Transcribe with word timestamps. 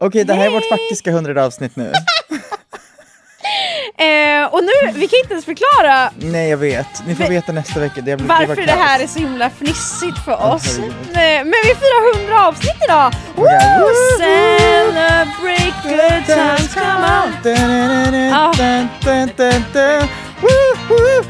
Okej, 0.00 0.24
det 0.24 0.34
här 0.34 0.46
är 0.46 0.50
vårt 0.50 0.68
faktiska 0.68 1.10
hundrade 1.12 1.44
avsnitt 1.44 1.76
nu. 1.76 1.92
Eh, 3.98 4.46
och 4.46 4.64
nu, 4.64 4.70
vi 4.94 5.08
kan 5.08 5.18
inte 5.18 5.32
ens 5.32 5.44
förklara 5.44 6.10
Nej, 6.16 6.50
jag 6.50 6.56
vet. 6.56 7.06
Ni 7.06 7.14
får 7.14 7.24
veta 7.24 7.52
nästa 7.52 7.80
vecka. 7.80 8.00
Det 8.00 8.16
blir, 8.16 8.26
varför 8.26 8.46
var 8.46 8.56
det 8.56 8.72
här 8.72 9.00
är 9.00 9.06
så 9.06 9.18
himla 9.18 9.50
fnissigt 9.50 10.24
för 10.24 10.52
oss. 10.54 10.78
Nej, 11.12 11.44
men 11.44 11.54
vi 11.64 11.74
firar 11.74 12.20
100 12.20 12.46
avsnitt 12.48 12.76
idag! 12.84 13.12
Woo! 13.36 13.46
Celebrate 14.18 15.72
good 15.82 16.26
times, 16.26 16.74
come 16.74 17.06
on! 17.06 17.32
Woo. 20.88 21.24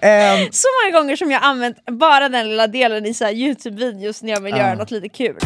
Ehm, 0.00 0.48
Så 0.52 0.68
många 0.84 0.98
gånger 1.00 1.16
som 1.16 1.30
jag 1.30 1.42
använt 1.44 1.76
bara 1.86 2.28
den 2.28 2.48
lilla 2.48 2.66
delen 2.66 3.06
i 3.06 3.14
så 3.14 3.24
här 3.24 3.32
Youtube-videos 3.32 4.22
när 4.24 4.32
jag 4.32 4.40
vill 4.40 4.54
Ah. 4.54 4.58
göra 4.58 4.74
något 4.74 4.90
lite 4.90 5.08
kul. 5.08 5.36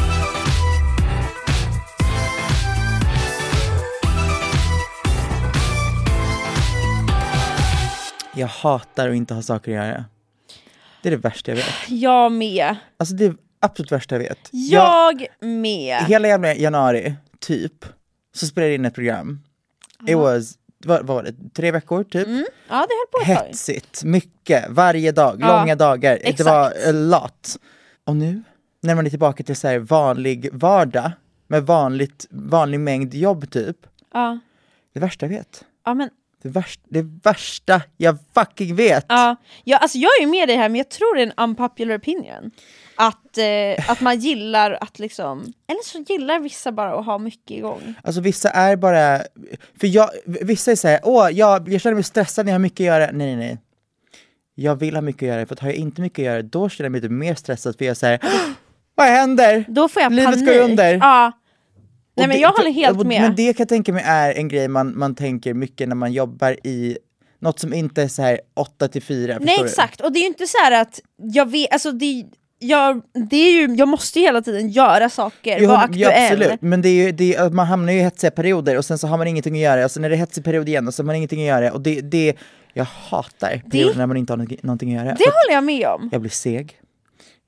Jag 8.36 8.46
hatar 8.46 9.08
att 9.08 9.14
inte 9.14 9.34
ha 9.34 9.42
saker 9.42 9.78
att 9.78 9.86
göra. 9.86 10.04
Det 11.02 11.08
är 11.08 11.10
det 11.10 11.16
värsta 11.16 11.50
jag 11.50 11.56
vet. 11.56 11.66
Jag 11.88 12.32
med. 12.32 12.76
Alltså 12.96 13.14
det 13.14 13.24
är 13.24 13.34
absolut 13.60 13.92
värsta 13.92 14.14
jag 14.14 14.20
vet. 14.20 14.48
Jag, 14.50 15.20
Jag 15.40 15.48
med. 15.48 16.02
hela 16.04 16.28
jävla 16.28 16.54
januari, 16.54 17.14
typ, 17.38 17.84
så 18.34 18.46
spelade 18.46 18.68
jag 18.70 18.74
in 18.74 18.84
ett 18.84 18.94
program. 18.94 19.40
It 20.08 20.16
was, 20.16 20.54
vad, 20.84 21.06
var 21.06 21.22
det, 21.22 21.34
tre 21.54 21.70
veckor 21.70 22.04
typ? 22.04 22.28
Ja, 22.28 22.44
det 22.68 22.76
höll 22.76 22.86
på 23.12 23.32
ett 23.32 23.38
tag. 23.38 23.46
Hetsigt, 23.46 24.04
mycket, 24.04 24.64
varje 24.70 25.12
dag, 25.12 25.36
Ja, 25.40 25.60
långa 25.60 25.76
dagar. 25.76 26.10
Det 26.22 26.28
exakt. 26.28 26.46
var 26.50 26.88
a 26.88 26.92
lot. 26.92 27.56
Och 28.04 28.16
nu, 28.16 28.42
när 28.82 28.94
man 28.94 29.06
är 29.06 29.10
tillbaka 29.10 29.42
till 29.44 29.56
så 29.56 29.68
här 29.68 29.78
vanlig 29.78 30.48
vardag, 30.52 31.10
med 31.46 31.66
vanligt, 31.66 32.26
vanlig 32.30 32.80
mängd 32.80 33.14
jobb 33.14 33.50
typ. 33.50 33.76
Ja. 34.12 34.38
Det 34.94 35.00
värsta 35.00 35.26
jag 35.26 35.30
vet. 35.30 35.64
Ja, 35.84 35.94
men, 35.94 36.10
Det 36.44 36.50
värsta, 36.50 36.82
det 36.88 37.02
värsta 37.22 37.82
jag 37.96 38.18
fucking 38.34 38.76
vet. 38.76 39.04
ja. 39.08 39.36
Ja, 39.64 39.76
alltså 39.76 39.98
jag 39.98 40.10
är 40.18 40.20
ju 40.20 40.26
med 40.26 40.48
dig 40.48 40.56
här 40.56 40.68
men 40.68 40.76
jag 40.78 40.88
tror 40.88 41.16
det 41.16 41.22
är 41.22 41.26
en 41.26 41.32
unpopular 41.36 41.98
opinion. 41.98 42.50
Att, 42.96 43.38
eh, 43.38 43.90
att 43.90 44.00
man 44.00 44.18
gillar 44.18 44.78
att 44.80 44.98
liksom, 44.98 45.52
eller 45.68 45.84
så 45.84 46.12
gillar 46.12 46.38
vissa 46.38 46.72
bara 46.72 46.98
att 46.98 47.06
ha 47.06 47.18
mycket 47.18 47.50
igång. 47.50 47.94
Alltså 48.04 48.20
vissa 48.20 48.50
är 48.50 48.76
bara, 48.76 49.18
för 49.80 49.86
jag, 49.86 50.10
vissa 50.24 50.70
är 50.72 50.76
såhär, 50.76 51.00
åh 51.02 51.30
jag, 51.30 51.68
jag 51.68 51.80
känner 51.80 51.94
mig 51.94 52.04
stressad 52.04 52.46
när 52.46 52.52
jag 52.52 52.54
har 52.54 52.62
mycket 52.62 52.80
att 52.80 52.86
göra. 52.86 53.06
Nej 53.12 53.26
nej 53.26 53.36
nej. 53.36 53.58
Jag 54.54 54.76
vill 54.76 54.94
ha 54.94 55.00
mycket 55.02 55.22
att 55.22 55.28
göra, 55.28 55.46
för 55.46 55.54
att 55.54 55.60
har 55.60 55.68
jag 55.68 55.76
inte 55.76 56.00
mycket 56.00 56.18
att 56.18 56.24
göra 56.26 56.42
då 56.42 56.68
känner 56.68 56.86
jag 56.86 56.92
mig 56.92 57.00
typ 57.00 57.10
mer 57.10 57.34
stressad 57.34 57.78
för 57.78 57.84
jag 57.84 57.96
säger 57.96 58.20
vad 58.94 59.06
händer? 59.06 59.64
Då 59.68 59.88
får 59.88 60.02
jag 60.02 60.12
Livet 60.12 60.34
panik. 60.34 60.46
går 60.48 60.58
under. 60.58 60.94
Ja. 60.94 61.32
Nej 62.16 62.26
men 62.26 62.36
det- 62.36 62.42
jag 62.42 62.52
håller 62.52 62.70
helt 62.70 63.06
med. 63.06 63.22
Men 63.22 63.34
det 63.36 63.52
kan 63.52 63.62
jag 63.64 63.68
tänka 63.68 63.92
mig 63.92 64.02
är 64.06 64.32
en 64.34 64.48
grej 64.48 64.68
man, 64.68 64.98
man 64.98 65.14
tänker 65.14 65.54
mycket 65.54 65.88
när 65.88 65.96
man 65.96 66.12
jobbar 66.12 66.66
i 66.66 66.98
något 67.38 67.58
som 67.58 67.74
inte 67.74 68.02
är 68.02 68.08
så 68.08 68.22
här 68.22 68.40
8 68.54 68.88
till 68.88 69.02
4. 69.02 69.38
Nej 69.40 69.60
exakt, 69.64 70.00
och 70.00 70.12
det 70.12 70.18
är 70.18 70.20
ju 70.20 70.26
inte 70.26 70.46
så 70.46 70.58
här 70.64 70.82
att 70.82 71.00
jag 71.16 71.50
vet, 71.50 71.72
alltså 71.72 71.92
det, 71.92 72.24
jag, 72.58 73.02
det 73.30 73.36
är 73.36 73.52
ju, 73.52 73.74
jag 73.74 73.88
måste 73.88 74.18
ju 74.20 74.24
hela 74.26 74.42
tiden 74.42 74.68
göra 74.70 75.10
saker, 75.10 75.58
Jo, 75.60 75.68
vara 75.68 75.78
ja, 75.78 75.84
aktuell. 76.08 76.32
absolut, 76.42 76.62
men 76.62 76.82
det 76.82 76.88
är 76.88 77.04
ju, 77.06 77.12
det 77.12 77.34
är, 77.34 77.50
man 77.50 77.66
hamnar 77.66 77.92
ju 77.92 77.98
i 77.98 78.02
hetsiga 78.02 78.30
perioder 78.30 78.78
och 78.78 78.84
sen 78.84 78.98
så 78.98 79.06
har 79.06 79.18
man 79.18 79.26
ingenting 79.26 79.54
att 79.54 79.60
göra, 79.60 79.84
och 79.84 79.90
sen 79.90 80.04
är 80.04 80.10
det 80.10 80.16
hetsig 80.16 80.44
period 80.44 80.68
igen 80.68 80.88
och 80.88 80.94
så 80.94 81.02
har 81.02 81.06
man 81.06 81.16
ingenting 81.16 81.40
att 81.40 81.46
göra 81.62 81.72
och 81.72 81.80
det, 81.80 82.00
det 82.00 82.34
jag 82.72 82.84
hatar 82.84 83.62
perioder 83.70 83.96
när 83.98 84.06
man 84.06 84.16
inte 84.16 84.32
har 84.32 84.36
någonting- 84.38 84.58
någonting 84.62 84.96
att 84.96 85.04
göra. 85.04 85.14
Det 85.18 85.24
håller 85.24 85.54
jag 85.54 85.64
med 85.64 85.86
om. 85.86 86.08
Jag 86.12 86.20
blir 86.20 86.30
seg, 86.30 86.80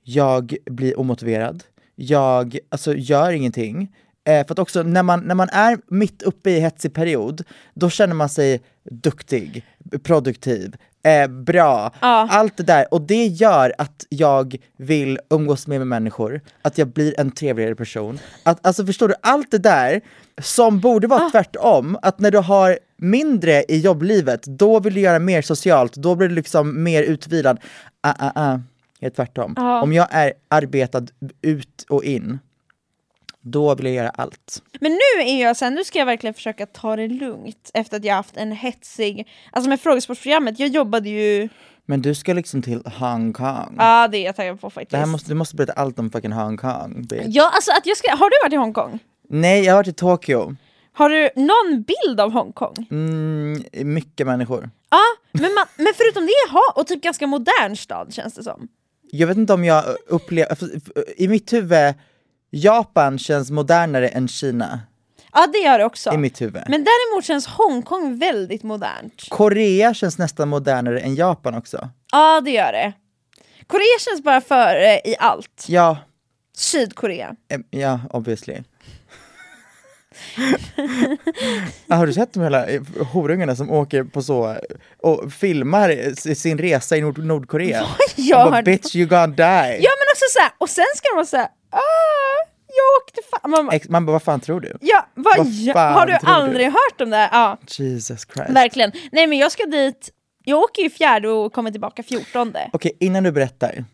jag 0.05 0.57
blir 0.71 1.01
omotiverad, 1.01 1.63
jag 1.95 2.59
alltså, 2.69 2.95
gör 2.95 3.33
ingenting. 3.33 3.89
Eh, 4.27 4.47
för 4.47 4.53
att 4.55 4.59
också 4.59 4.83
när 4.83 5.03
man, 5.03 5.21
när 5.21 5.35
man 5.35 5.49
är 5.53 5.79
mitt 5.87 6.23
uppe 6.23 6.51
i 6.51 6.61
hetsig 6.61 6.95
period, 6.95 7.43
då 7.75 7.91
känner 7.91 8.15
man 8.15 8.29
sig 8.29 8.61
duktig, 8.91 9.65
produktiv, 10.03 10.77
eh, 11.05 11.27
bra, 11.29 11.93
Ja. 12.01 12.29
allt 12.31 12.57
det 12.57 12.63
där. 12.63 12.95
Och 12.95 13.01
det 13.03 13.27
gör 13.27 13.73
att 13.79 14.07
jag 14.09 14.57
vill 14.77 15.19
umgås 15.31 15.67
mer 15.67 15.79
med 15.79 15.87
människor, 15.87 16.41
att 16.63 16.79
jag 16.79 16.89
blir 16.89 17.21
en 17.21 17.31
trevligare 17.31 17.75
person. 17.75 18.19
Att, 18.43 18.67
alltså 18.67 18.87
förstår 18.87 19.09
du, 19.09 19.15
allt 19.23 19.51
det 19.51 19.59
där 19.59 20.01
som 20.43 20.81
borde 20.81 21.07
vara 21.07 21.31
tvärtom, 21.31 21.99
att 22.03 22.21
när 22.21 22.31
du 22.31 22.39
har 22.39 22.79
mindre 22.97 23.63
i 23.69 23.81
jobblivet, 23.81 24.43
då 24.43 24.81
vill 24.81 24.95
du 24.95 25.01
göra 25.01 25.19
mer 25.19 25.43
socialt, 25.43 25.95
då 25.95 26.15
blir 26.15 26.29
du 26.29 26.35
liksom 26.35 26.83
mer 26.83 27.03
utvilad. 27.03 27.59
Ah, 28.01 28.15
ah, 28.19 28.33
ah. 28.35 28.61
Är 29.01 29.11
tvärtom. 29.11 29.55
Ja. 29.57 29.83
Om 29.83 29.93
jag 29.93 30.07
är 30.11 30.33
arbetad 30.49 31.07
ut 31.43 31.87
och 31.89 32.05
in, 32.05 32.39
då 33.47 33.75
vill 33.75 33.87
jag 33.87 33.95
göra 33.95 34.09
allt. 34.09 34.63
Men 34.81 34.93
nu 34.93 35.23
är 35.23 35.43
jag 35.43 35.57
sen, 35.57 35.75
nu 35.75 35.85
ska 35.85 35.99
jag 35.99 36.07
verkligen 36.07 36.35
försöka 36.35 36.67
ta 36.67 36.97
det 36.97 37.09
lugnt 37.09 37.71
efter 37.75 37.97
att 37.97 38.05
jag 38.05 38.15
haft 38.15 38.37
en 38.37 38.53
hetsig, 38.53 39.29
alltså 39.53 39.69
med 39.69 39.81
frågesportprogrammet, 39.81 40.59
jag 40.59 40.69
jobbade 40.69 41.09
ju, 41.09 41.49
Men 41.87 42.03
du 42.03 42.15
ska 42.15 42.33
liksom 42.33 42.63
till 42.63 42.83
Hongkong. 42.87 43.75
ja 43.79 44.09
det 44.09 44.19
är 44.19 44.25
jag 44.25 44.37
taggad 44.37 44.61
på 44.61 44.71
faktiskt. 44.71 44.91
Det 44.91 44.97
här 44.99 45.07
måste, 45.07 45.31
du 45.31 45.35
måste 45.35 45.57
berätta 45.57 45.73
allt 45.73 45.99
om 45.99 46.11
fucking 46.11 46.33
Hongkong. 46.33 47.03
bitch. 47.07 47.23
Ja 47.27 47.51
alltså 47.55 47.71
att 47.73 47.87
jag 47.87 47.97
ska, 47.97 48.11
har 48.17 48.31
du 48.31 48.37
varit 48.45 48.53
i 48.53 48.57
Hongkong? 48.57 48.99
Nej, 49.29 49.65
jag 49.65 49.73
har 49.73 49.77
varit 49.79 49.89
i 49.89 49.93
Tokyo. 49.93 50.57
Har 50.93 51.09
du 51.11 51.31
någon 51.37 51.83
bild 51.83 52.21
av 52.21 52.33
Hongkong? 52.33 52.87
Mm, 52.91 53.65
mycket 53.85 54.27
människor. 54.27 54.71
Ja, 54.91 55.03
men, 55.33 55.55
man, 55.55 55.65
men 55.77 55.93
förutom 55.97 56.27
det, 56.27 56.53
ha, 56.53 56.73
och 56.77 56.87
typ 56.87 57.03
ganska 57.03 57.27
modern 57.27 57.77
stad 57.77 58.15
känns 58.15 58.35
det 58.35 58.43
som. 58.43 58.69
Jag 59.11 59.27
vet 59.27 59.37
inte 59.37 59.53
om 59.53 59.65
jag 59.65 59.85
upplever, 60.09 60.59
i 61.17 61.29
mitt 61.29 61.53
huvud, 61.53 61.95
Japan 62.57 63.19
känns 63.19 63.51
modernare 63.51 64.09
än 64.09 64.29
Kina. 64.29 64.81
Ja 65.33 65.47
det 65.53 65.59
gör 65.59 65.79
det 65.79 65.85
också. 65.85 66.13
I 66.13 66.17
mitt 66.17 66.41
huvud. 66.41 66.63
Men 66.69 66.85
däremot 66.85 67.25
känns 67.25 67.47
Hongkong 67.47 68.19
väldigt 68.19 68.63
modernt. 68.63 69.27
Korea 69.29 69.95
känns 69.95 70.19
nästan 70.19 70.49
modernare 70.49 71.01
än 71.01 71.15
Japan 71.15 71.55
också. 71.55 71.89
Ja 72.13 72.41
det 72.41 72.51
gör 72.51 72.73
det. 72.73 72.93
Korea 73.67 73.99
känns 74.01 74.23
bara 74.23 74.41
före 74.41 74.95
i 75.05 75.17
allt. 75.19 75.65
Ja, 75.69 75.99
Sydkorea. 76.57 77.35
em, 77.49 77.65
ja 77.71 78.01
obviously. 78.11 78.63
Ja, 81.87 81.97
har 81.97 82.07
du 82.07 82.13
sett 82.13 82.33
de 82.33 82.43
hela 82.43 82.67
eh, 82.67 82.83
horungarna 83.13 83.57
som 83.57 83.71
åker 83.71 84.05
på 84.05 84.23
så 84.23 84.57
och 85.03 85.33
filmar 85.33 85.89
s- 85.91 86.41
sin 86.41 86.59
resa 86.59 86.97
i 86.97 87.01
Nord 87.01 87.19
Nordkorea? 87.19 87.87
Jag 88.17 88.45
Och 88.47 88.51
bara, 88.53 88.63
Bitch 88.63 88.97
you 88.97 89.07
gonna 89.09 89.27
die! 89.27 89.79
Ja 89.83 89.91
men 89.99 90.07
också 90.13 90.25
såhär, 90.31 90.51
och 90.59 90.71
sen 90.71 90.85
ska 90.97 91.09
de 91.09 91.15
vara 91.17 91.27
såhär, 91.27 91.47
ah, 91.71 92.36
jag 92.77 93.03
åkte 93.03 93.21
fan. 93.31 93.51
Man, 93.51 93.67
bara, 93.67 93.79
Man 93.89 94.07
bara, 94.07 94.13
vad 94.13 94.23
fan 94.23 94.41
tror 94.41 94.61
du? 94.61 94.73
ja, 94.81 95.07
vad, 95.15 95.37
vad 95.39 95.47
ja, 95.47 95.73
fan 95.73 95.95
har 95.95 96.07
du 96.07 96.13
tror 96.19 96.27
du? 96.29 96.33
aldrig 96.35 96.67
hört 96.67 97.01
om 97.01 97.11
det? 97.11 97.29
Ja, 97.33 97.59
Jesus 97.67 98.27
Christ. 98.35 98.51
verkligen. 98.51 98.93
Nej 99.13 99.27
men 99.27 99.39
jag 99.39 99.53
ska 99.53 99.65
dit, 99.67 100.11
jag 100.45 100.59
åker 100.59 100.83
ju 100.83 100.91
fjärde 100.91 101.29
och 101.29 101.53
kommer 101.53 101.71
tillbaka 101.71 102.03
fjortonde. 102.03 102.71
Okej, 102.73 102.97
innan 103.01 103.23
du 103.25 103.33
berättar. 103.33 103.85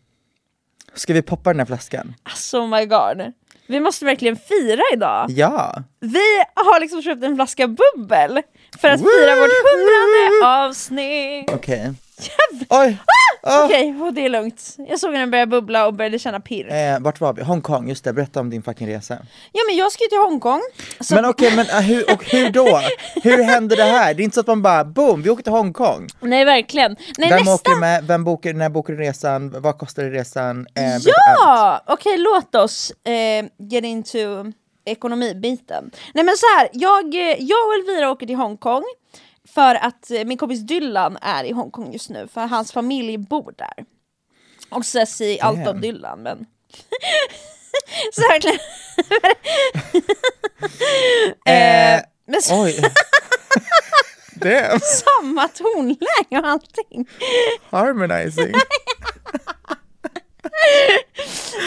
Ska 0.95 1.13
vi 1.15 1.23
poppa 1.23 1.51
den 1.51 1.59
här 1.59 1.67
flaskan? 1.67 2.15
Alltså 2.23 2.59
oh 2.59 2.69
my 2.69 2.87
god. 2.87 3.33
Vi 3.67 3.81
måste 3.81 4.05
verkligen 4.05 4.37
fira 4.37 4.83
idag. 4.93 5.27
Ja! 5.31 5.83
Vi 6.01 6.43
har 6.55 6.81
liksom 6.81 7.03
köpt 7.03 7.25
en 7.25 7.35
flaska 7.37 7.67
bubbel 7.69 8.43
för 8.79 8.89
att 8.89 9.01
fira 9.01 9.35
vårt 9.37 9.51
hundrade 9.73 10.47
avsnitt. 10.67 11.51
Okej. 11.51 11.93
Oj! 12.69 12.99
Ah! 13.45 13.65
Okej, 13.65 13.95
och 14.03 14.15
det 14.15 14.25
är 14.25 14.29
lugnt. 14.29 14.77
Jag 14.89 15.01
såg 15.01 15.13
den 15.13 15.31
börja 15.31 15.47
bubbla 15.47 15.87
och 15.87 15.95
började 15.95 16.19
känna 16.19 16.41
pirr. 16.41 16.73
Eh, 16.73 17.01
vart 17.01 17.21
var 17.21 17.33
vi? 17.33 17.43
Hongkong, 17.43 17.89
just 17.89 18.05
det, 18.05 18.13
berätta 18.13 18.41
om 18.41 18.51
din 18.51 18.63
fucking 18.63 18.89
resa. 18.89 19.19
Ja 19.53 19.61
men 19.69 19.77
jag 19.77 19.93
ska 19.93 20.05
ju 20.05 20.09
till 20.09 20.19
Hongkong. 20.19 20.61
Så 21.01 21.15
Men 21.15 21.25
okej, 21.25 21.57
men 21.57 21.67
uh, 21.67 21.81
hur, 21.81 22.13
och 22.15 22.25
hur 22.25 22.51
då? 22.51 22.81
Hur 23.23 23.43
hände 23.43 23.77
det 23.77 23.83
här? 23.83 24.15
Det 24.15 24.23
är 24.23 24.25
inte 24.25 24.35
så 24.35 24.41
att 24.41 24.47
man 24.47 24.63
bara 24.63 24.85
boom, 24.85 25.23
vi 25.23 25.31
åker 25.31 25.43
till 25.43 25.53
Hongkong. 25.53 26.07
Nej 26.21 26.45
verkligen. 26.45 26.97
Nej 27.19 27.29
Vem 27.29 27.39
nästa. 27.39 27.55
åker 27.55 27.81
med? 27.81 28.05
Vem 28.05 28.25
bokar, 28.25 28.53
när 28.53 28.69
bokar 28.69 28.93
du 28.93 28.99
resan? 29.01 29.61
Vad 29.61 29.79
kostar 29.79 30.05
resan? 30.05 30.67
Eh. 30.75 30.97
Ja! 31.05 31.83
Okej 31.87 32.19
låt 32.19 32.55
oss 32.55 32.93
eh, 33.05 33.45
get 33.71 33.85
into 33.85 34.53
ekonomibiten. 34.85 35.91
Nej 36.15 36.25
men 36.25 36.37
så 36.37 36.47
här, 36.59 36.69
jag, 36.73 37.15
eh, 37.15 37.37
jag 37.39 37.67
och 37.67 37.75
Elvira 37.75 38.11
åker 38.11 38.27
till 38.27 38.37
Hongkong 38.37 38.85
för 39.55 39.75
att 39.75 40.11
eh, 40.11 40.25
min 40.25 40.39
kompis 40.39 40.61
Dylan 40.61 41.19
är 41.23 41.45
i 41.45 41.53
Hongkong 41.53 41.93
just 41.93 42.11
nu 42.11 42.29
för 42.29 42.41
hans 42.47 42.73
familj 42.73 43.19
bor 43.19 43.55
där. 43.59 43.85
Och 44.71 44.87
så 44.87 45.07
säger 45.07 45.45
allt 45.45 45.69
om. 45.69 45.81
Dylan 45.81 46.23
men 46.23 46.39
så 48.13 48.21
verkligen. 48.21 48.59
eh, 51.47 51.95
Eh, 51.95 52.01
men 52.27 52.41
Oj. 52.53 52.81
Damn, 54.35 54.81
samma 54.81 55.49
tonläge 55.49 56.39
och 56.39 56.47
allting. 56.47 57.09
harmonizing. 57.71 58.55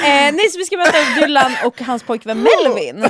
Eh, 0.04 0.34
nej, 0.34 0.50
så 0.50 0.58
vi 0.58 0.66
ska 0.66 0.78
möta 0.78 0.98
upp 1.00 1.16
Dylan 1.22 1.52
och 1.66 1.82
hans 1.82 2.04
pojkvän 2.04 2.44
Melvin. 2.44 3.04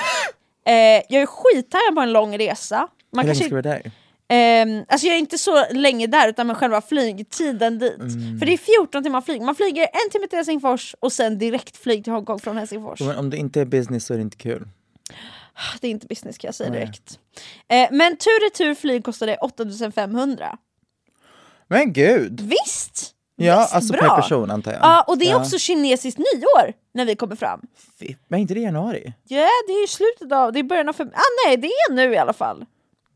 Eh, 0.65 1.03
jag 1.09 1.21
är 1.21 1.25
skittaggad 1.25 1.95
på 1.95 2.01
en 2.01 2.13
lång 2.13 2.37
resa. 2.37 2.87
Man 3.11 3.25
Hur 3.25 3.33
länge 3.33 3.35
ska 3.35 3.55
du 3.55 3.61
vara 3.61 3.61
där? 3.61 3.91
Ehm, 4.27 4.85
alltså 4.87 5.07
jag 5.07 5.15
är 5.15 5.19
inte 5.19 5.37
så 5.37 5.65
länge 5.71 6.07
där 6.07 6.27
utan 6.29 6.47
med 6.47 6.57
själva 6.57 6.81
flygtiden 6.81 7.79
dit. 7.79 7.99
Mm. 7.99 8.39
För 8.39 8.45
det 8.45 8.53
är 8.53 8.57
14 8.57 9.03
timmar 9.03 9.21
flyg. 9.21 9.41
Man 9.41 9.55
flyger 9.55 9.81
en 9.83 10.09
timme 10.11 10.27
till 10.27 10.37
Helsingfors 10.37 10.95
och 10.99 11.11
sen 11.13 11.37
direkt 11.37 11.77
flyg 11.77 12.03
till 12.03 12.13
Hongkong 12.13 12.39
från 12.39 12.57
Helsingfors. 12.57 12.99
Men 13.01 13.17
om 13.17 13.29
det 13.29 13.37
inte 13.37 13.61
är 13.61 13.65
business 13.65 14.05
så 14.05 14.13
är 14.13 14.17
det 14.17 14.21
inte 14.21 14.37
kul. 14.37 14.67
Det 15.81 15.87
är 15.87 15.91
inte 15.91 16.07
business 16.07 16.37
kan 16.37 16.47
jag 16.47 16.55
säga 16.55 16.69
Nej. 16.69 16.79
direkt. 16.79 17.19
Eh, 17.67 17.87
men 17.91 18.17
tur 18.17 18.31
och 18.37 18.41
retur 18.51 18.75
flyg 18.75 19.03
kostade 19.03 19.37
8500. 19.37 20.57
Men 21.67 21.93
gud! 21.93 22.41
Visst! 22.41 23.11
Ja, 23.35 23.59
Visst, 23.59 23.75
alltså 23.75 23.93
bra. 23.93 24.01
per 24.01 24.21
person 24.21 24.51
antar 24.51 24.71
jag. 24.71 24.81
Ja, 24.81 25.01
och 25.07 25.17
det 25.17 25.25
är 25.25 25.29
Ja. 25.29 25.41
också 25.41 25.57
kinesiskt 25.57 26.17
nyår 26.17 26.73
när 26.93 27.05
vi 27.05 27.15
kommer 27.15 27.35
fram. 27.35 27.61
Men 28.27 28.39
inte 28.39 28.53
det 28.53 28.59
i 28.59 28.63
januari? 28.63 29.13
Ja, 29.27 29.47
det 29.67 29.73
är 29.73 29.81
ju 29.81 29.87
slutet 29.87 30.31
av, 30.31 30.53
det 30.53 30.59
är 30.59 30.63
början 30.63 30.89
av 30.89 30.93
fem... 30.93 31.09
Ah, 31.13 31.47
nej, 31.47 31.57
det 31.57 31.67
är 31.67 31.93
nu 31.93 32.13
i 32.13 32.17
alla 32.17 32.33
fall. 32.33 32.65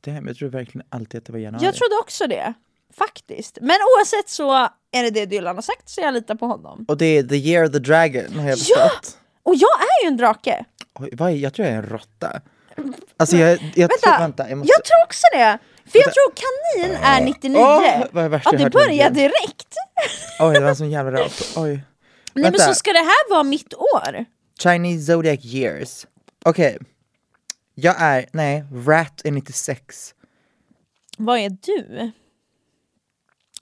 Damn, 0.02 0.28
jag 0.28 0.38
tror 0.38 0.50
verkligen 0.50 0.88
alltid 0.90 1.18
att 1.18 1.26
det 1.26 1.32
var 1.32 1.40
januari. 1.40 1.66
Jag 1.66 1.76
trodde 1.76 1.96
också 2.02 2.28
det. 2.28 2.54
Faktiskt. 2.98 3.58
Men 3.62 3.78
oavsett 3.98 4.30
så 4.30 4.52
är 4.92 5.04
det 5.04 5.10
det 5.10 5.26
Dylan 5.26 5.56
har 5.56 5.62
sagt 5.62 5.90
så 5.90 6.02
jag 6.02 6.14
litar 6.14 6.36
på 6.36 6.46
honom. 6.46 6.86
Och 6.88 6.98
det 6.98 7.06
är 7.06 7.24
the 7.24 7.36
year 7.36 7.66
of 7.66 7.72
the 7.72 7.80
dragon 7.80 8.40
har 8.40 8.50
jag 8.50 8.52
Ja! 8.52 8.56
förstått. 8.58 9.18
Och 9.44 9.56
jag 9.56 9.70
är 9.82 10.04
ju 10.04 10.08
en 10.08 10.18
drake. 10.18 10.66
Oj, 11.00 11.10
vad 11.14 11.32
är, 11.32 11.36
jag 11.36 11.54
tror 11.54 11.68
jag 11.68 11.76
är 11.76 11.80
en 11.84 11.90
råtta. 11.90 12.42
Alltså 13.18 13.38
jag, 13.38 13.52
jag 13.76 13.88
Vänta, 13.88 13.98
tror, 14.10 14.20
vänta, 14.20 14.50
jag 14.50 14.58
måste... 14.58 14.74
jag 14.78 14.84
tror 14.86 15.04
också 15.06 15.24
det. 15.34 15.58
För 15.92 16.00
jag 16.00 16.14
tror 16.14 16.34
kanin 16.36 16.98
är 17.04 17.22
99. 17.22 17.58
Åh, 17.58 18.04
vad 18.12 18.24
är 18.26 18.30
värsta 18.30 18.50
ja, 18.54 18.60
jag 18.60 18.72
det 18.72 18.80
hört 18.80 18.88
i 18.88 18.90
mitt 18.90 18.98
börjar 18.98 19.10
liv. 19.10 19.14
direkt. 19.16 19.76
Oj, 20.40 20.54
det 20.54 20.60
var 20.60 20.70
en 20.70 20.76
sån 20.76 20.90
jävla 20.92 21.20
rap. 21.22 21.32
Oj. 21.56 21.70
Nej 21.70 21.84
men 22.34 22.44
Vänta. 22.44 22.66
så 22.66 22.74
ska 22.74 22.92
det 22.94 23.00
här 23.00 23.30
vara 23.30 23.44
mitt 23.44 23.74
år? 23.74 24.26
Chinese 24.64 25.12
zodiac 25.14 25.40
years. 25.46 26.06
Okej. 26.46 26.78
Jag 27.82 27.96
är, 28.00 28.26
nej, 28.34 28.64
rat 28.86 29.22
är 29.26 29.32
96. 29.32 30.16
Vad 31.18 31.40
är 31.40 31.50
du? 31.50 32.12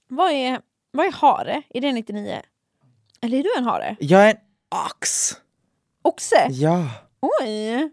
Vad 0.08 0.32
är, 0.32 0.62
vad 0.92 1.06
är 1.06 1.12
hare? 1.12 1.64
Är 1.70 1.82
det 1.82 1.92
99? 1.92 2.42
Eller 3.22 3.40
är 3.40 3.44
du 3.44 3.50
en 3.58 3.64
hare? 3.64 3.96
Jag 4.00 4.24
är 4.24 4.30
en 4.30 4.38
ox. 4.86 5.34
Oxe? 6.02 6.48
Ja. 6.50 6.90
Oj! 7.42 7.92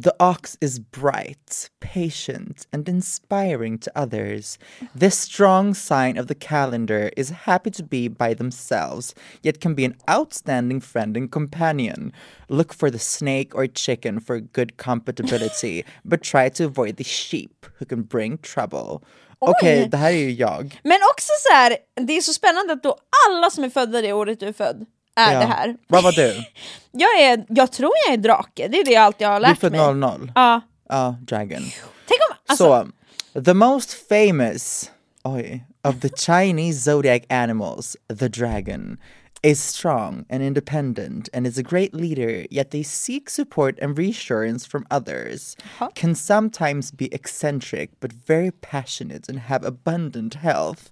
The 0.00 0.14
ox 0.20 0.56
is 0.60 0.78
bright, 0.78 1.70
patient, 1.80 2.68
and 2.72 2.88
inspiring 2.88 3.80
to 3.80 3.90
others. 3.96 4.56
This 4.94 5.18
strong 5.18 5.74
sign 5.74 6.16
of 6.16 6.28
the 6.28 6.36
calendar 6.36 7.10
is 7.16 7.30
happy 7.30 7.72
to 7.72 7.82
be 7.82 8.06
by 8.06 8.32
themselves, 8.32 9.12
yet 9.42 9.60
can 9.60 9.74
be 9.74 9.84
an 9.84 9.96
outstanding 10.08 10.80
friend 10.80 11.16
and 11.16 11.32
companion. 11.32 12.12
Look 12.48 12.72
for 12.72 12.92
the 12.92 13.00
snake 13.00 13.56
or 13.56 13.66
chicken 13.66 14.20
for 14.20 14.38
good 14.38 14.76
compatibility, 14.76 15.84
but 16.04 16.22
try 16.22 16.48
to 16.48 16.66
avoid 16.66 16.96
the 16.96 17.02
sheep 17.02 17.66
who 17.80 17.84
can 17.84 18.02
bring 18.02 18.38
trouble. 18.38 19.02
Okej, 19.40 19.82
Oj. 19.82 19.88
det 19.88 19.96
här 19.96 20.12
är 20.12 20.16
ju 20.16 20.30
jag. 20.30 20.80
Men 20.84 20.98
också 21.10 21.32
så 21.48 21.54
här, 21.54 21.76
det 22.06 22.12
är 22.16 22.20
så 22.20 22.32
spännande 22.32 22.72
att 22.72 22.82
då 22.82 22.96
alla 23.28 23.50
som 23.50 23.64
är 23.64 23.70
födda 23.70 24.02
det 24.02 24.12
året 24.12 24.40
du 24.40 24.46
är 24.46 24.52
född 24.52 24.86
är 25.18 25.32
Ja. 25.32 25.40
det 25.40 25.46
här. 25.46 25.76
Vad 25.86 26.02
var 26.04 26.12
du? 26.12 26.34
Jag, 26.92 27.20
är, 27.20 27.44
jag 27.48 27.72
tror 27.72 27.90
jag 28.06 28.14
är 28.14 28.18
drake, 28.18 28.68
det 28.68 28.78
är 28.80 28.84
det 28.84 28.90
jag 28.90 29.02
alltid 29.02 29.26
har 29.26 29.40
Du 29.40 29.46
är 29.46 29.50
lärt 29.50 29.58
född 29.60 29.72
mig. 29.72 29.94
00. 29.94 30.32
Ja. 30.34 30.60
Ja, 30.88 31.16
dragon. 31.20 31.62
Tänk 32.06 32.20
om, 32.30 32.36
alltså, 32.48 32.88
so, 33.34 33.40
the 33.44 33.54
most 33.54 33.92
famous 34.08 34.90
oj, 35.24 35.64
of 35.84 36.00
the 36.00 36.08
Chinese 36.08 36.80
zodiac 36.80 37.22
animals, 37.28 37.96
the 38.18 38.28
dragon, 38.28 38.98
is 39.42 39.64
strong 39.64 40.24
and 40.30 40.42
independent 40.42 41.28
and 41.34 41.46
is 41.46 41.58
a 41.58 41.62
great 41.62 41.94
leader, 41.94 42.46
yet 42.50 42.70
they 42.70 42.84
seek 42.84 43.30
support 43.30 43.78
and 43.82 43.98
reassurance 43.98 44.66
from 44.68 44.86
others. 44.90 45.56
Can 45.94 46.14
sometimes 46.14 46.92
be 46.92 47.08
eccentric, 47.14 47.90
but 48.00 48.12
very 48.26 48.50
passionate 48.50 49.28
and 49.28 49.38
have 49.38 49.64
abundant 49.66 50.34
health. 50.34 50.90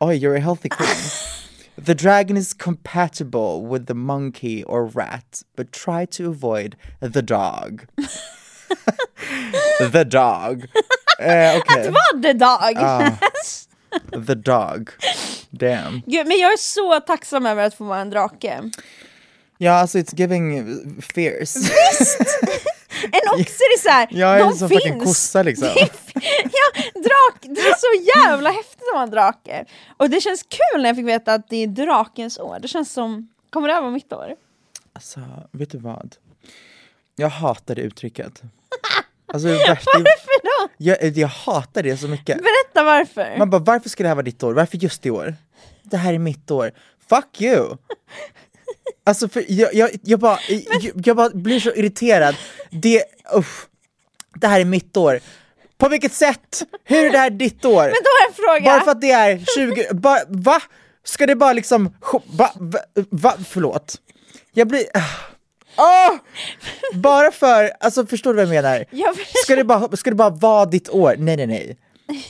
Oh, 0.00 0.10
you're 0.10 0.34
a 0.36 0.40
healthy 0.40 0.68
queen. 0.68 0.88
The 1.78 1.94
dragon 1.94 2.36
is 2.36 2.54
compatible 2.54 3.66
with 3.66 3.86
the 3.86 3.94
monkey 3.94 4.64
or 4.64 4.86
rat, 4.86 5.42
but 5.56 5.72
try 5.72 6.06
to 6.06 6.30
avoid 6.30 6.76
the 7.00 7.22
dog. 7.22 7.86
the 9.78 10.04
dog. 10.04 10.66
Eh, 11.18 11.56
okej. 11.58 11.90
vad 11.90 12.22
det 12.22 12.32
dag! 12.32 12.76
The 14.26 14.34
dog. 14.34 14.90
Damn. 15.50 16.02
Gud, 16.06 16.26
men 16.26 16.38
jag 16.38 16.52
är 16.52 16.56
så 16.56 17.00
tacksam 17.00 17.46
över 17.46 17.64
att 17.64 17.74
få 17.74 17.84
vara 17.84 18.00
en 18.00 18.10
drake. 18.10 18.70
Ja, 19.58 19.72
alltså 19.72 19.98
it's 19.98 20.14
giving 20.20 21.02
fierce. 21.14 21.58
En 23.12 23.40
oxe 23.40 23.62
är 23.62 23.78
såhär, 23.78 24.08
Jag 24.10 24.34
är 24.36 24.38
de 24.38 24.58
finns! 24.58 24.72
fucking 24.72 25.00
kossa 25.00 25.42
liksom. 25.42 25.68
ja, 26.44 26.82
drak, 26.94 27.38
det 27.42 27.60
är 27.60 27.74
så 27.78 28.18
jävla 28.18 28.50
häftigt 28.50 28.82
att 28.90 28.94
vara 28.94 29.02
en 29.02 29.10
drake. 29.10 29.64
Och 29.96 30.10
det 30.10 30.20
känns 30.20 30.42
kul 30.42 30.82
när 30.82 30.88
jag 30.88 30.96
fick 30.96 31.06
veta 31.06 31.34
att 31.34 31.48
det 31.48 31.56
är 31.56 31.66
drakens 31.66 32.38
år. 32.38 32.58
Det 32.62 32.68
känns 32.68 32.92
som, 32.92 33.28
kommer 33.50 33.68
det 33.68 33.74
här 33.74 33.80
vara 33.80 33.90
mitt 33.92 34.12
år? 34.12 34.34
Alltså, 34.92 35.20
vet 35.52 35.70
du 35.70 35.78
vad? 35.78 36.16
Jag 37.16 37.28
hatar 37.28 37.74
det 37.74 37.82
uttrycket. 37.82 38.42
Alltså, 39.32 39.48
värst- 39.48 39.86
Varför 39.94 40.42
då? 40.42 40.68
jag, 40.76 41.16
jag 41.16 41.28
hatar 41.28 41.82
det 41.82 41.96
så 41.96 42.08
mycket. 42.08 42.36
Berätta 42.38 42.84
varför. 42.84 43.34
Man 43.38 43.50
bara, 43.50 43.58
varför 43.58 43.88
ska 43.88 44.02
det 44.02 44.08
här 44.08 44.14
vara 44.16 44.22
ditt 44.24 44.42
år? 44.42 44.52
Varför 44.54 44.76
just 44.76 45.06
i 45.06 45.10
år? 45.10 45.34
Det 45.82 45.96
här 45.96 46.14
är 46.14 46.18
mitt 46.18 46.50
år. 46.50 46.72
Fuck 47.08 47.40
you! 47.40 47.76
Alltså 49.06 49.28
för 49.28 49.44
jag, 49.48 49.74
jag, 49.74 49.90
jag, 50.02 50.20
bara, 50.20 50.38
jag, 50.48 50.92
jag 51.04 51.16
bara 51.16 51.30
blir 51.30 51.60
så 51.60 51.70
irriterad. 51.74 52.34
Det, 52.70 53.04
uff, 53.34 53.66
det 54.40 54.46
här 54.46 54.60
är 54.60 54.64
mitt 54.64 54.96
år. 54.96 55.20
På 55.78 55.88
vilket 55.88 56.12
sätt? 56.12 56.62
Hur 56.84 57.06
är 57.06 57.10
det 57.10 57.18
här 57.18 57.30
ditt 57.30 57.64
år? 57.64 57.82
Men 57.82 57.92
då 57.92 58.10
har 58.10 58.20
jag 58.20 58.28
en 58.28 58.34
fråga. 58.34 58.72
Bara 58.72 58.84
för 58.84 58.90
att 58.90 59.00
det 59.00 59.10
är 59.10 59.44
20, 59.56 59.94
bara, 59.94 60.18
va? 60.28 60.62
Ska 61.04 61.26
det 61.26 61.36
bara 61.36 61.52
liksom, 61.52 61.94
va, 62.26 62.52
va, 62.54 62.78
va? 63.10 63.34
förlåt. 63.48 63.96
Jag 64.52 64.68
blir, 64.68 64.84
ah! 65.76 66.10
Bara 66.92 67.32
för, 67.32 67.72
alltså 67.80 68.06
förstår 68.06 68.34
du 68.34 68.36
vad 68.36 68.54
jag 68.54 68.62
menar? 68.62 68.84
Jag. 68.90 69.16
Ska 69.44 69.56
det, 69.56 69.64
bara, 69.64 69.96
ska 69.96 70.10
det 70.10 70.16
bara 70.16 70.30
vara 70.30 70.66
ditt 70.66 70.88
år? 70.88 71.14
Nej 71.18 71.36
nej 71.36 71.46
nej. 71.46 71.76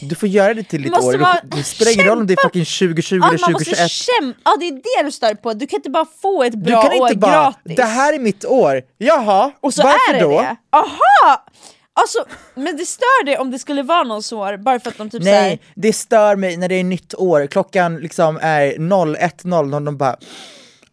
Du 0.00 0.14
får 0.14 0.28
göra 0.28 0.54
det 0.54 0.62
till 0.62 0.82
ditt 0.82 0.92
måste 0.92 1.06
år, 1.06 1.18
vara- 1.18 1.40
det 1.44 1.62
spelar 1.64 1.92
ingen 1.92 2.06
roll 2.06 2.18
om 2.18 2.26
det 2.26 2.32
är 2.32 2.42
fucking 2.42 2.64
2020 2.64 3.16
Ja, 3.22 3.28
eller 3.28 3.38
man 3.38 3.52
måste 3.52 3.64
2021 3.64 3.90
kämpa, 3.90 4.40
ja 4.44 4.56
det 4.60 4.66
är 4.68 4.72
det 4.72 5.06
du 5.06 5.12
stör 5.12 5.34
på, 5.34 5.52
du 5.52 5.66
kan 5.66 5.76
inte 5.78 5.90
bara 5.90 6.06
få 6.22 6.42
ett 6.42 6.52
Du 6.52 6.58
bra 6.58 6.82
kan 6.82 6.92
inte 6.92 7.04
år 7.04 7.14
bara, 7.14 7.30
gratis. 7.32 7.76
det 7.76 7.84
här 7.84 8.12
är 8.12 8.18
mitt 8.18 8.44
år, 8.44 8.82
jaha, 8.98 9.52
och 9.60 9.74
så 9.74 9.82
varför 9.82 10.14
är 10.14 10.14
det 10.14 10.20
då? 10.20 10.40
det. 10.40 10.56
Aha! 10.70 11.44
Alltså, 12.00 12.24
men 12.54 12.76
det 12.76 12.86
stör 12.86 13.24
det 13.24 13.38
om 13.38 13.50
det 13.50 13.58
skulle 13.58 13.82
vara 13.82 14.02
någons 14.02 14.32
år, 14.32 14.56
bara 14.56 14.80
för 14.80 14.90
att 14.90 14.98
de 14.98 15.10
typ 15.10 15.22
såhär, 15.22 15.42
Nej, 15.42 15.60
det 15.74 15.92
stör 15.92 16.36
mig 16.36 16.56
när 16.56 16.68
det 16.68 16.74
är 16.74 16.84
nytt 16.84 17.14
år, 17.14 17.46
klockan 17.46 17.96
liksom 17.96 18.38
är 18.42 18.72
01.00 18.72 19.74
och 19.74 19.82
de 19.82 19.96
bara 19.96 20.16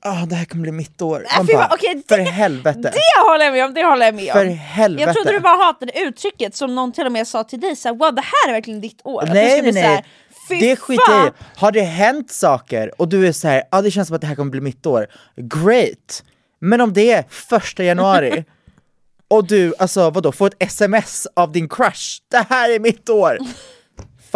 Ah, 0.06 0.26
det 0.26 0.36
här 0.36 0.46
kommer 0.46 0.62
bli 0.62 0.72
mitt 0.72 1.02
år. 1.02 1.26
Man 1.38 1.48
fy 1.48 1.54
bara, 1.54 1.64
fan, 1.64 1.78
okej, 1.80 2.04
för 2.08 2.18
det- 2.18 2.24
helvete. 2.24 2.80
det 2.94 3.22
håller 3.30 3.46
jag 3.46 3.54
med 3.54 3.66
om, 3.66 3.74
det 3.74 3.84
håller 3.84 4.06
jag 4.06 4.16
med 4.16 4.28
om. 4.28 4.34
För 4.34 4.46
helvete. 4.46 5.04
Jag 5.08 5.16
trodde 5.16 5.32
du 5.32 5.40
bara 5.40 5.66
hatade 5.66 6.00
uttrycket 6.00 6.56
som 6.56 6.76
någon 6.76 6.92
till 6.92 7.06
och 7.06 7.12
med 7.12 7.28
sa 7.28 7.44
till 7.44 7.60
dig, 7.60 7.76
såhär, 7.76 7.96
wow 7.96 8.16
det 8.16 8.22
här 8.22 8.50
är 8.50 8.54
verkligen 8.54 8.82
ditt 8.82 9.02
år. 9.04 9.24
Nej, 9.34 9.62
nej, 9.62 9.72
nej. 9.72 10.06
Fy 10.50 10.60
det 10.60 10.76
skiter 10.76 11.12
jag 11.12 11.28
i. 11.28 11.32
Har 11.56 11.72
det 11.72 11.82
hänt 11.82 12.32
saker 12.32 13.02
och 13.02 13.08
du 13.08 13.28
är 13.28 13.32
så 13.32 13.48
här, 13.48 13.64
ja 13.72 13.82
det 13.82 13.92
känns 13.92 14.08
som 14.08 14.16
att 14.16 14.22
det 14.22 14.28
här 14.28 14.36
kommer 14.36 14.52
bli 14.52 14.62
mitt 14.62 14.86
år, 14.86 15.08
great! 15.38 16.24
Men 16.60 16.82
om 16.82 16.94
det 16.94 17.12
är 17.12 17.24
första 17.30 17.84
januari 17.84 18.46
och 19.28 19.48
du, 19.48 19.74
alltså 19.80 20.10
vadå, 20.10 20.32
får 20.32 20.48
ett 20.48 20.56
sms 20.60 21.28
av 21.36 21.52
din 21.52 21.70
crush, 21.70 22.20
det 22.32 22.46
här 22.50 22.70
är 22.70 22.80
mitt 22.80 23.10
år! 23.10 23.38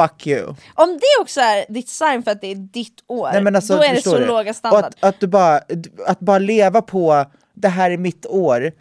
Fuck 0.02 0.28
you! 0.28 0.56
Om 0.76 0.94
det 1.02 1.22
också 1.22 1.40
är 1.42 1.66
ditt 1.74 1.90
sign 1.90 2.24
för 2.24 2.32
att 2.32 2.42
det 2.42 2.48
är 2.52 2.56
ditt 2.56 3.04
år, 3.08 3.30
Nej, 3.34 3.42
men 3.44 3.56
alltså, 3.56 3.76
då 3.78 3.84
är 3.84 3.94
det 3.94 4.02
så 4.02 4.18
du? 4.20 4.26
låga 4.26 4.50
Och 4.50 4.56
standard. 4.56 4.86
att, 4.86 5.04
att 5.04 5.20
du 5.20 5.28
bara, 5.28 5.62
att 6.08 6.20
bara 6.20 6.40
leva 6.40 6.82
på, 6.82 7.26
det 7.54 7.68
här 7.68 7.92
är 7.92 7.98
mitt 7.98 8.26
år, 8.26 8.72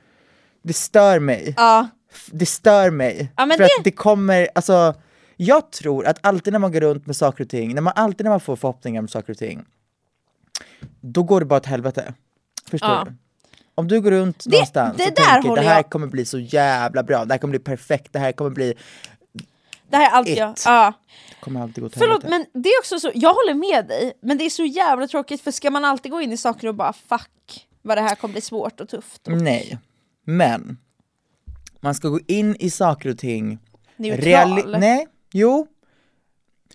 det 0.63 0.73
stör 0.73 1.19
mig. 1.19 1.55
Ja. 1.57 1.89
Det 2.31 2.47
stör 2.47 2.91
mig. 2.91 3.33
Ja, 3.37 3.47
för 3.47 3.59
det- 3.59 3.65
att 3.65 3.85
det 3.85 3.91
kommer, 3.91 4.49
alltså, 4.55 4.95
jag 5.37 5.71
tror 5.73 6.07
att 6.07 6.19
alltid 6.27 6.53
när 6.53 6.61
man 6.61 6.73
går 6.73 6.81
runt 6.81 7.07
med 7.07 7.17
saker 7.17 7.45
och 7.45 7.51
ting, 7.51 7.75
när 7.75 7.83
man, 7.83 7.93
alltid 7.97 8.25
när 8.25 8.31
man 8.31 8.41
får 8.41 8.57
förhoppningar 8.57 9.01
om 9.03 9.09
saker 9.09 9.33
och 9.33 9.39
ting, 9.39 9.65
då 11.01 11.23
går 11.23 11.41
det 11.41 11.47
bara 11.47 11.57
åt 11.57 11.67
helvete. 11.67 12.15
Förstår 12.71 12.91
Ja. 12.91 13.05
du? 13.07 13.15
Om 13.75 13.89
du 13.89 14.01
går 14.01 14.11
runt 14.11 14.47
någonstans 14.47 14.97
det 14.97 15.09
och 15.09 15.17
tänker 15.17 15.55
det 15.55 15.61
här 15.69 15.77
jag- 15.77 15.91
kommer 15.91 16.07
bli 16.07 16.25
så 16.25 16.39
jävla 16.39 17.03
bra, 17.03 17.25
det 17.25 17.35
här 17.35 17.39
kommer 17.39 17.51
bli 17.51 17.59
perfekt, 17.59 18.13
det 18.13 18.19
här 18.19 18.33
kommer 18.33 18.51
bli, 18.51 18.75
Det 19.89 19.97
här 19.97 20.07
är 20.07 20.11
allt 20.11 20.29
jag... 20.29 20.53
It. 20.53 20.63
Ja. 20.67 20.93
det 21.29 21.41
kommer 21.41 21.61
alltid 21.63 21.83
gå 21.83 21.87
åt 21.87 21.95
Förlåt 21.95 22.23
helvete. 22.23 22.47
men 22.53 22.63
det 22.63 22.69
är 22.69 22.81
också 22.81 23.01
så, 23.01 23.11
jag 23.15 23.35
håller 23.35 23.55
med 23.55 23.87
dig, 23.87 24.13
men 24.23 24.39
det 24.39 24.45
är 24.45 24.51
så 24.51 24.65
jävla 24.65 25.07
tråkigt 25.09 25.41
för 25.41 25.51
ska 25.51 25.71
man 25.71 25.85
alltid 25.85 26.13
gå 26.13 26.21
in 26.21 26.33
i 26.33 26.37
saker 26.37 26.69
och 26.69 26.75
bara 26.75 26.93
fuck 26.93 27.67
vad 27.83 27.99
det 27.99 28.03
här 28.03 28.15
kommer 28.15 28.33
bli 28.33 28.41
svårt 28.41 28.81
och 28.81 28.89
tufft. 28.89 29.23
Nej, 29.27 29.79
men 30.25 30.79
man 31.81 31.95
ska 31.95 32.09
gå 32.09 32.21
in 32.27 32.57
i 32.61 32.71
saker 32.71 33.09
och 33.11 33.19
ting 33.19 33.59
Neutral. 33.97 34.81
Nej, 34.81 35.07
jo. 35.33 35.67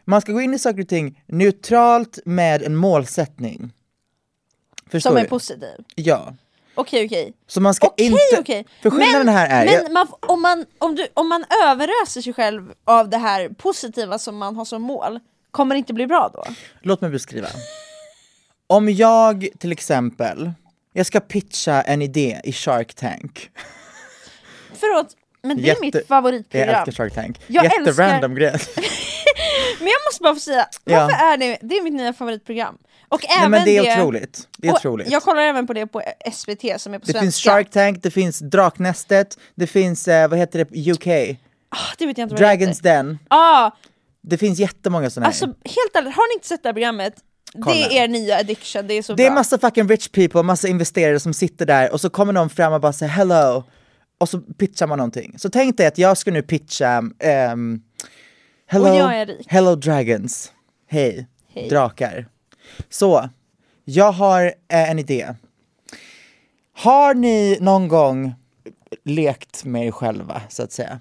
Man 0.06 0.22
ska 0.22 0.32
gå 0.32 0.42
in 0.42 0.54
i 0.54 0.60
saker 0.60 0.82
och 0.82 0.88
ting 0.88 1.24
neutralt 1.28 2.20
med 2.26 2.64
en 2.64 2.76
målsättning. 2.76 3.74
Förstår 4.88 5.10
Som 5.10 5.18
är 5.18 5.22
du? 5.24 5.28
positiv. 5.30 5.86
Ja. 5.96 6.34
Okej 6.76 7.06
okej. 7.06 7.34
Så 7.48 7.62
man 7.62 7.74
ska 7.74 7.88
Okej 7.88 8.06
inte... 8.06 8.18
okej. 8.40 8.66
För 8.82 8.90
skillnaden 8.90 9.26
Men, 9.26 9.36
här 9.36 9.50
är... 9.50 9.66
men 9.66 9.74
jag, 9.84 9.92
man, 9.92 10.08
om, 10.20 10.42
man, 10.42 10.66
om, 10.78 10.96
du, 10.96 11.08
om 11.14 11.30
man 11.30 11.46
överöser 11.66 12.22
sig 12.22 12.34
själv 12.34 12.72
av 12.86 13.10
det 13.10 13.18
här 13.18 13.50
positiva 13.50 14.20
som 14.20 14.38
man 14.38 14.56
har 14.56 14.66
som 14.66 14.82
mål, 14.82 15.20
kommer 15.52 15.76
det 15.76 15.80
inte 15.80 15.94
bli 15.94 16.08
bra 16.08 16.32
då? 16.34 16.44
Låt 16.82 17.02
mig 17.02 17.10
beskriva. 17.12 17.48
Om 18.68 18.90
jag 18.90 19.48
till 19.60 19.72
exempel, 19.72 20.52
jag 20.94 21.06
ska 21.06 21.20
pitcha 21.20 21.82
en 21.82 22.02
idé 22.02 22.42
i 22.44 22.54
Shark 22.54 22.94
Tank. 22.94 23.50
Förlåt, 24.74 25.08
men 25.42 25.58
det 25.58 25.64
är 25.64 25.68
Jätte- 25.68 25.82
mitt 25.82 25.96
Jag 25.96 26.06
favoritprogram. 26.08 26.70
älskar 26.70 26.92
Shark 26.92 27.14
Tank. 27.16 27.40
Jag 27.48 27.64
Jätterandom 27.64 28.36
grej. 28.36 28.52
Men 29.80 29.88
jag 29.88 30.00
måste 30.08 30.24
bara 30.24 30.34
få 30.34 30.40
säga, 30.40 30.68
Ja. 30.84 31.00
varför 31.00 31.26
är 31.26 31.38
det, 31.38 31.58
det 31.62 31.78
är 31.78 31.84
mitt 31.84 31.94
nya 31.94 32.14
favoritprogram. 32.14 32.78
Och 33.12 33.20
Nej 33.30 33.38
även 33.40 33.52
men 33.52 33.66
det 33.66 33.78
är 33.78 33.98
otroligt. 34.02 34.48
Det 34.58 34.68
är 34.68 34.72
otroligt. 34.74 35.12
Jag 35.12 35.24
kollar 35.24 35.42
även 35.42 35.68
på 35.68 35.74
det 35.74 35.88
på 35.88 36.02
SVT 36.34 36.62
som 36.82 36.94
är 36.94 37.00
på 37.00 37.06
Det 37.06 37.12
svenska. 37.12 37.20
finns 37.22 37.36
Shark 37.44 37.70
Tank, 37.72 38.04
det 38.04 38.12
finns 38.12 38.40
Draknästet, 38.40 39.38
det 39.56 39.68
finns, 39.68 40.08
eh, 40.08 40.28
vad 40.30 40.40
heter 40.40 40.66
det, 40.66 40.92
UK? 40.92 41.38
Ah, 41.70 41.78
det 41.98 42.06
vet 42.06 42.18
jag 42.18 42.26
inte 42.26 42.36
vad 42.36 42.42
det 42.42 42.46
Dragons 42.48 42.78
heter. 42.80 42.90
Den. 42.96 43.20
Ah, 43.28 43.72
Det 44.22 44.38
finns 44.38 44.60
jättemånga 44.60 45.10
sådana 45.10 45.26
här. 45.26 45.30
alltså 45.32 45.46
helt 45.46 45.96
ärligt, 45.96 46.16
har 46.16 46.34
ni 46.34 46.38
inte 46.38 46.48
sett 46.48 46.64
det 46.64 46.70
här 46.70 46.74
programmet? 46.74 47.14
Kolla. 47.62 47.76
Det 47.76 47.98
är 47.98 48.04
er 48.04 48.08
nya 48.08 48.38
addiction, 48.38 48.88
det 48.88 48.94
är 48.94 49.02
så 49.02 49.14
Det 49.14 49.24
är 49.26 49.30
bra. 49.30 49.36
massa 49.36 49.58
fucking 49.60 49.88
rich 49.88 50.08
people, 50.10 50.44
massa 50.44 50.68
investerare 50.68 51.20
som 51.20 51.34
sitter 51.34 51.66
där 51.66 51.92
och 51.94 52.02
så 52.02 52.10
kommer 52.10 52.34
någon 52.34 52.50
fram 52.50 52.74
och 52.74 52.82
bara 52.82 52.94
säger 52.94 53.10
hello 53.12 53.64
och 54.18 54.30
så 54.30 54.40
pitchar 54.40 54.88
man 54.88 54.98
någonting. 54.98 55.40
Så 55.40 55.50
tänk 55.50 55.78
dig 55.78 55.88
att 55.88 55.98
jag 55.98 56.18
ska 56.18 56.32
nu 56.32 56.42
pitcha 56.42 57.04
ehm, 57.20 57.82
hello, 58.68 58.86
är 58.86 59.38
hello 59.48 59.76
dragons, 59.76 60.52
hej, 60.90 61.28
Hej. 61.54 61.70
drakar. 61.70 62.28
Så, 62.90 63.30
jag 63.86 64.12
har 64.12 64.44
eh, 64.46 64.92
en 64.92 65.00
idé. 65.00 65.34
Har 66.74 67.14
ni 67.14 67.58
någon 67.62 67.88
gång 67.88 68.34
lekt 69.04 69.66
med 69.66 69.88
er 69.88 69.92
själva, 69.92 70.42
så 70.50 70.64
att 70.64 70.72
säga? 70.72 71.00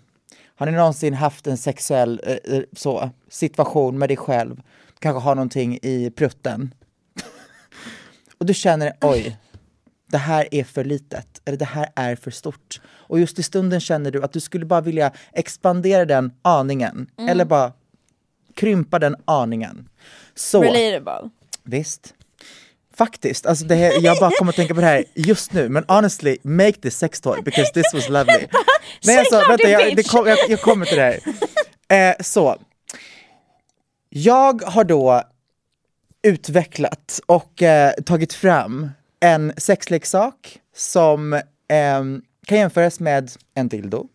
Har 0.57 0.67
ni 0.67 0.73
någonsin 0.73 1.15
haft 1.15 1.47
en 1.47 1.57
sexuell 1.57 2.21
eh, 2.27 2.57
eh, 2.57 2.63
så, 2.73 3.11
situation 3.29 3.99
med 3.99 4.09
dig 4.11 4.17
själv? 4.17 4.63
Kanske 4.99 5.21
har 5.21 5.35
någonting 5.35 5.79
i 5.83 6.11
prutten? 6.11 6.75
och 8.39 8.47
du 8.47 8.55
känner, 8.55 8.93
oj, 9.01 9.37
det 10.07 10.19
här 10.19 10.49
är 10.51 10.65
för 10.65 10.85
litet, 10.85 11.41
eller 11.45 11.59
det 11.59 11.65
här 11.65 11.89
är 11.95 12.17
för 12.17 12.31
stort. 12.31 12.81
Och 12.89 13.21
just 13.21 13.39
i 13.39 13.43
stunden 13.43 13.81
känner 13.81 14.11
du 14.11 14.23
att 14.23 14.33
du 14.33 14.41
skulle 14.41 14.65
bara 14.67 14.81
vilja 14.81 15.13
expandera 15.33 16.05
den 16.05 16.33
aningen, 16.43 17.07
Mm. 17.19 17.29
eller 17.31 17.45
bara 17.45 17.73
krympa 18.55 18.99
den 18.99 19.17
aningen. 19.25 19.89
Så, 20.35 20.63
Relatable. 20.63 21.31
Visst. 21.65 22.15
Faktiskt, 22.97 23.47
alltså 23.47 23.65
det 23.65 23.75
här, 23.75 24.01
jag 24.01 24.19
bara 24.19 24.31
kommer 24.31 24.53
att 24.53 24.57
tänka 24.57 24.75
på 24.75 24.81
det 24.81 24.87
här 24.87 25.05
just 25.15 25.53
nu, 25.53 25.69
men 25.69 25.85
honestly, 25.89 26.39
make 26.43 26.73
this 26.73 26.99
sex 26.99 27.21
toy 27.21 27.43
because 27.43 27.73
this 27.73 27.95
was 27.95 28.09
lovely. 28.09 28.47
Nej, 29.05 29.19
alltså, 29.19 29.49
vänta, 29.49 29.69
jag, 29.69 29.97
det 29.97 30.03
kom, 30.03 30.27
jag, 30.27 30.39
jag 30.49 30.61
kommer 30.61 30.87
till 30.87 30.97
det 30.97 31.03
här. 31.03 31.21
Eh, 32.11 32.17
så, 32.21 32.57
jag 34.09 34.63
har 34.63 34.85
då 34.85 35.23
utvecklat 36.23 37.21
och 37.27 37.63
eh, 37.63 37.93
tagit 37.93 38.33
fram 38.33 38.91
en 39.21 39.53
sexleksak 39.57 40.59
som 40.77 41.41
ehm, 41.69 42.23
kan 42.47 42.59
jämföras 42.59 43.01
med 43.01 43.31
en 43.55 43.69
dildo, 43.69 44.09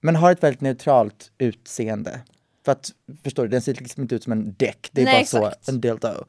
men 0.00 0.16
har 0.16 0.32
ett 0.32 0.42
väldigt 0.42 0.60
neutralt 0.60 1.30
utseende. 1.38 2.20
För 2.64 2.72
att, 2.72 2.90
förstår 3.24 3.42
du, 3.42 3.48
den 3.48 3.62
ser 3.62 3.74
liksom 3.74 4.02
inte 4.02 4.14
ut 4.14 4.22
som 4.22 4.32
en 4.32 4.54
däck, 4.58 4.88
det 4.92 5.00
är 5.00 5.04
Nej, 5.04 5.14
bara 5.14 5.20
exakt. 5.20 5.64
så, 5.64 5.72
en 5.72 5.80
dildo. 5.80 6.24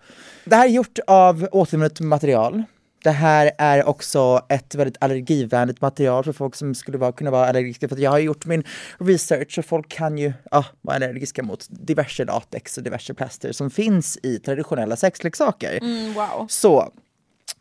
Det 0.46 0.56
här 0.56 0.66
är 0.66 0.70
gjort 0.70 1.00
av 1.08 1.48
återvunnet 1.52 2.00
material. 2.00 2.64
Det 3.04 3.12
här 3.12 3.52
är 3.58 3.88
också 3.88 4.42
ett 4.50 4.76
väldigt 4.76 4.98
allergivänligt 5.00 5.82
material 5.82 6.24
för 6.24 6.34
folk 6.34 6.56
som 6.56 6.76
skulle 6.76 6.98
vara, 6.98 7.12
kunna 7.12 7.32
vara 7.32 7.48
allergiska. 7.48 7.88
För 7.88 7.96
att 7.96 8.02
jag 8.02 8.12
har 8.12 8.20
gjort 8.20 8.46
min 8.46 8.64
research 8.98 9.60
och 9.60 9.66
folk 9.66 9.90
kan 9.90 10.18
ju 10.18 10.34
ah, 10.52 10.64
vara 10.82 10.96
allergiska 10.96 11.44
mot 11.44 11.68
diverse 11.70 12.26
latex 12.26 12.78
och 12.78 12.84
diverse 12.84 13.14
plaster 13.14 13.52
som 13.52 13.70
finns 13.70 14.18
i 14.24 14.40
traditionella 14.40 14.96
sexleksaker. 14.96 15.78
Mm, 15.82 16.14
wow. 16.14 16.48
Så, 16.50 16.92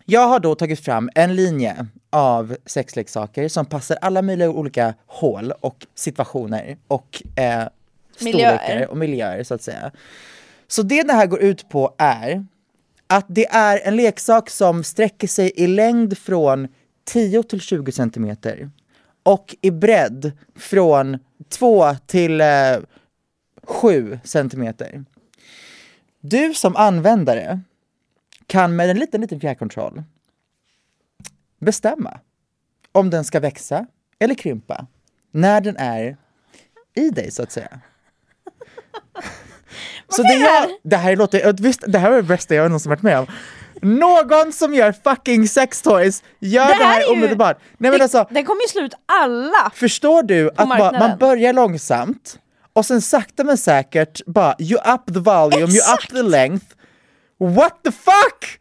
jag 0.04 0.28
har 0.28 0.40
då 0.40 0.54
tagit 0.54 0.80
fram 0.80 1.10
en 1.14 1.36
linje 1.36 1.86
av 2.10 2.56
sexleksaker 2.66 3.48
som 3.48 3.66
passar 3.66 3.98
alla 4.00 4.22
möjliga 4.22 4.50
olika 4.50 4.94
hål 5.06 5.52
och 5.60 5.86
situationer 5.94 6.76
och 6.88 7.22
eh, 7.36 7.68
Miljöer. 8.24 8.58
storlekar 8.58 8.86
och 8.90 8.96
miljöer 8.96 9.42
så 9.42 9.54
att 9.54 9.62
säga. 9.62 9.92
Så 10.68 10.82
det 10.82 11.02
det 11.02 11.12
här 11.12 11.26
går 11.26 11.40
ut 11.40 11.68
på 11.68 11.94
är 11.98 12.46
att 13.06 13.26
det 13.28 13.46
är 13.46 13.80
en 13.84 13.96
leksak 13.96 14.50
som 14.50 14.84
sträcker 14.84 15.28
sig 15.28 15.52
i 15.56 15.66
längd 15.66 16.18
från 16.18 16.68
10 17.04 17.42
till 17.42 17.60
20 17.60 17.92
centimeter 17.92 18.70
och 19.22 19.56
i 19.60 19.70
bredd 19.70 20.32
från 20.56 21.18
2 21.48 21.94
till 22.06 22.40
eh, 22.40 22.46
7 23.62 24.18
centimeter. 24.24 25.04
Du 26.20 26.54
som 26.54 26.76
användare 26.76 27.60
kan 28.46 28.76
med 28.76 28.90
en 28.90 28.98
liten, 28.98 29.20
liten 29.20 29.40
fjärrkontroll 29.40 30.02
bestämma 31.58 32.20
om 32.92 33.10
den 33.10 33.24
ska 33.24 33.40
växa 33.40 33.86
eller 34.18 34.34
krympa 34.34 34.86
när 35.30 35.60
den 35.60 35.76
är 35.76 36.16
i 36.94 37.10
dig 37.10 37.30
så 37.30 37.42
att 37.42 37.52
säga. 37.52 37.80
Så 40.08 40.22
det, 40.22 40.34
jag, 40.34 40.68
det 40.84 40.96
här 40.96 41.16
låter, 41.16 41.52
visst, 41.62 41.80
det 41.86 41.98
här 41.98 42.10
var 42.10 42.16
det 42.16 42.22
bästa 42.22 42.54
jag 42.54 42.64
någonsin 42.64 42.90
varit 42.90 43.02
med 43.02 43.18
om. 43.18 43.26
Någon 43.82 44.52
som 44.52 44.74
gör 44.74 44.92
fucking 45.04 45.48
sex 45.48 45.82
toys, 45.82 46.22
gör 46.38 46.66
det 46.66 46.72
Det 46.78 46.84
här, 46.84 46.94
här 46.94 47.00
är 47.00 47.06
ju- 47.06 47.12
omedelbart. 47.12 47.58
Nej 47.78 47.90
men 47.90 47.98
Det- 47.98 48.02
alltså, 48.04 48.26
Den 48.30 48.44
kommer 48.44 48.62
ju 48.62 48.68
slå 48.68 48.82
ut 48.82 48.94
alla! 49.06 49.70
Förstår 49.74 50.22
du 50.22 50.48
att 50.56 50.68
bara, 50.68 50.98
man 50.98 51.18
börjar 51.18 51.52
långsamt 51.52 52.38
och 52.72 52.86
sen 52.86 53.02
sakta 53.02 53.44
men 53.44 53.58
säkert 53.58 54.26
bara 54.26 54.54
you 54.58 54.80
up 54.94 55.14
the 55.14 55.20
volume, 55.20 55.56
you 55.56 55.64
up 55.64 55.70
Exakt. 55.98 56.10
the 56.10 56.22
length. 56.22 56.66
What 57.38 57.82
the 57.84 57.92
fuck! 57.92 58.60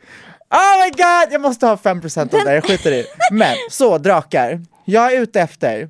Oh 0.54 0.84
my 0.84 0.90
god, 0.90 1.34
jag 1.34 1.42
måste 1.42 1.66
ha 1.68 1.76
5% 1.78 2.22
av 2.22 2.28
det 2.44 2.50
här, 2.50 2.56
jag 2.56 2.64
skiter 2.66 2.92
i. 2.92 3.06
Men 3.32 3.56
så 3.70 3.98
drakar, 3.98 4.62
jag 4.86 5.14
är 5.14 5.22
ute 5.22 5.42
efter 5.42 5.90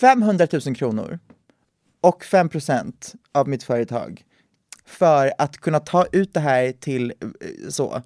500 0.00 0.46
000 0.66 0.74
kronor 0.76 1.18
och 2.00 2.24
5% 2.24 3.14
av 3.32 3.48
mitt 3.48 3.62
företag 3.62 4.24
för 4.86 5.32
att 5.38 5.56
kunna 5.56 5.80
ta 5.80 6.06
ut 6.12 6.34
det 6.34 6.40
här 6.40 6.72
till 6.72 7.10
eh, 7.20 7.68
så 7.68 8.02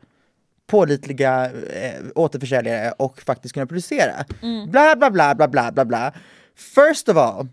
pålitliga 0.67 1.51
eh, 1.53 2.03
återförsäljare 2.15 2.93
och 2.93 3.23
faktiskt 3.23 3.55
kunna 3.55 3.67
producera. 3.67 4.25
Bla 4.69 4.97
bla 4.97 5.11
bla 5.11 5.35
bla 5.35 5.49
bla 5.49 5.73
bla 5.73 5.85
bla. 5.85 6.13
First 6.57 7.09
of 7.09 7.17
all, 7.17 7.49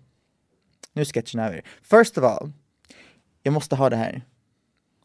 nu 0.93 1.01
är 1.01 1.05
sketchen 1.05 1.39
över. 1.39 1.61
First 1.81 2.17
of 2.17 2.23
all, 2.23 2.51
jag 3.43 3.53
måste 3.53 3.75
ha 3.75 3.89
det 3.89 3.95
här. 3.95 4.21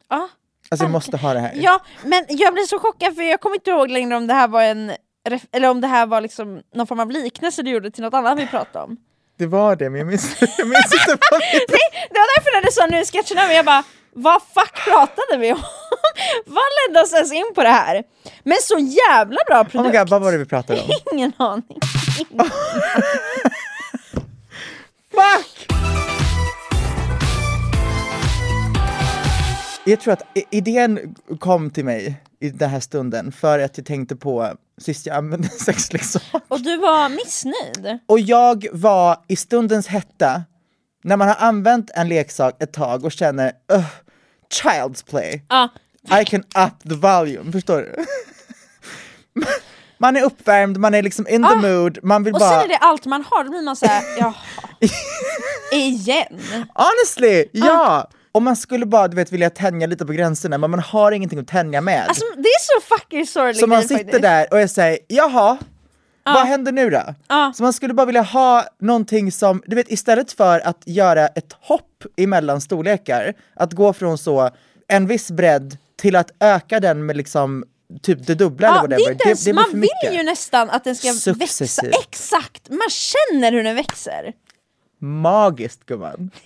Ja. 0.08 0.28
Alltså 0.68 0.84
jag 0.84 0.90
måste 0.90 1.16
ha 1.16 1.34
det 1.34 1.40
här. 1.40 1.52
Ja, 1.54 1.82
men 2.04 2.24
jag 2.28 2.52
blir 2.54 2.64
så 2.64 2.78
chockad 2.78 3.14
för 3.14 3.22
jag 3.22 3.40
kommer 3.40 3.56
inte 3.56 3.70
ihåg 3.70 3.90
längre 3.90 4.16
om 4.16 4.26
det 4.26 4.34
här 4.34 4.48
var 4.48 4.62
en 4.62 4.92
eller 5.52 5.70
om 5.70 5.80
det 5.80 5.86
här 5.86 6.06
var 6.06 6.20
liksom 6.20 6.62
någon 6.74 6.86
form 6.86 7.00
av 7.00 7.10
liknelse 7.10 7.62
du 7.62 7.70
gjorde 7.70 7.90
till 7.90 8.04
något 8.04 8.14
annat 8.14 8.38
vi 8.38 8.46
pratade 8.46 8.84
om. 8.84 8.96
Det 9.38 9.46
var 9.46 9.76
det, 9.76 9.90
men 9.90 9.98
jag 9.98 10.06
minns, 10.08 10.36
jag 10.58 10.68
minns 10.68 10.92
inte 10.94 11.18
vad 11.30 11.40
vi 11.40 11.58
Det 12.10 12.18
var 12.18 12.36
därför 12.36 12.52
när 12.60 12.62
du 12.66 12.72
sa 12.72 12.86
nu 12.86 12.96
är 12.98 13.04
sketchen 13.04 13.38
över, 13.38 13.54
jag 13.54 13.64
bara 13.64 13.84
vad 14.18 14.42
fuck 14.54 14.84
pratade 14.84 15.36
vi 15.38 15.52
om? 15.52 15.62
vad 16.46 16.64
ledde 16.88 17.00
oss 17.00 17.12
ens 17.12 17.32
in 17.32 17.52
på 17.54 17.62
det 17.62 17.68
här? 17.68 18.02
Men 18.44 18.56
så 18.62 18.78
jävla 18.78 19.38
bra 19.46 19.60
Oh 19.60 19.64
my 19.64 19.70
produkt! 19.70 19.98
god, 19.98 20.08
vad 20.08 20.22
var 20.22 20.32
det 20.32 20.38
vi 20.38 20.44
pratade 20.46 20.80
om? 20.82 20.90
Ingen 21.12 21.32
aning. 21.36 21.80
Fuck! 25.14 25.45
Jag 29.88 30.00
tror 30.00 30.12
att 30.12 30.22
idén 30.50 31.14
kom 31.40 31.70
till 31.70 31.84
mig 31.84 32.20
i 32.40 32.50
den 32.50 32.70
här 32.70 32.80
stunden 32.80 33.32
för 33.32 33.58
att 33.58 33.78
jag 33.78 33.86
tänkte 33.86 34.16
på 34.16 34.52
sist 34.80 35.06
jag 35.06 35.16
använde 35.16 35.48
sexleksak. 35.64 36.22
Och 36.48 36.60
du 36.60 36.76
var 36.76 37.08
missnöjd? 37.08 37.98
Och 38.06 38.20
jag 38.20 38.66
var 38.72 39.16
i 39.28 39.36
stundens 39.36 39.86
hetta, 39.86 40.42
när 41.04 41.16
man 41.16 41.28
har 41.28 41.36
använt 41.38 41.90
en 41.94 42.08
leksak 42.08 42.62
ett 42.62 42.72
tag 42.72 43.04
och 43.04 43.12
känner 43.12 43.52
"Ugh, 43.72 43.84
child's 44.62 45.10
play, 45.10 45.44
Ja. 45.48 45.68
I 46.20 46.24
can 46.24 46.40
up 46.40 46.88
the 46.88 46.94
volume, 46.94 47.52
förstår 47.52 47.76
du? 47.78 48.04
Man 49.98 50.16
är 50.16 50.22
uppvärmd, 50.24 50.76
man 50.76 50.94
är 50.94 51.02
liksom 51.02 51.28
in 51.28 51.42
the 51.44 51.54
mood, 51.54 51.98
man 52.02 52.24
vill 52.24 52.34
Och 52.34 52.40
bara... 52.40 52.50
sen 52.50 52.60
är 52.60 52.68
det 52.68 52.76
allt 52.76 53.06
man 53.06 53.24
har, 53.30 53.44
då 53.44 53.50
blir 53.50 53.62
man 53.62 53.76
såhär, 53.76 54.02
jaha. 54.18 54.34
Igen? 55.72 56.40
Honestly, 56.74 57.44
ja! 57.52 58.10
Och 58.36 58.42
man 58.42 58.56
skulle 58.56 58.86
bara 58.86 59.08
du 59.08 59.16
vet, 59.16 59.32
vilja 59.32 59.50
tänja 59.50 59.86
lite 59.86 60.06
på 60.06 60.12
gränserna 60.12 60.58
men 60.58 60.70
man 60.70 60.80
har 60.80 61.12
ingenting 61.12 61.38
att 61.38 61.48
tänja 61.48 61.80
med. 61.80 62.08
Alltså 62.08 62.24
det 62.36 62.48
är 62.48 62.80
så 62.80 62.86
fucking 62.96 63.26
sorglig 63.26 63.56
så 63.56 63.66
man 63.66 63.82
sitter 63.82 63.96
faktiskt. 63.96 64.22
där 64.22 64.46
och 64.52 64.60
jag 64.60 64.70
säger 64.70 64.98
jaha, 65.08 65.58
vad 66.24 66.46
händer 66.46 66.72
nu 66.72 66.90
då? 66.90 67.14
Ja. 67.28 67.52
Så 67.56 67.62
man 67.62 67.72
skulle 67.72 67.94
bara 67.94 68.06
vilja 68.06 68.22
ha 68.22 68.64
någonting 68.80 69.32
som, 69.32 69.62
du 69.66 69.76
vet 69.76 69.90
istället 69.92 70.32
för 70.32 70.60
att 70.60 70.82
göra 70.86 71.26
ett 71.26 71.52
hopp 71.60 72.04
emellan 72.16 72.60
storlekar, 72.60 73.34
att 73.54 73.72
gå 73.72 73.92
från 73.92 74.18
så 74.18 74.50
en 74.88 75.06
viss 75.06 75.30
bredd 75.30 75.76
till 76.00 76.16
att 76.16 76.30
öka 76.40 76.80
den 76.80 77.06
med 77.06 77.16
liksom 77.16 77.64
typ 78.02 78.26
det 78.26 78.34
dubbla 78.34 78.68
eller 78.68 78.76
Ja, 78.78 78.82
det 78.82 78.94
whatever. 78.94 79.08
är 79.08 79.12
inte 79.12 79.28
ens, 79.28 79.44
blir 79.44 79.54
man 79.54 79.70
för 79.70 79.78
vill 79.78 80.18
ju 80.18 80.22
nästan 80.22 80.70
att 80.70 80.84
den 80.84 80.96
ska 80.96 81.08
växa, 81.08 81.34
Successivt. 81.34 81.94
exakt, 82.08 82.68
man 82.68 82.88
känner 82.90 83.52
hur 83.52 83.62
den 83.64 83.76
växer. 83.76 84.32
Magiskt 84.98 85.86
gumman. 85.86 86.30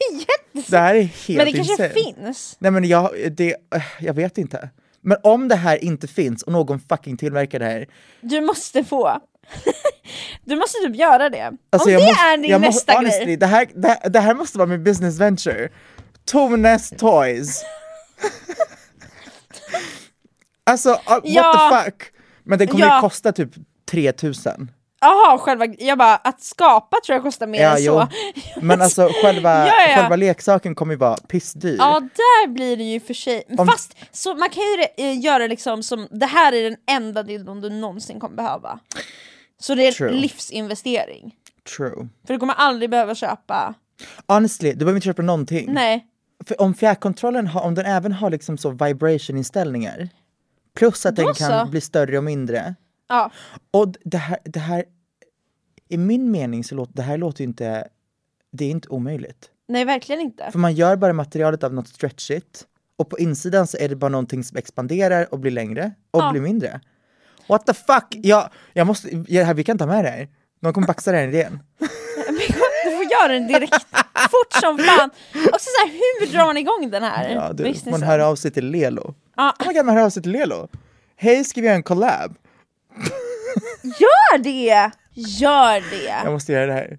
Det 0.68 0.78
här 0.78 0.94
är 0.94 1.02
helt 1.02 1.28
Men 1.28 1.46
det 1.46 1.52
kanske 1.52 1.72
insane. 1.72 1.88
finns? 1.88 2.56
Nej 2.58 2.70
men 2.70 2.84
jag, 2.84 3.10
det, 3.32 3.50
äh, 3.74 3.82
jag 4.00 4.14
vet 4.14 4.38
inte. 4.38 4.70
Men 5.00 5.16
om 5.22 5.48
det 5.48 5.56
här 5.56 5.84
inte 5.84 6.08
finns 6.08 6.42
och 6.42 6.52
någon 6.52 6.80
fucking 6.80 7.16
tillverkar 7.16 7.58
det 7.58 7.64
här, 7.64 7.86
Du 8.20 8.40
måste 8.40 8.84
få. 8.84 9.20
du 10.44 10.56
måste 10.56 10.78
typ 10.86 10.96
göra 10.96 11.28
det. 11.30 11.52
Alltså 11.70 11.88
Om 11.88 11.94
det 11.94 12.06
måste, 12.06 12.22
är 12.22 12.36
din 12.36 12.50
nästa 12.60 12.66
måste, 12.68 12.92
honestly, 12.92 13.24
grej. 13.24 13.36
Det 13.36 13.46
här, 13.46 13.66
det, 13.74 14.00
det 14.08 14.20
här 14.20 14.34
måste 14.34 14.58
vara 14.58 14.68
min 14.68 14.84
business 14.84 15.18
venture. 15.20 15.68
Tones 16.24 16.90
Toys. 16.90 17.62
alltså, 20.64 20.90
uh, 20.90 20.96
what 21.08 21.20
Ja. 21.24 21.70
the 21.70 21.84
fuck? 21.84 22.02
Men 22.44 22.58
det 22.58 22.66
kommer 22.66 22.86
Ja. 22.86 22.96
ju 22.96 23.00
kosta 23.00 23.32
typ 23.32 23.50
3000. 23.90 24.70
Jaha, 25.00 25.38
själva, 25.38 25.66
jag 25.78 25.98
bara, 25.98 26.16
att 26.16 26.40
skapa 26.42 26.96
tror 27.06 27.14
jag 27.16 27.22
kostar 27.22 27.46
mer 27.46 27.62
Ja, 27.62 27.76
än 27.76 27.84
jo. 27.84 27.92
så. 28.00 28.08
Men 28.60 28.82
alltså 28.82 29.08
själva, 29.22 29.66
Ja, 29.66 29.72
ja. 29.88 29.94
själva 29.96 30.16
leksaken 30.16 30.74
kommer 30.74 30.94
ju 30.94 30.98
vara 30.98 31.16
pissdyr. 31.16 31.76
Ja, 31.78 32.00
där 32.00 32.48
blir 32.48 32.76
det 32.76 32.82
ju 32.84 33.00
för 33.00 33.14
sig. 33.14 33.42
Om- 33.58 33.66
Fast 33.68 33.96
så 34.12 34.34
man 34.34 34.48
kan 34.50 34.62
ju 34.62 34.84
eh, 35.06 35.20
göra 35.20 35.46
liksom 35.46 35.82
som, 35.82 36.08
det 36.10 36.26
här 36.26 36.52
är 36.52 36.62
den 36.70 36.76
enda 36.90 37.22
dildon 37.22 37.60
du 37.60 37.70
någonsin 37.70 38.20
kommer 38.20 38.36
behöva. 38.36 38.78
Så 39.60 39.74
det 39.74 39.86
är 39.86 39.92
True. 39.92 40.08
en 40.10 40.16
livsinvestering. 40.20 41.34
True. 41.76 42.08
För 42.26 42.34
du 42.34 42.38
kommer 42.40 42.54
aldrig 42.54 42.90
behöva 42.90 43.14
köpa, 43.14 43.74
Honestly, 44.28 44.70
du 44.72 44.76
behöver 44.78 44.96
inte 44.96 45.04
köpa 45.06 45.22
någonting. 45.22 45.72
nej. 45.72 46.06
För 46.46 46.60
om 46.60 46.74
fjärrkontrollen 46.74 47.46
har, 47.46 47.60
om 47.62 47.74
den 47.74 47.86
även 47.86 48.12
har 48.12 48.30
liksom 48.30 48.58
så 48.58 48.70
vibration-inställningar, 48.70 50.08
plus 50.76 51.06
att 51.06 51.16
Då 51.16 51.22
den 51.22 51.34
kan 51.34 51.66
så. 51.66 51.70
bli 51.70 51.80
större 51.80 52.18
och 52.18 52.24
mindre, 52.24 52.74
Ja. 53.10 53.30
och 53.70 53.94
det 54.04 54.16
här, 54.18 54.38
det 54.44 54.60
här, 54.60 54.84
i 55.88 55.96
min 55.96 56.30
mening 56.30 56.64
så 56.64 56.74
låter 56.74 56.92
det 56.94 57.02
här 57.02 57.16
låter 57.18 57.44
inte, 57.44 57.88
det 58.52 58.64
är 58.64 58.70
inte 58.70 58.88
omöjligt. 58.88 59.50
Nej 59.68 59.84
verkligen 59.84 60.20
inte. 60.20 60.50
För 60.52 60.58
man 60.58 60.74
gör 60.74 60.96
bara 60.96 61.12
materialet 61.12 61.64
av 61.64 61.74
något 61.74 61.88
stretchigt, 61.88 62.66
och 62.96 63.10
på 63.10 63.18
insidan 63.18 63.66
så 63.66 63.76
är 63.76 63.88
det 63.88 63.96
bara 63.96 64.08
någonting 64.08 64.44
som 64.44 64.56
expanderar 64.58 65.32
och 65.34 65.38
blir 65.38 65.50
längre 65.52 65.92
och 66.10 66.22
Ja. 66.22 66.30
blir 66.30 66.40
mindre. 66.40 66.80
What 67.48 67.66
the 67.66 67.74
fuck? 67.74 68.04
Jag, 68.10 68.50
jag 68.72 68.86
måste, 68.86 69.24
jag, 69.28 69.54
vi 69.54 69.64
kan 69.64 69.78
ta 69.78 69.86
med 69.86 70.04
det 70.04 70.10
här. 70.10 70.28
Någon 70.60 70.72
kommer 70.72 70.86
baxa 70.86 71.12
den 71.12 71.20
här 71.20 71.28
idén. 71.28 71.58
Du 72.84 72.96
får 72.96 73.04
göra 73.04 73.32
den 73.32 73.46
direkt, 73.46 73.74
fort 74.30 74.52
som 74.60 74.78
fan. 74.78 75.10
Också 75.34 75.68
så 75.70 75.86
här, 75.86 75.92
hur 76.20 76.32
drar 76.32 76.44
man 76.46 76.56
igång 76.56 76.90
den 76.90 77.02
här 77.02 77.30
Ja, 77.30 77.52
du, 77.52 77.62
businessen? 77.64 77.90
man 77.90 78.02
hör 78.02 78.18
av 78.18 78.36
sig 78.36 78.50
till 78.50 78.66
Lelo. 78.70 79.14
Ja. 79.36 79.54
Oh 79.60 79.72
God, 79.72 79.86
man 79.86 79.96
hör 79.96 80.04
av 80.04 80.10
sig 80.10 80.22
till 80.22 80.32
Lelo. 80.32 80.68
Hej, 81.16 81.44
ska 81.44 81.60
vi 81.60 81.66
göra 81.66 81.76
en 81.76 81.82
collab? 81.82 82.34
Gör 83.82 84.38
det! 84.38 84.90
Gör 85.14 85.90
det! 85.90 86.20
Jag 86.24 86.32
måste 86.32 86.52
göra 86.52 86.66
det 86.66 86.72
här. 86.72 86.98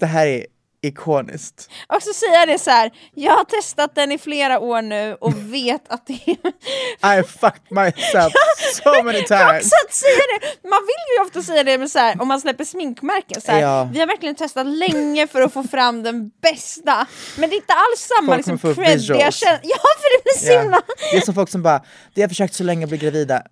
Det 0.00 0.06
här 0.06 0.26
är 0.26 0.46
ikoniskt. 0.82 1.70
Och 1.96 2.02
så 2.02 2.12
säger 2.12 2.34
jag 2.38 2.48
det 2.48 2.58
så 2.58 2.70
här. 2.70 2.90
jag 3.14 3.32
har 3.32 3.44
testat 3.44 3.94
den 3.94 4.12
i 4.12 4.18
flera 4.18 4.58
år 4.60 4.82
nu 4.82 5.14
och 5.20 5.34
vet 5.54 5.82
att 5.92 6.06
det 6.06 6.12
är... 6.26 7.20
I 7.20 7.22
fucked 7.22 7.62
myself 7.70 8.32
so 8.84 9.02
many 9.04 9.18
Också 9.20 9.34
times. 9.34 9.70
att 9.84 9.92
säga 9.94 10.20
det, 10.40 10.68
man 10.68 10.78
vill 10.82 11.16
ju 11.18 11.22
ofta 11.26 11.42
säga 11.42 11.64
det 11.64 11.78
med 11.78 11.90
så 11.90 11.98
här, 11.98 12.22
om 12.22 12.28
man 12.28 12.40
släpper 12.40 12.64
sminkmärken 12.64 13.40
så 13.40 13.52
här, 13.52 13.60
Ja. 13.60 13.88
Vi 13.92 14.00
har 14.00 14.06
verkligen 14.06 14.34
testat 14.34 14.66
länge 14.66 15.26
för 15.26 15.40
att 15.42 15.52
få 15.52 15.62
fram 15.62 16.02
den 16.02 16.30
bästa 16.42 17.06
Men 17.38 17.50
det 17.50 17.54
är 17.54 17.60
inte 17.60 17.72
alls 17.74 18.00
samma 18.16 18.26
Folk 18.26 18.36
liksom, 18.38 18.58
kommer 18.58 18.74
få 18.74 18.80
cred 18.82 18.90
jag 18.90 18.96
visuals. 18.98 19.36
känner, 19.36 19.60
Ja 19.62 19.76
för 20.00 20.18
det 20.18 20.22
blir 20.22 20.52
så 20.54 20.60
himla 20.60 20.80
Det 21.12 21.16
är 21.16 21.20
som 21.20 21.34
folk 21.34 21.48
som 21.50 21.62
bara, 21.62 21.82
det 22.14 22.20
har 22.22 22.28
försökt 22.28 22.54
så 22.54 22.64
länge 22.64 22.84
att 22.84 22.88
bli 22.88 22.98
gravida. 22.98 23.42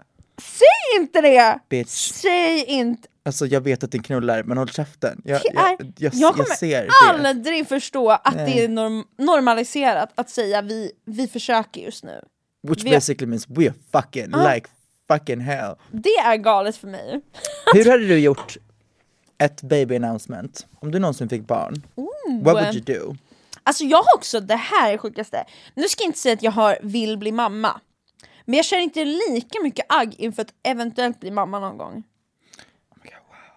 Säg 0.42 1.01
inte 1.01 1.20
det! 1.20 1.59
Bitch. 1.68 2.12
Säg 2.12 2.64
inte 2.64 3.09
Alltså 3.29 3.46
jag 3.46 3.61
vet 3.61 3.85
att 3.85 3.90
din 3.92 4.03
knullar, 4.03 4.42
men 4.42 4.59
håll 4.59 4.68
käften. 4.68 5.22
Jag, 5.24 5.40
det 5.42 5.48
är, 5.48 5.77
jag, 5.79 5.92
jag, 5.98 6.14
jag, 6.14 6.33
kommer 6.33 6.57
ser 6.57 6.83
det. 6.83 6.90
aldrig 7.09 7.68
förstå 7.68 8.11
att 8.11 8.35
det 8.35 8.64
är 8.64 8.68
norm, 8.68 9.05
normaliserat 9.18 10.12
att 10.14 10.31
säga 10.31 10.62
vi, 10.62 10.92
vi 11.05 11.29
försöker 11.29 11.81
just 11.81 12.05
nu 12.05 12.20
Which 12.68 12.85
vi 12.85 12.90
basically 12.90 13.27
means 13.27 13.48
we 13.48 13.66
are 13.66 13.74
fucking 13.92 14.31
like 14.31 14.68
fucking 15.09 15.40
hell. 15.40 15.74
Det 15.90 16.16
är 16.16 16.37
galet 16.37 16.77
för 16.77 16.88
mig 16.88 17.20
Hur 17.74 17.90
hade 17.90 18.07
du 18.07 18.18
gjort 18.18 18.57
ett 19.38 19.62
baby 19.62 19.96
announcement? 19.96 20.66
Om 20.81 20.90
du 20.90 20.98
någonsin 20.98 21.29
fick 21.29 21.46
barn, 21.46 21.83
what 22.42 22.55
would 22.55 22.74
you 22.74 22.98
do? 22.98 23.16
Alltså 23.62 23.85
jag 23.85 23.98
har 23.98 24.16
också, 24.16 24.40
det 24.40 24.57
här 24.57 24.92
är 24.92 24.98
sjukaste, 24.98 25.44
nu 25.74 25.88
ska 25.88 26.03
jag 26.03 26.09
inte 26.09 26.18
säga 26.18 26.35
att 26.35 26.42
jag 26.42 26.53
har 26.53 26.79
vill 26.83 27.18
bli 27.18 27.33
mamma 27.33 27.81
Men 28.48 28.56
jag 28.56 28.64
känner 28.64 28.82
inte 28.82 29.04
lika 29.04 29.62
mycket 29.62 29.87
agg 29.88 30.14
inför 30.18 30.42
att 30.42 30.54
eventuellt 30.62 31.20
bli 31.20 31.30
mamma 31.30 31.61
någon 31.61 31.78
gång 31.78 32.02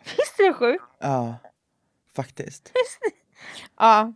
Visst 0.03 0.39
är 0.39 0.43
det 0.47 0.53
sjukt? 0.53 0.83
Ja, 0.99 1.35
faktiskt. 2.15 2.71
Ja 3.79 4.13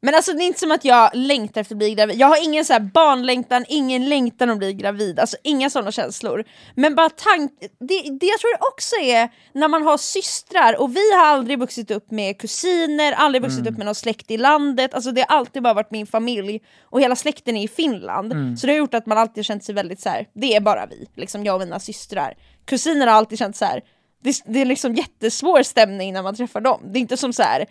Men 0.00 0.14
alltså 0.14 0.32
det 0.32 0.42
är 0.42 0.46
inte 0.46 0.60
som 0.60 0.70
att 0.70 0.84
jag 0.84 1.10
längtar 1.14 1.60
efter 1.60 1.74
att 1.74 1.78
bli 1.78 1.94
gravid, 1.94 2.16
jag 2.16 2.26
har 2.26 2.44
ingen 2.44 2.64
så 2.64 2.72
här 2.72 2.80
barnlängtan, 2.80 3.64
ingen 3.68 4.08
längtan 4.08 4.50
att 4.50 4.58
bli 4.58 4.72
gravid, 4.72 5.20
alltså 5.20 5.36
inga 5.42 5.70
sådana 5.70 5.92
känslor. 5.92 6.44
Men 6.74 6.94
bara 6.94 7.10
tank, 7.10 7.52
det, 7.60 8.02
det 8.20 8.26
jag 8.26 8.40
tror 8.40 8.58
det 8.58 8.66
också 8.72 8.96
är 8.96 9.28
när 9.52 9.68
man 9.68 9.82
har 9.82 9.96
systrar, 9.96 10.80
och 10.80 10.96
vi 10.96 11.12
har 11.14 11.26
aldrig 11.26 11.58
vuxit 11.58 11.90
upp 11.90 12.10
med 12.10 12.40
kusiner, 12.40 13.12
aldrig 13.12 13.42
vuxit 13.42 13.66
upp 13.66 13.76
med 13.76 13.86
någon 13.86 13.94
släkt 13.94 14.30
i 14.30 14.36
landet, 14.36 14.94
alltså 14.94 15.12
det 15.12 15.24
har 15.28 15.36
alltid 15.36 15.62
bara 15.62 15.74
varit 15.74 15.90
min 15.90 16.06
familj 16.06 16.60
och 16.82 17.00
hela 17.00 17.16
släkten 17.16 17.56
är 17.56 17.64
i 17.64 17.68
Finland. 17.68 18.58
Så 18.58 18.66
det 18.66 18.72
har 18.72 18.78
gjort 18.78 18.94
att 18.94 19.06
man 19.06 19.18
alltid 19.18 19.44
känt 19.44 19.64
sig 19.64 19.74
väldigt 19.74 20.00
så 20.00 20.08
här. 20.08 20.26
det 20.34 20.54
är 20.54 20.60
bara 20.60 20.86
vi, 20.86 21.08
liksom 21.14 21.44
jag 21.44 21.54
och 21.54 21.60
mina 21.60 21.80
systrar. 21.80 22.34
Kusiner 22.64 23.06
har 23.06 23.14
alltid 23.14 23.38
känt 23.38 23.56
så 23.56 23.64
här. 23.64 23.82
Det, 24.22 24.42
det 24.46 24.60
är 24.60 24.64
liksom 24.64 24.94
jättesvår 24.94 25.62
stämning 25.62 26.12
när 26.12 26.22
man 26.22 26.34
träffar 26.34 26.60
dem, 26.60 26.80
det 26.84 26.98
är 26.98 27.00
inte 27.00 27.16
som 27.16 27.32
så 27.32 27.42
här 27.42 27.66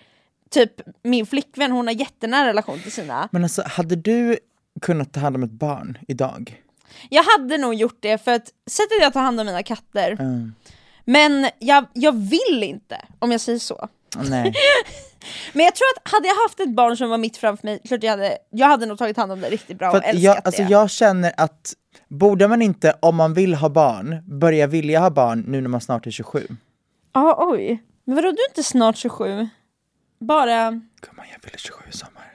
typ 0.50 0.72
min 1.04 1.26
flickvän, 1.26 1.72
hon 1.72 1.88
har 1.88 1.94
jättenära 1.94 2.48
relation 2.48 2.80
till 2.80 2.92
sina. 2.92 3.30
Men 3.32 3.44
alltså, 3.44 3.64
hade 3.66 3.96
du 3.96 4.38
kunnat 4.82 5.14
ta 5.14 5.20
hand 5.20 5.36
om 5.36 5.44
ett 5.44 5.52
barn 5.52 5.98
idag? 6.08 6.64
Jag 7.10 7.24
hade 7.24 7.58
nog 7.58 7.74
gjort 7.74 7.98
det 8.00 8.24
för 8.24 8.32
att 8.32 8.48
sättet 8.70 8.98
jag 9.02 9.14
tar 9.14 9.22
hand 9.22 9.40
om 9.40 9.46
mina 9.46 9.64
katter, 9.64 10.12
Mm. 10.20 10.54
men 11.06 11.50
jag, 11.60 11.86
jag 11.94 12.16
vill 12.16 12.64
inte 12.64 12.98
om 13.20 13.32
jag 13.32 13.42
säger 13.42 13.60
så. 13.60 13.88
Nej. 14.30 14.54
Men 15.54 15.66
jag 15.66 15.76
tror 15.76 15.86
att 15.98 16.12
hade 16.12 16.28
jag 16.28 16.36
haft 16.36 16.60
ett 16.60 16.70
barn 16.76 16.98
som 16.98 17.10
var 17.10 17.18
mitt 17.18 17.38
framför 17.38 17.66
mig, 17.68 17.80
klart 17.88 18.04
jag 18.04 18.12
hade, 18.12 18.38
jag 18.50 18.68
hade 18.68 18.86
nog 18.86 18.98
tagit 18.98 19.18
hand 19.18 19.32
om 19.32 19.42
det 19.42 19.50
riktigt 19.50 19.78
bra 19.78 19.92
För 19.92 19.98
och 19.98 20.04
älskat 20.06 20.24
jag, 20.24 20.42
alltså 20.46 20.64
det. 20.64 20.70
jag 20.72 20.90
känner 20.90 21.34
att 21.38 21.74
borde 22.08 22.48
man 22.48 22.62
inte, 22.62 22.94
om 23.00 23.16
man 23.16 23.34
vill 23.34 23.54
ha 23.56 23.70
barn, 23.70 24.24
börja 24.40 24.68
vilja 24.68 25.00
ha 25.00 25.10
barn 25.10 25.44
nu 25.48 25.62
när 25.62 25.70
man 25.70 25.82
snart 25.82 26.08
är 26.08 26.12
27? 26.12 26.48
Ja, 27.14 27.36
oj. 27.52 27.84
Men 28.04 28.16
vadå, 28.16 28.32
du 28.32 28.38
är 28.44 28.50
inte 28.50 28.64
snart 28.64 28.98
27? 28.98 29.48
Bara... 30.20 30.70
Gumman, 31.02 31.26
jag 31.32 31.42
fyller 31.42 31.58
27 31.58 31.84
i 31.94 31.98
sommar. 31.98 32.32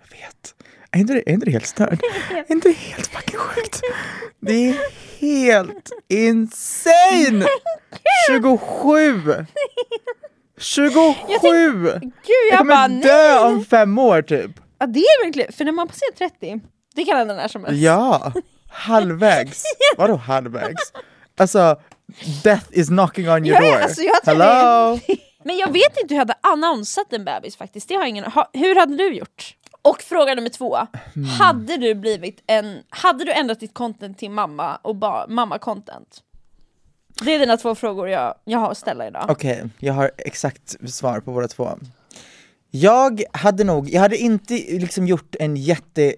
Jag 0.00 0.18
vet. 0.18 0.54
Är 0.90 0.98
inte 0.98 1.12
det, 1.14 1.30
är 1.30 1.32
inte 1.32 1.46
det 1.46 1.52
helt 1.52 1.66
stört? 1.66 2.00
Är 2.30 2.52
inte 2.52 2.68
det 2.68 2.74
helt 2.76 3.06
fucking 3.06 3.38
sjukt? 3.38 3.80
Det 4.40 4.68
är 4.68 4.76
helt 5.20 5.90
insane! 6.08 7.46
27! 8.28 9.46
27! 10.58 11.12
Gud, 12.00 12.12
jag, 12.50 12.52
Jag 12.52 12.58
kommer 12.58 12.74
bara 12.74 12.88
dö 12.88 13.34
nej! 13.34 13.38
om 13.38 13.64
fem 13.64 13.98
år 13.98 14.22
typ. 14.22 14.50
Ja 14.78 14.86
det 14.86 15.00
är 15.00 15.24
verkligen, 15.24 15.52
för 15.52 15.64
när 15.64 15.72
man 15.72 15.88
passerar 15.88 16.12
30, 16.30 16.60
det 16.94 17.04
kan 17.04 17.16
hända 17.16 17.34
när 17.34 17.48
som 17.48 17.64
helst. 17.64 17.80
Ja, 17.82 18.32
halvvägs. 18.70 19.62
Vadå 19.96 20.16
halvvägs? 20.16 20.92
Alltså, 21.38 21.80
death 22.44 22.66
is 22.70 22.88
knocking 22.88 23.28
on 23.30 23.46
your 23.46 23.62
Ja, 23.62 23.70
door. 23.72 23.80
alltså, 23.82 24.02
jag 24.02 24.14
Hello? 24.24 24.98
Men 25.48 25.56
jag 25.56 25.72
vet 25.72 26.00
inte 26.02 26.14
hur 26.14 26.20
jag 26.20 26.20
hade 26.20 26.34
annonsat 26.40 27.12
en 27.12 27.24
bebis 27.24 27.56
faktiskt, 27.56 27.88
det 27.88 27.94
har 27.94 28.04
ingen 28.06 28.24
ha, 28.24 28.50
Hur 28.52 28.74
hade 28.76 28.96
du 28.96 29.14
gjort? 29.14 29.56
Och 29.82 30.02
fråga 30.02 30.34
nummer 30.34 30.48
två, 30.48 30.76
Hmm. 31.14 31.24
hade 31.24 31.76
du 31.76 31.94
blivit 31.94 32.42
en, 32.46 32.82
hade 32.88 33.24
du 33.24 33.32
ändrat 33.32 33.60
ditt 33.60 33.74
content 33.74 34.18
till 34.18 34.30
mamma 34.30 34.76
och 34.76 34.96
ba, 34.96 35.26
mamma-content? 35.28 36.22
Det 37.22 37.34
är 37.34 37.38
dina 37.38 37.56
två 37.56 37.74
frågor 37.74 38.08
jag, 38.08 38.34
jag 38.44 38.58
har 38.58 38.70
att 38.70 38.78
ställa 38.78 39.06
idag. 39.08 39.26
Okej, 39.28 39.64
jag 39.78 39.94
har 39.94 40.10
exakt 40.18 40.90
svar 40.90 41.20
på 41.20 41.32
båda 41.32 41.48
två. 41.48 41.78
Jag 42.70 43.22
hade 43.32 43.64
nog, 43.64 43.90
jag 43.90 44.00
hade 44.00 44.16
inte 44.16 44.54
liksom 44.54 45.06
gjort 45.06 45.36
en 45.38 45.56
jätte, 45.56 46.14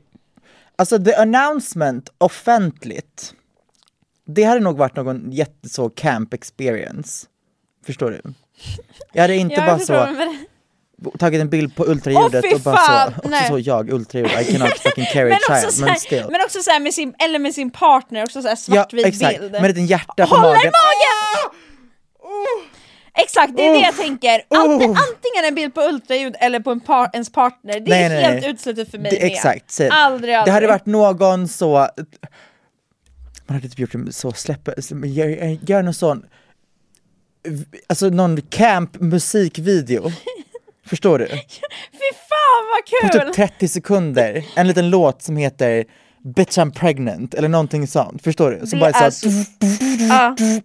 alltså 0.76 1.04
the 1.04 1.14
announcement 1.14 2.10
offentligt, 2.18 3.34
det 4.26 4.42
hade 4.42 4.60
nog 4.60 4.76
varit 4.76 4.96
någon 4.96 5.32
jätte 5.32 5.68
så 5.68 5.90
camp 5.90 6.34
experience. 6.34 7.26
Förstår 7.86 8.10
du? 8.10 8.22
Jag 9.12 9.22
hade 9.22 9.36
inte 9.36 9.54
Ja, 9.54 9.66
jag 9.66 9.88
bara 9.88 10.06
så 11.08 11.18
tagit 11.18 11.40
en 11.40 11.48
bild 11.48 11.76
på 11.76 11.84
ultraljudet 11.86 12.44
fy 12.44 12.54
och 12.54 12.60
bara 12.60 12.76
fan, 12.76 13.12
så, 13.12 13.18
också 13.18 13.28
nej. 13.30 13.48
så 13.48 13.58
jag 13.58 13.90
ultraljud, 13.92 14.30
I 14.40 14.52
cannot 14.52 14.78
fucking 14.78 15.04
carry 15.12 15.32
a 15.32 15.38
child, 15.48 15.86
men 15.86 15.96
still. 15.96 16.24
men 16.30 16.40
också 16.44 16.62
så 16.62 16.70
här 16.70 16.80
med 16.80 16.94
sin, 16.94 17.14
eller 17.18 17.38
med 17.38 17.54
sin 17.54 17.70
partner, 17.70 18.24
också 18.24 18.42
så 18.42 18.48
här 18.48 18.52
Ja 18.52 18.56
svartvit 18.56 19.06
exakt, 19.06 19.40
bild. 19.40 19.52
med 19.52 19.64
ett 19.70 19.76
litet 19.76 19.90
hjärta 19.90 20.26
på 20.26 20.34
Hålla 20.36 20.48
i 20.48 20.52
magen. 20.52 20.72
magen! 20.72 21.50
Exakt, 23.14 23.56
det 23.56 23.66
är 23.68 23.72
det 23.72 23.78
jag 23.80 23.96
tänker. 23.96 24.42
Ante, 24.50 24.84
Oh. 24.86 24.90
antingen 24.90 25.44
en 25.48 25.54
bild 25.54 25.74
på 25.74 25.80
ultraljud 25.82 26.36
eller 26.40 26.60
på 26.60 26.70
en 26.70 26.80
par, 26.80 27.10
ens 27.12 27.32
partner, 27.32 27.80
det 27.80 27.90
Nej, 27.90 28.04
är 28.04 28.08
nej, 28.08 28.22
helt 28.22 28.46
uteslutet 28.46 28.90
för 28.90 28.98
mig 28.98 29.10
Det, 29.10 29.18
med. 29.22 29.32
exakt, 29.32 29.70
så, 29.70 29.88
Aldrig, 29.90 30.34
aldrig. 30.34 30.44
det 30.44 30.50
hade 30.54 30.66
varit 30.66 30.86
någon 30.86 31.48
så, 31.48 31.88
man 33.46 33.56
hade 33.56 33.68
typ 33.68 33.78
gjort 33.78 33.94
så 34.10 34.32
släppa, 34.32 34.72
gör, 35.04 35.58
gör 35.70 35.82
någon 35.82 35.94
sån, 35.94 36.26
alltså 37.86 38.08
någon 38.08 38.42
camp 38.42 39.00
musikvideo. 39.00 40.12
Förstår 40.86 41.18
du? 41.18 41.26
Fy 41.26 42.10
fan 42.28 42.64
vad 42.70 43.12
På 43.12 43.18
kul! 43.18 43.26
typ 43.26 43.34
30 43.34 43.68
sekunder, 43.68 44.44
en 44.56 44.68
liten 44.68 44.90
låt 44.90 45.22
som 45.22 45.36
heter 45.36 45.84
Bitch 46.24 46.58
I'm 46.58 46.72
pregnant 46.72 47.34
eller 47.34 47.48
någonting 47.48 47.86
sånt, 47.86 48.22
förstår 48.22 48.50
du? 48.50 48.66
Som 48.66 48.80
bara 48.80 48.90
är 48.90 49.06
är 49.06 49.10
så, 49.10 49.28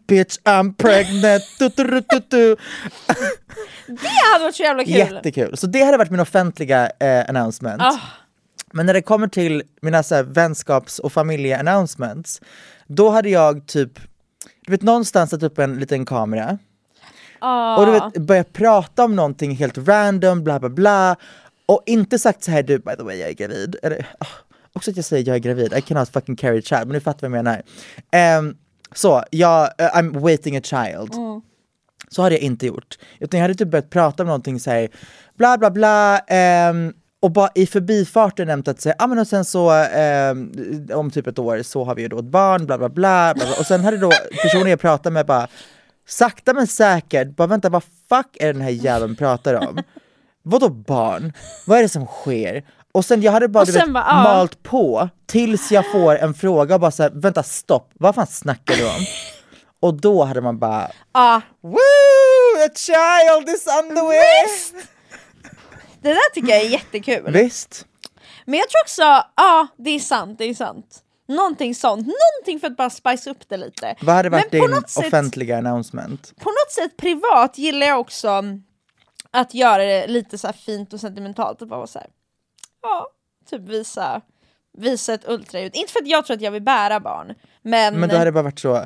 Bitch 0.07 0.37
I'm 0.43 0.75
pregnant, 0.75 1.43
du, 1.59 1.69
du, 1.69 1.83
du, 1.83 2.21
du, 2.29 2.55
det 3.87 4.07
hade 4.33 4.43
varit 4.43 4.55
så 4.55 4.63
jävla 4.63 4.83
kul! 4.83 4.93
Jättekul, 4.93 5.57
så 5.57 5.67
det 5.67 5.83
hade 5.83 5.97
varit 5.97 6.11
min 6.11 6.19
offentliga 6.19 6.91
eh, 6.99 7.29
announcement. 7.29 7.81
Ah. 7.81 7.99
Men 8.73 8.85
när 8.85 8.93
det 8.93 9.01
kommer 9.01 9.27
till 9.27 9.63
mina 9.81 10.03
så 10.03 10.15
här, 10.15 10.23
vänskaps 10.23 10.99
och 10.99 11.13
familje-announcements, 11.13 12.41
då 12.87 13.09
hade 13.09 13.29
jag 13.29 13.67
typ, 13.67 13.99
du 14.65 14.71
vet 14.71 14.81
någonstans 14.81 15.29
satt 15.29 15.43
upp 15.43 15.59
en 15.59 15.79
liten 15.79 16.05
kamera 16.05 16.57
Ah. 17.39 17.77
och 17.77 17.85
du 17.85 17.91
vet 17.91 18.17
börja 18.17 18.43
prata 18.43 19.03
om 19.05 19.15
någonting 19.15 19.55
helt 19.55 19.77
random, 19.77 20.43
bla 20.43 20.59
bla 20.59 20.69
bla 20.69 21.15
och 21.65 21.83
inte 21.85 22.19
sagt 22.19 22.43
så 22.43 22.51
här 22.51 22.63
du 22.63 22.79
by 22.79 22.95
the 22.97 23.03
way 23.03 23.15
jag 23.17 23.29
är 23.29 23.33
gravid, 23.33 23.75
eller 23.83 24.07
ah, 24.19 24.25
också 24.73 24.91
att 24.91 24.95
jag 24.95 25.05
säger 25.05 25.27
jag 25.27 25.35
är 25.35 25.39
gravid, 25.39 25.73
I 25.73 25.81
cannot 25.81 26.09
fucking 26.09 26.35
carry 26.35 26.59
a 26.59 26.61
child, 26.65 26.87
men 26.87 26.93
du 26.93 26.99
fattar 26.99 27.29
vad 27.29 27.37
jag 27.37 27.43
menar. 27.43 27.61
Ehm, 28.11 28.57
så, 28.95 29.23
jag, 29.29 29.69
eh, 29.77 29.85
I'm 29.95 30.19
waiting 30.19 30.57
a 30.57 30.61
child. 30.63 31.13
Så 32.09 32.21
hade 32.21 32.35
jag 32.35 32.41
inte 32.41 32.65
gjort. 32.65 32.97
Utan 33.19 33.37
jag 33.37 33.43
hade 33.43 33.55
typ 33.55 33.67
börjat 33.67 33.89
prata 33.89 34.23
om 34.23 34.27
någonting 34.27 34.59
så 34.59 34.71
här, 34.71 34.89
bla 35.37 35.57
bla 35.57 35.71
bla, 35.71 36.19
ehm, 36.19 36.93
och 37.25 37.31
bara 37.31 37.49
i 37.55 37.67
förbifarten 37.67 38.47
nämnt 38.47 38.67
att 38.67 38.81
säga, 38.81 38.95
ah, 38.99 39.07
men 39.07 39.19
och 39.19 39.27
sen 39.27 39.45
så 39.45 39.71
ehm, 39.71 40.51
om 40.93 41.11
typ 41.11 41.27
ett 41.27 41.39
år 41.39 41.63
så 41.63 41.83
har 41.83 41.95
vi 41.95 42.01
ju 42.01 42.07
då 42.07 42.19
ett 42.19 42.25
barn, 42.25 42.65
bla 42.65 42.77
bla 42.77 42.89
bla, 42.89 43.33
bla, 43.35 43.45
bla. 43.45 43.55
och 43.59 43.65
sen 43.65 43.83
hade 43.83 43.97
då 43.97 44.11
personen 44.41 44.69
jag 44.69 44.79
pratade 44.79 45.13
med 45.13 45.25
bara 45.25 45.47
sakta 46.07 46.53
men 46.53 46.67
säkert, 46.67 47.35
bara 47.35 47.47
vänta 47.47 47.69
vad 47.69 47.83
fuck 47.83 48.37
är 48.39 48.53
den 48.53 48.61
här 48.61 48.69
jäveln 48.69 49.15
pratar 49.15 49.53
om? 49.53 49.81
Vadå 50.43 50.69
barn? 50.69 51.33
Vad 51.67 51.77
är 51.77 51.81
det 51.81 51.89
som 51.89 52.05
sker? 52.05 52.63
Och 52.91 53.05
sen 53.05 53.21
jag 53.21 53.31
hade 53.31 53.47
bara, 53.47 53.65
vet, 53.65 53.93
bara, 53.93 54.05
ja. 54.07 54.23
malt 54.23 54.63
på 54.63 55.09
tills 55.25 55.71
jag 55.71 55.91
får 55.91 56.15
en 56.15 56.33
fråga 56.33 56.75
och 56.75 56.81
bara 56.81 56.91
såhär, 56.91 57.11
vänta 57.13 57.43
stopp, 57.43 57.91
vad 57.93 58.15
fan 58.15 58.27
snackar 58.27 58.75
du 58.75 58.85
om? 58.85 59.05
Och 59.79 59.93
då 59.93 60.23
hade 60.23 60.41
man 60.41 60.59
bara 60.59 60.91
Ja, 61.13 61.41
Woo! 61.61 62.65
A 62.65 62.69
child 62.75 63.49
is 63.49 63.67
on 63.67 63.95
the 63.95 64.01
way! 64.01 64.85
Det 66.09 66.13
där 66.13 66.33
tycker 66.33 66.49
jag 66.49 66.61
är 66.61 66.69
jättekul. 66.69 67.31
Visst? 67.31 67.85
Men 68.45 68.59
jag 68.59 68.69
tror 68.69 68.81
också, 68.83 69.01
ja 69.35 69.67
det 69.77 69.89
är 69.89 69.99
sant, 69.99 70.37
det 70.37 70.45
är 70.45 70.53
sant. 70.53 71.01
Någonting 71.27 71.75
sånt, 71.75 72.07
någonting 72.07 72.59
för 72.59 72.67
att 72.67 72.77
bara 72.77 72.89
spice 72.89 73.29
upp 73.29 73.49
det 73.49 73.57
lite. 73.57 73.95
Vad 74.01 74.15
hade 74.15 74.29
varit 74.29 74.51
din 74.51 74.71
något 74.71 74.89
sätt- 74.89 75.05
offentliga 75.07 75.57
announcement? 75.57 76.33
På 76.39 76.49
något 76.49 76.71
sätt 76.71 76.97
privat 76.97 77.57
gillar 77.57 77.87
jag 77.87 77.99
också 77.99 78.43
att 79.31 79.53
göra 79.53 79.83
det 79.83 80.07
lite 80.07 80.37
så 80.37 80.53
fint 80.53 80.93
och 80.93 80.99
sentimentalt 80.99 81.61
och 81.61 81.67
bara 81.67 81.77
vara 81.77 81.87
så 81.87 81.99
här. 81.99 82.07
ja, 82.81 83.07
typ 83.49 83.61
visa, 83.61 84.21
visa 84.77 85.13
ett 85.13 85.27
ultraljud. 85.29 85.75
Inte 85.75 85.91
för 85.93 85.99
att 86.01 86.07
jag 86.07 86.25
tror 86.25 86.35
att 86.35 86.41
jag 86.41 86.51
vill 86.51 86.61
bära 86.61 86.99
barn, 86.99 87.33
men, 87.61 87.99
Men 87.99 88.09
då 88.09 88.15
hade 88.15 88.27
det 88.27 88.31
bara 88.31 88.43
varit 88.43 88.59
så, 88.59 88.85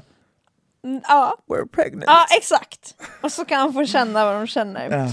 Mm, 0.83 1.01
ja, 1.07 1.37
we're 1.47 1.67
pregnant. 1.67 2.03
ja 2.07 2.25
exakt. 2.37 2.95
Och 3.21 3.31
så 3.31 3.45
kan 3.45 3.59
de 3.67 3.73
få 3.73 3.85
känna 3.85 4.25
vad 4.25 4.35
de 4.35 4.47
känner. 4.47 4.89
Ja. 4.89 5.07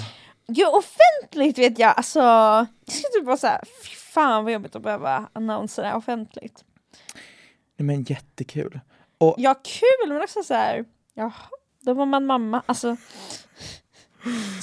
Jo, 0.49 0.67
offentligt 0.69 1.59
vet 1.59 1.79
jag, 1.79 1.95
alltså, 1.97 2.19
jag 2.21 2.67
skulle 2.95 3.09
typ 3.13 3.25
vara 3.25 3.37
såhär, 3.37 3.61
fy 3.85 3.91
fan 3.97 4.45
vad 4.45 4.53
jobbigt 4.53 4.77
att 4.77 4.83
behöva 4.83 5.29
annonsera 5.33 5.97
offentligt. 5.97 6.65
Nej, 7.77 7.87
Men 7.87 8.03
jättekul. 8.03 8.81
Ja, 9.39 9.55
kul 9.65 10.09
men 10.09 10.23
också 10.23 10.43
såhär, 10.43 10.85
jaha, 11.15 11.33
då 11.81 11.95
var 11.95 12.07
man 12.07 12.27
mamma, 12.27 12.63
alltså. 12.67 12.97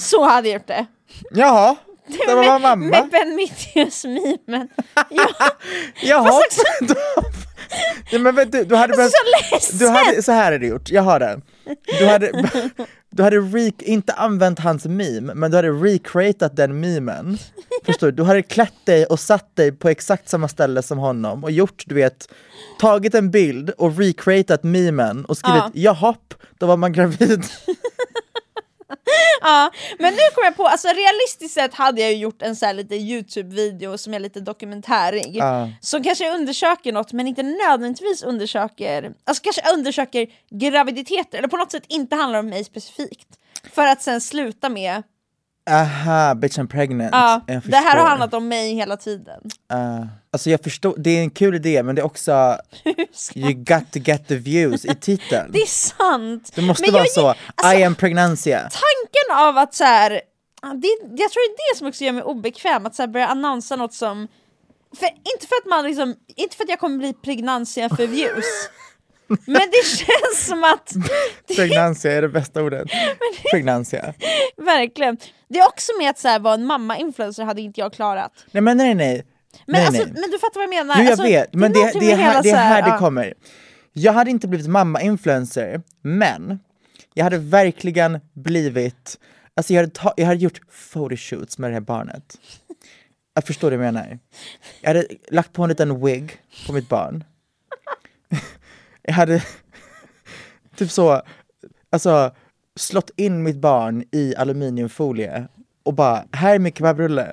Så 0.00 0.24
hade 0.24 0.48
jag 0.48 0.54
gjort 0.54 0.66
det. 0.66 0.86
Jaha, 1.30 1.76
det 2.26 2.34
var 2.34 2.58
mamma. 2.58 2.76
Med 2.76 3.10
Ben 3.10 3.34
Mittius-mimen. 3.36 4.68
Ja, 5.10 5.26
Jaha. 6.02 6.24
Fast 6.24 6.60
Då- 6.80 6.94
Ja, 8.10 8.18
men 8.18 8.34
vet 8.34 8.52
du, 8.52 8.64
du 8.64 8.76
hade 8.76 8.96
behövt, 8.96 9.12
så 9.12 9.54
ledsen! 9.54 9.78
du 9.78 9.88
hade, 9.88 10.22
så 10.22 10.32
här 10.32 10.44
hade 10.44 10.58
du 10.58 10.66
gjort, 10.66 10.90
jag 10.90 11.02
har 11.02 11.20
den. 11.20 11.42
Du 11.98 12.06
hade, 12.06 12.50
du 13.10 13.22
hade 13.22 13.36
re, 13.36 13.72
inte 13.78 14.12
använt 14.12 14.58
hans 14.58 14.84
meme, 14.84 15.34
men 15.34 15.50
du 15.50 15.56
hade 15.56 15.70
recreatat 15.70 16.56
den 16.56 16.80
memen. 16.80 17.38
Förstår 17.86 18.06
du? 18.06 18.12
Du 18.12 18.22
hade 18.22 18.42
klätt 18.42 18.86
dig 18.86 19.06
och 19.06 19.20
satt 19.20 19.56
dig 19.56 19.72
på 19.72 19.88
exakt 19.88 20.28
samma 20.28 20.48
ställe 20.48 20.82
som 20.82 20.98
honom 20.98 21.44
och 21.44 21.50
gjort, 21.50 21.84
du 21.86 21.94
vet, 21.94 22.28
tagit 22.80 23.14
en 23.14 23.30
bild 23.30 23.70
och 23.70 23.98
recreatat 23.98 24.62
memen 24.62 25.24
och 25.24 25.36
skrivit 25.36 25.62
Ja. 25.64 25.70
jahopp, 25.74 26.34
då 26.58 26.66
var 26.66 26.76
man 26.76 26.92
gravid. 26.92 27.44
Ja, 29.40 29.70
men 29.98 30.14
nu 30.14 30.20
kom 30.34 30.44
jag 30.44 30.56
på, 30.56 30.66
alltså 30.66 30.88
realistiskt 30.88 31.54
sett 31.54 31.74
hade 31.74 32.00
jag 32.00 32.12
ju 32.12 32.18
gjort 32.18 32.42
en 32.42 32.56
sån 32.56 32.66
här 32.66 32.74
lite 32.74 32.94
Youtube-video 32.94 33.98
som 33.98 34.14
är 34.14 34.20
lite 34.20 34.40
dokumentärig. 34.40 35.36
Ja. 35.36 35.68
Som 35.80 36.02
kanske 36.02 36.30
undersöker 36.34 36.92
något 36.92 37.12
men 37.12 37.26
inte 37.26 37.42
nödvändigtvis 37.42 38.22
undersöker, 38.22 39.12
alltså 39.24 39.42
kanske 39.42 39.72
undersöker 39.74 40.26
graviditeter, 40.50 41.38
eller 41.38 41.48
på 41.48 41.56
något 41.56 41.72
sätt 41.72 41.84
inte 41.88 42.16
handlar 42.16 42.38
om 42.38 42.46
mig 42.46 42.64
specifikt. 42.64 43.28
För 43.72 43.86
att 43.86 44.02
sen 44.02 44.20
sluta 44.20 44.68
med, 44.68 45.02
Aha, 45.70 46.34
bitch 46.34 46.58
I'm 46.58 46.66
pregnant. 46.68 47.10
ja, 47.12 47.40
Jag 47.46 47.62
det 47.62 47.76
här 47.76 47.96
har 47.98 48.06
handlat 48.08 48.34
om 48.34 48.48
mig 48.48 48.74
hela 48.74 48.96
tiden. 48.96 49.40
Uh, 49.72 50.06
alltså 50.32 50.50
jag 50.50 50.60
förstår, 50.60 50.94
det 50.98 51.10
är 51.10 51.20
en 51.20 51.30
kul 51.30 51.54
idé 51.54 51.82
men 51.82 51.94
det 51.94 52.00
är 52.02 52.06
också 52.06 52.32
You 53.34 53.52
got 53.52 53.92
to 53.92 53.98
get 53.98 54.28
the 54.28 54.36
views 54.36 54.84
i 54.84 54.94
titeln. 54.94 55.50
Det 55.52 55.58
är 55.62 55.66
sant! 55.66 56.52
Det 56.54 56.62
måste 56.62 56.82
Men 56.82 56.92
vara 56.92 57.02
jag- 57.02 57.10
så, 57.12 57.34
alltså- 57.54 57.78
I 57.78 57.84
am 57.84 57.94
pregnantia. 57.94 58.58
tanken 58.60 59.38
av 59.46 59.58
att 59.58 59.74
så 59.74 59.84
här, 59.84 60.20
ja, 60.62 60.68
det, 60.68 60.88
jag 61.22 61.30
tror 61.30 61.48
det 61.56 61.62
är 61.62 61.74
det 61.74 61.78
som 61.78 61.86
också 61.88 62.04
gör 62.04 62.12
mig 62.12 62.22
obekväm, 62.22 62.86
att 62.86 62.94
så 62.94 63.02
här, 63.02 63.06
börja 63.08 63.26
annonsa 63.26 63.76
något 63.76 63.94
som 63.94 64.28
för, 64.98 65.06
inte 65.06 65.46
för 65.46 65.56
att 65.62 65.66
man 65.70 65.84
liksom, 65.84 66.14
inte 66.36 66.56
för 66.56 66.64
att 66.64 66.70
jag 66.70 66.78
kommer 66.80 66.98
bli 66.98 67.12
pregnantia 67.12 67.88
för 67.88 68.06
views 68.06 68.44
Men 69.28 69.70
det 69.70 69.86
känns 69.86 70.46
som 70.46 70.64
att, 70.64 70.92
Pregnantia 71.56 72.12
är 72.12 72.22
det 72.22 72.28
bästa 72.28 72.62
ordet. 72.62 72.88
Pregnantia. 73.50 74.14
verkligen 74.56 75.16
Det 75.48 75.58
är 75.58 75.66
också 75.66 75.92
med 75.98 76.10
att 76.10 76.18
så 76.18 76.28
här, 76.28 76.38
vara 76.38 76.54
en 76.54 76.66
mamma-influencer 76.66 77.44
hade 77.44 77.60
inte 77.60 77.80
jag 77.80 77.92
klarat 77.92 78.32
Nej 78.50 78.60
men 78.60 78.76
nej 78.76 78.94
nej. 78.94 79.24
Men, 79.66 79.72
nej, 79.72 79.86
alltså, 79.86 80.02
nej. 80.02 80.12
men 80.14 80.30
du 80.30 80.38
fattar 80.38 80.54
vad 80.54 80.62
jag 80.62 80.70
menar? 80.70 80.94
Jo 80.98 81.02
jag 81.02 81.10
alltså, 81.10 81.26
vet, 81.26 81.54
men 81.54 81.72
det, 81.72 81.78
någonting 81.78 82.00
det, 82.00 82.12
är 82.12 82.16
här, 82.16 82.42
det 82.42 82.48
är 82.48 82.52
så 82.52 82.58
här 82.58 82.92
det 82.92 82.98
kommer. 82.98 83.34
Jag 83.92 84.12
hade 84.12 84.30
inte 84.30 84.48
blivit 84.48 84.66
mamma-influencer, 84.66 85.82
men 86.02 86.58
jag 87.14 87.24
hade 87.24 87.38
verkligen 87.38 88.20
blivit, 88.32 89.18
alltså 89.56 89.72
jag 89.72 89.80
hade, 89.80 89.92
ta, 89.92 90.14
jag 90.16 90.26
hade 90.26 90.40
gjort 90.40 90.60
photoshoots 90.92 91.58
med 91.58 91.70
det 91.70 91.74
här 91.74 91.80
barnet. 91.80 92.38
Jag 93.34 93.46
förstår 93.46 93.70
det 93.70 93.74
jag 93.74 93.80
menar. 93.80 94.18
Jag 94.80 94.88
hade 94.88 95.06
lagt 95.30 95.52
på 95.52 95.62
en 95.62 95.68
liten 95.68 96.04
wig 96.04 96.36
på 96.66 96.72
mitt 96.72 96.88
barn. 96.88 97.24
Jag 99.04 99.14
hade 99.14 99.42
typ 100.76 100.90
så, 100.90 101.22
alltså 101.92 102.30
slått 102.76 103.10
in 103.16 103.42
mitt 103.42 103.56
barn 103.56 104.04
i 104.12 104.34
aluminiumfolie 104.36 105.48
och 105.82 105.94
bara, 105.94 106.24
här 106.32 106.54
är 106.54 106.58
min 106.58 106.72
kebabrulle. 106.72 107.32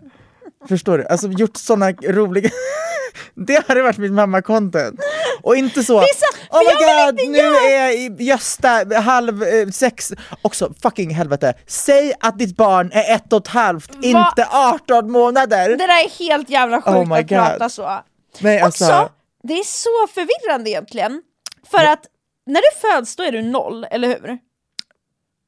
Förstår 0.70 0.98
du? 0.98 1.06
Alltså 1.08 1.28
gjort 1.28 1.58
såna 1.58 1.92
roliga... 1.92 2.50
det 3.36 3.68
hade 3.68 3.82
varit 3.82 3.98
mitt 3.98 4.12
mamma-content. 4.12 5.00
Och 5.44 5.56
inte 5.56 5.84
så, 5.84 6.00
Vissa- 6.00 6.48
oh 6.50 6.60
my 6.60 6.86
god, 6.86 7.30
nu 7.30 7.40
är 7.56 8.22
Gösta 8.22 9.00
halv 9.00 9.44
eh, 9.44 9.68
sex. 9.68 10.14
Också 10.42 10.74
fucking 10.82 11.10
helvete, 11.16 11.54
säg 11.68 12.14
att 12.20 12.40
ditt 12.40 12.58
barn 12.58 12.92
är 12.94 13.16
ett 13.16 13.34
och 13.34 13.42
ett 13.42 13.48
halvt, 13.48 13.92
inte 14.02 14.48
18 14.52 15.12
månader. 15.12 15.70
Det 15.70 15.76
där 15.76 15.88
är 15.88 16.20
helt 16.20 16.50
jävla 16.50 16.82
sjukt 16.82 16.98
Oh 16.98 17.08
my 17.08 17.16
att 17.16 17.30
God. 17.30 17.38
prata 17.38 17.70
så. 17.70 18.00
Nej, 18.40 18.60
alltså, 18.60 18.86
Också, 18.86 19.10
det 19.44 19.54
är 19.54 19.64
så 19.64 20.08
förvirrande 20.14 20.70
egentligen. 20.70 21.22
För 21.64 21.86
att 21.86 22.06
när 22.46 22.62
du 22.62 22.80
föds 22.80 23.16
då 23.16 23.24
är 23.24 23.32
du 23.32 23.42
noll, 23.42 23.84
eller 23.92 24.08
hur? 24.08 24.38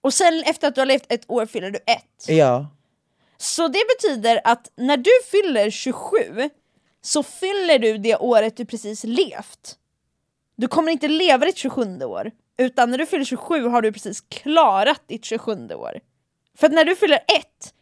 Och 0.01 0.13
sen 0.13 0.43
efter 0.45 0.67
att 0.67 0.75
du 0.75 0.81
har 0.81 0.85
levt 0.85 1.05
ett 1.09 1.25
år 1.27 1.45
fyller 1.45 1.71
du 1.71 1.77
ett. 1.77 2.25
ja. 2.27 2.67
Så 3.37 3.67
det 3.67 3.83
betyder 3.97 4.41
att 4.43 4.71
när 4.75 4.97
du 4.97 5.11
fyller 5.31 5.69
27 5.69 6.49
så 7.01 7.23
fyller 7.23 7.79
du 7.79 7.97
det 7.97 8.15
året 8.15 8.57
du 8.57 8.65
precis 8.65 9.03
levt. 9.03 9.75
Du 10.55 10.67
kommer 10.67 10.91
inte 10.91 11.07
leva 11.07 11.45
ditt 11.45 11.57
27 11.57 12.03
år, 12.03 12.31
utan 12.57 12.91
när 12.91 12.97
du 12.97 13.05
fyller 13.05 13.25
27 13.25 13.67
har 13.67 13.81
du 13.81 13.91
precis 13.91 14.21
klarat 14.21 15.01
ditt 15.07 15.25
27 15.25 15.51
år. 15.73 15.99
För 16.57 16.67
att 16.67 16.73
när 16.73 16.85
du 16.85 16.95
fyller 16.95 17.17
ett, 17.17 17.73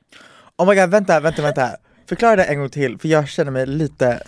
Oh 0.58 0.68
my 0.70 0.76
god, 0.76 0.90
vänta, 0.90 1.20
vänta, 1.20 1.42
vänta. 1.42 1.70
Förklara 2.10 2.36
det 2.36 2.44
en 2.44 2.60
gång 2.60 2.70
till, 2.70 2.98
för 2.98 3.08
jag 3.08 3.30
känner 3.30 3.52
mig 3.52 3.66
lite 3.66 4.24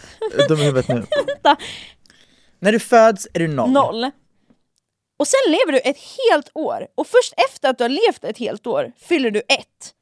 dum 0.48 0.60
i 0.60 0.64
huvudet 0.64 0.88
nu. 0.88 0.96
vänta, 1.28 1.58
När 2.64 2.72
du 2.72 2.80
föds 2.80 3.28
är 3.34 3.40
du 3.40 3.48
noll. 3.48 3.72
noll. 3.72 4.12
Och 5.18 5.28
sen 5.28 5.52
lever 5.52 5.72
du 5.72 5.80
ett 5.80 5.98
helt 5.98 6.50
år, 6.54 6.88
och 6.96 7.08
först 7.08 7.34
efter 7.50 7.70
att 7.70 7.78
du 7.78 7.84
har 7.84 7.90
levt 7.90 8.24
ett 8.24 8.38
helt 8.38 8.68
år 8.68 8.92
fyller 8.98 9.32
du 9.32 9.40
ett. 9.40 9.94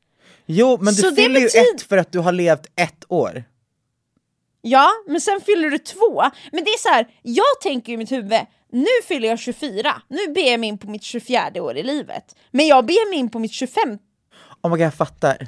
Jo, 0.45 0.77
men 0.81 0.93
du 0.93 1.01
Så 1.01 1.09
det 1.09 1.15
fyller 1.15 1.39
ju 1.39 1.45
ett 1.47 1.81
för 1.81 1.97
att 1.97 2.11
du 2.11 2.19
har 2.19 2.31
levt 2.31 2.65
ett 2.75 3.03
år. 3.09 3.43
Ja, 4.61 4.89
men 5.07 5.21
sen 5.21 5.41
fyller 5.41 5.69
du 5.69 5.77
två. 5.77 6.21
Men 6.51 6.63
det 6.63 6.69
är 6.71 6.77
så 6.77 6.89
här, 6.89 7.07
jag 7.21 7.61
tänker 7.61 7.93
i 7.93 7.97
mitt 7.97 8.11
huvud, 8.11 8.39
nu 8.71 8.87
fyller 9.07 9.27
jag 9.27 9.39
24, 9.39 10.01
nu 10.07 10.27
ber 10.33 10.51
jag 10.51 10.59
mig 10.59 10.69
in 10.69 10.77
på 10.77 10.87
mitt 10.89 11.03
24 11.03 11.51
år 11.55 11.77
i 11.77 11.83
livet. 11.83 12.35
Men 12.51 12.67
jag 12.67 12.85
ber 12.85 13.09
mig 13.09 13.19
in 13.19 13.29
på 13.29 13.39
mitt 13.39 13.53
25. 13.53 13.97
Oh 14.63 14.69
my 14.71 14.77
god, 14.77 14.79
jag 14.85 14.93
fattar. 14.93 15.47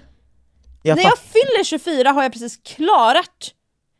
Jag 0.83 0.95
När 0.95 1.03
fatt- 1.03 1.11
jag 1.11 1.19
fyller 1.43 1.63
24 1.63 2.11
har 2.11 2.23
jag 2.23 2.33
precis 2.33 2.57
klarat, 2.63 3.53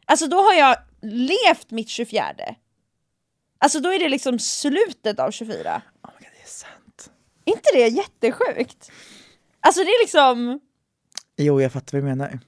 alltså 0.06 0.28
då 0.28 0.38
har 0.38 0.54
jag 0.54 0.78
levt 1.02 1.71
mitt 1.71 1.89
24. 1.89 2.26
Alltså 3.63 3.80
då 3.80 3.93
är 3.93 3.99
det 3.99 4.10
liksom 4.10 4.39
slutet 4.39 5.19
av 5.19 5.32
24. 5.32 5.82
Oh 6.04 6.10
my 6.19 6.26
god, 6.26 6.34
det 6.38 6.43
är 6.43 6.47
sant. 6.47 7.12
inte 7.45 7.69
det 7.73 7.88
jättesjukt? 7.88 8.91
Alltså 9.60 9.84
det 9.84 9.89
är 9.89 10.04
liksom, 10.04 10.60
Jo, 11.38 11.62
jag 11.62 11.71
fattar 11.71 11.97
vad 11.97 12.04
du 12.04 12.10
menar. 12.10 12.39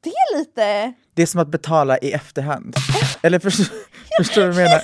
det 0.00 0.08
är 0.10 0.38
lite... 0.38 0.92
Det 1.14 1.22
är 1.22 1.26
som 1.26 1.40
att 1.40 1.48
betala 1.48 1.98
i 1.98 2.12
efterhand. 2.12 2.76
Eller 3.22 3.38
förstår, 3.38 3.64
förstår 4.18 4.42
du 4.42 4.48
vad 4.50 4.62
jag 4.62 4.68
menar? 4.68 4.82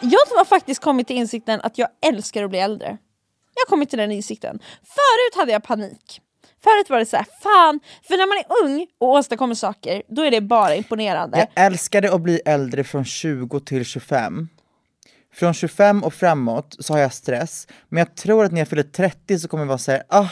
Jag 0.00 0.36
har 0.36 0.44
faktiskt 0.44 0.82
kommit 0.82 1.06
till 1.06 1.16
insikten 1.16 1.60
att 1.60 1.78
jag 1.78 1.88
älskar 2.06 2.44
att 2.44 2.50
bli 2.50 2.58
äldre. 2.58 2.86
Jag 3.54 3.60
har 3.66 3.66
kommit 3.68 3.90
till 3.90 3.98
den 3.98 4.12
insikten. 4.12 4.58
Förut 4.82 5.36
hade 5.40 5.52
jag 5.52 5.62
panik. 5.62 6.20
Förut 6.62 6.90
var 6.90 6.98
det 6.98 7.06
så 7.06 7.16
här, 7.16 7.26
fan, 7.40 7.80
för 8.02 8.16
när 8.16 8.26
man 8.26 8.38
är 8.38 8.64
ung 8.64 8.86
och 8.98 9.08
åstadkommer 9.08 9.54
saker, 9.54 10.02
då 10.08 10.22
är 10.22 10.30
det 10.30 10.40
bara 10.40 10.74
imponerande. 10.74 11.38
Jag 11.38 11.66
älskade 11.66 12.14
att 12.14 12.20
bli 12.20 12.40
äldre 12.44 12.84
från 12.84 13.04
20 13.04 13.60
till 13.60 13.84
25. 13.84 14.48
Från 15.32 15.54
25 15.54 16.04
och 16.04 16.14
framåt 16.14 16.76
så 16.78 16.92
har 16.92 17.00
jag 17.00 17.12
stress, 17.12 17.68
men 17.88 17.98
jag 17.98 18.14
tror 18.14 18.44
att 18.44 18.52
när 18.52 18.60
jag 18.60 18.68
fyller 18.68 18.82
30 18.82 19.38
så 19.38 19.48
kommer 19.48 19.64
jag 19.64 19.68
vara 19.68 19.78
såhär, 19.78 20.02
ah, 20.08 20.28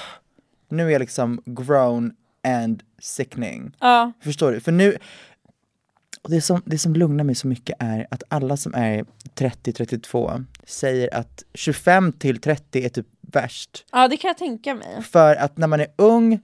nu 0.69 0.87
är 0.87 0.91
jag 0.91 1.01
liksom 1.01 1.43
grown 1.45 2.13
and 2.47 2.83
sickening. 2.99 3.77
Ja. 3.81 4.13
Förstår 4.21 4.53
du? 4.53 4.61
För 4.61 4.73
nu, 4.73 4.97
och 6.23 6.31
det, 6.31 6.41
som, 6.41 6.63
det 6.65 6.79
som 6.79 6.95
lugnar 6.95 7.25
mig 7.25 7.35
så 7.35 7.47
mycket 7.47 7.77
är 7.79 8.07
att 8.11 8.23
alla 8.29 8.57
som 8.57 8.75
är 8.75 9.05
30-32 9.35 10.45
säger 10.67 11.15
att 11.15 11.45
25 11.55 12.13
till 12.13 12.41
30 12.41 12.85
är 12.85 12.89
typ 12.89 13.07
värst. 13.33 13.85
ja, 13.93 14.09
det 14.09 14.17
kan 14.17 14.29
jag 14.29 14.39
tänka 14.39 14.75
mig. 14.75 15.03
För 15.03 15.37
att 15.37 15.59
när 15.59 15.67
man 15.67 15.81
är 15.81 15.87
ung, 15.97 16.41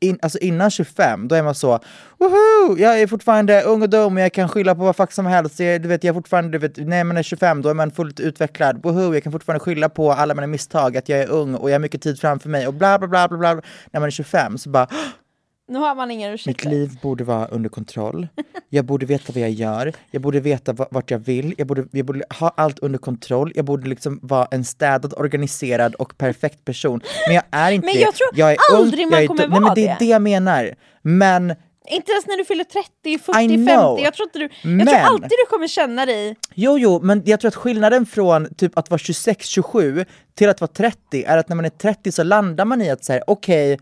in, 0.00 0.18
alltså 0.22 0.38
innan 0.38 0.70
25, 0.70 1.28
då 1.28 1.34
är 1.34 1.42
man 1.42 1.54
så 1.54 1.80
Woho! 2.18 2.78
Jag 2.78 3.00
är 3.00 3.06
fortfarande 3.06 3.62
ung 3.62 3.82
och 3.82 3.90
dum, 3.90 4.18
jag 4.18 4.32
kan 4.32 4.48
skylla 4.48 4.74
på 4.74 4.80
vad 4.80 4.96
fuck 4.96 5.12
som 5.12 5.26
helst. 5.26 5.60
Jag, 5.60 5.82
du 5.82 5.88
vet, 5.88 6.04
jag 6.04 6.12
är 6.12 6.14
fortfarande, 6.14 6.50
du 6.50 6.58
vet, 6.58 6.76
när 6.76 7.04
man 7.04 7.16
är 7.16 7.22
25 7.22 7.62
då 7.62 7.68
är 7.68 7.74
man 7.74 7.90
fullt 7.90 8.20
utvecklad. 8.20 8.82
Woho! 8.82 9.14
Jag 9.14 9.22
kan 9.22 9.32
fortfarande 9.32 9.64
skylla 9.64 9.88
på 9.88 10.12
alla 10.12 10.34
mina 10.34 10.46
misstag, 10.46 10.96
att 10.96 11.08
jag 11.08 11.18
är 11.18 11.28
ung 11.30 11.54
och 11.54 11.70
jag 11.70 11.74
har 11.74 11.80
mycket 11.80 12.02
tid 12.02 12.20
framför 12.20 12.48
mig 12.48 12.66
och 12.66 12.74
bla 12.74 12.98
bla 12.98 13.08
bla 13.08 13.28
bla 13.28 13.38
bla. 13.38 13.62
När 13.90 14.00
man 14.00 14.06
är 14.06 14.10
25 14.10 14.58
så 14.58 14.70
bara 14.70 14.88
Nu 15.68 15.78
har 15.78 15.94
man 15.94 16.10
ingen 16.10 16.30
mitt 16.32 16.40
ursäkt. 16.40 16.64
liv 16.64 16.98
borde 17.02 17.24
vara 17.24 17.46
under 17.46 17.68
kontroll. 17.70 18.28
Jag 18.68 18.84
borde 18.84 19.06
veta 19.06 19.32
vad 19.32 19.42
jag 19.42 19.50
gör. 19.50 19.92
Jag 20.10 20.22
borde 20.22 20.40
veta 20.40 20.72
va- 20.72 20.88
vart 20.90 21.10
jag 21.10 21.18
vill. 21.18 21.54
Jag 21.58 21.66
borde, 21.66 21.84
jag 21.92 22.06
borde 22.06 22.22
ha 22.40 22.52
allt 22.56 22.78
under 22.78 22.98
kontroll. 22.98 23.52
Jag 23.54 23.64
borde 23.64 23.88
liksom 23.88 24.18
vara 24.22 24.48
en 24.50 24.64
städad, 24.64 25.14
organiserad 25.16 25.94
och 25.94 26.18
perfekt 26.18 26.64
person. 26.64 27.00
Men 27.26 27.34
jag 27.34 27.44
är 27.50 27.72
inte 27.72 27.84
Men 27.86 27.94
det. 27.94 28.00
jag 28.00 28.14
tror 28.14 28.28
är 28.50 28.56
aldrig 28.72 29.04
ung, 29.04 29.10
man 29.10 29.20
jag 29.20 29.28
kommer 29.28 29.42
dum. 29.42 29.50
Nej, 29.50 29.60
men 29.60 29.62
vara 29.62 29.74
det 29.74 29.86
är 29.88 29.96
det. 29.98 30.04
jag 30.04 30.22
menar. 30.22 30.74
Men 31.02 31.54
Inte 31.90 32.12
ens 32.12 32.26
när 32.26 32.36
du 32.36 32.44
fyller 32.44 32.64
30, 32.64 32.88
I 33.04 33.18
40, 33.18 33.32
know. 33.66 33.96
50. 33.96 34.02
Jag 34.04 34.14
tror, 34.14 34.26
inte 34.26 34.38
du, 34.38 34.44
jag 34.44 34.50
Men- 34.76 34.86
tror 34.86 34.96
alltid 34.98 35.28
du 35.30 35.46
kommer 35.50 35.68
känna 35.68 36.06
dig... 36.06 36.36
Jo, 36.54 36.78
jo, 36.78 37.00
men 37.02 37.22
jag 37.26 37.40
tror 37.40 37.48
att 37.48 37.54
skillnaden 37.54 38.06
från 38.06 38.54
typ 38.54 38.78
att 38.78 38.90
vara 38.90 38.98
26-27 38.98 40.04
till 40.34 40.48
att 40.48 40.60
vara 40.60 40.70
30 40.74 41.24
är 41.26 41.38
att 41.38 41.48
när 41.48 41.56
man 41.56 41.64
är 41.64 41.68
30 41.70 42.12
så 42.12 42.22
landar 42.22 42.64
man 42.64 42.82
i 42.82 42.90
att 42.90 43.04
säga 43.04 43.22
okej, 43.26 43.78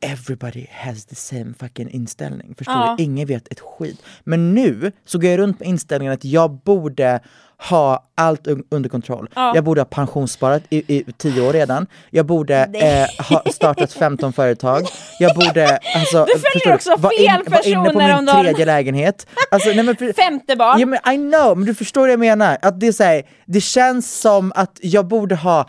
everybody 0.00 0.66
has 0.72 1.06
the 1.06 1.14
same 1.14 1.54
fucking 1.60 1.90
inställning. 1.90 2.54
Förstår 2.58 2.74
Ja. 2.74 2.94
du? 2.98 3.04
Ingen 3.04 3.26
vet 3.28 3.48
ett 3.52 3.60
skit. 3.60 4.02
Men 4.24 4.54
nu 4.54 4.92
så 5.04 5.18
går 5.18 5.30
jag 5.30 5.38
runt 5.38 5.60
med 5.60 5.68
inställningen 5.68 6.14
att 6.14 6.24
jag 6.24 6.50
borde 6.50 7.20
ha 7.68 8.04
allt 8.14 8.46
un- 8.46 8.62
under 8.70 8.88
kontroll. 8.90 9.28
Jag 9.34 9.64
borde 9.64 9.80
ha 9.80 9.84
pensionssparat 9.84 10.62
i, 10.70 10.96
i 10.96 11.04
10 11.18 11.48
år 11.48 11.52
redan. 11.52 11.86
Jag 12.10 12.26
borde 12.26 12.56
eh, 12.56 13.24
ha 13.26 13.42
startat 13.52 13.92
15 13.92 14.32
företag. 14.32 14.82
Jag 15.18 15.34
borde, 15.36 15.78
alltså, 15.96 16.24
Du 16.34 16.40
följer 16.40 16.74
också 16.74 16.90
vara 16.90 16.98
fel 16.98 17.26
vara 17.26 17.34
inne 17.34 17.44
på 17.44 17.50
personer 17.50 18.18
om 18.18 18.24
min 18.24 18.34
tredje 18.44 18.66
lägenhet. 18.66 19.26
Alltså, 19.50 19.68
nej, 19.68 19.82
men 19.84 19.96
Femte 19.96 20.56
barn. 20.56 20.80
Ja, 20.80 20.86
men 20.86 20.98
I 21.14 21.30
know, 21.30 21.56
men 21.58 21.66
du 21.66 21.74
förstår 21.74 22.00
vad 22.00 22.10
jag 22.10 22.20
menar. 22.20 22.58
Att 22.62 22.80
det, 22.80 22.86
är 22.86 22.92
så 22.92 23.04
här, 23.04 23.22
det 23.46 23.60
känns 23.60 24.20
som 24.20 24.52
att 24.54 24.78
jag 24.82 25.06
borde 25.06 25.34
ha 25.36 25.68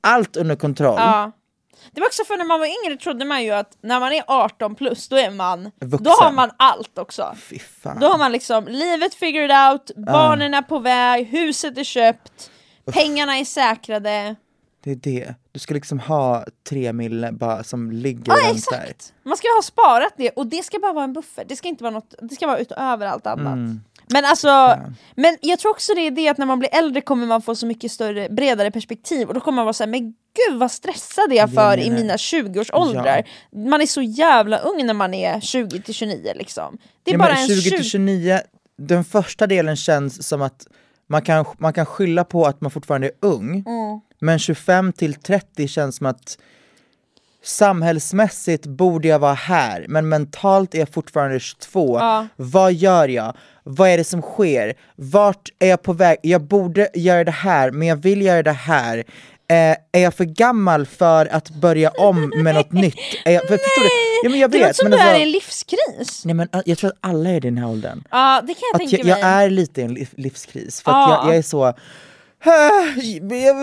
allt 0.00 0.36
under 0.36 0.56
kontroll. 0.56 0.94
Ja. 0.98 1.32
Det 1.92 2.00
var 2.00 2.08
också 2.08 2.24
för 2.24 2.36
när 2.36 2.44
man 2.44 2.60
var 2.60 2.66
yngre 2.66 2.96
trodde 2.96 3.24
man 3.24 3.42
ju 3.44 3.50
att 3.50 3.76
när 3.80 4.00
man 4.00 4.12
är 4.12 4.24
18 4.26 4.74
plus 4.74 5.08
då 5.08 5.16
är 5.16 5.30
man, 5.30 5.70
Vuxen. 5.80 6.02
då 6.04 6.10
har 6.10 6.32
man 6.32 6.50
allt 6.56 6.98
också. 6.98 7.34
Fy 7.36 7.58
fan. 7.58 8.00
Då 8.00 8.06
har 8.06 8.18
man 8.18 8.32
liksom 8.32 8.68
livet 8.68 9.14
figured 9.14 9.50
out, 9.72 9.90
barnen 9.96 10.54
är 10.54 10.62
på 10.62 10.78
väg, 10.78 11.26
huset 11.26 11.78
är 11.78 11.84
köpt, 11.84 12.50
pengarna 12.92 13.38
är 13.38 13.44
säkrade. 13.44 14.36
Det 14.84 14.90
är 14.90 14.96
det. 14.96 15.34
Du 15.52 15.58
ska 15.60 15.74
liksom 15.74 15.98
ha 16.00 16.44
tre 16.68 16.92
mille 16.92 17.32
bara 17.32 17.64
som 17.64 17.90
ligger 17.92 18.22
Ja 18.26 18.34
och 18.34 18.38
väntar. 18.42 18.76
exakt! 18.76 19.12
Man 19.22 19.36
ska 19.36 19.48
ha 19.48 19.62
sparat 19.62 20.14
det 20.16 20.30
och 20.30 20.46
det 20.46 20.64
ska 20.64 20.78
bara 20.78 20.92
vara 20.92 21.04
en 21.04 21.12
buffert, 21.12 21.48
det 21.48 21.56
ska 21.56 21.68
inte 21.68 21.84
vara 21.84 21.94
något, 21.94 22.14
det 22.22 22.34
ska 22.34 22.46
vara 22.46 22.58
utöver 22.58 23.06
allt 23.06 23.26
annat. 23.26 23.52
Mm. 23.52 23.80
Men 24.12 24.24
alltså, 24.24 24.78
men 25.14 25.36
jag 25.40 25.58
tror 25.58 25.70
också 25.70 25.94
det 25.94 26.00
är 26.00 26.10
det 26.10 26.28
att 26.28 26.38
när 26.38 26.46
man 26.46 26.58
blir 26.58 26.74
äldre 26.74 27.00
kommer 27.00 27.26
man 27.26 27.42
få 27.42 27.54
så 27.54 27.66
mycket 27.66 27.92
större, 27.92 28.28
bredare 28.28 28.70
perspektiv 28.70 29.28
och 29.28 29.34
då 29.34 29.40
kommer 29.40 29.56
man 29.56 29.64
vara 29.64 29.72
såhär, 29.72 29.90
men 29.90 30.00
gud 30.48 30.58
vad 30.58 30.70
stressad 30.72 31.32
är 31.32 31.36
jag 31.36 31.52
för 31.54 31.78
i 31.78 31.90
menar- 31.90 32.00
mina 32.00 32.16
20-årsåldrar? 32.16 33.28
Man 33.70 33.80
är 33.80 33.86
så 33.86 34.02
jävla 34.02 34.58
ung 34.58 34.86
när 34.86 34.94
man 34.94 35.14
är 35.14 35.40
20 35.40 35.82
till 35.82 35.94
29 35.94 36.32
liksom. 36.36 36.78
Det 37.02 37.10
är 37.10 37.14
Ja, 37.14 37.18
bara 37.18 37.32
men 37.32 37.42
en 37.42 37.48
20 37.48 37.60
20 37.60 37.70
till 37.76 37.84
29, 37.84 38.40
den 38.78 39.04
första 39.04 39.46
delen 39.46 39.76
känns 39.76 40.28
som 40.28 40.42
att 40.42 40.66
man 41.08 41.22
kan, 41.22 41.44
man 41.58 41.72
kan 41.72 41.86
skylla 41.86 42.24
på 42.24 42.44
att 42.46 42.60
man 42.60 42.70
fortfarande 42.70 43.06
är 43.06 43.12
ung, 43.20 43.50
Mm. 43.66 44.00
men 44.20 44.38
25 44.38 44.92
till 44.92 45.14
30 45.14 45.68
känns 45.68 45.96
som 45.96 46.06
att 46.06 46.38
samhällsmässigt 47.44 48.66
borde 48.66 49.08
jag 49.08 49.18
vara 49.18 49.34
här, 49.34 49.86
men 49.88 50.08
mentalt 50.08 50.74
är 50.74 50.78
jag 50.78 50.88
fortfarande 50.88 51.40
22. 51.40 51.98
Ja. 51.98 52.26
Vad 52.36 52.72
gör 52.72 53.08
jag? 53.08 53.36
Vad 53.62 53.88
är 53.88 53.98
det 53.98 54.04
som 54.04 54.22
sker? 54.22 54.74
Vart 54.96 55.48
är 55.58 55.68
jag 55.68 55.82
på 55.82 55.92
väg? 55.92 56.18
Jag 56.22 56.42
borde 56.42 56.88
göra 56.94 57.24
det 57.24 57.30
här, 57.30 57.70
men 57.70 57.88
jag 57.88 57.96
vill 57.96 58.22
göra 58.22 58.42
det 58.42 58.52
här. 58.52 58.98
Eh, 59.50 59.76
är 59.92 60.02
jag 60.02 60.14
för 60.14 60.24
gammal 60.24 60.86
för 60.86 61.26
att 61.26 61.50
börja 61.50 61.90
om 61.90 62.32
med 62.36 62.54
något 62.54 62.72
nytt? 62.72 62.94
Är 63.24 63.30
jag, 63.32 63.42
för, 63.42 63.48
förstår 63.56 63.82
du? 63.82 63.88
Ja, 64.24 64.30
men 64.30 64.40
jag 64.40 64.50
Det 64.50 64.58
vet, 64.58 64.66
låter 64.66 64.74
som 64.74 64.88
men 64.90 64.98
du 64.98 65.04
är 65.04 65.06
alltså- 65.08 65.20
i 65.20 65.22
en 65.22 65.30
livskris. 65.30 66.22
Nej 66.24 66.34
men 66.34 66.48
äh, 66.54 66.60
jag 66.66 66.78
tror 66.78 66.90
att 66.90 66.96
alla 67.00 67.30
är 67.30 67.34
i 67.36 67.40
den 67.40 67.58
här 67.58 67.68
åldern. 67.68 68.04
Ja 68.10 68.40
det 68.46 68.54
kan 68.54 68.62
jag 68.72 68.74
Att 68.82 68.90
tänka 68.90 68.96
jag, 68.96 69.06
mig. 69.06 69.20
jag 69.20 69.28
är 69.44 69.50
lite 69.50 69.80
i 69.80 69.84
en 69.84 69.94
liv, 69.94 70.08
livskris, 70.16 70.82
för 70.82 70.90
att 70.90 70.96
Ja. 71.10 71.20
jag, 71.24 71.28
jag 71.32 71.38
är 71.38 71.42
så 71.42 71.66
"Äh, 71.68 71.74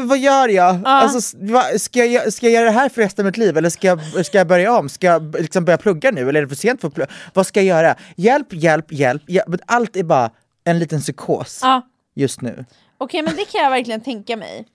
vad 0.08 0.18
gör 0.18 0.48
jag? 0.50 0.82
Alltså, 0.86 1.18
s- 1.18 1.36
va, 1.40 1.64
ska, 1.78 2.06
jag 2.06 2.34
ska 2.34 2.46
jag 2.46 2.54
göra 2.54 2.66
det 2.66 2.72
här 2.72 2.90
för 2.90 3.02
resten 3.02 3.26
av 3.26 3.30
mitt 3.30 3.38
liv 3.38 3.58
eller 3.58 3.70
ska 3.70 3.88
jag, 3.88 4.26
ska 4.26 4.38
jag 4.38 4.48
börja 4.48 4.78
om? 4.78 4.90
Ska 4.90 5.08
jag 5.08 5.36
liksom 5.42 5.66
börja 5.66 5.78
plugga 5.78 6.12
nu 6.12 6.22
eller 6.30 6.34
är 6.40 6.42
det 6.42 6.48
för 6.50 6.56
sent 6.56 6.82
för 6.82 6.88
att 6.88 6.94
plugga? 6.94 7.12
Vad 7.34 7.48
ska 7.48 7.60
jag 7.62 7.66
göra? 7.84 7.96
Hjälp, 8.16 8.48
hjälp, 8.54 8.92
hjälp. 8.92 9.24
Men 9.48 9.60
allt 9.66 9.96
är 9.96 10.04
bara 10.04 10.32
en 10.64 10.80
liten 10.80 11.02
psykos 11.02 11.60
Ja. 11.64 11.82
just 12.16 12.42
nu. 12.42 12.66
Okej 12.98 13.22
men 13.22 13.36
det 13.36 13.46
kan 13.52 13.62
jag 13.64 13.70
verkligen 13.70 14.02
tänka 14.02 14.38
mig. 14.38 14.66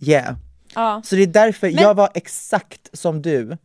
Yeah. 0.00 0.34
Ja. 0.74 1.02
Så 1.04 1.14
det 1.16 1.22
är 1.22 1.26
därför 1.26 1.66
Men- 1.70 1.82
jag 1.82 1.94
var 1.94 2.10
exakt 2.14 2.88
som 2.92 3.22
du 3.22 3.56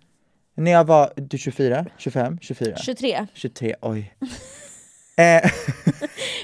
när 0.57 0.71
jag 0.71 0.83
var 0.85 1.13
du 1.15 1.37
24, 1.37 1.85
25, 1.97 2.37
24, 2.41 2.77
23. 2.77 3.27
23, 3.33 3.75
oj. 3.81 4.13
eh, 5.17 5.51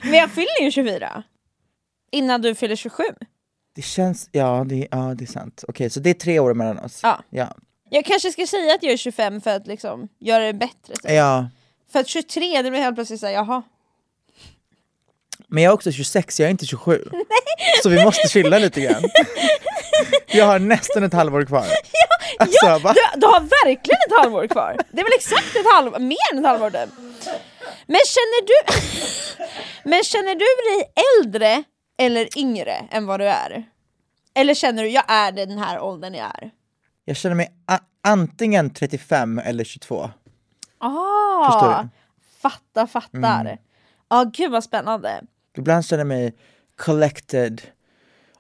Men 0.04 0.14
jag 0.14 0.32
fyller 0.32 0.62
ju 0.62 0.72
24. 0.72 1.24
Innan 2.14 2.42
du 2.42 2.56
fyller 2.56 2.76
27. 2.76 3.04
det 3.76 3.82
känns, 3.82 4.30
ja 4.32 4.64
det, 4.68 4.88
ja 4.92 5.14
det 5.18 5.24
är 5.24 5.28
sant. 5.28 5.64
Okej 5.68 5.90
så 5.90 6.00
det 6.00 6.10
är 6.10 6.14
tre 6.14 6.40
år 6.40 6.54
mellan 6.54 6.80
oss. 6.80 7.00
Ja. 7.04 7.20
Ja. 7.30 7.56
Jag 7.90 8.06
kanske 8.06 8.32
ska 8.32 8.48
säga 8.48 8.76
att 8.76 8.84
jag 8.84 8.94
är 8.94 8.98
25 8.98 9.42
för 9.42 9.56
att 9.56 9.68
liksom 9.68 10.08
göra 10.20 10.46
det 10.46 10.54
bättre. 10.54 10.94
typ. 10.96 11.12
ja. 11.12 11.50
För 11.92 12.00
att 12.00 12.08
23, 12.08 12.62
det 12.62 12.70
blir 12.70 12.82
helt 12.82 12.96
plötsligt 12.96 13.20
såhär, 13.20 13.34
jaha. 13.34 13.62
Men 15.48 15.64
jag 15.64 15.72
är 15.72 15.74
också 15.74 15.92
26, 15.92 16.40
jag 16.40 16.48
är 16.48 16.52
inte 16.52 16.66
27. 16.66 17.04
Så 17.84 17.90
vi 17.90 18.04
måste 18.06 18.28
chilla 18.28 18.60
lite 18.60 18.82
grann. 18.82 19.04
Jag 20.28 20.46
har 20.46 20.60
nästan 20.60 21.04
ett 21.04 21.14
halvår 21.14 21.46
kvar. 21.46 21.66
Alltså, 22.40 22.66
ja, 22.66 22.80
du, 22.80 23.20
du 23.20 23.26
har 23.28 23.40
verkligen 23.66 24.00
ett 24.08 24.24
halvår 24.24 24.48
kvar. 24.48 24.78
Det 24.92 25.00
är 25.00 25.04
väl 25.04 25.14
exakt 25.18 25.56
ett 25.56 25.74
halvår, 25.74 26.00
mer 26.00 26.18
än 26.34 26.40
ett 26.40 26.46
halvår 26.46 26.70
typ. 26.70 26.90
Men 27.88 28.00
känner 28.16 28.42
du, 28.48 28.58
men 29.90 30.04
känner 30.04 30.36
du 30.36 30.46
dig 30.70 30.94
äldre 31.20 31.64
eller 31.98 32.38
yngre 32.38 32.86
än 32.92 33.06
vad 33.06 33.20
du 33.20 33.28
är? 33.28 33.64
Eller 34.36 34.54
känner 34.54 34.84
du, 34.84 34.90
jag 34.90 35.04
är 35.08 35.32
den 35.32 35.58
här 35.58 35.80
åldern 35.80 36.14
jag 36.14 36.26
är? 36.26 36.52
Jag 37.06 37.18
känner 37.18 37.36
mig 37.36 37.52
antingen 38.04 38.70
35 38.70 39.40
eller 39.40 39.64
22. 39.64 40.10
Ah, 40.78 41.52
Förstår 41.52 41.84
du? 41.84 41.90
Fattar, 42.42 42.88
fattar. 42.88 43.58
Ja, 44.10 44.24
gud 44.34 44.52
vad 44.52 44.64
spännande. 44.64 45.22
Ibland 45.58 45.86
känner 45.86 46.00
jag 46.02 46.08
mig 46.08 46.34
collected 46.76 47.62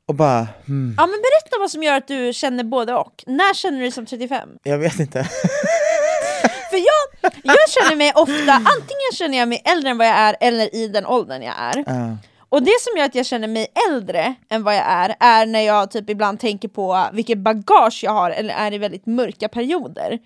och 0.05 0.15
bara, 0.15 0.47
hmm, 0.65 0.95
Ja 0.97 1.07
men 1.07 1.21
berätta 1.21 1.59
vad 1.59 1.71
som 1.71 1.83
gör 1.83 1.97
att 1.97 2.07
du 2.07 2.33
känner 2.33 2.63
både 2.63 2.93
och. 2.93 3.23
När 3.27 3.53
känner 3.53 3.77
du 3.77 3.83
dig 3.83 3.91
som 3.91 4.05
35? 4.05 4.49
jag 4.63 4.77
vet 4.77 4.99
inte. 4.99 5.23
För 6.69 6.77
jag, 6.77 7.31
jag 7.43 7.69
känner 7.69 7.95
mig 7.95 8.11
ofta, 8.15 8.53
antingen 8.53 9.11
känner 9.13 9.37
jag 9.37 9.47
mig 9.47 9.61
äldre 9.65 9.89
än 9.89 9.97
vad 9.97 10.07
jag 10.07 10.15
är 10.15 10.35
eller 10.39 10.75
i 10.75 10.87
den 10.87 11.05
åldern 11.05 11.41
jag 11.41 11.55
är. 11.57 11.83
Ja. 11.87 12.17
Och 12.53 12.63
det 12.63 12.71
som 12.81 12.97
gör 12.97 13.05
att 13.05 13.15
jag 13.15 13.25
känner 13.25 13.47
mig 13.47 13.67
äldre 13.89 14.35
än 14.49 14.63
vad 14.63 14.75
jag 14.75 14.83
är, 14.87 15.15
är 15.19 15.45
när 15.45 15.59
jag 15.61 15.91
typ 15.91 16.09
ibland 16.09 16.39
tänker 16.39 16.67
på 16.67 17.05
vilket 17.13 17.37
bagage 17.37 17.99
jag 18.03 18.11
har 18.11 18.31
eller 18.31 18.53
är 18.53 18.73
i 18.73 18.77
väldigt 18.77 19.05
mörka 19.05 19.49
perioder. 19.49 20.19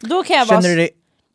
Då 0.00 0.22
kan 0.22 0.36
jag 0.36 0.46
vara 0.46 0.62
Känner 0.62 0.76
du 0.76 0.80
dig 0.80 0.90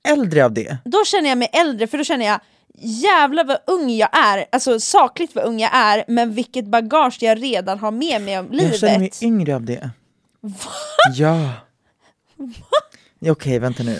äldre 0.08 0.46
av 0.46 0.52
det? 0.54 0.78
då 0.86 1.06
känner 1.06 1.30
jag 1.30 1.38
mig 1.38 1.50
äldre 1.54 1.88
för 1.88 1.98
då 1.98 2.04
känner 2.04 2.26
jag 2.26 2.40
jävlar 2.80 3.44
vad 3.44 3.58
ung 3.68 3.90
jag 3.90 4.10
är, 4.18 4.46
alltså 4.52 4.80
sakligt 4.80 5.36
vad 5.36 5.46
ung 5.46 5.60
jag 5.60 5.72
är, 5.76 6.04
men 6.08 6.34
vilket 6.34 6.66
bagage 6.66 7.18
jag 7.22 7.44
redan 7.44 7.80
har 7.80 7.92
med 7.92 8.22
mig 8.22 8.40
om 8.40 8.48
Jag 8.52 8.76
känner 8.76 8.92
mig 8.94 9.00
livet. 9.00 9.24
yngre 9.24 9.56
av 9.56 9.64
det. 9.66 9.90
Ja. 11.16 11.50
Ja, 13.20 13.32
Okej, 13.32 13.60
vänta 13.60 13.84
nu. 13.84 14.00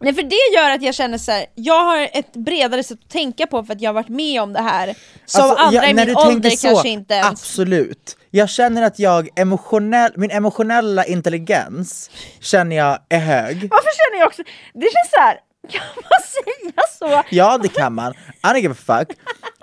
Nej 0.00 0.14
för 0.14 0.22
det 0.22 0.58
gör 0.60 0.70
att 0.70 0.82
jag 0.82 0.94
känner 0.94 1.18
så 1.18 1.32
här. 1.32 1.46
jag 1.54 1.84
har 1.84 2.08
ett 2.12 2.32
bredare 2.32 2.82
sätt 2.82 2.98
att 3.04 3.10
tänka 3.10 3.46
på 3.46 3.64
för 3.64 3.72
att 3.72 3.80
jag 3.80 3.88
har 3.88 3.94
varit 3.94 4.08
med 4.08 4.42
om 4.42 4.52
det 4.52 4.60
här. 4.60 4.94
Som 5.26 5.42
Alltså, 5.42 5.56
andra 5.64 5.82
jag- 5.82 5.90
i 5.90 5.94
min 5.94 6.16
ålder 6.16 6.50
så, 6.50 6.66
kanske 6.68 6.88
inte 6.88 7.14
ens... 7.14 7.26
Absolut. 7.30 8.16
Jag 8.30 8.50
känner 8.50 8.82
att 8.82 8.98
jag 8.98 9.28
emotionell, 9.36 10.12
min 10.16 10.30
emotionella 10.30 11.04
intelligens 11.04 12.10
känner 12.40 12.76
jag 12.76 12.98
är 13.08 13.18
hög. 13.18 13.54
Varför 13.70 13.90
känner 14.10 14.20
jag 14.20 14.26
också, 14.26 14.42
det 14.74 14.80
känns 14.80 15.10
så 15.14 15.20
här. 15.20 15.38
kan 15.70 15.82
man 15.96 16.20
säga 16.22 16.82
så? 16.98 17.22
Ja 17.36 17.58
det 17.62 17.68
kan 17.68 17.94
man, 17.94 18.12
I 18.12 18.46
don't 18.46 18.56
give 18.56 18.74
a 18.74 18.98
fuck. 18.98 19.16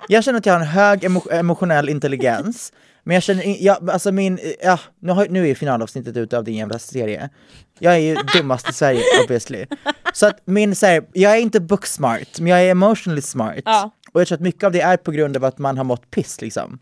Jag 0.08 0.24
känner 0.24 0.38
att 0.38 0.46
jag 0.46 0.52
har 0.54 0.60
en 0.60 0.66
hög 0.66 1.04
emo 1.04 1.22
emotionell 1.30 1.88
intelligens, 1.88 2.72
men 3.04 3.14
jag 3.14 3.22
känner, 3.22 3.42
in- 3.42 3.56
jag, 3.60 3.90
alltså 3.90 4.12
min, 4.12 4.38
ja, 4.62 4.78
nu, 5.00 5.12
har, 5.12 5.26
nu 5.30 5.48
är 5.48 5.54
finalavsnittet 5.54 6.16
ute 6.16 6.38
av 6.38 6.44
din 6.44 6.54
jävla 6.54 6.78
serie. 6.78 7.30
Jag 7.78 7.94
är 7.94 7.98
ju 7.98 8.14
dummast 8.14 8.70
i 8.70 8.72
Sverige 8.72 9.02
obviously. 9.22 9.66
Så 10.12 10.26
att 10.26 10.40
min, 10.44 10.76
så 10.76 10.86
här, 10.86 11.04
jag 11.12 11.32
är 11.32 11.40
inte 11.40 11.60
book 11.60 11.86
smart, 11.86 12.40
men 12.40 12.46
jag 12.46 12.62
är 12.62 12.70
emotionally 12.70 13.22
smart. 13.22 13.62
Ja. 13.64 13.90
Och 14.12 14.20
jag 14.20 14.28
tror 14.28 14.36
att 14.36 14.42
mycket 14.42 14.64
av 14.64 14.72
det 14.72 14.80
är 14.80 14.96
på 14.96 15.10
grund 15.10 15.36
av 15.36 15.44
att 15.44 15.58
man 15.58 15.76
har 15.76 15.84
mått 15.84 16.10
piss 16.10 16.40
liksom. 16.40 16.78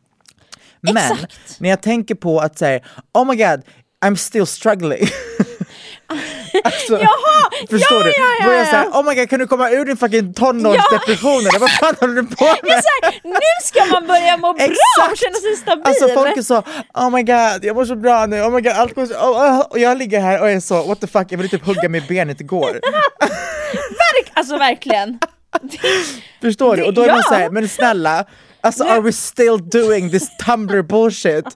Men 0.81 0.97
Exakt. 0.97 1.61
när 1.61 1.69
jag 1.69 1.83
tänker 1.83 2.15
på 2.15 2.41
att 2.41 2.59
säga 2.59 2.81
oh 3.15 3.27
my 3.27 3.37
god, 3.37 3.63
I'm 4.05 4.17
still 4.17 4.47
struggling. 4.47 5.09
alltså, 6.65 6.93
Jaha! 7.01 7.51
Förstår 7.71 7.99
ja, 7.99 8.05
du? 8.05 8.11
Ja, 8.11 8.37
ja, 8.41 8.47
är 8.47 8.53
jag 8.53 8.61
ja. 8.61 8.71
såhär, 8.71 8.87
oh 8.87 9.05
my 9.05 9.15
god 9.15 9.31
kan 9.31 9.39
du 9.39 9.47
komma 9.47 9.71
ur 9.71 9.85
din 9.85 9.97
fucking 9.97 10.35
tonårsdepression 10.35 11.41
eller 11.41 11.59
vad 11.59 11.71
fan 11.71 11.95
håller 12.01 12.15
du 12.15 12.23
på 12.23 12.45
Jag 12.45 12.69
med? 12.69 12.83
så 12.83 12.89
här, 13.03 13.21
nu 13.25 13.41
ska 13.63 13.85
man 13.85 14.07
börja 14.07 14.37
må 14.37 14.53
bra 14.53 14.67
och 15.11 15.17
känna 15.17 15.35
sig 15.35 15.57
stabil! 15.57 15.83
Alltså 15.85 16.09
folk 16.09 16.37
är 16.37 16.43
så, 16.43 16.63
oh 16.95 17.11
my 17.11 17.23
god 17.23 17.65
jag 17.65 17.77
mår 17.77 17.85
så 17.85 17.97
bra 17.97 18.27
nu, 18.27 18.43
oh 18.43 18.51
my 18.51 18.61
god 18.61 18.73
allt 18.73 18.95
går 18.95 19.07
så, 19.07 19.15
oh, 19.15 19.61
oh. 19.61 19.61
och 19.61 19.79
jag 19.79 19.99
ligger 19.99 20.21
här 20.21 20.41
och 20.41 20.51
är 20.51 20.61
så, 20.61 20.83
what 20.83 21.01
the 21.01 21.07
fuck 21.07 21.33
jag 21.33 21.39
vill 21.39 21.51
typ 21.51 21.67
hugga 21.67 21.89
mig 21.89 22.05
i 22.05 22.09
benet 22.09 22.41
igår. 22.41 22.81
Verk, 23.73 24.33
alltså 24.35 24.59
verkligen! 24.59 25.19
Förstår 26.41 26.77
du? 26.77 26.83
Och 26.83 26.95
då 26.95 27.03
är 27.03 27.09
man 27.09 27.17
ja. 27.17 27.23
såhär, 27.29 27.51
men 27.51 27.69
snälla, 27.69 28.25
alltså 28.61 28.85
are 28.85 29.01
we 29.01 29.13
still 29.13 29.69
doing 29.71 30.11
this 30.11 30.37
Tumblr 30.37 30.83
bullshit? 30.83 31.47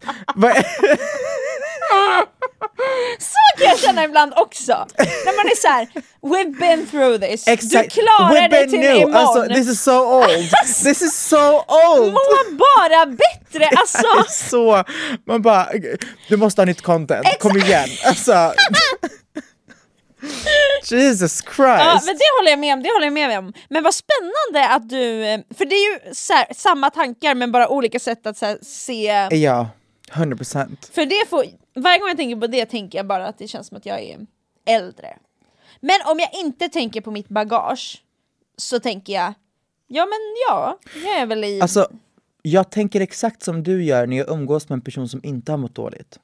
Så 3.18 3.39
kan 3.70 3.78
jag 3.78 3.88
känna 3.88 4.04
ibland 4.04 4.32
också! 4.36 4.86
När 4.98 5.36
man 5.36 5.46
är 5.46 5.56
så 5.56 5.68
här: 5.68 5.88
we've 6.22 6.58
been 6.58 6.86
through 6.86 7.20
this, 7.20 7.48
Exakt, 7.48 7.94
du 7.94 8.00
klarar 8.02 8.48
det 8.48 8.66
till 8.66 8.80
new. 8.80 8.96
imorgon! 8.96 9.14
Alltså, 9.16 9.54
this 9.54 9.68
is 9.68 9.82
so 9.82 9.92
old, 9.92 10.50
this 10.84 11.02
is 11.02 11.28
so 11.28 11.64
old! 11.68 12.12
Må 12.12 12.20
bara 12.58 13.06
bättre! 13.06 13.70
Alltså, 13.76 14.24
så, 14.28 14.84
man 15.26 15.42
bara, 15.42 15.68
du 16.28 16.36
måste 16.36 16.60
ha 16.60 16.66
nytt 16.66 16.82
content, 16.82 17.26
kom 17.38 17.56
igen. 17.56 17.88
Alltså, 18.04 18.32
Jesus 20.90 21.42
Christ. 21.42 21.56
ja, 21.58 22.00
men 22.06 22.14
det 22.14 22.24
håller 22.38 22.50
jag 22.50 22.58
med 22.58 22.74
om, 22.74 22.82
det 22.82 22.88
håller 22.88 23.06
jag 23.06 23.12
med 23.12 23.38
om. 23.38 23.52
Men 23.70 23.82
vad 23.82 23.94
spännande 23.94 24.74
att 24.74 24.88
du, 24.88 24.96
för 25.58 25.64
det 25.64 25.74
är 25.74 25.92
ju 25.92 25.98
här, 26.34 26.54
samma 26.54 26.90
tankar 26.90 27.34
men 27.34 27.52
bara 27.52 27.68
olika 27.68 27.98
sätt 27.98 28.26
att 28.26 28.40
här, 28.40 28.58
se 28.62 29.28
Ja, 29.36 29.68
100%. 30.12 30.94
För 30.94 31.06
det 31.06 31.28
får, 31.30 31.44
varje 31.74 31.98
gång 31.98 32.08
jag 32.08 32.16
tänker 32.16 32.36
på 32.36 32.46
det 32.46 32.66
tänker 32.66 32.98
jag 32.98 33.06
bara 33.06 33.26
att 33.26 33.38
det 33.38 33.48
känns 33.48 33.66
som 33.66 33.76
att 33.76 33.86
jag 33.86 34.00
är 34.00 34.26
äldre. 34.64 35.18
Men 35.80 36.00
om 36.06 36.18
jag 36.18 36.34
inte 36.44 36.68
tänker 36.68 37.00
på 37.00 37.10
mitt 37.10 37.28
bagage 37.28 38.02
så 38.56 38.80
tänker 38.80 39.12
jag, 39.12 39.34
ja 39.86 40.06
men 40.06 40.18
ja, 40.48 40.78
jag 41.04 41.20
är 41.20 41.26
väl 41.26 41.44
i... 41.44 41.60
Alltså, 41.60 41.88
jag 42.42 42.70
tänker 42.70 43.00
exakt 43.00 43.42
som 43.42 43.62
du 43.62 43.84
gör 43.84 44.06
när 44.06 44.16
jag 44.16 44.28
umgås 44.28 44.68
med 44.68 44.76
en 44.76 44.80
person 44.80 45.08
som 45.08 45.20
inte 45.22 45.52
har 45.52 45.56
mått 45.58 45.74
dåligt. 45.74 46.18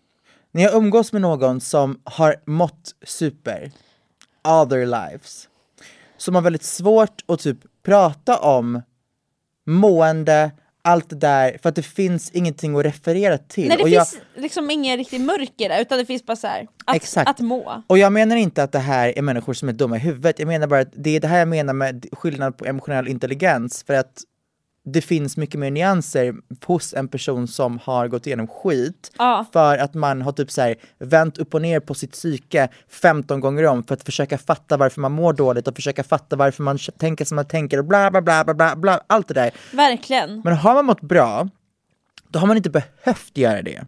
När 0.50 0.62
jag 0.62 0.74
umgås 0.74 1.12
med 1.12 1.22
någon 1.22 1.60
som 1.60 2.00
har 2.04 2.36
mått 2.44 2.94
super, 3.02 3.72
all 4.42 4.68
their 4.68 4.86
lives, 4.86 5.48
som 6.16 6.34
har 6.34 6.42
väldigt 6.42 6.62
svårt 6.62 7.24
att 7.26 7.40
typ 7.40 7.58
prata 7.82 8.38
om 8.38 8.82
mående, 9.64 10.50
allt 10.86 11.10
det 11.10 11.16
där, 11.16 11.58
för 11.62 11.68
att 11.68 11.74
det 11.74 11.82
finns 11.82 12.30
ingenting 12.30 12.76
att 12.78 12.84
referera 12.84 13.38
till. 13.38 13.68
Nej 13.68 13.76
det 13.76 13.82
Och 13.82 13.88
jag- 13.88 14.08
finns 14.08 14.22
liksom 14.36 14.70
ingen 14.70 14.96
riktig 14.96 15.20
mörker 15.20 15.68
där 15.68 15.80
utan 15.80 15.98
det 15.98 16.04
finns 16.06 16.26
bara 16.26 16.36
så 16.36 16.46
här, 16.46 16.66
att, 16.84 16.96
Exakt. 16.96 17.30
att 17.30 17.40
må. 17.40 17.82
Och 17.86 17.98
jag 17.98 18.12
menar 18.12 18.36
inte 18.36 18.62
att 18.62 18.72
det 18.72 18.78
här 18.78 19.18
är 19.18 19.22
människor 19.22 19.52
som 19.54 19.68
är 19.68 19.72
dumma 19.72 19.96
i 19.96 19.98
huvudet, 19.98 20.38
jag 20.38 20.48
menar 20.48 20.66
bara 20.66 20.80
att 20.80 20.92
det 20.92 21.16
är 21.16 21.20
det 21.20 21.28
här 21.28 21.38
jag 21.38 21.48
menar 21.48 21.72
med 21.72 22.06
skillnad 22.12 22.56
på 22.58 22.64
emotionell 22.66 23.08
intelligens, 23.08 23.82
för 23.86 23.94
att 23.94 24.22
det 24.88 25.00
finns 25.00 25.36
mycket 25.36 25.60
mer 25.60 25.70
nyanser 25.70 26.34
hos 26.66 26.94
en 26.94 27.08
person 27.08 27.48
som 27.48 27.78
har 27.84 28.08
gått 28.08 28.26
igenom 28.26 28.46
skit 28.46 29.12
Ja. 29.18 29.44
för 29.52 29.78
att 29.78 29.94
man 29.94 30.22
har 30.22 30.32
typ 30.32 30.50
så 30.50 30.60
här 30.60 30.74
vänt 30.98 31.38
upp 31.38 31.54
och 31.54 31.62
ner 31.62 31.80
på 31.80 31.94
sitt 31.94 32.12
psyke 32.12 32.68
15 32.88 33.40
gånger 33.40 33.64
om 33.66 33.82
för 33.84 33.94
att 33.94 34.02
försöka 34.02 34.38
fatta 34.38 34.76
varför 34.76 35.00
man 35.00 35.12
mår 35.12 35.32
dåligt 35.32 35.68
och 35.68 35.74
försöka 35.76 36.04
fatta 36.04 36.36
varför 36.36 36.62
man 36.62 36.78
tänker 36.98 37.24
som 37.24 37.36
man 37.36 37.44
tänker 37.44 37.78
och 37.78 37.84
bla 37.84 38.10
bla 38.10 38.22
bla 38.22 38.44
bla 38.44 38.54
bla, 38.54 38.76
bla 38.76 39.00
allt 39.06 39.28
det 39.28 39.34
där. 39.34 39.50
Verkligen. 39.72 40.40
Men 40.44 40.52
har 40.56 40.74
man 40.74 40.84
mått 40.84 41.00
bra, 41.00 41.48
då 42.28 42.38
har 42.38 42.46
man 42.46 42.56
inte 42.56 42.70
behövt 42.70 43.30
göra 43.34 43.62
det. 43.62 43.84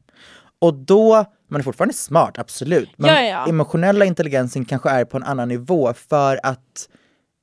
Och 0.58 0.74
då, 0.74 1.24
man 1.48 1.60
är 1.60 1.64
fortfarande 1.64 1.94
smart, 1.94 2.38
absolut. 2.38 2.90
Men 2.96 3.10
Ja, 3.14 3.20
ja. 3.22 3.46
emotionella 3.48 4.04
intelligensen 4.04 4.64
kanske 4.64 4.90
är 4.90 5.04
på 5.04 5.16
en 5.16 5.22
annan 5.22 5.48
nivå 5.48 5.94
för 5.94 6.40
att 6.42 6.88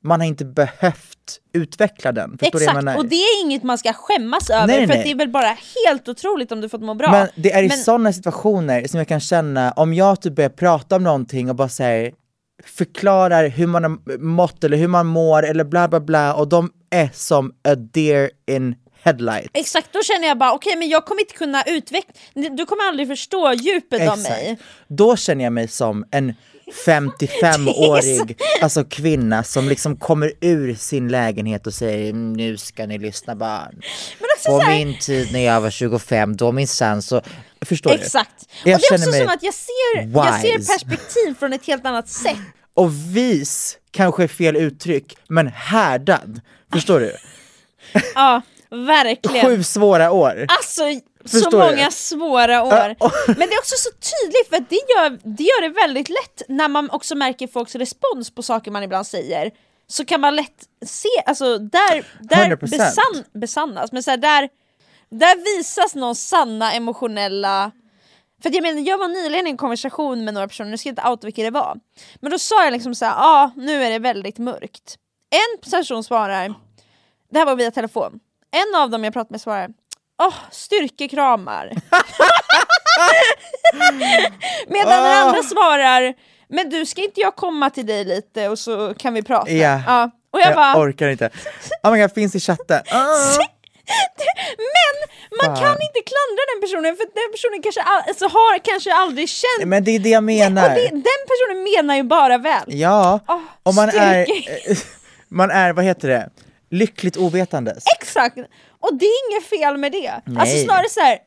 man 0.06 0.20
har 0.20 0.28
inte 0.28 0.46
behövt 0.46 1.40
utveckla 1.54 2.12
den. 2.12 2.38
Förstår 2.38 2.62
Exakt, 2.62 2.98
och 2.98 3.06
det 3.06 3.16
är 3.16 3.42
inget 3.46 3.64
man 3.64 3.78
ska 3.78 3.94
skämmas 3.94 4.50
över 4.50 4.68
Nej, 4.68 4.78
nej, 4.78 4.88
för 4.88 4.94
att 4.94 4.98
nej. 4.98 5.04
det 5.04 5.12
är 5.12 5.18
väl 5.18 5.30
bara 5.30 5.58
helt 5.86 6.10
otroligt 6.10 6.52
om 6.52 6.62
du 6.62 6.70
fått 6.70 6.82
må 6.82 6.94
bra. 6.94 7.12
Men 7.12 7.28
det 7.36 7.52
är 7.52 7.64
i 7.64 7.68
Men- 7.68 7.78
sådana 7.78 8.14
situationer 8.14 8.88
som 8.88 8.98
jag 8.98 9.08
kan 9.08 9.20
känna, 9.20 9.72
om 9.72 9.94
jag 9.94 10.22
typ 10.22 10.36
börjar 10.36 10.50
prata 10.50 10.96
om 10.96 11.04
någonting 11.04 11.50
och 11.50 11.56
bara 11.56 11.70
säger 11.70 12.12
förklarar 12.64 13.48
hur 13.48 13.68
man 13.68 13.84
har 13.84 14.18
mått 14.20 14.64
eller 14.64 14.78
hur 14.78 14.88
man 14.88 15.06
mår 15.06 15.44
eller 15.46 15.64
bla 15.64 15.88
bla 15.88 16.00
bla 16.00 16.34
och 16.34 16.48
de 16.48 16.72
är 16.90 17.10
som 17.14 17.52
a 17.68 17.76
deer 17.76 18.30
in 18.48 18.76
headlights. 19.02 19.50
Exakt, 19.54 19.94
då 19.94 20.02
känner 20.04 20.28
jag 20.28 20.38
bara 20.38 20.54
okej 20.54 20.76
men 20.76 20.90
jag 20.90 21.06
kommer 21.06 21.22
inte 21.22 21.34
kunna 21.34 21.64
utveckla, 21.64 22.14
du 22.34 22.66
kommer 22.66 22.84
aldrig 22.88 23.08
förstå 23.08 23.54
djupet 23.54 24.10
av 24.10 24.20
mig. 24.20 24.58
Då 24.88 25.16
känner 25.16 25.44
jag 25.44 25.54
mig 25.54 25.68
som 25.68 26.06
en 26.12 26.34
55-årig 26.86 28.38
alltså 28.62 28.84
kvinna 28.84 29.44
som 29.44 29.70
liksom 29.70 29.98
kommer 29.98 30.32
ur 30.42 30.76
sin 30.76 31.08
lägenhet 31.08 31.68
och 31.68 31.74
säger 31.74 32.10
"Mm, 32.10 32.34
nu 32.34 32.58
ska 32.58 32.86
ni 32.86 32.98
lyssna 32.98 33.36
barn. 33.36 33.82
Också 34.38 34.50
På 34.50 34.60
här- 34.60 34.76
min 34.86 35.00
tid 35.00 35.30
när 35.34 35.40
jag 35.40 35.62
var 35.62 35.70
25 35.70 36.36
då 36.38 36.52
minsann 36.52 37.02
så, 37.02 37.22
förstår 37.66 37.90
du? 37.90 37.96
Exakt. 37.96 38.42
Och 38.64 38.68
Jag 38.68 38.80
det 38.80 38.86
är 38.88 38.94
också 38.96 39.10
mig 39.10 39.20
som 39.22 39.30
att 39.30 39.44
jag 39.44 39.54
ser, 39.54 40.02
jag 40.14 40.42
ser 40.42 40.58
wise. 40.58 40.74
perspektiv 40.74 41.36
från 41.40 41.54
ett 41.54 41.66
helt 41.68 41.86
annat 41.86 42.10
sätt. 42.10 42.38
Och 42.74 42.92
vis 43.16 43.78
kanske 43.92 44.24
är 44.24 44.28
fel 44.28 44.56
uttryck, 44.56 45.18
men 45.30 45.48
härdad. 45.48 46.42
Förstår 46.74 47.00
du? 47.00 47.16
Ja, 48.16 48.42
verkligen. 48.70 49.46
Sju 49.46 49.64
svåra 49.64 50.12
år. 50.12 50.46
Alltså 50.48 50.84
så 51.26 51.38
Förstår 51.38 51.60
många 51.60 51.86
du? 51.86 51.92
svåra 51.92 52.64
år. 52.64 52.96
Men 53.28 53.50
det 53.50 53.56
är 53.56 53.60
också 53.60 53.76
så 53.78 53.90
tydligt 53.90 54.50
för 54.50 54.60
det 54.70 54.76
gör, 54.76 55.36
det 55.36 55.44
gör 55.44 55.62
det 55.62 55.70
väldigt 55.70 56.10
lätt 56.10 56.42
när 56.48 56.68
man 56.68 56.90
också 56.90 57.16
märker 57.16 57.48
folks 57.48 57.76
respons 57.76 58.36
på 58.36 58.44
saker 58.44 58.72
man 58.72 58.84
ibland 58.84 59.08
säger. 59.08 59.52
Så 59.88 60.06
kan 60.06 60.22
man 60.22 60.36
lätt 60.36 60.66
se, 60.86 61.10
alltså 61.26 61.58
där, 61.58 62.06
där 62.20 62.46
100%. 62.46 62.58
besann, 62.58 63.24
besannas, 63.34 63.92
men 63.92 64.04
så 64.04 64.12
här, 64.12 64.18
där, 64.18 64.50
där 65.10 65.58
visas 65.58 65.96
någon 65.96 66.16
sanna 66.16 66.74
emotionella 66.74 67.72
för 68.44 68.56
jag 68.56 68.62
menar, 68.62 68.82
jag 68.82 68.98
var 68.98 69.08
nyligen 69.08 69.48
i 69.48 69.50
en 69.50 69.58
konversation 69.58 70.26
med 70.26 70.34
några 70.34 70.48
personer, 70.48 70.70
nu 70.70 70.78
ska 70.78 70.90
jag 70.90 70.92
inte 70.92 71.10
outa 71.10 71.28
vilka 71.28 71.44
det 71.44 71.52
var. 71.52 71.80
Men 72.16 72.32
då 72.32 72.40
sa 72.40 72.64
jag 72.64 72.74
liksom 72.74 72.96
såhär, 72.96 73.12
ja 73.14 73.44
ah, 73.44 73.52
nu 73.56 73.84
är 73.84 73.90
det 73.92 74.00
väldigt 74.00 74.38
mörkt. 74.38 74.98
En 75.30 75.72
person 75.72 76.04
svarar, 76.04 76.54
det 77.32 77.40
här 77.40 77.46
var 77.46 77.56
via 77.56 77.72
telefon, 77.72 78.20
en 78.52 78.82
av 78.82 78.90
dem 78.90 79.04
jag 79.04 79.14
pratade 79.14 79.34
med 79.34 79.42
svarar, 79.42 79.70
åh, 80.20 80.34
styrkekramar. 80.52 81.72
Medan 84.68 84.92
den 84.92 85.12
Ah. 85.12 85.16
andra 85.26 85.44
svarar, 85.44 86.14
men 86.48 86.70
du 86.70 86.86
ska 86.86 87.02
inte 87.04 87.22
jag 87.22 87.36
komma 87.36 87.70
till 87.70 87.86
dig 87.86 88.06
lite 88.06 88.50
och 88.50 88.60
så 88.60 88.94
kan 88.94 89.14
vi 89.14 89.24
prata? 89.24 89.52
Ja. 89.52 89.82
Ja. 89.88 90.12
Och 90.32 90.40
jag, 90.40 90.48
Jag 90.48 90.56
bara, 90.56 90.78
orkar 90.80 91.08
inte. 91.10 91.30
Oh 91.84 91.92
my 91.92 92.02
god, 92.02 92.14
finns 92.14 92.36
i 92.36 92.40
chatten. 92.40 92.82
Ah. 92.92 92.98
men 94.58 94.96
man 95.38 95.56
Fan. 95.56 95.64
kan 95.64 95.72
inte 95.82 96.02
klandra 96.12 96.42
den 96.54 96.62
personen 96.62 96.96
för 96.96 97.06
den 97.06 97.32
personen 97.32 97.62
kanske, 97.64 97.82
all, 97.82 98.02
alltså, 98.08 98.26
har 98.26 98.60
kanske 98.60 98.94
aldrig 98.94 99.30
känt 99.30 99.66
Men 99.66 99.84
det 99.84 99.92
är 99.92 100.00
det 100.00 100.10
jag 100.10 100.24
menar. 100.24 100.70
Det, 100.70 100.88
den 100.90 101.22
personen 101.32 101.64
menar 101.76 101.96
ju 101.96 102.04
bara 102.04 102.38
väl. 102.38 102.64
Ja, 102.68 103.20
Åh, 103.28 103.40
och 103.64 103.74
man 103.76 103.90
är, 103.90 104.26
man 105.34 105.52
är, 105.52 105.74
vad 105.74 105.86
heter 105.86 106.08
det, 106.08 106.30
lyckligt 106.72 107.18
ovetandes. 107.18 107.84
Exakt! 108.02 108.38
Och 108.86 108.98
det 109.00 109.06
är 109.06 109.32
inget 109.32 109.44
fel 109.50 109.78
med 109.78 109.92
det. 109.92 110.10
Alltså 110.10 110.56
Nej. 110.56 110.64
snarare 110.66 110.90
så 110.90 111.00
här, 111.00 111.18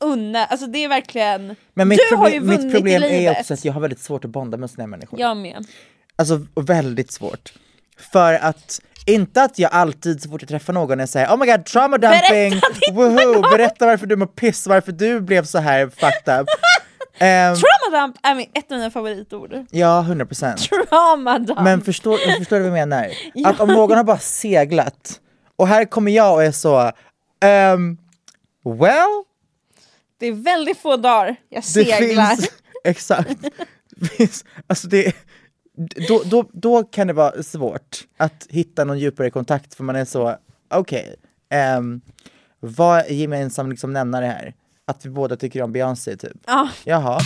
unna, 0.00 0.44
alltså 0.44 0.66
det 0.66 0.84
är 0.84 0.88
verkligen... 0.88 1.56
Men 1.74 1.88
mitt, 1.88 2.00
du 2.10 2.16
har 2.16 2.28
ju 2.28 2.38
problem, 2.38 2.56
vunnit 2.56 2.64
mitt 2.64 2.74
problem 2.74 3.02
i 3.02 3.08
livet. 3.08 3.36
är 3.36 3.40
också 3.40 3.54
att 3.54 3.64
jag 3.64 3.72
har 3.72 3.80
väldigt 3.80 4.00
svårt 4.00 4.24
att 4.24 4.30
bonda 4.30 4.56
med 4.56 4.70
såna 4.70 4.82
här 4.82 4.88
människor. 4.88 5.20
Jag 5.20 5.36
med. 5.36 5.66
Alltså 6.16 6.46
väldigt 6.54 7.12
svårt. 7.12 7.52
För 8.12 8.34
att, 8.34 8.80
inte 9.06 9.42
att 9.42 9.58
jag 9.58 9.72
alltid 9.72 10.22
så 10.22 10.28
fort 10.30 10.42
jag 10.42 10.48
träffar 10.48 10.72
någon 10.72 10.98
jag 10.98 11.08
säger 11.08 11.28
oh 11.28 11.36
my 11.36 11.46
god 11.46 11.64
trauma 11.64 11.98
dumping, 11.98 12.50
Berätta 12.50 12.92
woho, 12.92 13.40
berätta 13.50 13.86
varför 13.86 14.06
du 14.06 14.16
mår 14.16 14.26
piss, 14.26 14.66
varför 14.66 14.92
du 14.92 15.20
blev 15.20 15.44
så 15.44 15.58
här 15.58 15.88
fucked 15.88 16.40
up. 16.40 16.48
Ehm, 17.18 17.54
Trauma 17.56 18.00
dump 18.00 18.16
är 18.22 18.34
min, 18.34 18.46
ett 18.54 18.72
av 18.72 18.78
mina 18.78 18.90
favoritord. 18.90 19.54
ja, 19.70 20.06
100%. 20.08 20.56
Trauma 20.88 21.38
dump. 21.38 21.60
Men 21.60 21.80
förstår, 21.80 22.38
förstår 22.38 22.56
du 22.56 22.62
vad 22.68 22.78
jag 22.78 22.88
menar? 22.88 23.10
Att 23.44 23.60
om 23.60 23.68
någon 23.68 23.96
har 23.96 24.04
bara 24.04 24.18
seglat, 24.18 25.20
och 25.56 25.68
här 25.68 25.84
kommer 25.84 26.12
jag 26.12 26.34
och 26.34 26.42
är 26.44 26.52
så, 26.52 26.92
ehm, 27.40 27.98
well, 28.64 29.24
det 30.18 30.26
är 30.26 30.32
väldigt 30.32 30.78
få 30.78 30.96
dagar 30.96 31.36
jag 31.48 31.62
det 31.62 31.66
seglar. 31.66 32.36
finns, 32.36 32.50
exakt, 32.84 33.36
finns, 34.16 34.44
alltså 34.66 34.88
det, 34.88 35.16
då, 36.08 36.22
då, 36.24 36.44
då 36.52 36.84
kan 36.84 37.06
det 37.06 37.12
vara 37.12 37.42
svårt 37.42 37.98
att 38.16 38.46
hitta 38.50 38.84
någon 38.84 38.98
djupare 38.98 39.30
kontakt 39.30 39.74
för 39.74 39.84
man 39.84 39.96
är 39.96 40.04
så, 40.04 40.36
okej, 40.70 41.14
ehm, 41.50 42.00
vad 42.60 42.98
är 42.98 43.14
gemensam 43.14 43.70
liksom 43.70 43.92
nämnare 43.92 44.24
här? 44.26 44.54
Att 44.84 45.06
vi 45.06 45.10
båda 45.10 45.36
tycker 45.36 45.62
om 45.62 45.72
Beyoncé 45.72 46.16
typ. 46.16 46.32
Ja, 46.46 46.68
Jaha, 46.84 47.20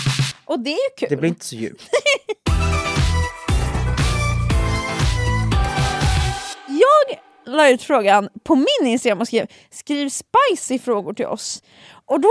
och 0.45 0.61
det 0.61 0.71
är 0.71 0.91
ju 0.91 0.97
kul. 0.99 1.09
det 1.11 1.17
blir 1.17 1.29
inte 1.29 1.45
så 1.45 1.57
djupt. 1.57 1.83
la 7.47 7.69
ut 7.69 7.83
frågan 7.83 8.29
på 8.45 8.55
min 8.55 8.87
Instagram 8.93 9.21
och 9.21 9.27
skrev 9.27 9.47
skriv 9.71 10.09
spicy 10.09 10.79
frågor 10.79 11.13
till 11.13 11.27
oss. 11.27 11.63
Och 12.07 12.21
då, 12.21 12.29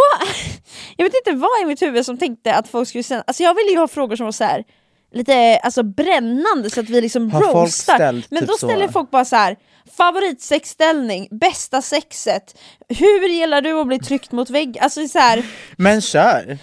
jag 0.98 1.06
vet 1.06 1.14
inte 1.16 1.32
vad 1.32 1.62
i 1.62 1.66
mitt 1.66 1.82
huvud 1.82 2.06
som 2.06 2.18
tänkte 2.18 2.56
att 2.56 2.68
folk 2.68 2.90
skulle 2.90 3.04
sända, 3.04 3.24
alltså 3.28 3.44
jag 3.44 3.56
ville 3.56 3.72
ju 3.72 3.78
ha 3.78 3.88
frågor 3.88 4.16
som 4.16 4.26
var 4.26 4.32
så 4.32 4.44
här 4.44 4.64
lite 5.14 5.58
alltså 5.64 5.84
brännande 5.84 6.70
så 6.70 6.80
att 6.80 6.90
vi 6.90 7.02
liksom 7.02 7.32
Har 7.32 7.42
roastar. 7.42 8.24
Men 8.30 8.40
typ 8.40 8.48
då 8.50 8.58
så? 8.58 8.68
ställer 8.68 8.88
folk 8.88 9.12
bara 9.12 9.26
så 9.26 9.36
här 9.36 9.56
favoritsexställning, 9.98 11.28
bästa 11.32 11.82
sexet, 11.82 12.60
hur 12.90 13.30
gillar 13.30 13.62
du 13.62 13.80
att 13.80 13.88
bli 13.88 14.00
tryckt 14.00 14.32
mot 14.32 14.50
vägg? 14.50 14.78
Alltså 14.80 15.08
så 15.08 15.20
här, 15.20 15.46
Men 15.78 16.02
kör, 16.02 16.58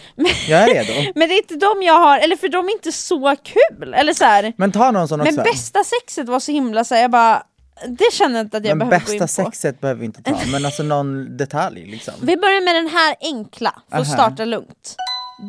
jag 0.48 0.62
är 0.62 0.68
redo. 0.74 1.12
men 1.14 1.28
det 1.28 1.34
är 1.34 1.38
inte 1.38 1.54
de 1.56 1.82
jag 1.82 1.94
har, 1.94 2.18
eller 2.18 2.36
för 2.36 2.48
de 2.48 2.66
är 2.68 2.72
inte 2.72 2.92
så 2.92 3.36
kul. 3.42 3.94
Eller 3.94 4.14
så 4.14 4.24
här, 4.24 4.52
Men 4.56 4.72
ta 4.72 4.90
någon 4.90 5.08
sån 5.08 5.20
också. 5.20 5.32
men 5.34 5.44
bästa 5.44 5.84
sexet 5.84 6.28
var 6.28 6.40
så 6.40 6.52
himla 6.52 6.84
så 6.84 6.94
här, 6.94 7.02
jag 7.02 7.10
bara, 7.10 7.42
det 7.88 8.12
känner 8.12 8.36
jag 8.36 8.44
inte 8.46 8.56
att 8.56 8.64
jag 8.64 8.78
Men 8.78 8.88
behöver 8.88 9.06
gå 9.06 9.12
in 9.12 9.18
bästa 9.18 9.42
på. 9.42 9.50
sexet 9.50 9.80
behöver 9.80 9.98
vi 10.00 10.06
inte 10.06 10.22
ta, 10.22 10.38
men 10.46 10.64
alltså 10.64 10.82
någon 10.82 11.36
detalj 11.36 11.86
liksom. 11.86 12.14
Vi 12.22 12.36
börjar 12.36 12.60
med 12.64 12.74
den 12.74 12.88
här 12.88 13.16
enkla, 13.20 13.82
för 13.90 13.96
att 13.98 14.06
Aha. 14.06 14.14
starta 14.14 14.44
lugnt. 14.44 14.96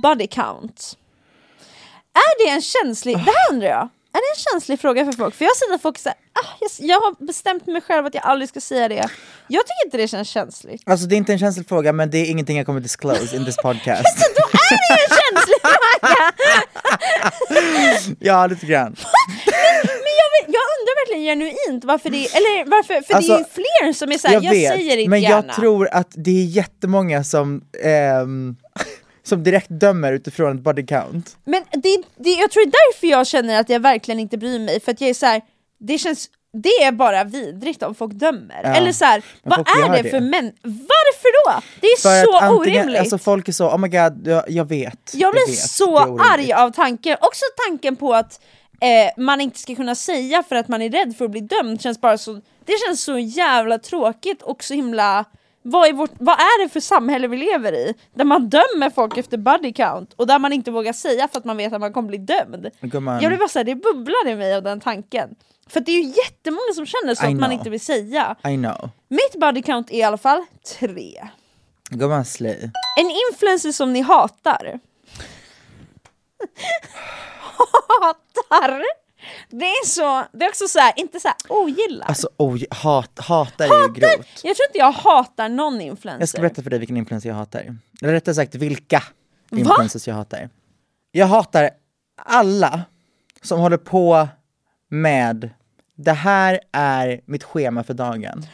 Body 0.03 0.27
count. 0.27 0.97
Är 2.13 2.45
det 2.45 2.51
en 2.51 2.61
känslig, 2.61 3.15
det 3.17 3.21
här 3.31 3.51
undrar 3.53 3.67
jag, 3.67 3.89
är 4.15 4.17
det 4.21 4.29
en 4.35 4.43
känslig 4.53 4.79
fråga 4.79 5.05
för 5.05 5.11
folk? 5.11 5.35
För 5.35 5.45
jag 5.45 5.49
har 5.49 5.55
sett 5.55 5.75
att 5.75 5.81
folk 5.81 5.97
säger, 5.99 6.17
ah, 6.33 6.47
jag, 6.59 6.69
jag 6.89 6.99
har 7.01 7.25
bestämt 7.25 7.67
mig 7.67 7.81
själv 7.81 8.05
att 8.05 8.13
jag 8.13 8.23
aldrig 8.25 8.49
ska 8.49 8.61
säga 8.61 8.87
det. 8.87 9.09
Jag 9.47 9.63
tycker 9.65 9.85
inte 9.85 9.97
det 9.97 10.07
känns 10.07 10.29
känsligt. 10.29 10.81
Alltså 10.85 11.05
det 11.07 11.15
är 11.15 11.17
inte 11.17 11.33
en 11.33 11.39
känslig 11.39 11.67
fråga 11.69 11.93
men 11.93 12.09
det 12.11 12.17
är 12.17 12.25
ingenting 12.31 12.57
jag 12.57 12.65
kommer 12.65 12.79
disclose 12.79 13.35
in 13.35 13.45
this 13.45 13.55
podcast. 13.57 14.17
Är 14.71 14.77
det 14.95 15.03
en 15.03 15.17
känslig 15.21 15.55
fråga? 15.61 16.33
ja 18.19 18.47
lite 18.47 18.65
grann. 18.65 18.95
Men 20.05 20.13
jag, 20.21 20.29
vet, 20.35 20.47
jag 20.57 20.65
undrar 20.75 20.92
verkligen 21.09 21.23
genuint 21.39 21.83
varför 21.85 22.09
det 22.09 22.17
eller 22.17 22.69
varför, 22.69 22.93
för 22.93 23.07
det 23.07 23.13
är 23.13 23.15
Alltså, 23.15 23.37
ju 23.37 23.43
fler 23.53 23.93
som 23.93 24.11
är 24.11 24.17
såhär, 24.17 24.35
jag, 24.35 24.43
säger 24.55 24.97
inte 24.97 25.09
men 25.09 25.21
gärna. 25.21 25.35
jag 25.47 25.55
tror 25.55 25.89
att 25.91 26.11
det 26.15 26.31
är 26.31 26.45
jättemånga 26.45 27.23
som, 27.23 27.61
ehm, 27.83 28.55
som 29.23 29.43
direkt 29.43 29.67
dömer 29.69 30.13
utifrån 30.13 30.55
ett 30.57 30.63
body 30.63 30.85
count. 30.85 31.37
Men 31.45 31.63
det, 31.71 32.03
det, 32.17 32.29
jag 32.29 32.51
tror 32.51 32.65
det 32.65 32.69
är 32.69 32.91
därför 32.93 33.07
jag 33.07 33.27
känner 33.27 33.59
att 33.59 33.69
jag 33.69 33.79
verkligen 33.79 34.19
inte 34.19 34.37
bryr 34.37 34.59
mig, 34.59 34.79
för 34.79 34.91
att 34.91 35.01
jag 35.01 35.09
är 35.09 35.13
så 35.13 35.25
här, 35.25 35.41
det 35.79 35.97
känns 35.97 36.29
det 36.63 36.69
är 36.69 36.91
bara 36.91 37.23
vidrigt 37.23 37.83
om 37.83 37.95
folk 37.95 38.13
dömer. 38.13 38.61
Ja, 38.63 38.69
Eller 38.75 38.91
så 38.91 39.05
här, 39.05 39.21
men 39.43 39.49
vad 39.67 39.83
är 39.85 39.97
det, 39.97 40.01
det. 40.03 40.09
för 40.09 40.19
män? 40.19 40.51
Varför 40.63 41.51
då? 41.53 41.61
Det 41.81 41.87
är 41.87 42.01
För 42.01 42.31
så 42.31 42.37
antingen, 42.37 42.79
orimligt! 42.79 42.99
alltså 42.99 43.17
folk 43.17 43.47
är 43.47 43.51
så, 43.51 43.67
oh 43.69 43.77
my 43.77 43.87
god, 43.87 44.27
jag, 44.27 44.43
jag 44.47 44.65
vet. 44.69 45.11
jag 45.13 45.33
blir 45.33 45.47
vet, 45.47 45.59
så 45.59 45.85
det 45.85 46.01
är 46.01 46.05
orimligt." 46.05 46.31
arg 46.31 46.53
av 46.53 46.71
tanken, 46.71 47.17
också 47.21 47.43
tanken 47.67 47.95
på 47.95 48.13
att 48.13 48.39
eh, 48.83 49.11
man 49.17 49.41
inte 49.41 49.59
ska 49.59 49.75
kunna 49.75 49.95
säga 49.95 50.43
för 50.43 50.55
att 50.55 50.67
man 50.67 50.81
är 50.81 50.89
rädd 50.89 51.15
för 51.17 51.25
att 51.25 51.31
bli 51.31 51.41
dömd 51.41 51.81
känns 51.81 52.01
bara 52.01 52.17
så, 52.17 52.33
det 52.65 52.73
känns 52.87 53.03
så 53.03 53.17
jävla 53.17 53.79
tråkigt 53.79 54.41
och 54.41 54.63
så 54.63 54.73
himla 54.73 55.25
vad 55.65 55.89
är, 55.89 55.93
vårt, 55.93 56.11
vad 56.19 56.35
är 56.35 56.63
det 56.63 56.69
för 56.69 56.79
samhälle 56.79 57.27
vi 57.27 57.37
lever 57.37 57.73
i? 57.73 57.93
Där 58.13 58.25
man 58.25 58.49
dömer 58.49 58.89
folk 58.89 59.17
efter 59.17 59.37
body 59.37 59.73
count 59.73 60.13
och 60.13 60.27
där 60.27 60.39
man 60.39 60.53
inte 60.53 60.71
vågar 60.71 60.93
säga 60.93 61.27
för 61.27 61.39
att 61.39 61.45
man 61.45 61.57
vet 61.57 61.73
att 61.73 61.79
man 61.79 61.93
kommer 61.93 62.07
bli 62.07 62.17
dömd. 62.17 62.69
Jag 62.79 62.91
blir 63.19 63.37
bara 63.37 63.47
såhär, 63.47 63.63
det 63.63 63.75
bubblar 63.75 64.27
i 64.27 64.35
mig 64.35 64.55
av 64.55 64.63
den 64.63 64.79
tanken. 64.79 65.35
För 65.67 65.79
det 65.79 65.91
är 65.91 66.03
ju 66.03 66.13
jättemånga 66.25 66.73
som 66.75 66.85
känner 66.85 67.15
så 67.15 67.23
I 67.23 67.27
att 67.27 67.33
man 67.33 67.49
know. 67.49 67.51
inte 67.51 67.69
vill 67.69 67.79
säga. 67.79 68.35
I 68.43 68.55
know. 68.55 68.89
Mitt 69.07 69.35
body 69.35 69.61
count 69.61 69.91
är 69.91 69.95
i 69.97 70.03
alla 70.03 70.17
fall 70.17 70.45
tre. 70.79 71.27
Gumman 71.89 72.25
slay. 72.25 72.71
En 72.99 73.11
influencer 73.31 73.71
som 73.71 73.93
ni 73.93 74.01
hatar. 74.01 74.79
hatar? 78.01 78.83
Det 79.49 79.65
är 79.65 79.85
så, 79.85 80.25
det 80.37 80.45
är 80.45 80.49
också 80.49 80.67
så 80.67 80.79
här, 80.79 80.93
inte 80.95 81.19
så 81.19 81.27
här 81.27 81.37
ogillar. 81.49 82.07
Alltså 82.07 82.29
oj, 82.37 82.65
hat, 82.71 83.19
hatar 83.19 83.65
är 83.65 83.87
ju 83.87 83.93
grovt. 83.93 84.41
jag 84.43 84.55
tror 84.55 84.67
inte 84.69 84.77
jag 84.77 84.91
hatar 84.91 85.49
någon 85.49 85.81
influencer. 85.81 86.21
Jag 86.21 86.29
ska 86.29 86.41
berätta 86.41 86.63
för 86.63 86.69
dig 86.69 86.79
vilken 86.79 86.97
influencer 86.97 87.29
jag 87.29 87.35
hatar. 87.35 87.77
Eller 88.01 88.13
rättare 88.13 88.35
sagt 88.35 88.55
vilka 88.55 89.03
influencers 89.51 90.07
jag 90.07 90.15
hatar. 90.15 90.49
Jag 91.11 91.27
hatar 91.27 91.69
alla 92.15 92.81
som 93.41 93.59
håller 93.59 93.77
på 93.77 94.27
med 94.89 95.49
det 95.95 96.11
här 96.11 96.59
är 96.71 97.21
mitt 97.25 97.43
schema 97.43 97.83
för 97.83 97.93
dagen. 97.93 98.45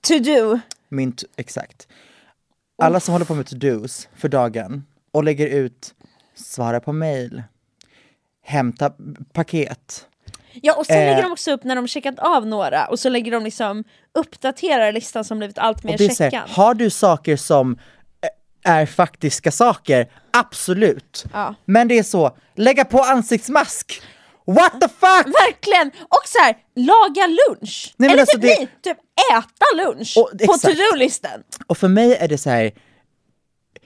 To 0.00 0.18
do. 0.18 0.58
Min 0.88 1.16
exakt. 1.36 1.88
Alla 2.82 3.00
som 3.00 3.12
håller 3.12 3.26
på 3.26 3.34
med 3.34 3.46
to-dos 3.46 4.08
för 4.16 4.28
dagen 4.28 4.84
och 5.12 5.24
lägger 5.24 5.46
ut 5.46 5.94
svara 6.34 6.80
på 6.80 6.92
mail, 6.92 7.42
hämta 8.44 8.92
paket. 9.32 10.06
Ja 10.62 10.74
och 10.74 10.86
sen 10.86 10.96
Eh. 10.98 11.04
lägger 11.10 11.22
de 11.22 11.32
också 11.32 11.52
upp 11.52 11.64
när 11.64 11.76
de 11.76 11.88
checkat 11.88 12.18
av 12.18 12.46
några 12.46 12.86
och 12.86 12.98
så 12.98 13.08
lägger 13.08 13.32
de 13.32 13.44
liksom 13.44 13.84
uppdaterar 14.14 14.92
listan 14.92 15.24
som 15.24 15.38
blivit 15.38 15.58
allt 15.58 15.84
mer 15.84 15.96
så 15.98 16.04
här, 16.04 16.14
checkad. 16.14 16.48
har 16.50 16.74
du 16.74 16.90
saker 16.90 17.36
som 17.36 17.78
är 18.64 18.86
faktiska 18.86 19.50
saker, 19.52 20.06
absolut. 20.32 21.24
Ja. 21.32 21.54
Men 21.64 21.88
det 21.88 21.98
är 21.98 22.02
så, 22.02 22.36
lägga 22.54 22.84
på 22.84 23.00
ansiktsmask, 23.00 24.02
what 24.46 24.72
the 24.80 24.88
fuck! 24.88 25.26
Verkligen! 25.26 25.88
Och 26.08 26.22
så 26.26 26.38
här, 26.38 26.56
laga 26.76 27.26
lunch. 27.26 27.94
Nej, 27.96 28.10
Eller 28.10 28.20
alltså 28.20 28.38
typ, 28.38 28.42
det- 28.42 28.56
nej, 28.58 28.68
typ 28.82 28.98
äta 29.32 29.84
lunch 29.86 30.14
Och- 30.16 30.30
på 30.46 30.52
to-do-listen. 30.58 31.42
Och 31.66 31.78
för 31.78 31.88
mig 31.88 32.16
är 32.16 32.28
det 32.28 32.38
så 32.38 32.50
här. 32.50 32.72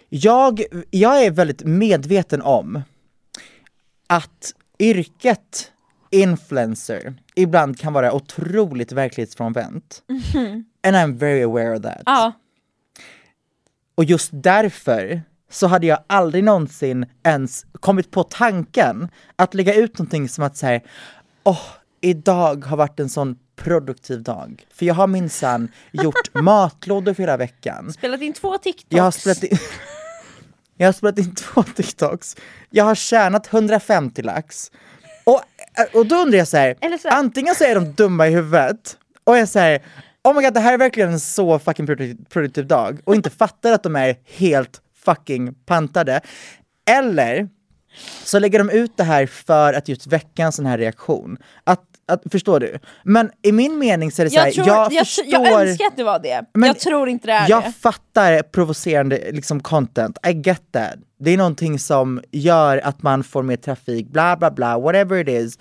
Jag, 0.09 0.63
jag 0.91 1.25
är 1.25 1.31
väldigt 1.31 1.63
medveten 1.65 2.43
om 2.43 2.83
att 4.09 4.53
yrket 4.79 5.73
influencer 6.11 7.15
ibland 7.35 7.79
kan 7.79 7.93
vara 7.93 8.13
otroligt 8.13 8.93
verklighetsfrånvänt. 8.93 10.03
And 10.87 10.97
I'm 10.97 11.19
very 11.19 11.43
aware 11.43 11.77
of 11.77 11.83
that. 11.83 12.03
Ja. 12.07 12.33
Och 13.95 14.05
just 14.05 14.31
därför 14.33 15.23
så 15.51 15.67
hade 15.67 15.87
jag 15.87 16.05
aldrig 16.07 16.45
någonsin 16.45 17.07
ens 17.23 17.67
kommit 17.81 18.11
på 18.11 18.23
tanken 18.23 19.09
att 19.37 19.55
lägga 19.55 19.75
ut 19.75 19.99
någonting 19.99 20.29
som 20.29 20.45
att 20.45 20.57
säga 20.57 20.81
åh, 21.45 21.67
idag 22.01 22.65
har 22.65 22.77
varit 22.77 23.01
en 23.01 23.09
sån 23.09 23.39
produktiv 23.57 24.23
dag. 24.23 24.67
För 24.71 24.87
jag 24.87 24.95
har 24.95 25.07
minsann 25.07 25.69
gjort 25.93 26.15
matlådor 26.35 27.15
för 27.15 27.23
hela 27.23 27.37
veckan. 27.37 27.93
Spelat 27.93 28.21
in 28.21 28.33
två 28.33 28.59
TikToks. 28.59 28.87
Jag 28.89 29.03
har 29.03 29.11
spelat 29.11 29.43
in, 29.43 29.59
jag 30.79 30.87
har 30.89 30.93
spelat 30.93 31.18
in 31.18 31.35
två 31.55 31.62
TikToks. 31.62 32.37
Jag 32.70 32.85
har 32.85 32.95
tjänat 32.95 33.53
150 33.53 34.22
lax. 34.22 34.70
Och, 35.24 35.41
och 35.93 36.07
då 36.07 36.16
undrar 36.16 36.39
jag 36.39 36.49
så 36.49 36.57
här, 36.57 36.74
Eller 36.81 36.99
så 36.99 37.09
här- 37.09 37.16
antingen 37.18 37.55
så 37.55 37.64
är 37.64 37.74
de 37.74 37.93
dumma 37.93 38.29
i 38.29 38.31
huvudet 38.31 38.97
och 39.24 39.39
jag 39.39 39.49
säger 39.49 39.83
Oh 40.24 40.35
my 40.37 40.43
god, 40.43 40.55
det 40.55 40.61
här 40.61 40.72
är 40.74 40.79
verkligen 40.79 41.12
en 41.12 41.20
så 41.20 41.59
fucking 41.59 41.87
produktiv, 41.87 42.16
produktiv 42.29 42.66
dag 42.66 43.01
och 43.05 43.14
inte 43.14 43.31
fattar 43.31 43.72
att 43.72 43.83
de 43.83 43.97
är 43.97 44.16
helt 44.24 44.81
fucking 45.05 45.55
pantade. 45.55 46.20
Eller 46.91 47.49
så 48.24 48.39
lägger 48.39 48.59
de 48.59 48.70
ut 48.70 48.97
det 48.97 49.05
här 49.05 49.26
för 49.26 49.72
att 49.72 49.89
just 49.89 50.07
väcka 50.07 50.43
en 50.43 50.53
sån 50.53 50.66
här 50.66 50.79
reaktion. 50.79 51.37
Att, 51.64 51.83
att, 52.09 52.23
förstår 52.31 52.61
du? 52.61 52.79
Men 53.03 53.31
i 53.43 53.53
min 53.53 53.79
mening 53.79 54.11
så 54.13 54.23
är 54.23 54.25
det 54.25 54.31
så 54.31 54.39
här, 54.39 54.47
jag, 54.47 54.55
tror, 54.55 54.67
jag, 54.67 54.93
jag, 54.93 55.07
förstår... 55.07 55.27
jag 55.29 55.69
önskar 55.69 55.87
att 55.87 55.97
det 55.97 56.05
var 56.05 56.19
det. 56.19 56.45
Men 56.55 56.67
jag 56.67 56.79
tror 56.79 57.09
inte 57.09 57.27
det 57.27 57.33
är 57.33 57.51
jag 57.51 57.65
det. 57.65 57.73
fattar 57.73 58.43
provocerande 58.43 59.33
liksom 59.33 59.61
content, 59.61 60.19
I 60.27 60.33
get 60.33 60.63
that. 60.73 60.95
Det 61.19 61.31
är 61.31 61.37
någonting 61.37 61.79
som 61.79 62.23
gör 62.31 62.79
att 62.79 63.03
man 63.03 63.25
får 63.25 63.43
mer 63.43 63.57
trafik, 63.57 64.09
bla 64.09 64.37
bla 64.37 64.51
bla, 64.51 64.79
whatever 64.79 65.17
it 65.17 65.29
is. 65.29 65.59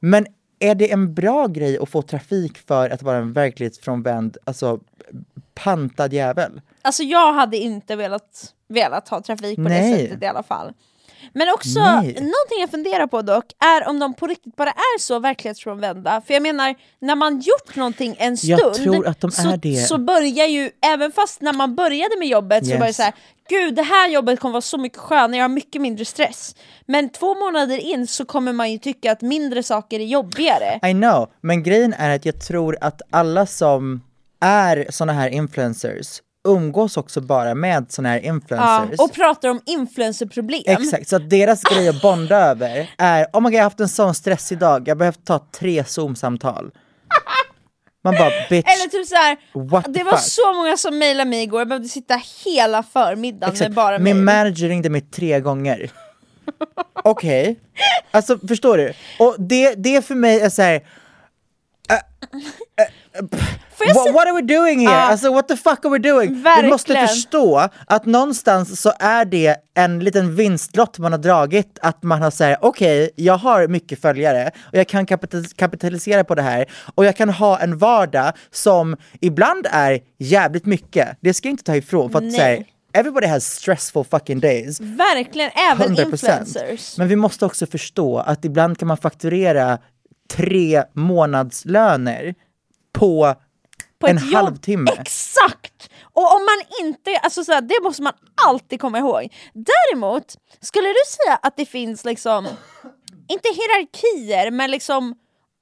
Men 0.00 0.26
är 0.58 0.74
det 0.74 0.92
en 0.92 1.14
bra 1.14 1.46
grej 1.46 1.78
att 1.78 1.88
få 1.88 2.02
trafik 2.02 2.58
för 2.58 2.90
att 2.90 3.02
vara 3.02 3.16
en 3.16 3.32
verklighetsfrånvänd, 3.32 4.36
alltså 4.44 4.80
pantad 5.54 6.12
jävel? 6.12 6.60
Alltså 6.82 7.02
jag 7.02 7.32
hade 7.32 7.56
inte 7.56 7.96
velat, 7.96 8.54
velat 8.68 9.08
ha 9.08 9.22
trafik 9.22 9.56
på 9.56 9.62
Nej. 9.62 9.92
det 9.92 9.98
sättet 9.98 10.22
i 10.22 10.26
alla 10.26 10.42
fall. 10.42 10.72
Men 11.32 11.48
också, 11.54 11.80
Nej. 11.80 12.06
någonting 12.06 12.60
jag 12.60 12.70
funderar 12.70 13.06
på 13.06 13.22
dock, 13.22 13.44
är 13.64 13.88
om 13.88 13.98
de 13.98 14.14
på 14.14 14.26
riktigt 14.26 14.56
bara 14.56 14.70
är 14.70 14.98
så 15.00 15.18
verklighetsfrånvända. 15.18 16.22
För 16.26 16.34
jag 16.34 16.42
menar, 16.42 16.74
när 17.00 17.14
man 17.16 17.40
gjort 17.40 17.76
någonting 17.76 18.16
en 18.18 18.36
stund, 18.36 18.50
Jag 18.60 18.74
tror 18.74 19.06
att 19.06 19.20
de 19.20 19.30
så, 19.30 19.48
är 19.50 19.56
det. 19.56 19.76
så 19.76 19.98
börjar 19.98 20.46
ju, 20.46 20.70
även 20.86 21.12
fast 21.12 21.40
när 21.40 21.52
man 21.52 21.74
började 21.74 22.16
med 22.18 22.28
jobbet 22.28 22.64
så 22.66 22.70
Yes. 22.70 22.80
var 22.80 22.86
det 22.86 22.92
så 22.94 23.02
här, 23.02 23.12
gud 23.48 23.74
det 23.74 23.82
här 23.82 24.08
jobbet 24.08 24.40
kommer 24.40 24.52
vara 24.52 24.60
så 24.60 24.78
mycket 24.78 24.98
skönare, 24.98 25.36
jag 25.36 25.44
har 25.44 25.48
mycket 25.48 25.82
mindre 25.82 26.04
stress. 26.04 26.54
Men 26.86 27.08
två 27.08 27.34
månader 27.34 27.78
in 27.78 28.06
så 28.06 28.24
kommer 28.24 28.52
man 28.52 28.72
ju 28.72 28.78
tycka 28.78 29.12
att 29.12 29.22
mindre 29.22 29.62
saker 29.62 30.00
är 30.00 30.04
jobbigare. 30.04 30.80
I 30.90 30.92
know, 30.92 31.30
men 31.40 31.62
grejen 31.62 31.92
är 31.94 32.16
att 32.16 32.24
jag 32.26 32.40
tror 32.40 32.76
att 32.80 33.02
alla 33.10 33.46
som 33.46 34.00
är 34.40 34.86
såna 34.90 35.12
här 35.12 35.28
influencers 35.28 36.20
umgås 36.48 36.96
också 36.96 37.20
bara 37.20 37.54
med 37.54 37.86
såna 37.88 38.08
här 38.08 38.16
Ja, 38.20 38.22
influencers. 38.34 39.00
och 39.00 39.12
pratar 39.12 39.48
om 39.48 39.60
influencerproblem. 39.66 40.62
Exakt, 40.66 41.08
så 41.08 41.16
att 41.16 41.30
deras 41.30 41.62
grej 41.62 41.88
att 41.88 42.02
bonda 42.02 42.36
över 42.36 42.90
är 42.98 43.26
oh 43.32 43.40
my 43.40 43.44
God, 43.44 43.52
jag 43.54 43.58
har 43.58 43.64
haft 43.64 43.80
en 43.80 43.88
sån 43.88 44.14
stressig 44.14 44.58
dag, 44.58 44.88
jag 44.88 44.98
behövt 44.98 45.24
ta 45.24 45.38
tre 45.52 45.84
zoom-samtal. 45.84 46.70
Man 48.04 48.14
bara 48.14 48.30
bitch, 48.50 48.66
Eller 48.68 48.88
typ 48.90 49.06
så 49.06 49.14
här, 49.14 49.36
What 49.52 49.84
the 49.84 49.90
det 49.90 50.04
var 50.04 50.12
fuck? 50.12 50.20
så 50.20 50.52
många 50.54 50.76
som 50.76 50.98
mejlade 50.98 51.30
mig 51.30 51.42
igår, 51.42 51.60
jag 51.60 51.68
behövde 51.68 51.88
sitta 51.88 52.20
hela 52.44 52.82
förmiddagen 52.82 53.52
exakt. 53.52 53.68
med 53.68 53.74
bara 53.76 53.98
min 53.98 54.24
mejl. 54.24 54.38
manager 54.38 54.68
ringde 54.68 54.90
mig 54.90 55.00
tre 55.00 55.40
gånger. 55.40 55.90
Okej, 57.04 57.60
alltså 58.10 58.38
förstår 58.48 58.76
du? 58.78 58.92
Och 59.18 59.34
det, 59.38 59.74
det 59.74 60.04
för 60.06 60.14
mig 60.14 60.40
är 60.40 60.50
såhär, 60.50 60.82
Får 61.88 61.98
jag 63.20 63.63
what, 63.78 64.14
what 64.14 64.26
are 64.26 64.32
we 64.34 64.42
doing 64.42 64.78
here? 64.80 64.90
Ja. 64.92 65.00
Alltså 65.00 65.32
what 65.32 65.48
the 65.48 65.56
fuck 65.56 65.84
are 65.84 65.90
we 65.92 65.98
doing? 65.98 66.34
Vi 66.34 66.42
Verkligen. 66.42 66.70
måste 66.70 67.06
förstå 67.06 67.68
att 67.86 68.06
någonstans 68.06 68.80
så 68.80 68.92
är 68.98 69.24
det 69.24 69.56
en 69.74 69.98
liten 70.00 70.34
vinstlott 70.36 70.98
man 70.98 71.12
har 71.12 71.18
dragit, 71.18 71.78
att 71.82 72.02
man 72.02 72.22
har 72.22 72.30
sagt 72.30 72.58
okej, 72.62 73.10
jag 73.16 73.36
har 73.38 73.68
mycket 73.68 74.00
följare 74.00 74.50
och 74.62 74.78
jag 74.78 74.88
kan 74.88 75.06
kapital- 75.06 75.54
kapitalisera 75.56 76.24
på 76.24 76.34
det 76.34 76.42
här 76.42 76.66
och 76.94 77.04
jag 77.04 77.16
kan 77.16 77.30
ha 77.30 77.58
en 77.60 77.78
vardag 77.78 78.32
som 78.50 78.96
ibland 79.20 79.66
är 79.70 79.98
jävligt 80.18 80.66
mycket, 80.66 81.08
det 81.20 81.34
ska 81.34 81.48
jag 81.48 81.52
inte 81.52 81.64
ta 81.64 81.76
ifrån 81.76 82.10
för 82.12 82.18
att 82.18 82.32
säga 82.32 82.62
Everybody 82.96 83.26
has 83.26 83.44
stressful 83.46 84.04
fucking 84.04 84.40
days. 84.40 84.80
Verkligen, 84.80 85.50
även 85.72 85.96
100%. 85.96 86.00
influencers. 86.12 86.98
Men 86.98 87.08
vi 87.08 87.16
måste 87.16 87.44
också 87.46 87.66
förstå 87.66 88.18
att 88.18 88.44
ibland 88.44 88.78
kan 88.78 88.88
man 88.88 88.96
fakturera 88.96 89.78
tre 90.32 90.82
månadslöner 90.92 92.34
på, 92.92 93.34
På 94.04 94.10
en 94.10 94.16
ett 94.16 94.32
jobb. 94.32 94.44
halvtimme. 94.44 94.90
Exakt! 95.00 95.90
Och 96.12 96.34
om 96.34 96.42
man 96.44 96.86
inte, 96.86 97.16
alltså 97.16 97.44
så 97.44 97.52
här, 97.52 97.60
det 97.60 97.80
måste 97.82 98.02
man 98.02 98.12
alltid 98.46 98.80
komma 98.80 98.98
ihåg. 98.98 99.32
Däremot, 99.54 100.34
skulle 100.60 100.88
du 100.88 101.02
säga 101.06 101.38
att 101.42 101.56
det 101.56 101.66
finns 101.66 102.04
liksom, 102.04 102.46
inte 103.28 103.48
hierarkier, 103.48 104.50
men 104.50 104.70
liksom 104.70 105.14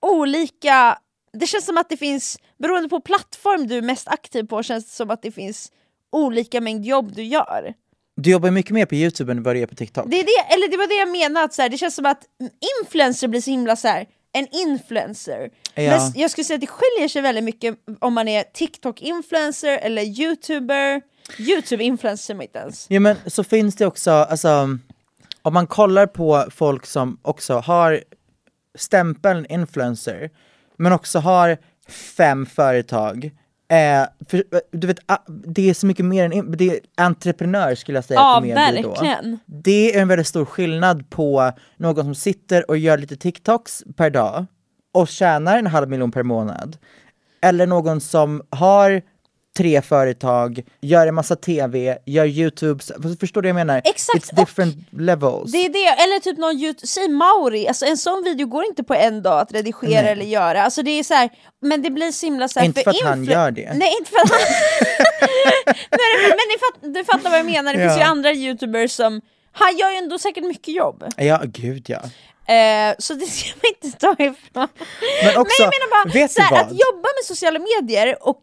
olika, 0.06 0.98
det 1.32 1.46
känns 1.46 1.66
som 1.66 1.78
att 1.78 1.88
det 1.88 1.96
finns, 1.96 2.38
beroende 2.58 2.88
på 2.88 3.00
plattform 3.00 3.66
du 3.66 3.78
är 3.78 3.82
mest 3.82 4.08
aktiv 4.08 4.44
på, 4.44 4.62
känns 4.62 4.84
det 4.84 4.92
som 4.92 5.10
att 5.10 5.22
det 5.22 5.32
finns 5.32 5.72
olika 6.12 6.60
mängd 6.60 6.84
jobb 6.84 7.12
du 7.14 7.22
gör. 7.22 7.74
Du 8.16 8.30
jobbar 8.30 8.50
mycket 8.50 8.72
mer 8.72 8.86
på 8.86 8.94
youtube 8.94 9.32
än 9.32 9.42
vad 9.42 9.54
du 9.54 9.60
gör 9.60 9.66
på 9.66 9.74
tiktok. 9.74 10.04
Det, 10.08 10.20
är 10.20 10.24
det, 10.24 10.54
eller 10.54 10.68
det 10.68 10.76
var 10.76 10.86
det 10.86 10.94
jag 10.94 11.10
menade, 11.10 11.44
att 11.44 11.54
så 11.54 11.62
här, 11.62 11.68
det 11.68 11.78
känns 11.78 11.94
som 11.94 12.06
att 12.06 12.24
influencer 12.80 13.28
blir 13.28 13.40
så 13.40 13.50
himla 13.50 13.76
så 13.76 13.88
här, 13.88 14.06
en 14.32 14.48
influencer. 14.50 15.50
Ja. 15.74 16.12
Jag 16.14 16.30
skulle 16.30 16.44
säga 16.44 16.54
att 16.54 16.60
det 16.60 16.66
skiljer 16.66 17.08
sig 17.08 17.22
väldigt 17.22 17.44
mycket 17.44 17.74
om 17.98 18.14
man 18.14 18.28
är 18.28 18.42
TikTok-influencer 18.42 19.78
eller 19.78 20.02
YouTuber. 20.02 21.02
YouTube-influencer 21.38 22.42
inte 22.42 22.58
ens. 22.58 22.86
Ja 22.90 23.00
men 23.00 23.16
så 23.26 23.44
finns 23.44 23.76
det 23.76 23.86
också, 23.86 24.10
alltså 24.10 24.78
om 25.42 25.54
man 25.54 25.66
kollar 25.66 26.06
på 26.06 26.44
folk 26.50 26.86
som 26.86 27.18
också 27.22 27.54
har 27.54 28.00
stämpeln 28.74 29.46
influencer, 29.46 30.30
men 30.76 30.92
också 30.92 31.18
har 31.18 31.58
fem 31.88 32.46
företag, 32.46 33.30
eh, 33.76 34.06
för, 34.28 34.44
du 34.72 34.86
vet, 34.86 34.98
ah, 35.06 35.18
det 35.46 35.70
är 35.70 35.74
så 35.74 35.86
mycket 35.86 36.04
mer 36.04 36.24
än, 36.32 36.52
det 36.56 36.70
är 36.70 36.80
entreprenör 36.96 37.74
skulle 37.74 37.98
jag 37.98 38.04
säga 38.04 38.20
Ja, 38.20 38.36
att 38.36 38.42
mer 38.42 38.72
blir 38.72 38.82
då. 38.82 38.88
verkligen. 38.88 39.38
Det 39.46 39.96
är 39.96 40.02
en 40.02 40.08
väldigt 40.08 40.26
stor 40.26 40.44
skillnad 40.44 41.10
på 41.10 41.52
någon 41.76 42.04
som 42.04 42.14
sitter 42.14 42.70
och 42.70 42.78
gör 42.78 42.98
lite 42.98 43.16
TikToks 43.16 43.82
per 43.96 44.10
dag 44.10 44.46
och 44.92 45.08
tjänar 45.08 45.58
en 45.58 45.66
halv 45.66 45.88
miljon 45.88 46.12
per 46.12 46.22
månad. 46.22 46.76
Eller 47.42 47.66
någon 47.66 48.00
som 48.00 48.42
har 48.50 49.02
tre 49.56 49.82
företag, 49.82 50.62
gör 50.80 51.06
en 51.06 51.14
massa 51.14 51.36
tv, 51.36 51.98
gör 52.06 52.24
youtube, 52.26 52.84
förstår 53.20 53.42
du 53.42 53.52
vad 53.52 53.60
jag 53.60 53.66
menar? 53.66 53.82
Exakt, 53.84 54.24
It's 54.32 54.36
different 54.36 54.76
levels. 54.92 55.52
Det 55.52 55.58
är 55.64 55.68
det, 55.68 56.02
eller 56.02 56.20
typ 56.20 56.38
någon 56.38 56.56
YouTube, 56.56 56.86
säg 56.86 57.08
Mauri, 57.08 57.68
alltså 57.68 57.86
en 57.86 57.96
sån 57.96 58.24
video 58.24 58.46
går 58.46 58.64
inte 58.64 58.84
på 58.84 58.94
en 58.94 59.22
dag 59.22 59.40
att 59.40 59.52
redigera 59.52 60.02
Nej. 60.02 60.12
eller 60.12 60.24
göra. 60.24 60.62
Alltså 60.62 60.82
det 60.82 60.90
är 60.90 61.02
så 61.02 61.14
här, 61.14 61.30
men 61.62 61.82
det 61.82 61.90
blir 61.90 62.12
så 62.12 62.26
himla 62.26 62.48
så 62.48 62.58
här, 62.58 62.66
Inte 62.66 62.82
för 62.82 62.90
att 62.90 63.00
han 63.02 63.24
gör 63.24 63.50
det. 63.50 63.72
Nej 63.74 63.94
inte 63.98 64.10
för 64.10 64.18
att 64.18 64.30
han... 64.30 64.40
Nej, 65.90 66.28
men 66.28 66.30
ni 66.48 66.58
fatt, 66.58 66.94
du 66.94 67.04
fattar 67.04 67.30
vad 67.30 67.38
jag 67.38 67.46
menar, 67.46 67.72
det 67.74 67.78
finns 67.78 67.96
ju 67.96 68.00
Ja. 68.00 68.06
andra 68.06 68.32
youtubers 68.32 68.90
som, 68.92 69.20
han 69.52 69.76
gör 69.76 69.90
ju 69.90 69.96
ändå 69.96 70.18
säkert 70.18 70.44
mycket 70.44 70.74
jobb. 70.74 71.04
Ja, 71.16 71.40
gud 71.44 71.86
ja. 71.88 72.00
Eh, 72.54 72.94
så 72.98 73.14
det 73.14 73.26
ska 73.26 73.48
man 73.62 73.72
inte 73.82 73.98
ta 73.98 74.12
ifrån. 74.12 74.68
Men 75.24 75.36
också, 75.36 75.42
Nej 75.42 75.58
jag 75.58 75.66
menar 75.66 76.04
bara, 76.04 76.12
vet 76.12 76.32
så 76.32 76.40
du 76.40 76.44
här, 76.44 76.50
vad? 76.50 76.60
att 76.60 76.70
jobba 76.70 77.08
med 77.16 77.24
sociala 77.24 77.58
medier 77.58 78.28
och 78.28 78.40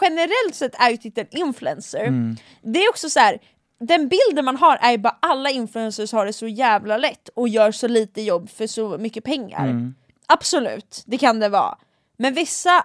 generellt 0.00 0.54
sett 0.54 0.74
är 0.80 0.90
ju 0.90 0.96
titeln 0.96 1.28
influencer, 1.30 2.04
Mm. 2.04 2.36
det 2.62 2.78
är 2.84 2.90
också 2.90 3.10
så 3.10 3.20
här. 3.20 3.38
Den 3.80 4.08
bilden 4.08 4.44
man 4.44 4.56
har 4.56 4.76
är 4.76 4.90
ju 4.90 4.98
bara 4.98 5.18
alla 5.22 5.50
influencers 5.50 6.12
har 6.12 6.26
det 6.26 6.32
så 6.32 6.48
jävla 6.48 6.96
lätt 6.96 7.28
och 7.34 7.48
gör 7.48 7.72
så 7.72 7.88
lite 7.88 8.22
jobb 8.22 8.50
för 8.50 8.66
så 8.66 8.98
mycket 8.98 9.24
pengar. 9.24 9.64
Mm. 9.64 9.94
Absolut, 10.26 11.02
det 11.06 11.18
kan 11.18 11.40
det 11.40 11.48
vara. 11.48 11.78
Men 12.18 12.34
vissa 12.34 12.84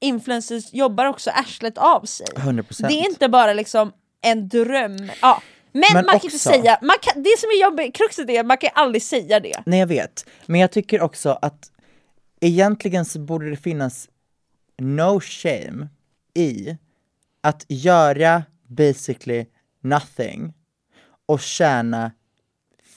influencers 0.00 0.72
jobbar 0.74 1.06
också 1.06 1.30
arslet 1.30 1.78
av 1.78 2.04
sig. 2.04 2.26
100%. 2.36 2.88
Det 2.88 2.94
är 2.94 3.08
inte 3.08 3.28
bara 3.28 3.52
liksom 3.52 3.92
en 4.20 4.48
dröm. 4.48 5.10
Ja. 5.22 5.42
Men, 5.72 5.82
Men 5.92 5.94
man 5.94 6.04
kan 6.04 6.14
också- 6.16 6.26
inte 6.26 6.38
säga, 6.38 6.78
man 6.82 6.96
kan, 7.00 7.22
det 7.22 7.38
som 7.38 7.48
är 7.50 7.62
jobbigt, 7.62 7.94
kruxet 7.96 8.30
är, 8.30 8.44
man 8.44 8.56
kan 8.58 8.70
aldrig 8.74 9.02
säga 9.02 9.40
det. 9.40 9.62
Nej 9.66 9.78
jag 9.80 9.86
vet, 9.86 10.26
men 10.46 10.60
jag 10.60 10.70
tycker 10.72 11.00
också 11.00 11.38
att 11.42 11.70
egentligen 12.40 13.04
så 13.04 13.18
borde 13.18 13.50
det 13.50 13.56
finnas 13.56 14.08
no 14.78 15.20
shame 15.20 15.88
i 16.34 16.76
att 17.42 17.64
göra 17.68 18.42
basically 18.68 19.46
nothing 19.82 20.52
och 21.26 21.40
tjäna 21.40 22.10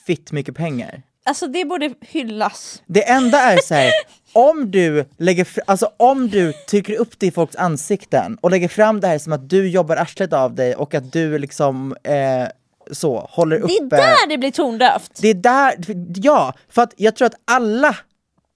fitt 0.06 0.32
mycket 0.32 0.56
pengar. 0.56 1.02
Alltså 1.26 1.46
det 1.46 1.64
borde 1.64 1.94
hyllas. 2.00 2.82
Det 2.86 3.08
enda 3.10 3.38
är 3.40 3.58
så 3.58 3.74
här, 3.74 3.92
om 4.32 4.70
du 4.70 5.04
lägger 5.16 5.46
alltså 5.66 5.90
om 5.96 6.28
du 6.28 6.52
trycker 6.52 6.96
upp 6.96 7.18
det 7.18 7.26
i 7.26 7.30
folks 7.30 7.56
ansikten 7.56 8.38
och 8.40 8.50
lägger 8.50 8.68
fram 8.68 9.00
det 9.00 9.06
här 9.08 9.18
som 9.18 9.32
att 9.32 9.48
du 9.50 9.68
jobbar 9.68 9.96
arslet 9.96 10.32
av 10.32 10.54
dig 10.54 10.74
och 10.74 10.94
att 10.94 11.12
du 11.12 11.38
liksom 11.38 11.96
eh, 12.02 12.48
så 12.92 13.28
håller 13.30 13.56
uppe 13.60 13.72
Det 13.90 13.96
är 13.96 14.00
där 14.00 14.28
det 14.28 14.38
blir 14.38 14.50
tondövt. 14.50 15.18
det 15.22 15.28
är 15.28 15.34
där, 15.34 15.74
ja, 16.22 16.54
för 16.68 16.82
att 16.82 16.94
jag 16.96 17.16
tror 17.16 17.26
att 17.26 17.34
alla, 17.44 17.96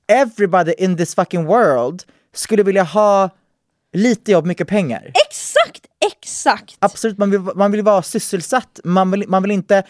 everybody 0.09 0.74
in 0.79 0.97
this 0.97 1.14
fucking 1.14 1.45
world 1.45 2.03
skulle 2.35 2.62
vilja 2.62 2.83
ha 2.83 3.31
lite 3.93 4.32
jobb, 4.32 4.47
mycket 4.47 4.68
pengar. 4.68 5.12
Exakt, 5.28 5.82
exakt! 6.12 6.76
Absolut, 6.78 7.18
man 7.18 7.30
vill, 7.30 7.41
man 7.41 7.72
vill 7.72 7.82
vara 7.82 8.03
sysselsatt, 8.03 8.80
man 8.84 9.11
vill, 9.11 9.28
man 9.28 9.43
vill 9.43 9.53
inte, 9.53 9.82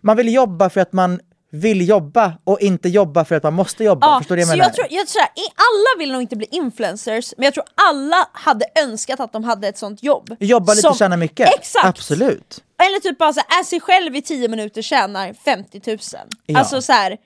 man 0.00 0.16
vill 0.16 0.34
jobba 0.34 0.70
för 0.70 0.80
att 0.80 0.92
man 0.92 1.20
vill 1.50 1.88
jobba 1.88 2.32
och 2.44 2.60
inte 2.60 2.88
jobba 2.88 3.24
för 3.24 3.34
att 3.34 3.42
man 3.42 3.52
måste 3.54 3.84
jobba. 3.84 4.06
Ja, 4.06 4.18
Förstår 4.18 4.36
du 4.36 4.42
vad 4.44 4.48
jag 4.52 4.58
menar? 4.58 4.64
jag 4.64 4.74
tror, 4.74 4.86
jag 4.90 5.06
tror 5.08 5.22
i- 5.22 5.52
alla 5.56 5.98
vill 5.98 6.12
nog 6.12 6.22
inte 6.22 6.36
bli 6.36 6.46
influencers, 6.50 7.34
men 7.36 7.44
jag 7.44 7.54
tror 7.54 7.64
alla 7.90 8.28
hade 8.32 8.66
önskat 8.82 9.20
att 9.20 9.32
de 9.32 9.44
hade 9.44 9.68
ett 9.68 9.78
sånt 9.78 10.02
jobb. 10.02 10.36
Jobba 10.40 10.72
lite 10.72 10.82
Som- 10.82 10.90
och 10.90 10.96
tjäna 10.98 11.16
mycket. 11.16 11.48
Exakt! 11.58 11.84
Absolut. 11.86 12.62
Eller 12.82 13.00
typ 13.00 13.18
bara 13.18 13.32
så 13.32 13.40
här, 13.48 13.60
är 13.60 13.64
sig 13.64 13.80
själv 13.80 14.16
i 14.16 14.22
10 14.22 14.48
minuter 14.48 14.82
tjänar 14.82 15.32
50 15.44 15.80
000. 15.86 15.98
Ja. 16.46 16.58
Alltså 16.58 16.82
så 16.82 16.92
här, 16.92 17.16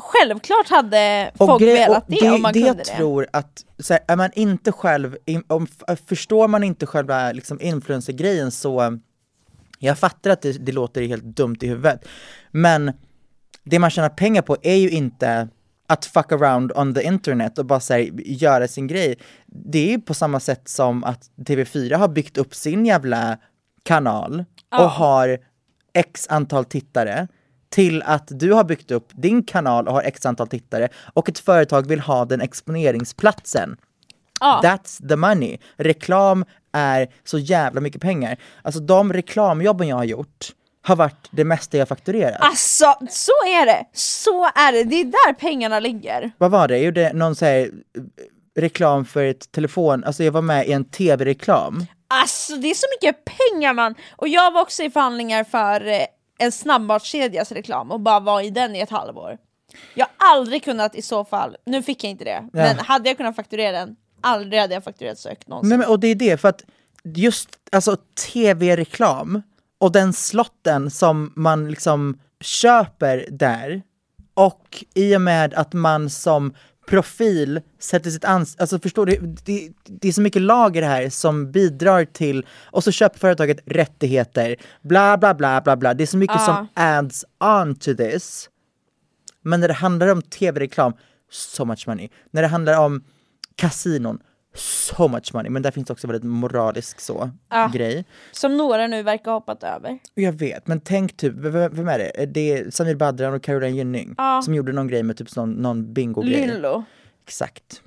självklart 0.00 0.68
hade 0.68 1.30
Och 1.38 1.46
folk 1.46 1.62
velat 1.62 1.98
och 2.08 2.14
det, 2.20 2.30
om 2.30 2.42
man 2.42 2.52
det 2.52 2.58
kunde 2.58 2.68
jag 2.68 2.76
det. 2.76 2.84
tror 2.84 3.26
att, 3.32 3.64
så 3.78 3.92
här, 3.92 4.02
är 4.08 4.16
man 4.16 4.30
inte 4.34 4.72
själv, 4.72 5.16
om, 5.48 5.66
f- 5.88 5.98
förstår 6.08 6.48
man 6.48 6.64
inte 6.64 6.86
själva 6.86 7.32
liksom, 7.32 7.60
influencer-grejen 7.60 8.50
så, 8.50 8.98
jag 9.78 9.98
fattar 9.98 10.30
att 10.30 10.42
det, 10.42 10.52
det 10.66 10.72
låter 10.72 11.02
helt 11.02 11.24
dumt 11.24 11.56
i 11.60 11.66
huvudet, 11.66 12.04
men 12.50 12.92
det 13.64 13.78
man 13.78 13.90
tjänar 13.90 14.08
pengar 14.08 14.42
på 14.42 14.56
är 14.62 14.74
ju 14.76 14.90
inte 14.90 15.48
att 15.86 16.06
fuck 16.06 16.32
around 16.32 16.72
on 16.76 16.94
the 16.94 17.02
internet 17.02 17.58
och 17.58 17.66
bara 17.66 17.80
så 17.80 17.92
här, 17.94 18.00
göra 18.24 18.68
sin 18.68 18.86
grej. 18.86 19.16
Det 19.46 19.78
är 19.78 19.90
ju 19.90 20.00
på 20.00 20.14
samma 20.14 20.40
sätt 20.40 20.68
som 20.68 21.04
att 21.04 21.30
TV4 21.36 21.96
har 21.96 22.08
byggt 22.08 22.38
upp 22.38 22.54
sin 22.54 22.86
jävla 22.86 23.38
kanal 23.82 24.44
och 24.78 24.90
har 24.90 25.38
x 25.94 26.26
antal 26.30 26.64
tittare 26.64 27.28
till 27.70 28.02
att 28.02 28.28
du 28.30 28.52
har 28.52 28.64
byggt 28.64 28.90
upp 28.90 29.08
din 29.12 29.42
kanal 29.42 29.88
och 29.88 29.94
har 29.94 30.02
x 30.02 30.26
antal 30.26 30.48
tittare 30.48 30.88
och 31.14 31.28
ett 31.28 31.38
företag 31.38 31.88
vill 31.88 32.00
ha 32.00 32.24
den 32.24 32.40
exponeringsplatsen. 32.40 33.76
Ja. 34.40 34.60
That's 34.64 35.08
the 35.08 35.16
money. 35.16 35.58
Reklam 35.76 36.44
är 36.72 37.08
så 37.24 37.38
jävla 37.38 37.80
mycket 37.80 38.00
pengar. 38.00 38.36
Alltså 38.62 38.80
de 38.80 39.12
reklamjobben 39.12 39.88
jag 39.88 39.96
har 39.96 40.04
gjort 40.04 40.52
har 40.82 40.96
varit 40.96 41.28
det 41.30 41.44
mesta 41.44 41.76
jag 41.76 41.88
fakturerat. 41.88 42.40
Alltså, 42.40 42.94
så 43.10 43.32
är 43.46 43.66
det! 43.66 43.84
Så 43.92 44.44
är 44.44 44.72
det, 44.72 44.84
det 44.84 45.00
är 45.00 45.04
där 45.04 45.32
pengarna 45.32 45.80
ligger. 45.80 46.30
Vad 46.38 46.50
var 46.50 46.68
det? 46.68 46.76
Jag 46.76 46.84
gjorde 46.84 47.12
någon 47.12 47.34
så 47.34 47.44
här, 47.44 47.60
eh, 47.60 48.02
reklam 48.60 49.04
för 49.04 49.24
ett 49.24 49.52
telefon, 49.52 50.04
alltså 50.04 50.24
jag 50.24 50.32
var 50.32 50.42
med 50.42 50.68
i 50.68 50.72
en 50.72 50.84
tv-reklam. 50.84 51.86
Alltså 52.08 52.56
det 52.56 52.70
är 52.70 52.74
så 52.74 52.86
mycket 52.96 53.16
pengar 53.24 53.72
man! 53.72 53.94
Och 54.16 54.28
jag 54.28 54.52
var 54.52 54.60
också 54.60 54.82
i 54.82 54.90
förhandlingar 54.90 55.44
för 55.44 55.86
eh, 55.86 56.00
en 56.40 56.52
snabbmatskedjas 56.52 57.52
reklam 57.52 57.90
och 57.90 58.00
bara 58.00 58.20
var 58.20 58.40
i 58.40 58.50
den 58.50 58.76
i 58.76 58.80
ett 58.80 58.90
halvår. 58.90 59.38
Jag 59.94 60.06
har 60.16 60.36
aldrig 60.36 60.64
kunnat 60.64 60.94
i 60.94 61.02
så 61.02 61.24
fall, 61.24 61.56
nu 61.66 61.82
fick 61.82 62.04
jag 62.04 62.10
inte 62.10 62.24
det, 62.24 62.48
men 62.52 62.78
hade 62.78 63.08
jag 63.08 63.16
kunnat 63.16 63.36
fakturera 63.36 63.72
den, 63.78 63.96
aldrig 64.20 64.60
hade 64.60 64.74
jag 64.74 64.84
fakturerat 64.84 65.18
så 65.18 65.28
högt 65.28 65.48
någonsin. 65.48 65.68
Nej, 65.68 65.78
men, 65.78 65.88
och 65.88 66.00
det 66.00 66.08
är 66.08 66.14
det, 66.14 66.36
för 66.40 66.48
att 66.48 66.64
just 67.04 67.48
alltså 67.72 67.96
tv-reklam 68.32 69.42
och 69.78 69.92
den 69.92 70.12
slotten 70.12 70.90
som 70.90 71.32
man 71.36 71.70
liksom 71.70 72.18
köper 72.40 73.26
där 73.30 73.82
och 74.34 74.84
i 74.94 75.16
och 75.16 75.20
med 75.20 75.54
att 75.54 75.72
man 75.72 76.10
som 76.10 76.54
profil 76.90 77.60
sätter 77.78 78.10
sitt 78.10 78.24
ansikte, 78.24 78.62
alltså 78.62 78.78
förstår 78.78 79.06
du, 79.06 79.36
det, 79.44 79.72
det 79.84 80.08
är 80.08 80.12
så 80.12 80.20
mycket 80.20 80.42
lager 80.42 80.82
här 80.82 81.08
som 81.08 81.52
bidrar 81.52 82.04
till, 82.04 82.46
och 82.64 82.84
så 82.84 82.92
köper 82.92 83.18
företaget 83.18 83.58
rättigheter, 83.66 84.56
bla 84.82 85.18
bla 85.18 85.34
bla 85.34 85.60
bla 85.60 85.76
bla, 85.76 85.94
det 85.94 86.04
är 86.04 86.06
så 86.06 86.16
mycket 86.16 86.40
som 86.40 86.68
adds 86.74 87.24
on 87.40 87.74
to 87.74 87.94
this. 87.94 88.48
Men 89.42 89.60
när 89.60 89.68
det 89.68 89.74
handlar 89.74 90.08
om 90.08 90.22
tv-reklam, 90.22 90.92
so 91.30 91.64
much 91.64 91.88
money. 91.88 92.08
När 92.30 92.42
det 92.42 92.48
handlar 92.48 92.78
om 92.78 93.04
kasinon, 93.54 94.18
so 94.54 95.08
much 95.08 95.34
money. 95.34 95.50
Men 95.50 95.62
där 95.62 95.70
finns 95.70 95.90
också 95.90 96.06
väldigt 96.06 96.24
moralisk 96.30 97.00
så 97.00 97.30
grej. 97.72 98.04
Som 98.32 98.56
några 98.56 98.86
nu 98.86 99.02
verkar 99.02 99.30
ha 99.30 99.38
hoppat 99.38 99.62
över. 99.62 99.98
Jag 100.14 100.32
vet, 100.32 100.66
men 100.66 100.80
tänk 100.80 101.16
typ, 101.16 101.34
vem, 101.36 101.74
vem 101.74 101.88
är 101.88 101.98
det? 101.98 102.26
Det 102.26 102.52
är 102.52 102.70
Samir 102.70 102.94
Badran 102.94 103.34
och 103.34 103.42
Caroline 103.42 103.76
Gynning 103.76 104.14
som 104.44 104.54
gjorde 104.54 104.72
någon 104.72 104.88
grej 104.88 105.02
med 105.02 105.16
typ 105.16 105.36
någon, 105.36 105.52
någon 105.52 105.92
bingo-grej. 105.92 106.46
Lillo, 106.46 106.84
Exakt. 107.24 107.82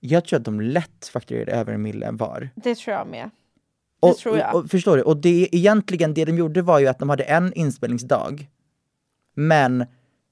Jag 0.00 0.24
tror 0.24 0.38
att 0.38 0.44
de 0.44 0.60
lätt 0.60 1.10
fakturerade 1.12 1.52
över 1.52 1.72
en 1.72 1.82
mille 1.82 2.10
var. 2.10 2.50
det 2.56 2.74
tror 2.74 2.96
jag 2.96 3.06
med. 3.06 3.30
Det 4.00 4.08
Och, 4.08 4.16
tror 4.16 4.38
jag. 4.38 4.54
och, 4.54 4.60
och 4.60 4.70
förstår 4.70 4.96
du? 4.96 5.02
Och 5.02 5.16
det 5.16 5.48
egentligen 5.56 6.14
det 6.14 6.24
de 6.24 6.36
gjorde 6.36 6.62
var 6.62 6.78
ju 6.78 6.86
att 6.86 6.98
de 6.98 7.08
hade 7.08 7.22
en 7.24 7.52
inspelningsdag. 7.52 8.48
Men 9.34 9.84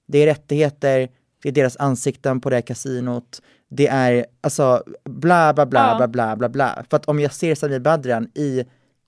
det 0.08 0.18
är 0.18 0.26
rättigheter, 0.26 1.08
det 1.42 1.48
är 1.48 1.52
deras 1.52 1.76
ansikten 1.76 2.40
på 2.40 2.50
det 2.50 2.56
här 2.56 2.62
kasinot, 2.62 3.42
det 3.70 3.86
är 3.88 4.26
alltså 4.40 4.82
bla 5.04 5.54
bla 5.54 5.66
bla 5.66 5.88
Ja. 5.90 5.96
bla 5.96 6.08
bla 6.08 6.36
bla 6.36 6.48
bla. 6.48 6.84
För 6.90 6.96
att 6.96 7.06
om 7.06 7.20
jag 7.20 7.32
ser 7.32 7.54
Samir 7.54 7.80
Badran 7.80 8.28
i 8.34 8.64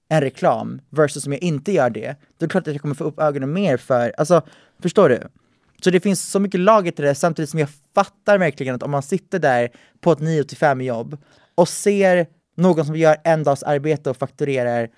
en 0.09 0.21
reklam 0.21 0.81
versus 0.91 1.27
om 1.27 1.33
jag 1.33 1.43
inte 1.43 1.73
gör 1.73 1.91
det, 1.91 2.17
då 2.39 2.45
är 2.45 2.49
det 2.49 2.49
klart 2.49 2.67
att 2.69 2.75
jag 2.75 2.83
kommer 2.83 2.95
få 2.95 3.05
upp 3.05 3.21
ögonen 3.21 3.53
mer 3.53 3.77
för, 3.77 4.15
alltså 4.19 4.43
förstår 4.83 5.09
du? 5.09 5.23
Så 5.85 5.91
det 5.91 6.01
finns 6.01 6.31
så 6.31 6.41
mycket 6.41 6.61
lager 6.61 6.91
till 6.91 7.05
det 7.05 7.15
samtidigt 7.15 7.51
som 7.51 7.61
jag 7.61 7.69
fattar 7.95 8.39
verkligen 8.39 8.75
att 8.75 8.83
om 8.83 8.91
man 8.91 9.03
sitter 9.03 9.39
där 9.39 9.69
på 10.01 10.13
ett 10.13 10.21
9 10.21 10.45
till 10.45 10.57
5 10.57 10.81
jobb 10.81 11.19
och 11.55 11.69
ser 11.69 12.27
någon 12.57 12.87
som 12.87 12.97
gör 12.97 13.17
en 13.25 13.43
dags 13.45 13.63
arbete 13.63 14.11
och 14.11 14.17
fakturerar 14.17 14.89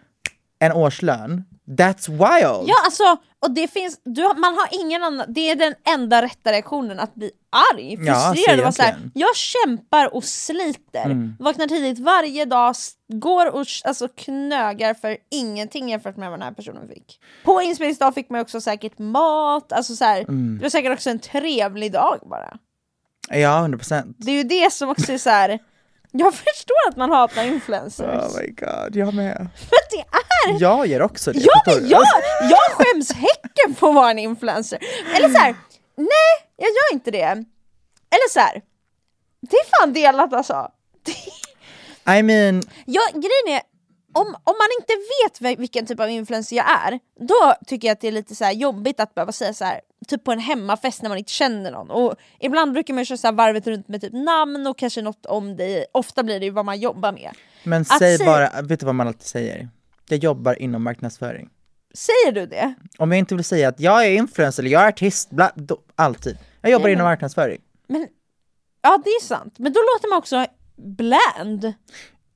en 0.58 0.72
årslön, 0.72 1.44
that's 1.76 2.08
wild! 2.08 2.68
Ja 2.68 2.74
alltså, 2.84 3.16
och 3.42 3.50
det 3.50 3.68
finns, 3.68 4.00
du, 4.04 4.22
man 4.22 4.54
har 4.54 4.68
ingen 4.80 5.02
annan, 5.02 5.26
det 5.34 5.50
är 5.50 5.56
den 5.56 5.74
enda 5.94 6.22
rätta 6.22 6.52
reaktionen 6.52 7.00
att 7.00 7.14
bli 7.14 7.30
arg, 7.74 7.96
Ja, 8.00 8.12
alltså, 8.14 8.32
frustrerad 8.34 8.58
och 8.58 8.62
vara 8.64 8.72
såhär, 8.72 8.88
egentligen. 8.88 9.12
jag 9.14 9.36
kämpar 9.36 10.14
och 10.14 10.24
sliter, 10.24 11.04
Mm. 11.04 11.36
vaknar 11.38 11.66
tidigt 11.66 11.98
varje 11.98 12.44
dag, 12.44 12.74
går 13.08 13.46
och 13.54 13.66
alltså, 13.84 14.08
knögar 14.08 14.94
för 14.94 15.16
ingenting 15.30 15.88
jämfört 15.88 16.16
med 16.16 16.30
vad 16.30 16.38
den 16.38 16.44
här 16.46 16.54
personen 16.54 16.88
fick. 16.88 17.20
På 17.44 17.62
inspelningsdag 17.62 18.14
fick 18.14 18.30
man 18.30 18.40
också 18.40 18.60
säkert 18.60 18.98
mat, 18.98 19.72
alltså 19.72 19.96
så 19.96 20.04
här, 20.04 20.20
Mm. 20.20 20.56
det 20.58 20.62
var 20.64 20.70
säkert 20.70 20.92
också 20.92 21.10
en 21.10 21.18
trevlig 21.18 21.92
dag 21.92 22.18
bara. 22.30 22.58
Ja, 23.28 23.58
100 23.58 23.78
procent. 23.78 24.16
Det 24.18 24.30
är 24.30 24.36
ju 24.36 24.42
det 24.42 24.72
som 24.72 24.88
också 24.88 25.12
är 25.12 25.18
så 25.18 25.30
här. 25.30 25.58
jag 26.12 26.34
förstår 26.34 26.88
att 26.88 26.96
man 26.96 27.11
hatar 27.11 27.44
influencers, 27.44 28.06
Oh 28.06 28.40
my 28.40 28.46
god, 28.48 28.96
jag 28.96 29.14
med. 29.14 29.48
för 29.56 29.76
det 29.90 30.00
är 30.00 30.61
Jag 30.61 30.86
gör 30.86 31.02
också 31.02 31.32
det. 31.32 31.38
Ja 31.40 31.62
men 31.66 31.88
jag, 31.88 32.02
jag 32.50 32.58
skäms 32.76 33.12
häcken 33.12 33.74
på 33.78 33.88
att 33.88 33.94
vara 33.94 34.11
en 34.11 34.18
influencer. 34.18 34.78
Eller 35.16 35.28
så 35.28 35.38
här, 35.38 35.54
nej 35.96 36.50
jag 36.56 36.68
gör 36.68 36.92
inte 36.92 37.11
det. 37.11 37.44
Eller 38.12 38.28
så 38.30 38.40
här, 38.40 38.62
det 39.50 39.56
är 39.56 39.80
fan 39.80 39.92
delat 39.92 40.32
alltså. 40.32 40.68
I 42.18 42.22
mean, 42.22 42.62
Ja, 42.86 43.02
grejen 43.12 43.58
är, 43.61 43.62
om, 44.12 44.26
om 44.26 44.34
man 44.58 44.68
inte 44.80 44.92
vet 44.92 45.40
vil- 45.40 45.58
vilken 45.58 45.86
typ 45.86 46.00
av 46.00 46.08
influencer 46.11 46.56
jag 46.56 46.66
är, 46.86 46.98
då 47.20 47.54
tycker 47.66 47.88
jag 47.88 47.92
att 47.92 48.00
det 48.00 48.08
är 48.08 48.12
lite 48.12 48.34
så 48.34 48.50
jobbigt 48.54 49.00
att 49.00 49.14
behöva 49.14 49.32
säga 49.32 49.54
så 49.54 49.64
här, 49.64 49.80
typ 50.08 50.24
på 50.24 50.32
en 50.32 50.38
hemmafest 50.38 51.02
när 51.02 51.08
man 51.08 51.18
inte 51.18 51.32
känner 51.32 51.70
någon. 51.70 51.90
Och 51.90 52.14
ibland 52.40 52.72
brukar 52.72 52.94
man 52.94 53.04
köra 53.04 53.18
så 53.18 53.32
varvet 53.32 53.66
runt 53.66 53.88
med 53.88 54.00
typ 54.00 54.12
namn 54.12 54.66
och 54.66 54.78
kanske 54.78 55.02
något 55.02 55.26
om 55.26 55.56
dig, 55.56 55.86
ofta 55.92 56.22
blir 56.22 56.40
det 56.40 56.46
ju 56.46 56.50
vad 56.52 56.64
man 56.64 56.80
jobbar 56.80 57.12
med. 57.12 57.30
men 57.64 57.80
Att 57.82 57.98
säg 57.98 58.18
bara, 58.18 58.62
vet 58.62 58.80
du 58.80 58.86
vad 58.86 58.94
man 58.94 59.06
alltid 59.08 59.26
säger? 59.26 59.68
Jag 60.08 60.18
jobbar 60.18 60.62
inom 60.62 60.82
marknadsföring. 60.82 61.48
Säger 61.94 62.32
du 62.32 62.46
det? 62.46 62.74
Om 62.98 63.12
jag 63.12 63.18
inte 63.18 63.34
vill 63.34 63.44
säga 63.44 63.68
att 63.68 63.80
jag 63.80 64.06
är 64.06 64.11
influencer 64.11 64.62
eller 64.62 64.70
jag 64.70 64.82
är 64.82 64.88
artist, 64.88 65.30
bla, 65.30 65.52
då, 65.54 65.78
alltid. 65.94 66.38
Jag 66.61 66.72
jobbar 66.72 66.84
Nej, 66.84 66.92
inom 66.92 67.04
marknadsföring. 67.04 67.61
Men, 67.86 68.08
ja 68.82 69.02
det 69.04 69.11
är 69.11 69.24
sant, 69.24 69.54
men 69.58 69.72
då 69.72 69.80
låter 69.94 70.08
man 70.08 70.18
också 70.18 70.46
bland 70.76 71.72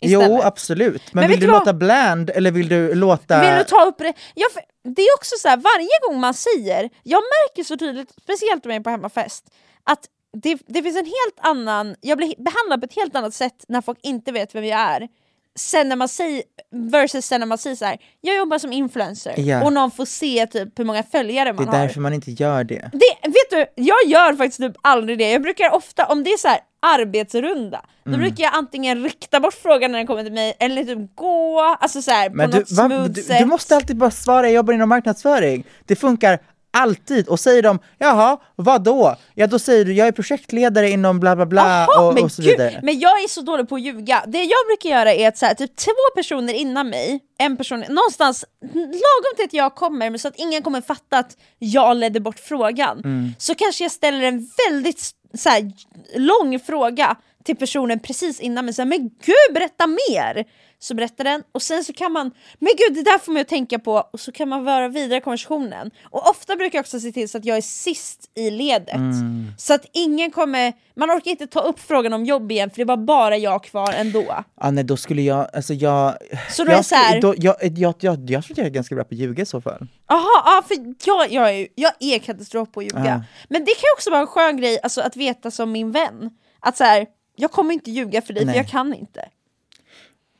Jo, 0.05 0.21
istället. 0.21 0.45
absolut. 0.45 1.03
Men, 1.15 1.23
Men 1.23 1.31
vill 1.31 1.41
du 1.41 1.47
vad? 1.47 1.55
låta 1.55 1.73
bland 1.73 2.31
eller 2.31 2.51
vill 2.51 2.69
du 2.69 2.95
låta... 2.95 3.41
Vill 3.41 3.59
du 3.59 3.65
ta 3.65 3.85
upp 3.85 3.99
det? 3.99 4.13
Ja, 4.35 4.47
det 4.95 5.03
är 5.03 5.15
också 5.17 5.35
så 5.39 5.49
här, 5.49 5.57
varje 5.57 5.89
gång 6.09 6.21
man 6.21 6.35
säger, 6.35 6.91
jag 7.03 7.23
märker 7.23 7.65
så 7.65 7.77
tydligt, 7.77 8.11
speciellt 8.23 8.65
med 8.65 8.75
mig 8.75 8.83
på 8.83 8.91
hemmafest, 8.91 9.45
att 9.85 10.01
det, 10.43 10.59
det 10.67 10.83
finns 10.83 10.97
en 10.97 11.05
helt 11.05 11.39
annan, 11.41 11.97
jag 12.01 12.19
blir 12.19 12.35
behandlad 12.39 12.81
på 12.81 12.85
ett 12.85 12.97
helt 12.97 13.17
annat 13.17 13.35
sätt 13.35 13.65
när 13.69 13.81
folk 13.81 13.99
inte 14.03 14.33
vet 14.33 14.55
vem 14.55 14.65
jag 14.65 14.81
är. 14.81 15.09
Sen 15.57 15.89
när 15.89 15.97
man 15.97 16.09
säger, 16.09 16.43
versus 16.91 17.27
sen 17.27 17.41
när 17.41 17.47
man 17.47 17.59
säger 17.59 17.77
så 17.77 17.85
här, 17.85 17.97
jag 18.21 18.37
jobbar 18.37 18.59
som 18.59 18.73
influencer 18.73 19.35
Ja. 19.41 19.65
och 19.65 19.73
någon 19.73 19.91
får 19.91 20.05
se 20.05 20.47
typ 20.47 20.79
hur 20.79 20.85
många 20.85 21.03
följare 21.03 21.49
Det 21.49 21.53
man 21.53 21.69
är 21.69 21.73
har. 21.73 21.79
därför 21.79 22.01
man 22.01 22.13
inte 22.13 22.31
gör 22.31 22.65
det. 22.65 22.91
Det, 22.93 23.29
vet 23.29 23.51
du, 23.51 23.83
jag 23.83 23.97
gör 24.07 24.33
faktiskt 24.37 24.61
typ 24.61 24.77
aldrig 24.83 25.19
det. 25.19 25.31
Jag 25.31 25.43
brukar 25.43 25.75
ofta, 25.75 26.05
om 26.07 26.25
det 26.25 26.31
är 26.33 26.37
så 26.37 26.49
här 26.49 26.59
arbetsrunda, 26.85 27.81
då 28.05 28.17
brukar 28.17 28.45
jag 28.45 28.55
antingen 28.55 29.05
rikta 29.05 29.41
bort 29.41 29.55
frågan 29.55 29.93
när 29.93 29.99
den 29.99 30.07
kommer 30.07 30.23
till 30.25 30.33
mig, 30.33 30.57
eller 30.61 30.85
typ 30.85 31.17
gå, 31.17 31.61
alltså 31.81 32.03
så 32.03 32.11
här, 32.11 32.31
Men 32.31 32.51
på 32.51 32.57
du, 32.57 32.61
något 32.61 32.71
va, 32.73 32.87
smooth 32.89 33.11
du, 33.11 33.23
sätt. 33.23 33.39
du 33.39 33.45
måste 33.45 33.77
alltid 33.77 33.97
bara 33.97 34.11
svara, 34.11 34.47
jag 34.47 34.53
jobbar 34.55 34.75
inom 34.75 34.89
marknadsföring. 34.89 35.65
Det 35.87 35.97
funkar 35.97 36.39
alltid. 36.77 37.29
Och 37.29 37.41
säger 37.41 37.63
de, 37.63 37.79
jaha, 37.99 38.37
vad 38.57 38.83
då? 38.85 39.17
Ja 39.35 39.47
då 39.47 39.59
säger 39.59 39.85
du, 39.85 39.93
jag 39.93 40.09
är 40.09 40.13
projektledare 40.13 40.91
inom 40.91 41.21
bla 41.21 41.37
bla 41.37 41.47
bla 41.47 41.87
Jaha, 41.89 42.09
och, 42.09 42.15
men 42.15 42.25
och 42.25 42.33
så 42.33 42.43
gud, 42.43 42.51
vidare. 42.51 42.81
Men 42.83 42.99
jag 42.99 43.11
är 43.25 43.29
så 43.29 43.41
dålig 43.41 43.69
på 43.69 43.75
att 43.75 43.81
ljuga. 43.83 44.25
Det 44.27 44.39
jag 44.45 44.67
brukar 44.69 44.91
göra 44.99 45.13
är 45.13 45.29
att 45.29 45.39
så 45.39 45.47
här, 45.47 45.55
typ 45.55 45.77
två 45.77 45.93
personer 46.17 46.53
innan 46.55 46.89
mig, 46.91 47.21
en 47.39 47.57
person, 47.57 47.85
någonstans 47.89 48.45
lagom 48.75 49.33
till 49.37 49.45
att 49.45 49.53
jag 49.53 49.75
kommer, 49.75 50.11
men 50.11 50.19
så 50.19 50.29
att 50.29 50.37
ingen 50.37 50.63
kommer 50.63 50.81
fatta 50.81 51.19
att 51.19 51.37
jag 51.59 51.97
ledde 51.97 52.21
bort 52.21 52.39
frågan, 52.39 52.99
Mm. 53.05 53.35
så 53.39 53.55
kanske 53.55 53.85
jag 53.85 53.93
ställer 53.93 54.23
en 54.23 54.49
väldigt 54.69 55.11
så 55.35 55.49
här, 55.49 55.73
lång 56.17 56.61
fråga 56.61 57.17
till 57.45 57.57
personen 57.57 58.01
precis 58.01 58.41
innan 58.41 58.65
men 58.65 58.75
så 58.75 58.83
här, 58.83 58.89
men 58.89 58.99
gud 59.09 59.55
berätta 59.55 59.87
mer! 59.87 60.45
Så 60.85 60.95
berättar 60.95 61.25
den, 61.25 61.43
och 61.53 61.63
sen 61.63 61.85
så 61.85 61.93
kan 61.93 62.13
man, 62.13 62.31
men 62.59 62.73
gud 62.77 62.97
det 62.97 63.03
där 63.11 63.19
får 63.19 63.33
man 63.33 63.41
ju 63.41 63.45
tänka 63.45 63.79
på, 63.79 63.93
och 64.13 64.21
så 64.21 64.33
kan 64.33 64.49
man 64.49 64.65
föra 64.65 64.89
vidare 64.89 65.21
konversationen. 65.21 65.91
Och 66.11 66.31
ofta 66.31 66.57
brukar 66.57 66.79
jag 66.79 66.83
också 66.83 67.01
se 67.01 67.13
till 67.13 67.29
så 67.29 67.39
att 67.39 67.45
jag 67.45 67.57
är 67.57 67.61
sist 67.61 68.31
i 68.35 68.51
ledet. 68.51 68.95
Mm. 68.95 69.47
Så 69.59 69.75
att 69.75 69.87
ingen 69.93 70.31
kommer, 70.31 70.73
man 70.95 71.11
orkar 71.11 71.31
inte 71.31 71.47
ta 71.47 71.61
upp 71.61 71.81
frågan 71.81 72.13
om 72.13 72.25
jobb 72.25 72.53
igen 72.53 72.71
för 72.71 72.77
det 72.77 72.85
var 72.85 72.97
bara 72.97 73.37
jag 73.37 73.65
kvar 73.65 73.93
ändå. 73.93 74.45
Ah, 74.55 74.71
nej, 74.71 74.85
då 74.85 74.97
skulle 74.97 75.23
jag, 75.23 75.49
alltså 75.53 75.75
jag... 75.75 76.15
Så 76.51 76.65
då 76.65 76.71
jag, 76.73 76.79
är 76.79 76.83
så 76.83 76.95
här- 76.95 77.21
då, 77.21 77.35
jag, 77.39 77.57
jag, 77.61 77.79
jag, 77.79 77.95
jag, 78.01 78.31
jag 78.31 78.45
tror 78.45 78.53
att 78.55 78.59
jag 78.59 78.67
är 78.67 78.71
ganska 78.71 78.95
bra 78.95 79.05
på 79.05 79.15
att 79.15 79.19
ljuga 79.21 79.43
i 79.43 79.47
så 79.47 79.61
fall. 79.61 79.87
Jaha, 80.09 80.43
ja, 80.45 80.63
för 80.69 80.77
jag, 81.07 81.33
jag, 81.33 81.55
är, 81.55 81.69
jag 81.75 81.93
är 82.01 82.19
katastrof 82.19 82.73
på 82.73 82.81
att 82.81 82.87
ljuga. 82.87 83.05
Ja. 83.07 83.23
Men 83.49 83.65
det 83.65 83.73
kan 83.75 83.89
också 83.97 84.11
vara 84.11 84.21
en 84.21 84.27
skön 84.27 84.57
grej 84.57 84.79
alltså, 84.83 85.01
att 85.01 85.17
veta 85.17 85.51
som 85.51 85.73
min 85.73 85.93
vän. 85.93 86.31
Att 86.61 86.77
så 86.77 86.85
här, 86.85 87.07
jag 87.37 87.51
kommer 87.51 87.75
inte 87.75 87.91
ljuga 87.91 88.23
för 88.23 88.33
dig 88.33 88.45
Nej. 88.45 88.55
för 88.55 88.59
jag 88.61 88.69
kan 88.69 88.95
inte. 88.95 89.29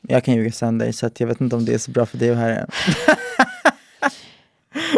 Jag 0.09 0.25
kan 0.25 0.35
ljuga 0.35 0.53
sönder 0.53 0.93
så 0.93 1.07
att 1.07 1.21
jag 1.21 1.27
vet 1.27 1.41
inte 1.41 1.57
om 1.57 1.65
det 1.65 1.75
är 1.75 1.79
så 1.79 1.91
bra 1.91 2.07
för 2.07 2.19
dig 2.19 2.31
att 2.31 2.37
höra. 2.37 2.67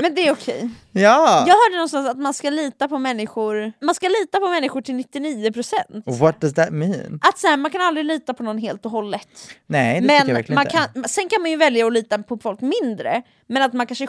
Men 0.03 0.15
det 0.15 0.27
är 0.29 0.33
okej. 0.33 0.71
Ja! 0.93 1.45
Jag 1.49 1.55
hörde 1.55 1.77
någonstans 1.77 2.09
att 2.09 2.19
man 2.19 2.35
ska 2.35 2.51
lita 2.51 2.89
på 2.89 2.99
människor, 2.99 3.73
man 3.81 3.95
ska 3.95 4.09
lita 4.09 4.41
på 4.41 4.49
människor 4.49 4.81
till 4.81 4.95
99%. 4.95 6.19
What 6.19 6.41
does 6.41 6.55
that 6.55 6.71
mean? 6.71 7.19
Att 7.23 7.39
så 7.39 7.47
här, 7.47 7.57
man 7.57 7.71
kan 7.71 7.81
aldrig 7.81 8.07
lita 8.07 8.35
på 8.35 8.43
någon 8.43 8.59
helt 8.59 8.85
och 8.85 8.91
hållet. 8.91 9.29
Nej, 9.67 10.01
det 10.01 10.09
tycker 10.09 10.15
jag 10.15 10.27
Men 10.27 10.35
verkligen 10.35 10.55
man 10.55 10.67
inte. 10.67 10.91
kan, 10.95 11.05
sen 11.05 11.29
kan 11.29 11.43
man 11.43 11.51
ju 11.51 11.57
välja 11.57 11.87
att 11.87 11.93
lita 11.93 12.19
på 12.19 12.39
folk 12.39 12.61
mindre, 12.61 13.23
men 13.47 13.63
att 13.63 13.73
man 13.73 13.87
kanske, 13.87 14.09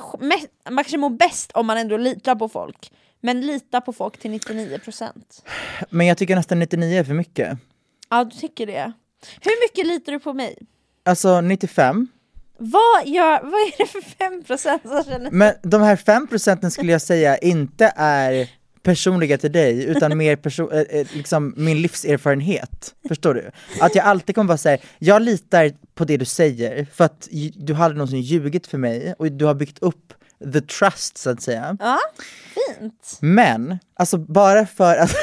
man 0.69 0.83
kanske 0.83 0.97
mår 0.97 1.09
bäst 1.09 1.51
om 1.51 1.67
man 1.67 1.77
ändå 1.77 1.97
litar 1.97 2.35
på 2.35 2.49
folk. 2.49 2.91
Men 3.21 3.41
lita 3.41 3.81
på 3.81 3.93
folk 3.93 4.17
till 4.17 4.31
99%. 4.31 5.11
Men 5.89 6.07
jag 6.07 6.17
tycker 6.17 6.35
nästan 6.35 6.59
99 6.59 6.99
är 6.99 7.03
för 7.03 7.13
mycket. 7.13 7.57
Ja, 8.09 8.23
du 8.23 8.31
tycker 8.37 8.65
det. 8.67 8.91
Hur 9.41 9.65
mycket 9.67 9.87
litar 9.87 10.11
du 10.11 10.19
på 10.19 10.33
mig? 10.33 10.57
Alltså 11.07 11.41
95. 11.41 12.07
Vad, 12.59 13.07
gör, 13.07 13.41
vad 13.43 13.53
är 13.53 13.77
det 13.77 13.87
för 13.87 14.01
5% 14.01 15.03
som 15.03 15.03
känner... 15.11 15.31
Men 15.31 15.53
de 15.63 15.81
här 15.81 15.95
5 15.95 16.27
procenten 16.27 16.71
skulle 16.71 16.91
jag 16.91 17.01
säga 17.01 17.37
inte 17.37 17.93
är 17.95 18.49
personliga 18.83 19.37
till 19.37 19.51
dig, 19.51 19.83
utan 19.83 20.17
mer 20.17 20.35
perso- 20.35 20.73
eh, 20.73 20.99
eh, 20.99 21.07
liksom 21.13 21.53
min 21.57 21.81
livserfarenhet. 21.81 22.95
Förstår 23.07 23.33
du? 23.33 23.51
Att 23.81 23.95
jag 23.95 24.05
alltid 24.05 24.35
kommer 24.35 24.47
vara 24.47 24.57
såhär, 24.57 24.79
jag 24.99 25.21
litar 25.21 25.71
på 25.95 26.05
det 26.05 26.17
du 26.17 26.25
säger, 26.25 26.87
för 26.93 27.03
att 27.03 27.27
du 27.55 27.75
aldrig 27.75 27.97
någonsin 27.97 28.21
ljugit 28.21 28.67
för 28.67 28.77
mig, 28.77 29.13
och 29.19 29.31
du 29.31 29.45
har 29.45 29.53
byggt 29.53 29.79
upp 29.79 30.13
the 30.53 30.61
trust 30.61 31.17
så 31.17 31.29
att 31.29 31.41
säga. 31.41 31.77
Ja, 31.79 31.99
fint. 32.53 33.17
Men, 33.21 33.79
alltså 33.95 34.17
bara 34.17 34.65
för 34.65 34.97
att 34.97 35.15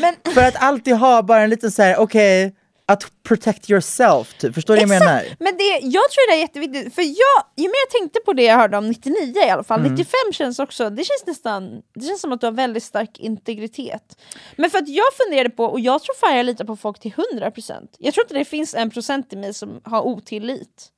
Men 0.00 0.14
För 0.34 0.42
att 0.42 0.56
alltid 0.56 0.94
ha 0.94 1.22
bara 1.22 1.42
en 1.42 1.50
liten 1.50 1.70
så 1.70 1.82
här: 1.82 1.96
okej, 1.96 2.54
att 2.86 3.12
protect 3.22 3.70
yourself 3.70 4.38
typ, 4.38 4.54
förstår 4.54 4.74
du 4.76 4.80
vad 4.86 4.96
jag 4.96 5.00
menar? 5.00 5.24
Men 5.38 5.56
det, 5.56 5.78
jag 5.82 6.10
tror 6.10 6.30
det 6.30 6.36
är 6.36 6.40
jätteviktigt, 6.40 6.94
för 6.94 7.02
jag, 7.02 7.38
ju 7.56 7.62
mer 7.62 7.84
jag 7.86 8.00
tänkte 8.00 8.20
på 8.20 8.32
det 8.32 8.42
jag 8.42 8.56
hörde 8.56 8.76
om 8.76 8.88
99 8.88 9.16
i 9.46 9.50
alla 9.50 9.64
fall, 9.64 9.80
Mm. 9.80 9.92
95 9.92 10.14
känns 10.32 10.58
också, 10.58 10.90
det 10.90 11.04
känns 11.04 11.26
nästan, 11.26 11.82
det 11.94 12.06
känns 12.06 12.20
som 12.20 12.32
att 12.32 12.40
du 12.40 12.46
har 12.46 12.52
väldigt 12.52 12.82
stark 12.82 13.18
integritet. 13.18 14.18
Men 14.56 14.70
för 14.70 14.78
att 14.78 14.88
jag 14.88 15.06
funderade 15.26 15.50
på, 15.50 15.64
och 15.64 15.80
jag 15.80 16.02
tror 16.02 16.14
fan 16.14 16.36
jag 16.36 16.46
litar 16.46 16.64
på 16.64 16.76
folk 16.76 17.00
till 17.00 17.12
100%. 17.12 17.88
Jag 17.98 18.14
tror 18.14 18.24
inte 18.24 18.34
det 18.34 18.44
finns 18.44 18.74
en 18.74 18.90
procent 18.90 19.32
i 19.32 19.36
mig 19.36 19.54
som 19.54 19.80
har 19.84 20.02
otillit. 20.02 20.88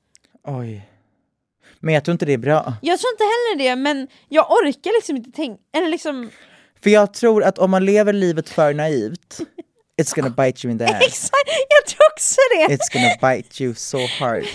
Oj. 0.45 0.89
Men 1.81 1.95
jag 1.95 2.05
tror 2.05 2.13
inte 2.13 2.25
det 2.27 2.33
är 2.33 2.39
bra. 2.39 2.75
Jag 2.83 2.99
tror 3.01 3.13
inte 3.13 3.25
heller 3.25 3.59
det, 3.71 3.77
men 3.77 4.09
jag 4.29 4.51
orkar 4.51 4.99
liksom 4.99 5.17
inte 5.17 5.31
tänka, 5.31 5.63
eller 5.77 5.89
liksom, 5.89 6.31
För 6.83 6.91
jag 6.91 7.15
tror 7.15 7.45
att 7.45 7.59
om 7.59 7.71
man 7.71 7.85
lever 7.85 8.13
livet 8.13 8.49
för 8.49 8.75
naivt, 8.75 9.39
it's 10.03 10.15
gonna 10.15 10.31
bite 10.31 10.67
you 10.67 10.73
in 10.73 10.79
the 10.79 10.85
ass. 10.97 11.07
exakt, 11.07 11.49
jag 11.69 11.87
tror 11.87 12.07
också 12.13 12.41
det! 12.57 12.75
It's 12.77 12.93
gonna 12.93 13.33
bite 13.37 13.63
you 13.65 13.75
so 13.75 13.99
hard. 14.21 14.45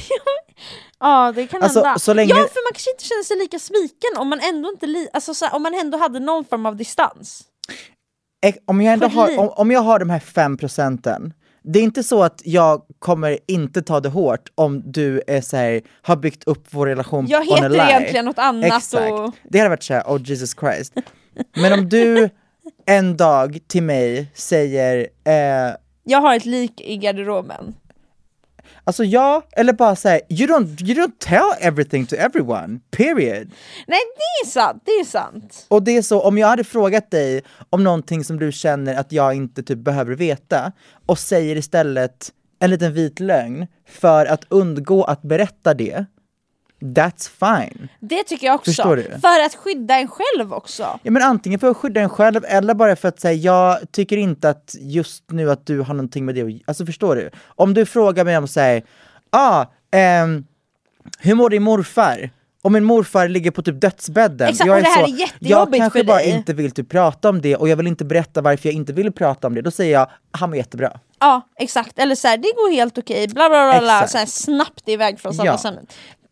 Ja 1.00 1.32
det 1.36 1.48
kan 1.48 1.62
Alltså, 1.64 1.84
hända. 1.84 2.00
så 2.00 2.14
länge- 2.14 2.30
Ja 2.30 2.36
för 2.36 2.42
man 2.68 2.74
kanske 2.74 2.92
inte 2.92 3.04
känner 3.04 3.24
sig 3.24 3.38
lika 3.38 3.60
sviken 3.60 4.18
om 4.18 4.28
man 4.30 4.40
ändå 4.40 4.70
inte 4.70 4.86
li- 4.88 5.08
alltså, 5.14 5.34
så 5.34 5.46
här, 5.46 5.56
om 5.56 5.64
man 5.64 5.74
ändå 5.74 5.98
hade 5.98 6.20
någon 6.20 6.46
form 6.46 6.66
av 6.66 6.76
distans. 6.76 7.44
Om 8.66 8.82
jag, 8.82 8.94
ändå 8.94 9.08
har, 9.08 9.40
om, 9.40 9.50
om 9.50 9.72
jag 9.72 9.82
har 9.82 10.00
de 10.00 10.10
här 10.10 10.20
fem 10.20 10.58
procenten, 10.58 11.34
det 11.64 11.80
är 11.80 11.84
inte 11.84 12.04
så 12.04 12.24
att 12.24 12.42
jag 12.46 12.82
kommer 13.00 13.40
inte 13.48 13.82
ta 13.82 14.00
det 14.00 14.10
hårt 14.10 14.50
om 14.56 14.92
du 14.92 15.22
är 15.28 15.42
så 15.42 15.58
här, 15.58 15.82
har 16.02 16.16
byggt 16.16 16.44
upp 16.44 16.68
vår 16.70 16.88
relation 16.88 17.28
Jag 17.28 17.42
on 17.42 17.54
a 17.54 17.56
heter 17.56 17.70
lie. 17.70 17.82
egentligen 17.90 18.26
något 18.26 18.40
annat 18.40 18.66
Exakt. 18.78 19.12
och- 19.12 19.36
Det 19.50 19.58
hade 19.58 19.70
varit 19.70 19.84
såhär, 19.84 20.04
oh 20.08 20.22
Jesus 20.24 20.56
Christ. 20.60 20.94
Men 21.56 21.74
om 21.74 21.90
du 21.90 22.30
en 22.86 23.18
dag 23.18 23.60
till 23.68 23.84
mig 23.84 24.32
säger, 24.34 25.08
eh, 25.24 25.76
Jag 26.04 26.22
har 26.22 26.36
ett 26.36 26.46
lik 26.46 26.82
i 26.82 26.98
garderoben. 26.98 27.76
alltså 28.84 29.04
ja, 29.04 29.42
eller 29.52 29.74
bara 29.74 29.96
säga 29.96 30.20
you 30.30 30.48
don't, 30.48 30.84
you 30.84 31.00
don't 31.02 31.18
tell 31.20 31.52
everything 31.60 32.06
to 32.06 32.16
everyone, 32.16 32.80
period. 32.92 33.52
Nej 33.88 34.00
det 34.18 34.48
är 34.48 34.50
sant, 34.50 34.82
det 34.86 34.92
är 34.92 35.06
sant. 35.06 35.66
Och 35.68 35.84
det 35.84 35.98
är 35.98 36.02
så, 36.02 36.22
om 36.22 36.38
jag 36.38 36.48
hade 36.48 36.64
frågat 36.64 37.12
dig 37.12 37.42
om 37.70 37.84
någonting 37.84 38.24
som 38.24 38.40
du 38.40 38.52
känner 38.52 38.96
att 38.96 39.12
jag 39.12 39.34
inte 39.34 39.64
typ 39.64 39.80
behöver 39.80 40.16
veta, 40.16 40.72
och 41.06 41.20
säger 41.20 41.56
istället 41.56 42.32
en 42.60 42.70
liten 42.70 42.94
vit 42.94 43.20
lögn 43.20 43.68
för 43.88 44.26
att 44.26 44.46
undgå 44.50 45.04
att 45.04 45.22
berätta 45.22 45.74
det, 45.74 46.06
that's 46.82 47.30
fine. 47.40 47.90
Det 48.00 48.24
tycker 48.24 48.48
jag 48.48 48.56
också. 48.56 48.72
Förstår 48.72 48.96
du? 48.96 49.04
För 49.04 49.46
att 49.46 49.56
skydda 49.56 49.96
en 49.96 50.08
själv 50.08 50.54
också. 50.54 51.00
Ja 51.04 51.12
men 51.12 51.22
antingen 51.22 51.60
för 51.60 51.72
att 51.72 51.78
skydda 51.78 52.02
en 52.02 52.10
själv 52.10 52.46
eller 52.48 52.74
bara 52.74 52.96
för 52.96 53.08
att 53.08 53.20
säga 53.20 53.34
jag 53.34 53.92
tycker 53.92 54.18
inte 54.18 54.50
att 54.50 54.76
just 54.80 55.32
nu 55.32 55.52
att 55.52 55.66
du 55.66 55.82
har 55.82 55.94
någonting 55.94 56.26
med 56.26 56.36
det 56.36 56.60
Alltså 56.66 56.86
förstår 56.86 57.16
du? 57.16 57.30
Om 57.46 57.74
du 57.74 57.86
frågar 57.86 58.26
mig 58.26 58.38
om 58.38 58.48
säg, 58.48 58.86
ah, 59.30 59.66
ehm, 59.92 60.46
hur 61.20 61.36
mår 61.36 61.50
din 61.50 61.64
morfar? 61.64 62.30
Och 62.64 62.72
min 62.72 62.84
morfar 62.84 63.28
ligger 63.28 63.52
på 63.52 63.62
typ 63.62 63.82
dödsbädden. 63.82 64.50
Exakt, 64.50 64.68
jag 64.68 64.78
och 64.78 64.84
det 64.84 64.90
här 64.90 65.04
är 65.04 65.08
jag 65.08 65.20
jättejobbigt 65.20 65.82
kanske 65.82 66.00
för 66.00 66.06
bara 66.06 66.18
dig. 66.18 66.30
inte 66.30 66.54
vill 66.54 66.72
typ 66.72 66.90
prata 66.90 67.30
om 67.30 67.42
det 67.42 67.56
och 67.56 67.70
jag 67.70 67.78
vill 67.78 67.88
inte 67.88 68.06
berätta 68.06 68.42
varför 68.42 68.70
jag 68.70 68.76
inte 68.76 68.94
vill 68.94 69.12
prata 69.12 69.48
om 69.48 69.56
det. 69.56 69.62
Då 69.62 69.72
säger 69.72 69.94
jag, 69.94 70.10
han 70.32 70.50
mår 70.50 70.58
jättebra. 70.58 71.00
Ja 71.20 71.42
exakt, 71.60 72.00
eller 72.00 72.16
så 72.16 72.28
här, 72.28 72.38
det 72.38 72.52
går 72.56 72.72
helt 72.72 72.98
okej, 72.98 73.28
bla 73.28 73.50
bla 73.50 73.72
bla, 73.72 73.80
bla 73.80 74.08
så 74.08 74.18
här, 74.18 74.26
snabbt 74.26 74.90
iväg 74.90 75.20
från 75.20 75.34
samma 75.34 75.60
Ja. 75.64 75.82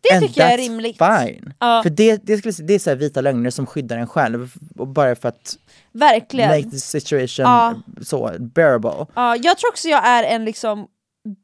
Det 0.02 0.14
And 0.16 0.26
tycker 0.26 0.40
jag 0.40 0.52
är 0.52 0.58
rimligt. 0.58 0.98
fine. 0.98 1.52
Ja. 1.58 1.82
För 1.82 1.90
det, 1.90 2.16
det, 2.26 2.36
skulle, 2.38 2.54
det 2.68 2.74
är 2.74 2.78
så 2.78 2.94
vita 2.94 3.20
lögner 3.20 3.50
som 3.50 3.66
skyddar 3.66 3.98
en 3.98 4.06
själv, 4.06 4.52
och 4.78 4.88
bara 4.88 5.16
för 5.16 5.28
att 5.28 5.56
Verkligen. 5.92 6.48
make 6.50 6.70
the 6.70 6.78
situation 6.78 7.44
Ja. 7.44 7.74
så 8.02 8.34
bearable. 8.38 9.06
Ja, 9.14 9.36
jag 9.36 9.58
tror 9.58 9.70
också 9.70 9.88
jag 9.88 10.06
är 10.06 10.24
en 10.24 10.44
liksom 10.44 10.86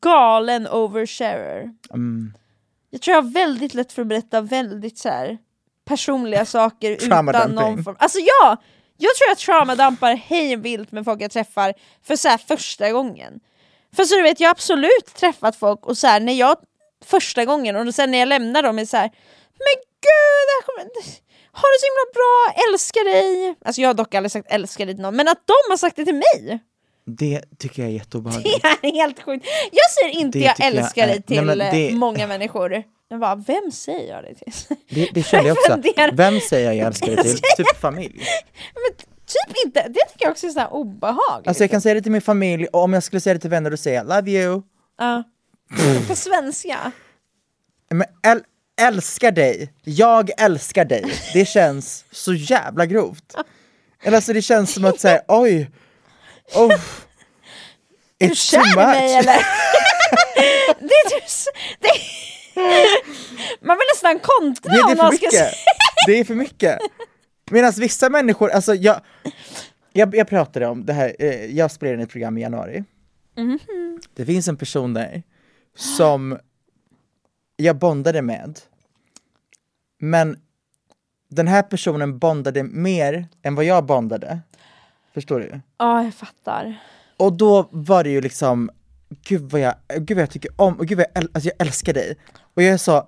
galen 0.02 0.68
oversharer. 0.68 1.70
Mm. 1.92 2.32
Jag 2.90 3.00
tror 3.02 3.14
jag 3.16 3.22
har 3.22 3.30
väldigt 3.30 3.74
lätt 3.74 3.92
för 3.92 4.02
att 4.02 4.08
berätta 4.08 4.40
väldigt 4.40 4.98
så 4.98 5.08
här 5.08 5.38
personliga 5.84 6.44
saker 6.44 6.90
utan 7.02 7.24
någon 7.54 7.84
form... 7.84 7.96
Alltså 7.98 8.18
ja! 8.18 8.56
Jag 8.98 9.14
tror 9.14 9.28
jag 9.28 9.38
traumadampar 9.38 10.14
hej 10.14 10.56
vilt 10.56 10.92
med 10.92 11.04
folk 11.04 11.22
jag 11.22 11.30
träffar 11.30 11.74
för 12.02 12.16
så 12.16 12.28
här 12.28 12.38
första 12.38 12.90
gången. 12.92 13.40
För 13.96 14.04
så 14.04 14.16
du 14.16 14.22
vet, 14.22 14.40
jag 14.40 14.48
har 14.48 14.50
absolut 14.52 15.06
träffat 15.16 15.56
folk 15.56 15.86
och 15.86 15.98
så 15.98 16.06
här, 16.06 16.20
när 16.20 16.32
jag 16.32 16.56
första 17.06 17.44
gången 17.44 17.76
och 17.76 17.94
sen 17.94 18.10
när 18.10 18.18
jag 18.18 18.28
lämnar 18.28 18.62
dem 18.62 18.78
är 18.78 18.84
så 18.84 18.96
här 18.96 19.10
Men 19.58 19.74
gud, 20.06 20.46
det 20.50 20.66
kommer... 20.66 20.84
har 21.52 21.68
det 21.74 21.80
så 21.80 21.86
himla 21.90 22.06
bra, 22.14 22.64
älskar 22.72 23.04
dig. 23.04 23.54
Alltså 23.64 23.80
jag 23.82 23.88
har 23.88 23.94
dock 23.94 24.14
aldrig 24.14 24.30
sagt 24.32 24.46
älskar 24.52 24.86
dig 24.86 24.94
till 24.94 25.02
någon, 25.02 25.16
men 25.16 25.28
att 25.28 25.42
de 25.46 25.70
har 25.70 25.76
sagt 25.76 25.96
det 25.96 26.04
till 26.04 26.14
mig. 26.14 26.58
Det 27.06 27.42
tycker 27.58 27.82
jag 27.82 27.90
är 27.90 27.94
jätteobehagligt. 27.94 28.62
Det 28.82 28.88
är 28.88 28.92
helt 28.94 29.22
sjukt. 29.22 29.46
Jag 29.72 29.90
säger 30.00 30.20
inte 30.20 30.38
Det 30.38 30.44
jag 30.44 30.54
jag 30.58 30.66
älskar 30.66 31.02
är- 31.02 31.06
dig 31.06 31.22
till 31.22 31.44
Nej, 31.44 31.56
det- 31.56 31.88
eh, 31.88 31.94
många 31.94 32.26
människor. 32.26 32.82
Jag 33.08 33.20
bara, 33.20 33.34
vem 33.34 33.70
säger 33.72 34.14
jag 34.14 34.24
det 34.24 34.34
till? 34.34 34.52
Det, 34.90 35.10
det 35.14 35.22
kände 35.22 35.48
jag 35.48 35.56
också. 35.58 35.80
Vem 36.12 36.40
säger 36.40 36.66
jag 36.66 36.76
jag 36.76 36.86
älskar 36.86 37.06
dig 37.06 37.24
till? 37.24 37.36
Typ 37.56 37.76
familj. 37.80 38.14
Men 38.74 38.96
typ 39.26 39.64
inte, 39.66 39.82
det 39.88 40.00
tycker 40.12 40.24
jag 40.24 40.30
också 40.30 40.46
är 40.46 40.50
så 40.50 40.60
här 40.60 40.72
obehagligt. 40.72 41.48
Alltså 41.48 41.62
jag 41.62 41.70
kan 41.70 41.80
säga 41.80 41.94
det 41.94 42.02
till 42.02 42.12
min 42.12 42.20
familj, 42.22 42.66
och 42.66 42.80
om 42.82 42.92
jag 42.92 43.02
skulle 43.02 43.20
säga 43.20 43.34
det 43.34 43.40
till 43.40 43.50
vänner 43.50 43.70
då 43.70 43.76
säger 43.76 43.96
jag 43.96 44.08
love 44.08 44.30
you. 44.30 44.62
Ja. 44.98 45.22
På 46.08 46.16
svenska. 46.16 46.92
Men 47.90 48.06
äl 48.26 48.42
älskar 48.80 49.30
dig, 49.30 49.72
jag 49.84 50.30
älskar 50.40 50.84
dig. 50.84 51.04
Det 51.32 51.44
känns 51.48 52.04
så 52.10 52.34
jävla 52.34 52.86
grovt. 52.86 53.34
Eller 54.02 54.16
alltså 54.16 54.32
det 54.32 54.42
känns 54.42 54.72
som 54.74 54.84
att 54.84 55.00
säga 55.00 55.22
oj, 55.28 55.70
Oh. 56.54 56.72
Är 58.18 58.28
du 58.28 58.34
kär 58.34 58.72
i 58.72 58.76
mig 58.76 59.14
eller? 59.14 59.36
det 60.80 61.14
är 61.16 61.24
s- 61.24 61.46
det 61.80 61.88
Man 63.60 63.76
vill 63.76 63.86
nästan 63.94 64.18
kontra 64.18 64.72
Ja, 64.76 64.86
det 64.86 64.92
är 64.92 64.96
för 64.96 65.02
ska 65.04 65.10
mycket. 65.12 65.32
säga 65.32 65.50
Det 66.06 66.12
är 66.20 66.24
för 66.24 66.34
mycket. 66.34 66.78
Medan 67.50 67.72
vissa 67.76 68.08
människor, 68.10 68.50
alltså 68.50 68.74
jag, 68.74 69.00
jag, 69.92 70.14
jag 70.16 70.28
pratade 70.28 70.66
om 70.66 70.86
det 70.86 70.92
här, 70.92 71.16
eh, 71.18 71.44
jag 71.56 71.70
spelade 71.70 71.94
in 71.94 72.00
ett 72.02 72.10
program 72.10 72.38
i 72.38 72.40
januari. 72.40 72.84
Mhm. 73.36 73.58
Det 74.14 74.26
finns 74.26 74.48
en 74.48 74.56
person 74.56 74.94
där 74.94 75.22
som 75.76 76.38
jag 77.56 77.76
bondade 77.76 78.22
med. 78.22 78.60
Men 79.98 80.36
den 81.28 81.48
här 81.48 81.62
personen 81.62 82.18
bondade 82.18 82.62
mer 82.62 83.28
än 83.42 83.54
vad 83.54 83.64
jag 83.64 83.84
bondade. 83.86 84.40
Förstår 85.14 85.40
du? 85.40 85.60
Ja, 85.78 86.04
jag 86.04 86.14
fattar. 86.14 86.74
Och 87.16 87.32
då 87.32 87.68
var 87.70 88.04
det 88.04 88.10
ju 88.10 88.20
liksom, 88.20 88.70
gud 89.08 89.50
vad 89.50 89.60
jag, 89.60 89.74
gud 89.98 90.16
vad 90.16 90.22
jag 90.22 90.30
tycker 90.30 90.50
om, 90.56 90.74
och 90.78 90.86
gud 90.86 90.98
vad 90.98 91.06
jag, 91.14 91.22
äl- 91.24 91.30
alltså 91.34 91.50
jag 91.58 91.66
älskar 91.66 91.92
dig. 91.92 92.16
Och 92.54 92.62
jag 92.62 92.72
är 92.74 92.76
så, 92.76 92.92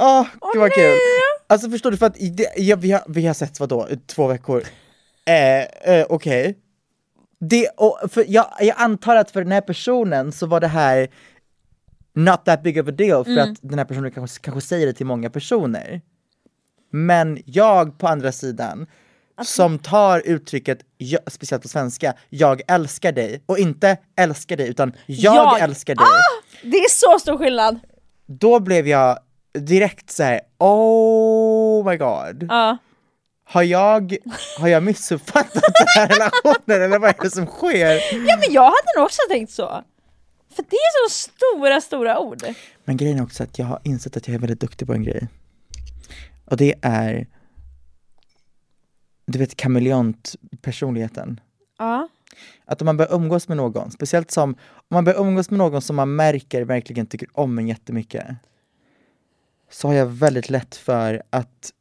åh, 0.00 0.26
gud 0.52 0.60
vad 0.60 0.72
kul. 0.72 0.98
Alltså 1.46 1.70
förstår 1.70 1.90
du, 1.90 1.96
för 1.96 2.06
att 2.06 2.14
det, 2.36 2.48
ja, 2.56 2.76
vi, 2.76 2.92
har, 2.92 3.02
vi 3.08 3.26
har 3.26 3.34
sett 3.34 3.60
vadå, 3.60 3.88
två 4.06 4.26
veckor. 4.26 4.62
Eh, 5.24 5.62
eh, 5.94 6.06
Okej. 6.08 6.58
Det, 7.40 7.68
och 7.68 7.98
jag, 8.26 8.46
jag 8.60 8.74
antar 8.78 9.16
att 9.16 9.30
för 9.30 9.42
den 9.42 9.52
här 9.52 9.60
personen 9.60 10.32
så 10.32 10.46
var 10.46 10.60
det 10.60 10.66
här 10.68 11.08
not 12.14 12.44
that 12.44 12.62
big 12.62 12.80
of 12.80 12.88
a 12.88 12.90
deal 12.90 13.24
för 13.24 13.36
att 13.38 13.58
den 13.60 13.78
här 13.78 13.84
personen 13.86 14.10
kanske, 14.10 14.40
kanske 14.42 14.60
säger 14.60 14.86
det 14.86 14.92
till 14.92 15.06
många 15.06 15.30
personer. 15.30 16.00
Men 16.90 17.42
jag 17.44 17.98
på 17.98 18.08
andra 18.08 18.32
sidan, 18.32 18.86
som 19.42 19.78
tar 19.78 20.22
uttrycket, 20.24 20.78
jag, 20.98 21.20
speciellt 21.32 21.62
på 21.62 21.68
svenska, 21.68 22.14
jag 22.28 22.62
älskar 22.68 23.12
dig, 23.12 23.42
och 23.46 23.58
inte 23.58 23.96
älskar 24.16 24.56
dig 24.56 24.68
utan 24.68 24.92
jag, 25.06 25.36
Jag- 25.36 25.60
älskar 25.60 25.94
dig. 25.94 26.04
Det 26.62 26.76
är 26.76 26.90
så 26.90 27.18
stor 27.18 27.38
skillnad. 27.38 27.78
Då 28.26 28.60
blev 28.60 28.88
jag 28.88 29.18
direkt 29.58 30.10
så 30.10 30.22
här: 30.22 30.40
oh 30.58 31.90
my 31.90 31.96
god. 31.96 32.46
Ja. 32.50 32.76
Har 33.48 33.62
jag, 33.62 34.16
har 34.58 34.68
jag 34.68 34.82
missuppfattat 34.82 35.62
den 35.62 35.86
här 35.94 36.08
relationen 36.08 36.82
eller 36.82 36.98
vad 36.98 37.10
är 37.10 37.22
det 37.22 37.30
som 37.30 37.46
sker? 37.46 37.94
ja, 38.28 38.36
men 38.36 38.52
jag 38.52 38.64
hade 38.64 38.92
nog 38.96 39.04
också 39.04 39.20
tänkt 39.28 39.52
så. 39.52 39.84
För 40.54 40.62
det 40.62 40.76
är 40.76 41.08
så 41.08 41.14
stora, 41.14 41.80
stora 41.80 42.18
ord. 42.18 42.42
Men 42.84 42.96
grejen 42.96 43.18
är 43.18 43.22
också 43.22 43.42
att 43.42 43.58
jag 43.58 43.66
har 43.66 43.80
insett 43.84 44.16
att 44.16 44.28
jag 44.28 44.34
är 44.34 44.38
väldigt 44.38 44.60
duktig 44.60 44.86
på 44.86 44.94
en 44.94 45.02
grej. 45.02 45.28
Och 46.44 46.56
det 46.56 46.74
är, 46.82 47.26
du 49.26 49.38
vet 49.38 49.56
kameleont-personligheten. 49.56 51.40
Ja. 51.78 52.08
Att 52.64 52.82
om 52.82 52.86
man 52.86 52.96
börjar 52.96 53.14
umgås 53.14 53.48
med 53.48 53.56
någon, 53.56 53.90
speciellt 53.90 54.30
som, 54.30 54.50
om 54.50 54.84
man 54.88 55.04
börjar 55.04 55.20
umgås 55.20 55.50
med 55.50 55.58
någon 55.58 55.82
som 55.82 55.96
man 55.96 56.16
märker 56.16 56.62
verkligen 56.62 57.06
tycker 57.06 57.28
om 57.32 57.58
en 57.58 57.68
jättemycket, 57.68 58.26
så 59.70 59.88
har 59.88 59.94
jag 59.94 60.06
väldigt 60.06 60.50
lätt 60.50 60.76
för 60.76 61.22
att 61.30 61.72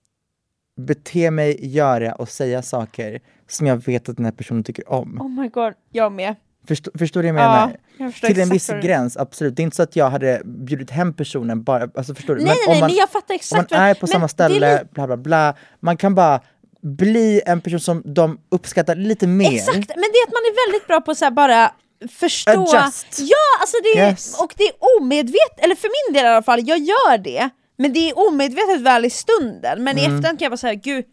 bete 0.77 1.31
mig, 1.31 1.57
göra 1.75 2.11
och 2.15 2.29
säga 2.29 2.61
saker 2.61 3.19
som 3.49 3.67
jag 3.67 3.85
vet 3.85 4.09
att 4.09 4.15
den 4.15 4.25
här 4.25 4.31
personen 4.31 4.63
tycker 4.63 4.89
om. 4.91 5.21
Oh 5.21 5.29
my 5.41 5.47
god, 5.49 5.73
jag 5.91 6.11
med. 6.11 6.35
Förstår, 6.67 6.91
förstår 6.97 7.23
du 7.23 7.31
vad 7.31 7.41
jag 7.41 7.47
menar? 7.49 7.77
Ja, 7.97 8.05
jag 8.05 8.13
Till 8.13 8.39
en 8.39 8.49
viss 8.49 8.69
gräns, 8.69 9.17
absolut. 9.17 9.55
Det 9.55 9.61
är 9.61 9.63
inte 9.63 9.75
så 9.75 9.83
att 9.83 9.95
jag 9.95 10.09
hade 10.09 10.41
bjudit 10.45 10.91
hem 10.91 11.13
personen 11.13 11.63
bara, 11.63 11.89
alltså 11.95 12.15
förstår 12.15 12.35
du? 12.35 12.41
Nej, 12.43 12.55
nej, 12.55 12.65
om 12.67 12.71
nej, 12.71 12.81
man, 12.81 12.89
men 12.89 12.97
jag 12.97 13.09
fattar 13.09 13.33
om 13.33 13.35
exakt. 13.35 13.71
man 13.71 13.79
vad- 13.79 13.89
är 13.89 13.93
på 13.93 13.99
men 14.01 14.07
samma 14.07 14.27
ställe, 14.27 14.77
li- 14.77 14.83
bla 14.91 15.07
bla 15.07 15.17
bla, 15.17 15.55
man 15.79 15.97
kan 15.97 16.15
bara 16.15 16.41
bli 16.81 17.41
en 17.45 17.61
person 17.61 17.79
som 17.79 18.01
de 18.05 18.39
uppskattar 18.49 18.95
lite 18.95 19.27
mer. 19.27 19.53
Exakt, 19.55 19.75
men 19.75 19.85
det 19.85 20.17
är 20.17 20.27
att 20.27 20.33
man 20.33 20.43
är 20.51 20.71
väldigt 20.71 20.87
bra 20.87 21.01
på 21.01 21.15
här 21.25 21.31
bara 21.31 21.71
förstå. 22.19 22.51
Adjust. 22.51 23.07
Ja, 23.19 23.61
alltså 23.61 23.77
det 23.83 23.99
är, 23.99 24.09
Yes. 24.09 24.39
och 24.41 24.53
det 24.57 24.63
är 24.63 24.73
omedvetet, 24.99 25.59
eller 25.59 25.75
för 25.75 25.89
min 26.07 26.13
del 26.15 26.25
i 26.25 26.27
alla 26.29 26.43
fall, 26.43 26.59
jag 26.67 26.77
gör 26.77 27.17
det. 27.17 27.49
Men 27.77 27.93
det 27.93 28.09
är 28.09 28.27
omedvetet 28.27 28.81
väl 28.81 29.05
i 29.05 29.09
stunden, 29.09 29.83
men 29.83 29.97
Mm. 29.97 30.11
i 30.11 30.15
efterhand 30.15 30.39
kan 30.39 30.45
jag 30.45 30.51
bara 30.51 30.57
säga 30.57 30.73
gud, 30.73 31.05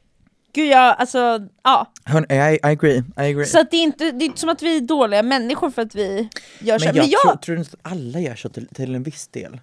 gud 0.53 0.67
jag, 0.69 0.97
alltså, 0.99 1.41
ja. 1.65 1.93
Hörn, 2.05 2.27
I, 2.31 2.35
I 2.35 2.59
agree, 2.63 2.99
I 2.99 3.03
agree. 3.17 3.47
Så 3.47 3.61
att 3.61 3.71
det, 3.71 3.77
är 3.77 3.83
inte, 3.83 4.11
det 4.11 4.25
är 4.25 4.27
inte 4.27 4.41
som 4.41 4.49
att 4.49 4.63
vi 4.63 4.77
är 4.77 4.81
dåliga 4.81 5.23
människor 5.23 5.71
för 5.71 5.83
att 5.83 5.95
vi 5.95 6.29
gör 6.61 6.79
så. 6.79 6.85
men 6.85 6.95
Men 6.97 7.05
jag, 7.05 7.13
jag, 7.13 7.23
tror, 7.23 7.37
tror 7.37 7.59
inte 7.59 7.77
att 7.83 7.93
alla 7.93 8.21
gör 8.21 8.35
så 8.35 8.49
till, 8.49 8.67
till 8.69 8.95
en 8.95 9.03
viss 9.03 9.29
del. 9.29 9.61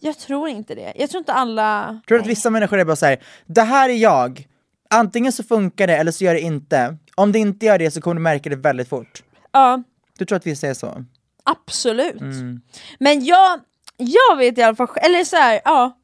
jag 0.00 0.18
tror 0.18 0.48
inte 0.48 0.74
det. 0.74 0.92
Jag 0.96 1.10
tror 1.10 1.18
inte 1.18 1.32
alla... 1.32 2.00
Tror 2.08 2.18
du 2.18 2.22
att 2.22 2.28
vissa 2.30 2.50
människor 2.50 2.78
är 2.78 2.84
bara 2.84 2.96
såhär, 2.96 3.22
det 3.46 3.62
här 3.62 3.88
är 3.88 3.94
jag, 3.96 4.46
antingen 4.90 5.32
så 5.32 5.42
funkar 5.42 5.86
det 5.86 5.96
eller 5.96 6.12
så 6.12 6.24
gör 6.24 6.34
det 6.34 6.40
inte. 6.40 6.96
Om 7.14 7.32
det 7.32 7.38
inte 7.38 7.66
gör 7.66 7.78
det 7.78 7.90
så 7.90 8.00
kommer 8.00 8.14
du 8.14 8.20
märka 8.20 8.50
det 8.50 8.56
väldigt 8.56 8.88
fort. 8.88 9.22
Ja, 9.52 9.82
Du 10.18 10.24
tror 10.24 10.36
att 10.36 10.46
vissa 10.46 10.68
är 10.68 10.74
så? 10.74 11.04
absolut. 11.44 12.20
Mm. 12.20 12.60
Men 12.98 13.24
jag, 13.24 13.60
jag 13.96 14.36
vet 14.36 14.58
i 14.58 14.62
alla 14.62 14.76
fall, 14.76 14.88
eller 14.96 15.24
så 15.24 15.36
här, 15.36 15.60
ja. 15.64 15.98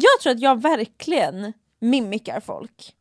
Jag 0.00 0.20
tror 0.22 0.32
att 0.32 0.40
jag 0.40 0.62
verkligen 0.62 1.52
mimikar 1.80 2.40
folk. 2.40 2.94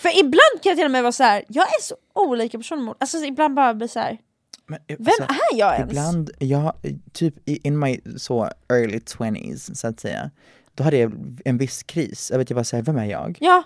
För 0.00 0.18
ibland 0.18 0.62
kan 0.62 0.70
jag 0.70 0.76
till 0.76 0.84
och 0.84 0.90
med 0.90 1.02
vara 1.02 1.12
så 1.12 1.22
här. 1.22 1.44
jag 1.48 1.64
är 1.66 1.82
så 1.82 1.96
olika 2.14 2.58
personer 2.58 2.82
mot, 2.82 2.96
alltså 3.00 3.18
ibland 3.18 3.54
bara 3.54 3.74
blir 3.74 3.88
så 3.88 3.98
här. 3.98 4.18
Men, 4.66 4.78
eh, 4.86 4.96
vem 4.98 5.14
alltså, 5.20 5.34
är 5.52 5.58
jag 5.58 5.74
ens? 5.74 5.90
Ibland, 5.90 6.30
jag, 6.38 6.72
typ 7.12 7.34
in 7.48 7.78
my 7.78 8.00
så 8.16 8.50
early 8.68 8.98
20s 8.98 9.74
så 9.74 9.86
att 9.86 10.00
säga, 10.00 10.30
då 10.74 10.84
hade 10.84 10.96
jag 10.96 11.12
en 11.44 11.58
viss 11.58 11.82
kris, 11.82 12.30
jag 12.30 12.38
vet 12.38 12.50
jag 12.50 12.56
bara 12.56 12.64
säga 12.64 12.82
vem 12.82 12.98
är 12.98 13.04
jag? 13.04 13.38
Ja, 13.40 13.62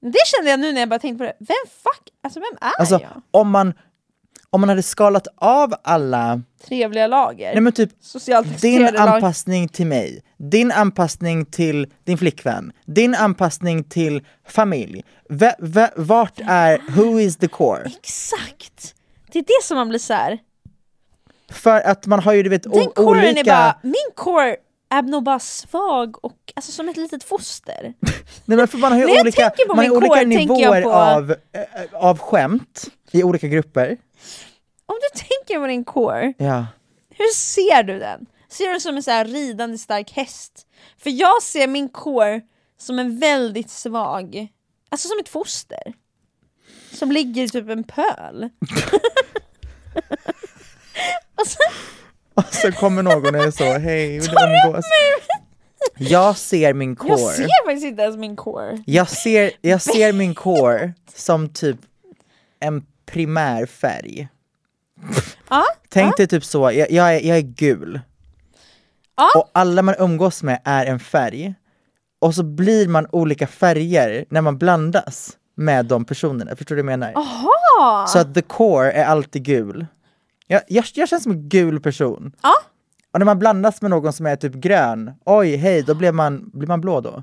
det 0.00 0.18
kände 0.26 0.50
jag 0.50 0.60
nu 0.60 0.72
när 0.72 0.80
jag 0.80 0.88
bara 0.88 0.98
tänkte 0.98 1.18
på 1.18 1.24
det. 1.24 1.36
Vem 1.38 1.70
fuck, 1.82 2.08
alltså 2.22 2.40
vem 2.40 2.58
är 2.60 2.80
Alltså 2.80 2.94
jag? 3.00 3.22
om 3.30 3.50
man, 3.50 3.74
om 4.52 4.60
man 4.60 4.68
hade 4.68 4.82
skalat 4.82 5.26
av 5.36 5.74
alla, 5.84 6.42
Trevliga 6.66 7.06
lager. 7.06 7.52
nej 7.52 7.60
men 7.60 7.72
typ 7.72 7.90
Socialt 8.00 8.46
din 8.46 8.52
accepterade 8.84 9.06
lag. 9.06 9.14
anpassning 9.14 9.68
till 9.68 9.86
mig, 9.86 10.22
din 10.36 10.72
anpassning 10.72 11.44
till 11.44 11.86
din 12.04 12.18
flickvän, 12.18 12.72
din 12.84 13.14
anpassning 13.14 13.84
till 13.84 14.22
familj. 14.48 15.02
V- 15.28 15.54
v- 15.58 15.88
vart 15.96 16.40
är, 16.46 16.78
who 16.96 17.20
is 17.20 17.36
the 17.36 17.48
core? 17.48 17.82
Exakt! 17.84 18.94
Det 19.32 19.38
är 19.38 19.42
det 19.42 19.64
som 19.64 19.76
man 19.76 19.88
blir 19.88 19.98
så 19.98 20.12
här. 20.14 20.38
För 21.50 21.80
att 21.80 22.06
man 22.06 22.20
har 22.20 22.32
ju 22.32 22.42
du 22.42 22.48
vet 22.50 22.62
Den 22.62 22.72
o- 22.72 22.92
coren 22.94 23.24
olika... 23.24 23.40
är 23.40 23.44
bara, 23.44 23.78
min 23.82 23.94
core 24.16 24.56
nog 25.00 25.22
bara 25.22 25.38
svag 25.38 26.24
och 26.24 26.52
alltså 26.56 26.72
som 26.72 26.88
ett 26.88 26.96
litet 26.96 27.24
foster. 27.24 27.94
Nej, 28.44 28.56
men 28.56 28.68
för 28.68 28.78
man 28.78 28.92
har 28.92 28.98
ju 28.98 29.20
olika, 29.20 29.52
man 29.68 29.78
har 29.78 29.90
olika 29.90 30.16
jag 30.16 30.28
nivåer 30.28 30.82
på- 30.82 30.92
av, 30.92 31.30
eh, 31.30 31.34
av 31.94 32.18
skämt 32.18 32.84
i 33.10 33.22
olika 33.22 33.48
grupper. 33.48 33.96
Om 34.86 34.96
du 35.12 35.18
tänker 35.20 35.60
på 35.60 35.66
din 35.66 35.84
core, 35.84 36.32
Ja. 36.38 36.66
hur 37.10 37.32
ser 37.34 37.82
du 37.82 37.98
den? 37.98 38.26
Ser 38.48 38.64
du 38.64 38.70
den 38.70 38.80
som 38.80 38.96
en 38.96 39.02
så 39.02 39.10
här 39.10 39.24
ridande 39.24 39.78
stark 39.78 40.12
häst? 40.12 40.66
För 40.98 41.10
jag 41.10 41.42
ser 41.42 41.66
min 41.66 41.88
core 41.88 42.40
som 42.78 42.98
en 42.98 43.18
väldigt 43.18 43.70
svag, 43.70 44.48
alltså 44.90 45.08
som 45.08 45.18
ett 45.18 45.28
foster. 45.28 45.92
Som 46.92 47.12
ligger 47.12 47.42
i 47.42 47.48
typ 47.48 47.68
en 47.68 47.84
pöl. 47.84 48.50
och 51.40 51.46
sen, 51.46 51.72
Och 52.34 52.54
så 52.54 52.72
kommer 52.72 53.02
någon 53.02 53.34
och 53.34 53.44
är 53.44 53.50
så, 53.50 53.64
hej, 53.64 54.08
vill 54.18 54.30
du 54.30 54.68
umgås? 54.68 54.84
Jag 55.98 56.36
ser 56.36 56.74
min 56.74 56.96
core. 56.96 57.10
jag 57.10 57.20
ser 57.20 57.64
faktiskt 57.66 57.86
inte 57.86 58.02
ens 58.02 58.16
min 58.16 58.36
core. 58.36 58.82
Jag 58.86 59.08
ser, 59.08 59.50
jag 59.60 59.82
ser 59.82 60.12
min 60.12 60.34
core 60.34 60.92
som 61.14 61.48
typ 61.48 61.76
en 62.60 62.86
primär 63.06 63.66
färg. 63.66 64.28
Ja, 65.50 65.64
Tänk 65.88 66.16
dig 66.16 66.26
typ 66.26 66.44
så, 66.44 66.72
jag, 66.72 66.90
jag, 66.90 67.14
är, 67.14 67.20
jag 67.20 67.36
är 67.36 67.42
gul. 67.42 68.00
Ja. 69.16 69.30
Och 69.40 69.50
alla 69.52 69.82
man 69.82 69.94
umgås 69.98 70.42
med 70.42 70.60
är 70.64 70.86
en 70.86 71.00
färg. 71.00 71.54
Och 72.20 72.34
så 72.34 72.42
blir 72.42 72.88
man 72.88 73.06
olika 73.12 73.46
färger 73.46 74.24
när 74.28 74.40
man 74.40 74.58
blandas 74.58 75.36
med 75.54 75.86
de 75.86 76.04
personerna, 76.04 76.56
förstår 76.56 76.76
du 76.76 76.82
vad 76.82 76.92
jag 76.92 76.98
menar? 76.98 77.12
Aha. 77.16 78.06
Så 78.08 78.18
att 78.18 78.34
the 78.34 78.42
core 78.42 78.92
är 78.92 79.04
alltid 79.04 79.44
gul. 79.44 79.86
Jag, 80.52 80.62
jag, 80.68 80.84
jag 80.94 81.08
känns 81.08 81.22
som 81.22 81.32
en 81.32 81.48
gul 81.48 81.80
person. 81.80 82.32
Ja. 82.42 82.52
Och 83.12 83.18
när 83.18 83.26
man 83.26 83.38
blandas 83.38 83.82
med 83.82 83.90
någon 83.90 84.12
som 84.12 84.26
är 84.26 84.36
typ 84.36 84.52
grön, 84.54 85.10
oj 85.24 85.56
hej, 85.56 85.82
då 85.82 85.94
blir 85.94 86.12
man, 86.12 86.50
blir 86.54 86.68
man 86.68 86.80
blå 86.80 87.00
då? 87.00 87.22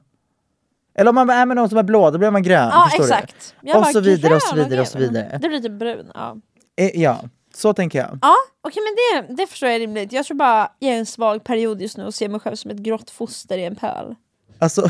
Eller 0.95 1.09
om 1.09 1.15
man 1.15 1.29
är 1.29 1.45
med 1.45 1.55
någon 1.57 1.69
som 1.69 1.77
är 1.77 1.83
blå, 1.83 2.11
då 2.11 2.17
blir 2.17 2.31
man 2.31 2.43
grön. 2.43 2.69
Ja 2.73 2.87
förstår 2.89 3.03
exakt. 3.03 3.55
Du? 3.61 3.73
Och 3.73 3.81
bara, 3.81 3.91
så 3.93 3.99
vidare 3.99 4.35
och 4.35 4.41
så 4.41 4.55
grön 4.55 4.63
vidare 4.65 4.81
och 4.81 4.87
så 4.87 4.97
grön. 4.97 5.07
vidare. 5.13 5.39
Det 5.41 5.49
blir 5.49 5.59
typ 5.59 5.71
brun. 5.79 6.11
Ja, 6.13 6.37
Eh, 6.79 7.01
Ja, 7.01 7.19
så 7.55 7.73
tänker 7.73 7.99
jag. 7.99 8.19
ja 8.21 8.35
okej 8.61 8.81
men 8.83 9.27
det, 9.27 9.33
det 9.43 9.47
förstår 9.47 9.69
jag 9.69 9.81
rimligt. 9.81 10.11
Jag 10.11 10.25
tror 10.25 10.37
bara 10.37 10.71
jag 10.79 10.91
är 10.91 10.95
i 10.95 10.99
en 10.99 11.05
svag 11.05 11.43
period 11.43 11.81
just 11.81 11.97
nu 11.97 12.05
och 12.05 12.13
ser 12.13 12.29
mig 12.29 12.39
själv 12.39 12.55
som 12.55 12.71
ett 12.71 12.77
grått 12.77 13.09
foster 13.09 13.57
i 13.57 13.65
en 13.65 13.75
pöl. 13.75 14.15
Alltså, 14.59 14.81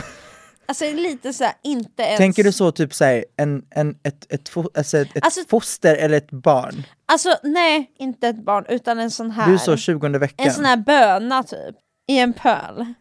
Alltså 0.70 0.86
lite 0.86 1.34
såhär, 1.34 1.54
inte 1.64 2.04
ens... 2.04 2.18
tänker 2.18 2.44
du 2.44 2.52
så 2.52 2.72
typ 2.72 2.94
såhär, 2.94 3.26
en, 3.38 3.62
en, 3.76 3.96
ett, 4.04 4.34
ett, 4.34 4.52
alltså 4.78 4.98
ett, 4.98 5.16
ett 5.18 5.24
Alltså- 5.26 5.42
foster 5.50 5.96
eller 5.96 6.18
ett 6.18 6.32
barn? 6.32 6.84
Alltså 7.12 7.36
nej, 7.44 7.92
inte 8.00 8.28
ett 8.28 8.46
barn 8.46 8.66
utan 8.70 9.00
en 9.00 9.12
sån 9.12 9.32
här... 9.32 9.48
Du 9.48 9.54
är 9.54 9.58
så 9.58 9.78
20 9.78 10.08
veckan. 10.18 10.48
En 10.48 10.54
sån 10.54 10.66
här 10.66 10.78
böna 10.78 11.44
typ. 11.44 11.76
i 12.08 12.20
en 12.20 12.34
pöl. 12.34 12.86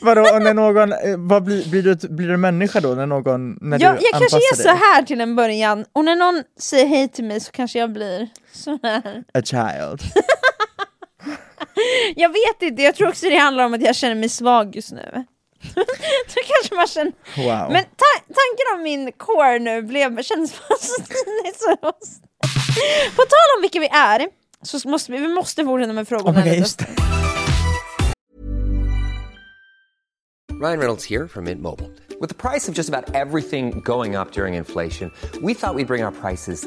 Vadå, 0.00 0.20
och 0.20 0.42
när 0.42 0.54
någon, 0.54 0.92
eh, 0.92 0.98
vad 1.18 1.44
blir, 1.44 1.70
blir, 1.70 1.82
du, 1.82 2.08
blir 2.08 2.28
du 2.28 2.36
människa 2.36 2.80
då 2.80 2.88
när 2.94 3.06
någon, 3.06 3.58
när 3.60 3.80
Jag, 3.82 3.96
du 3.96 4.00
jag 4.02 4.20
kanske 4.20 4.36
är 4.36 4.40
anpassar 4.40 4.62
så 4.62 4.68
dig? 4.68 4.78
här 4.78 5.02
till 5.02 5.20
en 5.20 5.36
början, 5.36 5.84
och 5.92 6.04
när 6.04 6.16
någon 6.16 6.42
säger 6.60 6.86
hej 6.86 7.08
till 7.08 7.24
mig 7.24 7.40
så 7.40 7.52
kanske 7.52 7.78
jag 7.78 7.92
blir 7.92 8.28
så 8.52 8.78
här. 8.82 9.24
A 9.34 9.40
child. 9.44 10.02
Jag 12.16 12.28
vet 12.28 12.62
inte, 12.62 12.82
jag 12.82 12.94
tror 12.94 13.08
också 13.08 13.26
det 13.28 13.36
handlar 13.36 13.64
om 13.64 13.74
att 13.74 13.82
jag 13.82 13.96
känner 13.96 14.14
mig 14.14 14.28
svag 14.28 14.76
just 14.76 14.92
nu. 14.92 15.24
så 16.28 16.40
kanske 16.46 16.74
man 16.74 16.86
känner... 16.86 17.12
Wow. 17.36 17.72
Men 17.72 17.84
ta 17.84 18.20
tanken 18.26 18.74
om 18.74 18.82
min 18.82 19.12
core 19.12 19.58
nu 19.58 19.82
blev, 19.82 20.22
kändes 20.22 20.52
bara 20.68 20.78
så 20.78 21.76
På 23.16 23.22
tal 23.22 23.48
om 23.56 23.62
vilka 23.62 23.80
vi 23.80 23.86
är, 23.86 24.28
så 24.62 24.88
måste 24.88 25.12
vi, 25.12 25.18
vi 25.18 25.28
måste 25.28 25.64
fortsätta 25.64 25.92
med 25.92 26.08
frågorna. 26.08 26.40
Oh 26.40 26.44
God. 26.44 26.66
Ryan 30.60 30.78
Reynolds 30.78 31.04
here 31.04 31.28
from 31.28 31.44
Mint 31.44 31.60
Mobile. 31.60 31.90
With 32.18 32.30
the 32.30 32.34
price 32.34 32.66
of 32.66 32.74
just 32.74 32.88
about 32.88 33.14
everything 33.14 33.80
going 33.84 34.16
up 34.16 34.32
during 34.32 34.54
inflation, 34.54 35.12
we 35.42 35.52
thought 35.52 35.74
we'd 35.74 35.86
bring 35.86 36.02
our 36.02 36.12
prices 36.12 36.66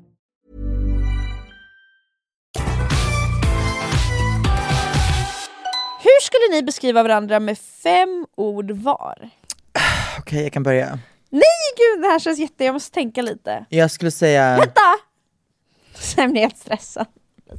Hur 6.03 6.21
skulle 6.21 6.55
ni 6.55 6.63
beskriva 6.63 7.03
varandra 7.03 7.39
med 7.39 7.57
fem 7.57 8.27
ord 8.35 8.71
var? 8.71 9.29
Okej, 10.19 10.43
jag 10.43 10.53
kan 10.53 10.63
börja. 10.63 10.99
Nej 11.29 11.41
gud, 11.77 12.01
det 12.03 12.07
här 12.07 12.19
känns 12.19 12.39
jätte... 12.39 12.63
Jag 12.65 12.73
måste 12.73 12.93
tänka 12.93 13.21
lite. 13.21 13.65
Jag 13.69 13.91
skulle 13.91 14.11
säga, 14.11 14.57
Vänta! 14.57 14.81
Sen 15.93 16.31
blir 16.31 16.41
jag 16.41 16.49
helt 16.49 16.61
stressad. 16.61 17.05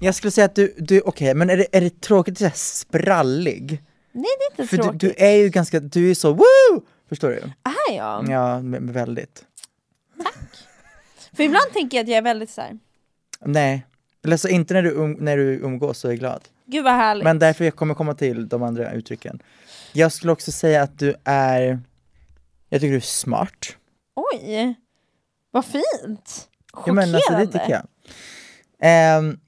jag 0.01 0.15
skulle 0.15 0.31
säga 0.31 0.45
att 0.45 0.55
du, 0.55 0.75
du 0.79 1.01
okej, 1.01 1.35
men 1.35 1.51
är 1.51 1.57
det, 1.57 1.67
är 1.73 1.81
det 1.81 2.01
tråkigt 2.01 2.33
att 2.33 2.39
säga 2.39 2.51
sprallig? 2.55 3.83
Nej 4.13 4.25
det 4.39 4.45
är 4.45 4.51
inte 4.51 4.71
För 4.71 4.77
du, 4.77 4.83
tråkigt. 4.83 5.01
du 5.01 5.15
är 5.17 5.31
ju 5.37 5.49
ganska, 5.49 5.81
du 5.81 6.11
är 6.11 6.15
så 6.15 6.33
woo! 6.33 6.83
Förstår 7.09 7.29
du? 7.29 7.37
Är 7.91 7.97
jag? 7.97 8.29
Ja, 8.31 8.61
väldigt. 8.81 9.45
För 11.37 11.43
ibland 11.43 11.73
tänker 11.73 11.97
jag 11.97 12.05
att 12.05 12.09
jag 12.09 12.19
är 12.19 12.23
väldigt 12.23 12.51
så 12.51 12.61
här. 12.61 12.79
Nej, 13.41 13.87
eller 14.25 14.37
så 14.37 14.49
inte 14.49 14.75
när 14.75 14.83
du, 14.83 14.91
um, 14.91 15.13
när 15.13 15.37
du 15.37 15.55
umgås 15.59 15.99
så 15.99 16.09
är 16.09 16.15
glad. 16.15 16.41
Gud 16.73 16.85
vad 16.85 16.93
härligt. 16.93 17.25
Men 17.25 17.39
därför 17.39 17.65
jag 17.65 17.77
kommer 17.77 17.95
komma 17.95 18.15
till 18.15 18.49
de 18.49 18.63
andra 18.63 18.93
uttrycken. 18.93 19.43
Jag 19.93 20.13
skulle 20.13 20.33
också 20.33 20.53
säga 20.53 20.83
att 20.83 20.99
du 20.99 21.15
är, 21.25 21.81
jag 22.69 22.81
tycker 22.81 22.91
du 22.91 22.97
är 22.97 23.01
smart. 23.01 23.77
Oj, 24.15 24.75
vad 25.51 25.65
fint! 25.65 25.83
Ja, 26.05 26.79
Chockerande. 26.79 27.07
men 27.07 27.15
alltså 27.15 27.33
det 27.33 27.47
tycker 27.47 27.71
jag. 27.71 27.87
Ehm, 28.83 29.39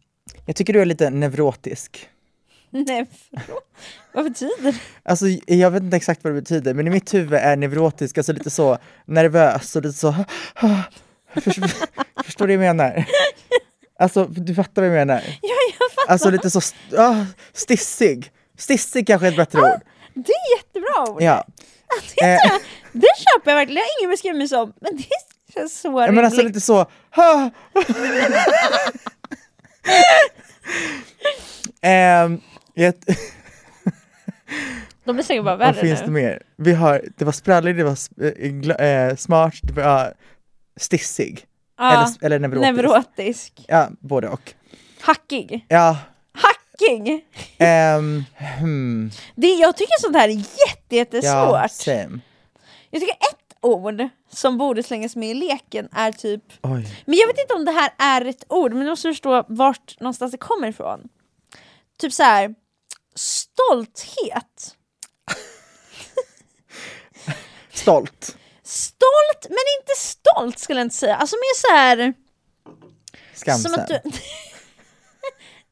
jag 0.47 0.57
tycker 0.57 0.73
du 0.73 0.81
är 0.81 0.85
lite 0.85 1.11
neurotisk. 1.11 2.09
Nej, 2.71 3.07
förlåt. 3.31 3.65
vad 4.13 4.25
betyder 4.25 4.63
det? 4.63 4.79
Alltså 5.03 5.27
jag 5.47 5.71
vet 5.71 5.83
inte 5.83 5.97
exakt 5.97 6.25
vad 6.25 6.33
det 6.35 6.41
betyder, 6.41 6.75
men 6.75 6.87
i 6.87 6.91
mitt 6.91 7.15
huvud 7.15 7.35
är 7.35 7.57
neurotisk 7.57 8.19
alltså 8.19 8.33
lite 8.33 8.51
så 8.51 8.79
nervös 9.07 9.77
och 9.77 9.83
lite 9.83 9.99
så 9.99 10.15
Förstår, 11.35 11.71
förstår 12.25 12.47
du 12.47 12.57
vad 12.57 12.67
jag 12.67 12.77
menar? 12.77 13.07
Alltså 14.05 14.25
du 14.25 14.55
fattar 14.55 14.83
vad 14.83 14.89
jag 14.91 14.95
menar? 14.95 15.23
Ja, 15.43 15.55
jag 15.81 15.91
fattar. 15.93 16.13
Alltså 16.13 16.31
lite 16.31 16.51
så 16.51 16.59
st- 16.59 16.97
ah, 16.97 17.27
stissig. 17.53 18.31
Stissig 18.59 19.07
kanske 19.07 19.27
är 19.27 19.31
ett 19.31 19.37
bättre 19.37 19.59
ord. 19.61 19.81
Det 20.15 20.33
är 20.33 20.57
jättebra 20.57 21.13
ord. 21.15 21.23
Ja. 21.23 21.45
Det, 22.17 22.25
Eh, 22.25 22.39
det 22.93 23.07
köper 23.19 23.51
jag 23.51 23.57
verkligen, 23.57 23.77
jag 23.77 23.85
har 23.85 24.01
ingen 24.01 24.11
beskrivit 24.11 24.39
mig 24.39 24.49
som, 24.49 24.73
men 24.81 24.97
det 24.97 25.05
känns 25.55 25.81
så 25.81 25.89
Ja, 26.07 26.13
men 26.13 26.25
alltså 26.25 26.41
rimligt. 26.41 26.55
lite 26.55 26.67
så! 26.67 26.87
Ehm, 31.83 32.41
jag, 32.75 32.95
De 35.05 35.19
är 35.19 35.23
säkert 35.23 35.45
bara 35.45 35.57
vad 35.57 35.59
värre 35.75 35.81
finns 35.81 36.01
nu. 36.01 36.07
det 36.07 36.13
mer? 36.13 36.43
Vi 36.57 36.73
har, 36.73 37.05
det 37.17 37.25
var 37.25 37.33
sprallig, 37.33 37.77
det 37.77 37.85
var 37.85 37.97
eh, 38.83 39.17
smart, 39.17 39.55
det 39.63 39.73
var 39.73 40.15
stissig. 40.77 41.45
Ja, 41.79 42.09
eller, 42.21 42.37
eller 42.37 42.49
neurotisk. 42.49 42.77
neurotisk. 42.77 43.65
Ja, 43.69 43.89
både 44.01 44.29
och. 44.29 44.55
Hackig. 45.01 45.67
Ja, 45.69 45.97
Hackig! 46.33 47.25
ehm, 47.59 48.25
hmm, 48.59 49.11
Det, 49.35 49.47
jag 49.55 49.77
tycker 49.77 50.01
sånt 50.01 50.17
här 50.17 50.29
är 50.29 50.33
jätte, 50.33 50.97
jättesvårt. 50.97 51.25
ja, 51.33 51.69
same. 51.71 52.19
Jag 52.91 53.01
tycker 53.01 53.15
ett 53.15 53.57
ord 53.61 54.09
som 54.31 54.59
borde 54.59 54.83
slängas 54.83 55.17
med 55.17 55.29
i 55.31 55.35
leken 55.35 55.89
är 55.93 56.13
typ, 56.13 56.43
Oj. 56.63 57.03
men 57.07 57.19
jag 57.19 57.27
vet 57.27 57.39
inte 57.41 57.55
om 57.55 57.65
det 57.65 57.73
här 57.73 57.91
är 57.99 58.25
ett 58.25 58.45
ord, 58.49 58.73
men 58.73 58.85
du 58.85 58.91
måste 58.91 59.09
förstå 59.09 59.45
vart 59.49 60.01
någonstans 60.01 60.33
det 60.33 60.39
kommer 60.39 60.69
ifrån. 60.69 61.01
Typ 61.99 62.13
så 62.13 62.23
här 62.23 62.55
stolthet. 63.15 64.77
Stolt. 67.73 68.37
Stolt, 68.65 69.43
men 69.49 69.65
inte 69.81 69.93
stolt 69.97 70.59
skulle 70.59 70.81
jag 70.81 70.87
inte 70.87 70.97
säga. 70.97 71.17
Alltså 71.17 71.37
mer 71.37 71.57
så 71.57 71.75
här... 71.75 72.15
Skamsen. 73.35 73.85
Du... 73.89 73.95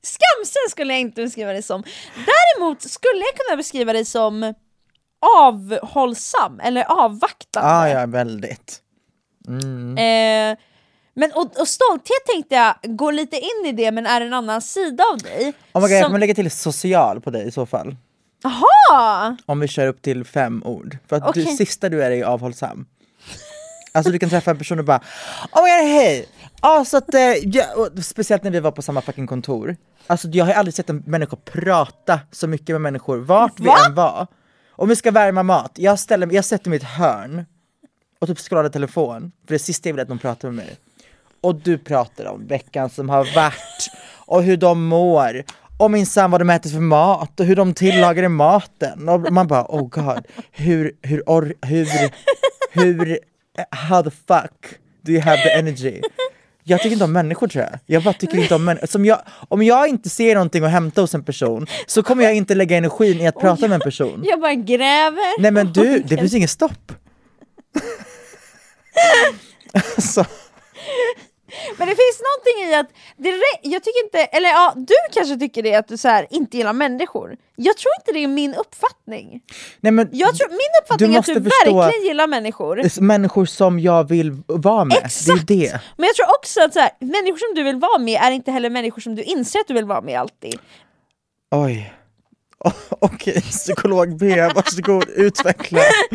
Skamsen 0.02 0.70
skulle 0.70 0.92
jag 0.92 1.00
inte 1.00 1.22
beskriva 1.22 1.52
dig 1.52 1.62
som. 1.62 1.82
Däremot 2.14 2.82
skulle 2.82 3.18
jag 3.20 3.46
kunna 3.46 3.56
beskriva 3.56 3.92
dig 3.92 4.04
som 4.04 4.54
avhållsam 5.36 6.60
eller 6.60 6.84
avvaktande. 6.84 7.68
Ah, 7.70 7.88
ja, 7.88 8.06
väldigt. 8.06 8.78
Mm. 9.48 9.98
Eh, 9.98 10.58
men, 11.14 11.32
och, 11.32 11.60
och 11.60 11.68
stolthet 11.68 12.26
tänkte 12.26 12.54
jag 12.54 12.96
går 12.96 13.12
lite 13.12 13.36
in 13.36 13.66
i 13.66 13.72
det 13.72 13.92
men 13.92 14.06
är 14.06 14.20
en 14.20 14.32
annan 14.32 14.62
sida 14.62 15.04
av 15.12 15.18
dig. 15.18 15.52
Oh 15.72 15.80
my 15.80 15.88
God, 15.88 15.90
jag 15.90 16.00
som- 16.02 16.08
kommer 16.08 16.18
lägga 16.18 16.34
till 16.34 16.50
social 16.50 17.20
på 17.20 17.30
dig 17.30 17.48
i 17.48 17.50
så 17.50 17.66
fall. 17.66 17.96
Jaha! 18.42 19.36
Om 19.46 19.60
vi 19.60 19.68
kör 19.68 19.86
upp 19.86 20.02
till 20.02 20.24
fem 20.24 20.62
ord. 20.64 20.98
För 21.08 21.16
att 21.16 21.28
Okej. 21.28 21.44
du, 21.44 21.56
sista 21.56 21.88
du 21.88 22.02
är 22.02 22.10
är 22.10 22.14
ju 22.14 22.24
avhållsam. 22.24 22.86
Alltså 23.92 24.12
du 24.12 24.18
kan 24.18 24.30
träffa 24.30 24.50
en 24.50 24.58
person 24.58 24.78
och 24.78 24.84
bara 24.84 25.00
Oh 25.52 25.62
my 25.62 25.70
God, 25.70 25.92
hej! 25.92 26.28
Ja, 26.62 26.84
så 26.84 26.96
att, 26.96 27.14
eh, 27.14 27.20
ja, 27.20 27.88
speciellt 28.02 28.42
när 28.42 28.50
vi 28.50 28.60
var 28.60 28.70
på 28.70 28.82
samma 28.82 29.00
fucking 29.00 29.26
kontor. 29.26 29.76
Alltså 30.06 30.28
jag 30.28 30.44
har 30.44 30.52
aldrig 30.52 30.74
sett 30.74 30.90
en 30.90 31.02
människa 31.06 31.36
prata 31.36 32.20
så 32.30 32.46
mycket 32.46 32.68
med 32.68 32.80
människor 32.80 33.18
vart 33.18 33.60
vi 33.60 33.68
än 33.86 33.94
var. 33.94 34.26
Om 34.70 34.88
vi 34.88 34.96
ska 34.96 35.10
värma 35.10 35.42
mat, 35.42 35.72
jag, 35.74 35.98
ställer, 35.98 36.32
jag 36.32 36.44
sätter 36.44 36.70
mig 36.70 36.78
i 36.78 36.82
ett 36.82 36.88
hörn 36.88 37.44
och 38.18 38.28
typ 38.28 38.38
scrollar 38.38 38.68
telefon, 38.68 39.32
för 39.46 39.54
det 39.54 39.58
sista 39.58 39.88
jag 39.88 39.94
vill 39.94 40.02
att 40.02 40.08
någon 40.08 40.18
pratar 40.18 40.48
med 40.48 40.54
mig. 40.66 40.76
Och 41.40 41.54
du 41.54 41.78
pratar 41.78 42.24
om 42.24 42.46
veckan 42.46 42.90
som 42.90 43.08
har 43.08 43.34
varit 43.34 43.90
och 44.26 44.42
hur 44.42 44.56
de 44.56 44.84
mår 44.84 45.42
och 45.82 45.90
minsann 45.90 46.30
vad 46.30 46.40
de 46.40 46.50
äter 46.50 46.70
för 46.70 46.80
mat 46.80 47.40
och 47.40 47.46
hur 47.46 47.56
de 47.56 47.74
tillagar 47.74 48.22
i 48.22 48.28
maten 48.28 49.08
och 49.08 49.32
man 49.32 49.46
bara 49.46 49.66
oh 49.68 49.88
god, 49.88 50.26
hur, 50.50 50.92
hur, 51.02 51.22
or, 51.26 51.54
hur, 51.62 51.86
hur 52.72 53.18
how 53.70 54.02
the 54.02 54.10
fuck 54.10 54.78
do 55.02 55.12
you 55.12 55.20
have 55.20 55.42
the 55.42 55.50
energy? 55.50 56.00
Jag 56.64 56.80
tycker 56.80 56.92
inte 56.92 57.04
om 57.04 57.12
människor 57.12 57.48
tror 57.48 57.64
jag. 57.64 57.78
Jag 57.86 58.02
bara 58.02 58.14
tycker 58.14 58.38
inte 58.38 58.54
om 58.54 58.64
människor. 58.64 59.06
Jag, 59.06 59.18
om 59.48 59.62
jag 59.62 59.88
inte 59.88 60.10
ser 60.10 60.34
någonting 60.34 60.64
att 60.64 60.70
hämta 60.70 61.00
hos 61.00 61.14
en 61.14 61.24
person 61.24 61.66
så 61.86 62.02
kommer 62.02 62.24
jag 62.24 62.34
inte 62.34 62.54
lägga 62.54 62.76
energin 62.76 63.20
i 63.20 63.26
att 63.26 63.40
prata 63.40 63.68
med 63.68 63.74
en 63.74 63.80
person. 63.80 64.22
Jag 64.24 64.40
bara 64.40 64.54
gräver. 64.54 65.40
Nej 65.42 65.50
men 65.50 65.72
du, 65.72 65.98
det 65.98 66.16
finns 66.16 66.34
inget 66.38 66.50
stopp. 66.50 66.92
alltså, 69.96 70.24
Men 71.78 71.88
det 71.88 71.94
finns 71.96 72.20
någonting 72.28 72.70
i 72.70 72.74
att, 72.74 72.88
det 73.16 73.28
jag 73.62 73.82
tycker 73.82 74.04
inte, 74.04 74.18
eller 74.18 74.48
ja, 74.48 74.72
du 74.76 74.94
kanske 75.12 75.36
tycker 75.36 75.62
det 75.62 75.74
att 75.74 75.88
du 75.88 75.96
så 75.96 76.08
här, 76.08 76.26
inte 76.30 76.56
gillar 76.56 76.72
människor. 76.72 77.36
Jag 77.56 77.76
tror 77.76 77.90
inte 78.00 78.12
det 78.12 78.24
är 78.24 78.28
min 78.28 78.54
uppfattning. 78.54 79.40
nej 79.80 79.92
men 79.92 80.08
Jag 80.12 80.36
tror, 80.36 80.48
min 80.48 80.58
uppfattning 80.82 81.14
är 81.14 81.18
att 81.18 81.26
du 81.26 81.34
verkligen 81.34 82.04
gillar 82.06 82.26
människor. 82.26 83.00
människor 83.00 83.44
som 83.46 83.80
jag 83.80 84.08
vill 84.08 84.42
vara 84.46 84.84
med, 84.84 84.96
Exakt! 85.04 85.46
det 85.46 85.54
är 85.54 85.72
det. 85.72 85.80
Men 85.96 86.06
jag 86.06 86.14
tror 86.14 86.26
också 86.38 86.60
att 86.64 86.72
så 86.72 86.80
här, 86.80 86.90
människor 87.00 87.38
som 87.38 87.54
du 87.54 87.62
vill 87.62 87.76
vara 87.76 87.98
med 87.98 88.20
är 88.22 88.30
inte 88.30 88.50
heller 88.50 88.70
människor 88.70 89.00
som 89.00 89.14
du 89.14 89.22
inser 89.22 89.60
att 89.60 89.68
du 89.68 89.74
vill 89.74 89.84
vara 89.84 90.00
med 90.00 90.20
alltid. 90.20 90.58
Oj. 91.54 91.92
Okej, 93.00 93.40
psykolog 93.40 94.16
B, 94.18 94.36
varsågod 94.54 95.08
utveckla. 95.08 95.78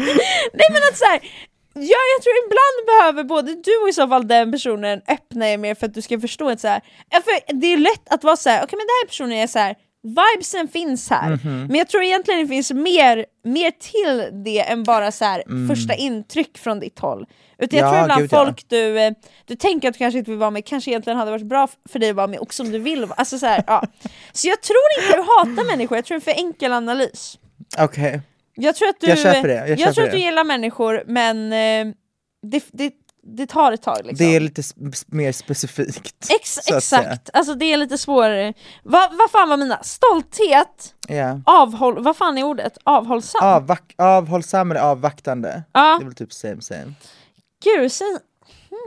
Nej 0.53 0.67
men 0.71 0.81
att 0.91 0.97
så 0.97 1.05
här, 1.05 1.19
ja, 1.81 1.97
jag 2.15 2.23
tror 2.23 2.35
ibland 2.45 2.85
behöver 2.87 3.23
både 3.23 3.55
du 3.55 3.77
och 3.83 3.89
i 3.89 3.93
så 3.93 4.07
fall 4.07 4.27
den 4.27 4.51
personen 4.51 5.01
öppna 5.07 5.49
er 5.49 5.57
mer 5.57 5.75
för 5.75 5.85
att 5.85 5.93
du 5.93 6.01
ska 6.01 6.19
förstå 6.19 6.49
att 6.49 6.59
så 6.59 6.67
här, 6.67 6.81
ja, 7.09 7.21
för 7.21 7.53
det 7.61 7.67
är 7.67 7.77
lätt 7.77 8.09
att 8.09 8.23
vara 8.23 8.35
så 8.35 8.49
här, 8.49 8.57
okej 8.63 8.77
men 8.77 8.85
den 8.87 8.95
här 9.01 9.07
personen 9.07 9.31
är 9.31 9.47
så 9.47 9.59
här 9.59 9.75
vibesen 10.03 10.67
finns 10.67 11.09
här, 11.09 11.29
Mhm. 11.29 11.67
men 11.67 11.75
jag 11.75 11.87
tror 11.89 12.03
egentligen 12.03 12.41
det 12.41 12.47
finns 12.47 12.71
mer, 12.71 13.25
mer 13.43 13.71
till 13.71 14.43
det 14.43 14.59
än 14.59 14.83
bara 14.83 15.11
så 15.11 15.25
här, 15.25 15.67
första 15.67 15.93
intryck 15.95 16.57
från 16.57 16.79
ditt 16.79 16.99
håll. 16.99 17.25
Utan 17.59 17.79
jag 17.79 17.87
Mm. 17.87 17.99
Ja, 17.99 18.05
tror 18.05 18.05
ibland 18.05 18.21
gud, 18.21 18.33
ja. 18.33 18.45
folk 18.45 18.69
du, 18.69 18.99
eh, 18.99 19.13
du 19.45 19.55
tänker 19.55 19.87
att 19.87 19.93
du 19.93 19.97
kanske 19.97 20.19
inte 20.19 20.31
vill 20.31 20.39
vara 20.39 20.49
med, 20.51 20.65
kanske 20.65 20.91
egentligen 20.91 21.19
hade 21.19 21.31
varit 21.31 21.45
bra 21.45 21.67
för 21.89 21.99
dig 21.99 22.09
att 22.09 22.15
vara 22.15 22.27
med 22.27 22.39
och 22.39 22.53
som 22.53 22.71
du 22.71 22.79
vill 22.79 23.05
vara. 23.05 23.13
Alltså 23.17 23.39
så, 23.39 23.45
här, 23.45 23.63
ja. 23.67 23.83
så 24.33 24.47
jag 24.47 24.61
tror 24.61 24.77
inte 24.99 25.17
du 25.17 25.21
hatar 25.21 25.67
människor, 25.67 25.97
jag 25.97 26.05
tror 26.05 26.19
det 26.19 26.29
är 26.29 26.33
för 26.33 26.41
enkel 26.41 26.73
analys. 26.73 27.39
Okej, 27.79 28.21
Jag 28.59 28.75
tror 28.75 28.89
att 28.89 28.99
du, 28.99 29.07
Jag 29.07 29.17
köper 29.17 29.47
det, 29.47 29.67
jag 29.67 29.79
köper 29.79 29.91
tror 29.93 30.05
att 30.05 30.11
du 30.11 30.17
gillar 30.19 30.43
människor 30.43 31.03
men 31.07 31.53
eh, 31.53 31.93
det, 32.41 32.63
det, 32.71 32.93
det 33.23 33.47
tar 33.47 33.71
ett 33.71 33.81
tag 33.81 33.97
liksom. 34.05 34.27
det 34.27 34.35
är 34.35 34.39
lite 34.39 34.61
mer 35.07 35.31
specifikt. 35.31 36.29
Ex, 36.39 36.57
exakt, 36.67 37.29
alltså 37.33 37.53
det 37.53 37.65
är 37.65 37.77
lite 37.77 37.97
svårare. 37.97 38.53
Vad 38.83 39.17
vad 39.17 39.31
fan 39.31 39.49
var 39.49 39.57
mina? 39.57 39.83
Stolthet, 39.83 40.95
Ja. 41.07 41.41
avhåll, 41.45 42.03
vad 42.03 42.17
fan 42.17 42.37
är 42.37 42.43
ordet? 42.43 42.77
Avhållsam? 42.83 43.41
Avvak- 43.43 43.93
avhållsam 43.97 44.71
eller 44.71 44.81
avvaktande? 44.81 45.63
Ja. 45.71 45.97
Det 45.99 46.03
är 46.03 46.05
väl 46.05 46.15
typ 46.15 46.33
same 46.33 46.61
same. 46.61 46.93
Gud, 47.63 47.91
sen... 47.91 48.19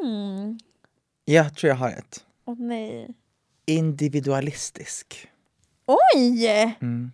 Hmm. 0.03 0.59
Jag 1.25 1.57
tror 1.57 1.69
jag 1.69 1.77
har 1.77 1.89
ett. 1.91 2.25
Åh 2.47 2.57
nej. 2.59 3.09
Individualistisk. 3.67 5.29
Oj! 6.15 6.47
Mm. 6.83 7.13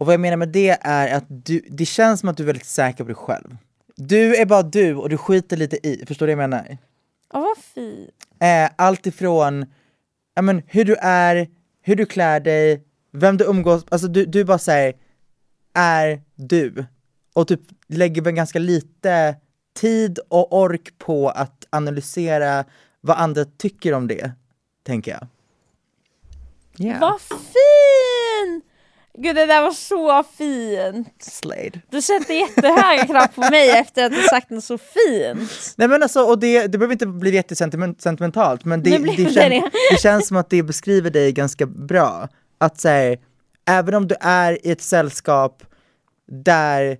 Och 0.00 0.06
vad 0.06 0.12
jag 0.12 0.20
menar 0.20 0.36
med 0.36 0.48
det 0.48 0.78
är 0.80 1.14
att 1.14 1.24
du, 1.28 1.60
det 1.68 1.86
känns 1.86 2.20
som 2.20 2.28
att 2.28 2.36
du 2.36 2.42
är 2.42 2.46
väldigt 2.46 2.66
säker 2.66 3.04
på 3.04 3.08
dig 3.08 3.14
själv. 3.14 3.56
Du 3.96 4.36
är 4.36 4.46
bara 4.46 4.62
du 4.62 4.94
och 4.94 5.08
du 5.08 5.16
skiter 5.16 5.56
lite 5.56 5.88
i, 5.88 6.04
förstår 6.06 6.26
du 6.26 6.34
vad 6.34 6.42
jag 6.42 6.50
menar? 6.50 6.78
Åh 7.32 7.40
vad 7.40 7.58
fint. 7.58 8.10
Eh, 8.40 8.70
allt 8.76 9.06
ifrån 9.06 9.66
ja, 10.34 10.42
men, 10.42 10.62
hur 10.66 10.84
du 10.84 10.96
är, 11.00 11.48
hur 11.82 11.96
du 11.96 12.06
klär 12.06 12.40
dig, 12.40 12.84
vem 13.12 13.36
du 13.36 13.44
umgås, 13.44 13.84
alltså 13.88 14.08
du, 14.08 14.26
du 14.26 14.44
bara 14.44 14.58
säger 14.58 14.94
är 15.74 16.22
du. 16.34 16.84
Och 17.32 17.48
typ 17.48 17.60
lägger 17.86 18.22
väl 18.22 18.34
ganska 18.34 18.58
lite 18.58 19.36
tid 19.74 20.18
och 20.28 20.52
ork 20.52 20.98
på 20.98 21.28
att 21.28 21.66
analysera 21.70 22.64
vad 23.00 23.16
andra 23.16 23.44
tycker 23.44 23.92
om 23.92 24.08
det, 24.08 24.32
tänker 24.82 25.10
jag. 25.10 25.26
Yeah. 26.86 27.00
Vad 27.00 27.20
fin! 27.20 28.62
Gud 29.18 29.36
det 29.36 29.46
där 29.46 29.62
var 29.62 29.70
så 29.70 30.24
fint. 30.38 31.22
Slade. 31.22 31.80
Du 31.90 32.02
sätter 32.02 32.34
jättehöga 32.34 33.06
krav 33.06 33.26
på 33.26 33.40
mig 33.40 33.70
efter 33.70 34.04
att 34.04 34.12
du 34.12 34.22
sagt 34.22 34.50
något 34.50 34.64
så 34.64 34.78
fint. 34.78 35.74
Nej 35.76 35.88
men 35.88 36.02
alltså, 36.02 36.20
och 36.20 36.38
det, 36.38 36.66
det 36.66 36.78
behöver 36.78 36.92
inte 36.92 37.06
bli 37.06 37.34
jättesentimentalt 37.34 38.64
men 38.64 38.82
det, 38.82 38.98
det, 38.98 39.16
det 39.16 39.32
kän, 39.32 39.62
det. 39.90 40.00
känns 40.00 40.28
som 40.28 40.36
att 40.36 40.50
det 40.50 40.62
beskriver 40.62 41.10
dig 41.10 41.32
ganska 41.32 41.66
bra. 41.66 42.28
Att 42.58 42.80
säga, 42.80 43.16
även 43.68 43.94
om 43.94 44.08
du 44.08 44.14
är 44.20 44.66
i 44.66 44.70
ett 44.70 44.82
sällskap 44.82 45.62
där, 46.44 46.98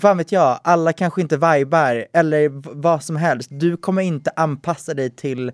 fan 0.00 0.18
vet 0.18 0.32
jag, 0.32 0.60
alla 0.64 0.92
kanske 0.92 1.20
inte 1.20 1.36
vibar 1.36 2.06
eller 2.12 2.48
vad 2.80 3.04
som 3.04 3.16
helst, 3.16 3.48
du 3.52 3.76
kommer 3.76 4.02
inte 4.02 4.30
anpassa 4.36 4.94
dig 4.94 5.10
till 5.10 5.52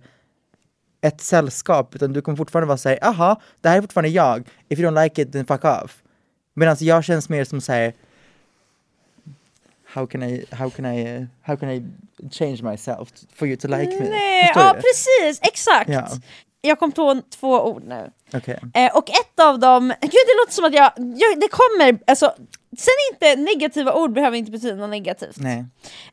ett 1.01 1.20
sällskap 1.20 1.94
utan 1.94 2.12
du 2.12 2.22
kommer 2.22 2.36
fortfarande 2.36 2.66
vara 2.66 2.78
såhär, 2.78 2.99
aha, 3.03 3.40
det 3.61 3.68
här 3.68 3.76
är 3.76 3.80
fortfarande 3.80 4.09
jag, 4.09 4.49
if 4.68 4.78
you 4.78 4.90
don't 4.90 5.03
like 5.03 5.22
it 5.22 5.32
then 5.32 5.47
fuck 5.47 5.64
off. 5.64 6.03
Medan 6.55 6.76
jag 6.80 7.05
känns 7.05 7.28
mer 7.28 7.44
som 7.44 7.61
såhär, 7.61 7.92
how 9.86 10.07
can 10.07 10.22
I, 10.22 10.44
how 10.51 10.70
can 10.70 10.86
I, 10.86 11.26
how 11.42 11.57
can 11.57 11.70
I 11.70 11.84
change 12.30 12.62
myself 12.62 13.09
for 13.34 13.49
you 13.49 13.57
to 13.57 13.68
like 13.68 14.01
me? 14.01 14.09
Nej, 14.11 14.53
ja 14.55 14.74
precis, 14.74 15.40
exakt. 15.42 15.90
Ja. 15.90 16.09
Jag 16.66 16.78
kom 16.78 16.92
på 16.92 17.20
två 17.40 17.60
ord 17.60 17.82
nu. 17.86 18.10
Okej. 18.34 18.60
Eh, 18.74 18.96
och 18.96 19.10
ett 19.10 19.40
av 19.40 19.58
dem, 19.58 19.94
gud 20.00 20.10
det 20.10 20.36
låter 20.42 20.52
som 20.52 20.64
att 20.64 20.74
jag, 20.74 20.92
jag 20.96 21.40
det 21.40 21.48
kommer, 21.48 21.98
alltså, 22.06 22.34
sen 22.78 22.94
inte 23.12 23.36
negativa 23.36 23.92
ord 23.94 24.12
behöver 24.12 24.36
inte 24.36 24.50
betyda 24.50 24.74
något 24.74 24.90
negativt. 24.90 25.36
Nej. 25.36 25.58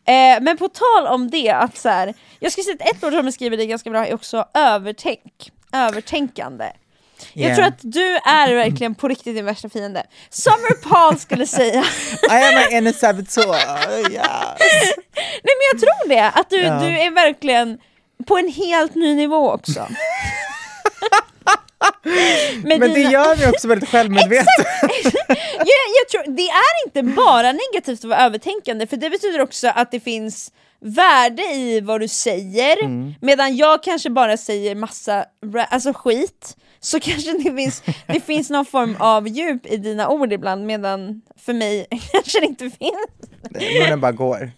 Eh, 0.05 0.41
men 0.41 0.57
på 0.57 0.67
tal 0.69 1.07
om 1.07 1.29
det, 1.29 1.49
att 1.49 1.77
så 1.77 1.89
här, 1.89 2.13
jag 2.39 2.51
skulle 2.51 2.63
säga 2.65 2.77
att 2.79 2.95
ett 2.95 3.03
ord 3.03 3.13
som 3.13 3.25
beskriver 3.25 3.57
det 3.57 3.65
ganska 3.65 3.89
bra 3.89 4.07
är 4.07 4.13
också 4.13 4.45
övertänk, 4.53 5.51
övertänkande. 5.73 6.65
Jag 7.33 7.43
Yeah. 7.45 7.55
tror 7.55 7.65
att 7.65 7.79
du 7.81 8.07
är 8.15 8.55
verkligen 8.55 8.95
på 8.95 9.07
riktigt 9.07 9.35
din 9.35 9.45
värsta 9.45 9.69
fiende. 9.69 10.03
Summer 10.29 10.89
Paul 10.89 11.19
skulle 11.19 11.45
säga, 11.47 11.83
I 12.31 12.33
am 12.33 12.55
my 12.71 12.77
inner 12.77 12.91
saboteur, 12.93 13.55
yes. 14.11 14.13
nej 15.43 15.53
men 15.57 15.65
jag 15.71 15.79
tror 15.81 16.09
det, 16.09 16.29
att 16.29 16.49
du, 16.49 16.57
Ja. 16.61 16.79
du 16.79 16.99
är 16.99 17.11
verkligen 17.11 17.77
på 18.27 18.37
en 18.37 18.47
helt 18.51 18.95
ny 18.95 19.15
nivå 19.15 19.51
också. 19.51 19.87
Men 22.63 22.79
det 22.79 22.87
dina- 22.87 23.11
gör 23.11 23.35
mig 23.37 23.49
också 23.49 23.67
väldigt 23.67 23.89
självmedveten. 23.89 24.47
jag, 25.57 25.67
jag 25.67 26.09
tror, 26.11 26.35
det 26.35 26.47
är 26.49 26.85
inte 26.85 27.03
bara 27.03 27.51
negativt 27.51 27.99
att 27.99 28.03
vara 28.09 28.19
övertänkande, 28.19 28.87
för 28.87 28.97
det 28.97 29.09
betyder 29.09 29.41
också 29.41 29.67
att 29.75 29.91
det 29.91 29.99
finns 29.99 30.51
värde 30.79 31.43
i 31.43 31.81
vad 31.81 32.01
du 32.01 32.07
säger, 32.07 32.83
Mm. 32.83 33.13
medan 33.21 33.55
jag 33.55 33.83
kanske 33.83 34.09
bara 34.09 34.37
säger 34.37 34.75
massa 34.75 35.25
alltså 35.69 35.93
skit, 35.93 36.57
så 36.83 36.99
kanske 37.01 37.31
det 37.37 37.55
finns, 37.55 37.83
det 38.07 38.19
finns 38.19 38.49
någon 38.49 38.65
form 38.65 38.95
av 38.99 39.27
djup 39.27 39.65
i 39.65 39.77
dina 39.77 40.09
ord 40.09 40.33
ibland, 40.33 40.65
medan 40.65 41.21
för 41.37 41.53
mig 41.53 41.87
kanske 42.11 42.39
det 42.39 42.45
inte 42.45 42.69
finns. 42.69 43.07
Munnen 43.79 44.01
bara 44.01 44.11
går. 44.11 44.51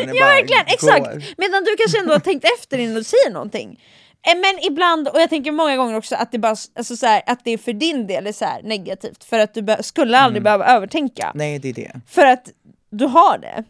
Munnen 0.00 0.16
Ja 0.16 0.26
verkligen, 0.26 0.64
exakt! 0.66 1.04
går. 1.04 1.22
Medan 1.38 1.64
du 1.64 1.76
kanske 1.78 1.98
ändå 2.00 2.12
har 2.12 2.20
tänkt 2.20 2.44
efter 2.58 2.78
innan 2.78 2.94
du 2.94 3.04
säger 3.04 3.30
någonting. 3.30 3.80
Eh, 4.26 4.34
Men 4.40 4.64
ibland, 4.72 5.08
och 5.08 5.20
jag 5.20 5.30
tänker 5.30 5.52
många 5.52 5.76
gånger 5.76 5.96
också 5.96 6.14
att 6.16 6.32
det, 6.32 6.38
bara, 6.38 6.56
alltså 6.76 6.96
så 6.96 7.06
här, 7.06 7.22
att 7.26 7.44
det 7.44 7.50
är 7.50 7.58
för 7.58 7.72
din 7.72 8.06
del 8.06 8.26
är 8.26 8.32
så 8.32 8.44
här 8.44 8.62
negativt, 8.62 9.24
för 9.24 9.38
att 9.38 9.54
du 9.54 9.76
skulle 9.80 10.18
aldrig 10.18 10.40
Mm. 10.40 10.44
behöva 10.44 10.66
övertänka. 10.66 11.32
Nej, 11.34 11.58
det 11.58 11.68
är 11.68 11.72
det. 11.72 12.00
För 12.08 12.26
att 12.26 12.48
du 12.90 13.04
har 13.06 13.38
det. 13.38 13.64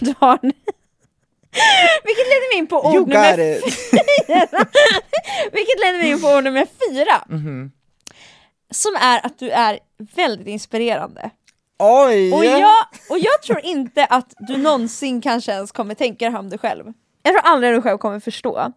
Du 0.00 0.14
har 0.18 0.38
det. 0.42 0.52
Vilket 2.04 2.26
leder 2.26 2.54
mig 2.54 2.58
in 2.58 2.66
på 2.66 2.86
ord 2.86 2.94
You 2.94 3.06
nummer 3.06 3.36
fyra. 3.36 4.66
Vilket 5.52 5.80
leder 5.80 5.98
mig 5.98 6.10
in 6.10 6.20
på 6.20 6.28
ord 6.28 6.44
nummer 6.44 6.66
fyra. 6.90 7.24
Mhm. 7.28 7.72
Som 8.70 8.96
är 9.00 9.26
att 9.26 9.38
du 9.38 9.50
är 9.50 9.78
väldigt 9.98 10.46
inspirerande. 10.46 11.30
Oj! 11.78 12.32
Och 12.32 12.44
jag, 12.44 12.74
och 13.10 13.18
jag 13.18 13.42
tror 13.42 13.60
inte 13.64 14.04
att 14.04 14.34
du 14.38 14.56
någonsin 14.56 15.20
kanske 15.20 15.52
ens 15.52 15.72
kommer 15.72 15.94
tänka 15.94 16.30
det 16.30 16.38
om 16.38 16.50
dig 16.50 16.58
själv. 16.58 16.92
Jag 17.22 17.32
tror 17.34 17.52
aldrig 17.52 17.72
du 17.72 17.82
själv 17.82 17.98
kommer 17.98 18.20
förstå. 18.20 18.72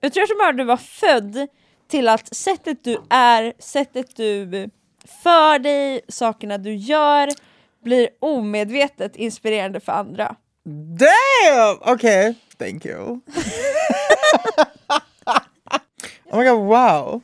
Jag 0.00 0.12
tror 0.12 0.38
bara 0.38 0.48
att 0.48 0.56
du 0.56 0.64
var 0.64 0.76
född 0.76 1.48
till 1.90 2.08
att 2.08 2.36
sättet 2.36 2.84
du 2.84 2.98
är, 3.10 3.52
sättet 3.58 4.16
du 4.16 4.70
för 5.22 5.58
dig, 5.58 6.00
sakerna 6.08 6.58
du 6.58 6.74
gör 6.74 7.28
blir 7.84 8.08
omedvetet 8.20 9.16
inspirerande 9.16 9.80
för 9.80 9.92
andra. 9.92 10.36
Damn! 10.68 11.78
Okej, 11.80 12.34
thank 12.58 12.86
you. 12.86 13.20
oh 16.30 16.38
my 16.38 16.44
god, 16.44 16.58
wow. 16.58 17.20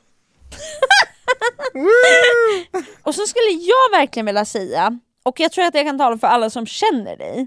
Och 3.03 3.15
så 3.15 3.27
skulle 3.27 3.51
jag 3.51 3.99
verkligen 3.99 4.27
vilja 4.27 4.45
säga, 4.45 4.99
och 5.23 5.41
jag 5.41 5.53
tror 5.53 5.65
att 5.65 5.75
jag 5.75 5.87
kan 5.87 5.99
tala 5.99 6.19
för 6.19 6.27
alla 6.27 6.51
som 6.51 6.67
känner 6.67 7.17
dig, 7.17 7.47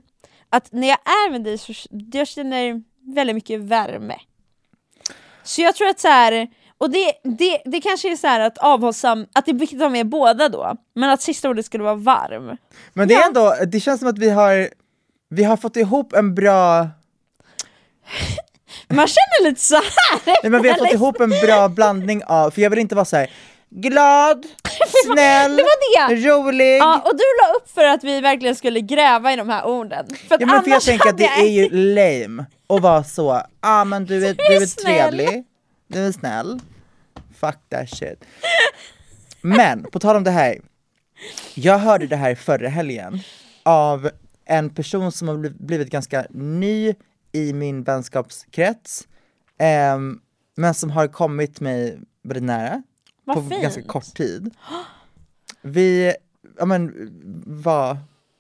att 0.50 0.72
när 0.72 0.88
jag 0.88 0.98
är 1.06 1.32
med 1.32 1.44
dig 1.44 1.58
så 1.58 1.74
jag 2.14 2.28
känner 2.28 2.84
väldigt 3.16 3.36
mycket 3.36 3.60
värme. 3.60 4.16
Så 5.44 5.62
jag 5.62 5.76
tror 5.76 5.88
att 5.88 6.00
så 6.00 6.08
här, 6.08 6.48
och 6.78 6.90
det, 6.90 7.14
det, 7.24 7.62
det 7.66 7.82
kanske 7.82 8.12
är 8.12 8.16
så 8.16 8.28
här 8.28 8.40
att 8.40 8.58
avhållsam, 8.58 9.28
att 9.34 9.46
det 9.46 9.52
är 9.52 9.56
viktigt 9.56 9.80
att 9.80 9.86
ha 9.86 9.90
med 9.90 10.08
båda 10.10 10.50
då, 10.50 10.76
men 10.94 11.10
att 11.10 11.22
sista 11.22 11.50
ordet 11.50 11.66
skulle 11.66 11.84
vara 11.84 11.96
varm. 11.96 12.58
Men 12.94 13.08
det 13.08 13.14
är 13.14 13.28
ändå, 13.28 13.56
det 13.68 13.80
känns 13.80 14.00
som 14.00 14.10
att 14.10 14.18
vi 14.18 14.30
har 14.30 14.70
vi 15.30 15.44
har 15.44 15.58
fått 15.58 15.76
ihop 15.78 16.14
en 16.14 16.36
bra, 16.36 16.88
Man 18.90 19.08
känner 19.08 19.50
lite 19.50 19.62
så 19.62 19.76
här 19.76 20.22
nej 20.26 20.52
men 20.52 20.62
vi 20.62 20.70
har 20.70 20.78
fått 20.78 20.94
ihop 20.94 21.20
en 21.22 21.30
bra 21.30 21.70
blandning 21.70 22.24
av, 22.24 22.52
för 22.52 22.62
jag 22.62 22.70
vill 22.70 22.80
inte 22.80 22.96
vara 22.96 23.06
så 23.06 23.16
här 23.18 23.30
glad, 23.70 24.46
snäll, 25.06 25.56
Det 25.58 25.64
var 25.64 26.10
det! 26.10 26.16
rolig. 26.30 26.78
Ja, 26.78 27.02
och 27.06 27.12
du 27.18 27.24
la 27.44 27.54
upp 27.58 27.70
för 27.72 27.84
att 27.86 28.04
vi 28.04 28.22
verkligen 28.22 28.56
skulle 28.56 28.82
gräva 28.82 29.34
i 29.34 29.36
de 29.36 29.50
här 29.50 29.66
orden. 29.66 30.06
För 30.28 30.36
att 30.36 30.42
Ja, 30.42 30.48
men 30.48 30.64
för 30.64 30.72
jag 30.72 30.82
tänker 30.82 31.10
att 31.10 31.18
det 31.18 31.26
är 31.28 31.50
ju 31.50 31.70
lame 31.70 32.46
att 32.70 32.82
vara 32.82 33.04
så, 33.04 33.24
ja 33.24 33.48
ah, 33.60 33.86
men 33.86 34.06
du 34.06 34.28
är, 34.28 34.34
du 34.34 34.44
är 34.56 34.62
är 34.62 34.66
snäll. 34.66 34.96
trevlig, 35.18 35.44
du 35.88 36.06
är 36.08 36.12
snäll. 36.12 36.60
Fuck 37.40 37.56
that 37.70 37.90
shit. 37.90 38.24
Men 39.42 39.84
på 39.84 40.00
tal 40.00 40.16
om 40.16 40.24
det 40.24 40.32
här, 40.32 40.58
jag 41.54 41.78
hörde 41.78 42.08
det 42.08 42.16
här 42.16 42.36
förra 42.36 42.70
helgen 42.70 43.20
av 43.64 44.10
en 44.48 44.70
person 44.70 45.12
som 45.12 45.28
har 45.28 45.38
bli- 45.38 45.50
blivit 45.60 45.90
ganska 45.90 46.26
ny 46.30 46.94
i 47.32 47.54
min 47.54 47.84
vänskapskrets, 47.84 49.08
ehm, 49.60 50.20
men 50.56 50.74
som 50.74 50.90
har 50.92 51.08
kommit 51.08 51.60
mig 51.60 52.00
väldigt 52.24 52.44
nära 52.44 52.84
Vad 53.24 53.36
på 53.36 53.50
fint. 53.50 53.62
ganska 53.62 53.82
kort 53.82 54.06
tid. 54.16 54.50
Vi, 55.62 56.14
ja 56.58 56.66
men, 56.66 56.94
var 57.46 57.98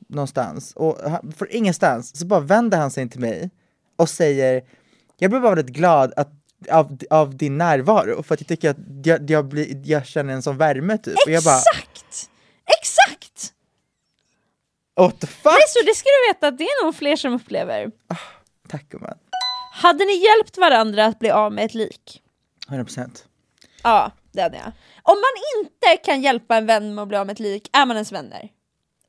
någonstans 0.09 0.73
och 0.75 0.97
han- 1.11 1.31
från 1.37 1.47
ingenstans 1.51 2.15
så 2.19 2.25
bara 2.25 2.39
vänder 2.39 2.77
han 2.77 2.91
sig 2.91 3.09
till 3.09 3.19
mig 3.19 3.49
och 3.95 4.09
säger 4.09 4.63
jag 5.17 5.31
blev 5.31 5.41
bara 5.41 5.55
väldigt 5.55 5.75
glad 5.75 6.13
att, 6.15 6.29
av, 6.71 6.97
av 7.09 7.37
din 7.37 7.57
närvaro 7.57 8.23
för 8.23 8.33
att 8.33 8.41
jag 8.41 8.47
tycker 8.47 8.69
att 8.69 8.77
jag, 9.03 9.29
jag, 9.29 9.45
blir, 9.47 9.81
jag 9.85 10.05
känner 10.05 10.33
en 10.33 10.41
sån 10.41 10.57
värme 10.57 10.97
typ. 10.97 11.15
Och 11.25 11.31
jag 11.31 11.43
bara, 11.43 11.57
Exakt! 11.57 12.29
What 14.97 15.19
the 15.19 15.27
fuck? 15.27 15.53
Nej, 15.53 15.61
så 15.67 15.85
det 15.85 15.95
ska 15.95 16.05
du 16.09 16.33
veta 16.33 16.47
att 16.47 16.57
det 16.57 16.63
är 16.63 16.85
nog 16.85 16.95
fler 16.95 17.15
som 17.15 17.33
upplever. 17.33 17.91
Tack 18.67 18.89
gumman. 18.89 19.17
Hade 19.73 20.05
ni 20.05 20.13
hjälpt 20.13 20.57
varandra 20.57 21.05
att 21.05 21.19
bli 21.19 21.29
av 21.29 21.53
med 21.53 21.65
ett 21.65 21.73
lik? 21.73 22.21
100%. 22.67 23.23
Ja, 23.83 24.11
det 24.31 24.41
hade 24.41 24.57
jag. 24.57 24.71
Om 25.03 25.17
man 25.17 25.63
inte 25.63 26.03
kan 26.03 26.21
hjälpa 26.21 26.57
en 26.57 26.65
vän 26.65 26.95
med 26.95 27.01
att 27.01 27.07
bli 27.07 27.17
av 27.17 27.25
med 27.25 27.33
ett 27.33 27.39
lik, 27.39 27.69
är 27.73 27.85
man 27.85 27.97
ens 27.97 28.11
vänner? 28.11 28.49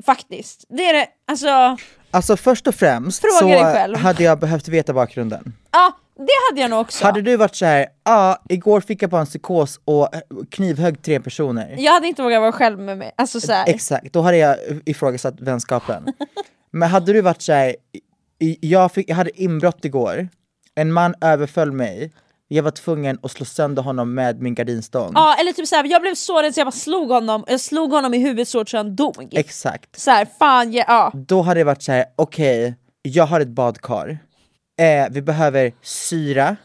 Faktiskt. 0.06 0.65
Det 0.69 0.85
är 0.85 0.93
det, 0.93 1.09
alltså, 1.27 1.77
Alltså 2.10 2.36
först 2.36 2.66
och 2.66 2.74
främst 2.74 3.20
Fråga 3.39 3.89
så 3.94 3.97
hade 3.98 4.22
jag 4.24 4.39
behövt 4.39 4.68
veta 4.68 4.93
bakgrunden. 4.93 5.52
ja, 5.72 5.93
det 6.16 6.32
hade 6.51 6.60
jag 6.60 6.70
nog 6.70 6.80
också. 6.80 7.05
Hade 7.05 7.22
du 7.22 7.36
varit 7.36 7.56
såhär, 7.56 7.78
ja 7.78 7.86
ah, 8.05 8.36
igår 8.48 8.80
fick 8.80 9.02
jag 9.02 9.10
bara 9.10 9.20
en 9.20 9.26
psykos 9.26 9.80
och 9.85 10.14
eh, 10.14 10.20
knivhögg 10.51 11.02
tre 11.02 11.20
personer. 11.20 11.74
Jag 11.78 11.93
hade 11.93 12.06
inte 12.09 12.22
vågat 12.22 12.40
vara 12.40 12.52
själv 12.52 12.78
med 12.78 12.98
mig. 12.98 13.12
Alltså 13.16 13.40
så 13.40 13.52
här. 13.52 13.68
Exakt, 13.68 14.12
då 14.12 14.20
hade 14.22 14.36
jag 14.36 14.56
ifrågasatt 14.85 15.40
vänskapen. 15.40 16.06
Men 16.70 16.89
hade 16.89 17.12
du 17.12 17.20
varit 17.20 17.43
såhär, 17.43 17.76
i- 18.39 18.59
jag, 18.68 18.93
fick, 18.93 19.10
jag 19.10 19.16
hade 19.16 19.40
inbrott 19.43 19.85
igår, 19.85 20.28
en 20.74 20.93
man 20.93 21.14
överföll 21.20 21.72
mig, 21.72 22.12
jag 22.48 22.62
var 22.62 22.70
tvungen 22.70 23.18
att 23.22 23.30
slå 23.30 23.44
sönder 23.46 23.82
honom 23.82 24.14
med 24.14 24.42
min 24.42 24.54
gardinstång. 24.54 25.12
Ja, 25.14 25.36
eller 25.40 25.52
typ 25.52 25.68
såhär, 25.68 25.84
jag 25.84 26.02
blev 26.02 26.14
så 26.14 26.42
rädd 26.42 26.54
så 26.54 26.60
jag 26.60 26.66
bara 26.66 26.72
slog 26.72 27.08
honom, 27.08 27.44
jag 27.46 27.60
slog 27.60 27.90
honom 27.90 28.14
i 28.14 28.18
huvudet 28.18 28.48
så 28.48 28.60
att 28.60 28.72
han 28.72 28.96
dog. 28.96 29.28
Exakt. 29.32 30.00
Så 30.00 30.10
här, 30.10 30.28
fan, 30.38 30.72
ja, 30.72 30.84
ja. 30.88 31.12
Då 31.14 31.42
hade 31.42 31.60
det 31.60 31.64
varit 31.64 31.82
såhär, 31.82 32.04
okej, 32.16 32.74
jag 33.02 33.26
har 33.26 33.40
ett 33.40 33.48
badkar, 33.48 34.18
eh, 34.80 35.06
vi 35.10 35.22
behöver 35.22 35.72
syra, 35.82 36.56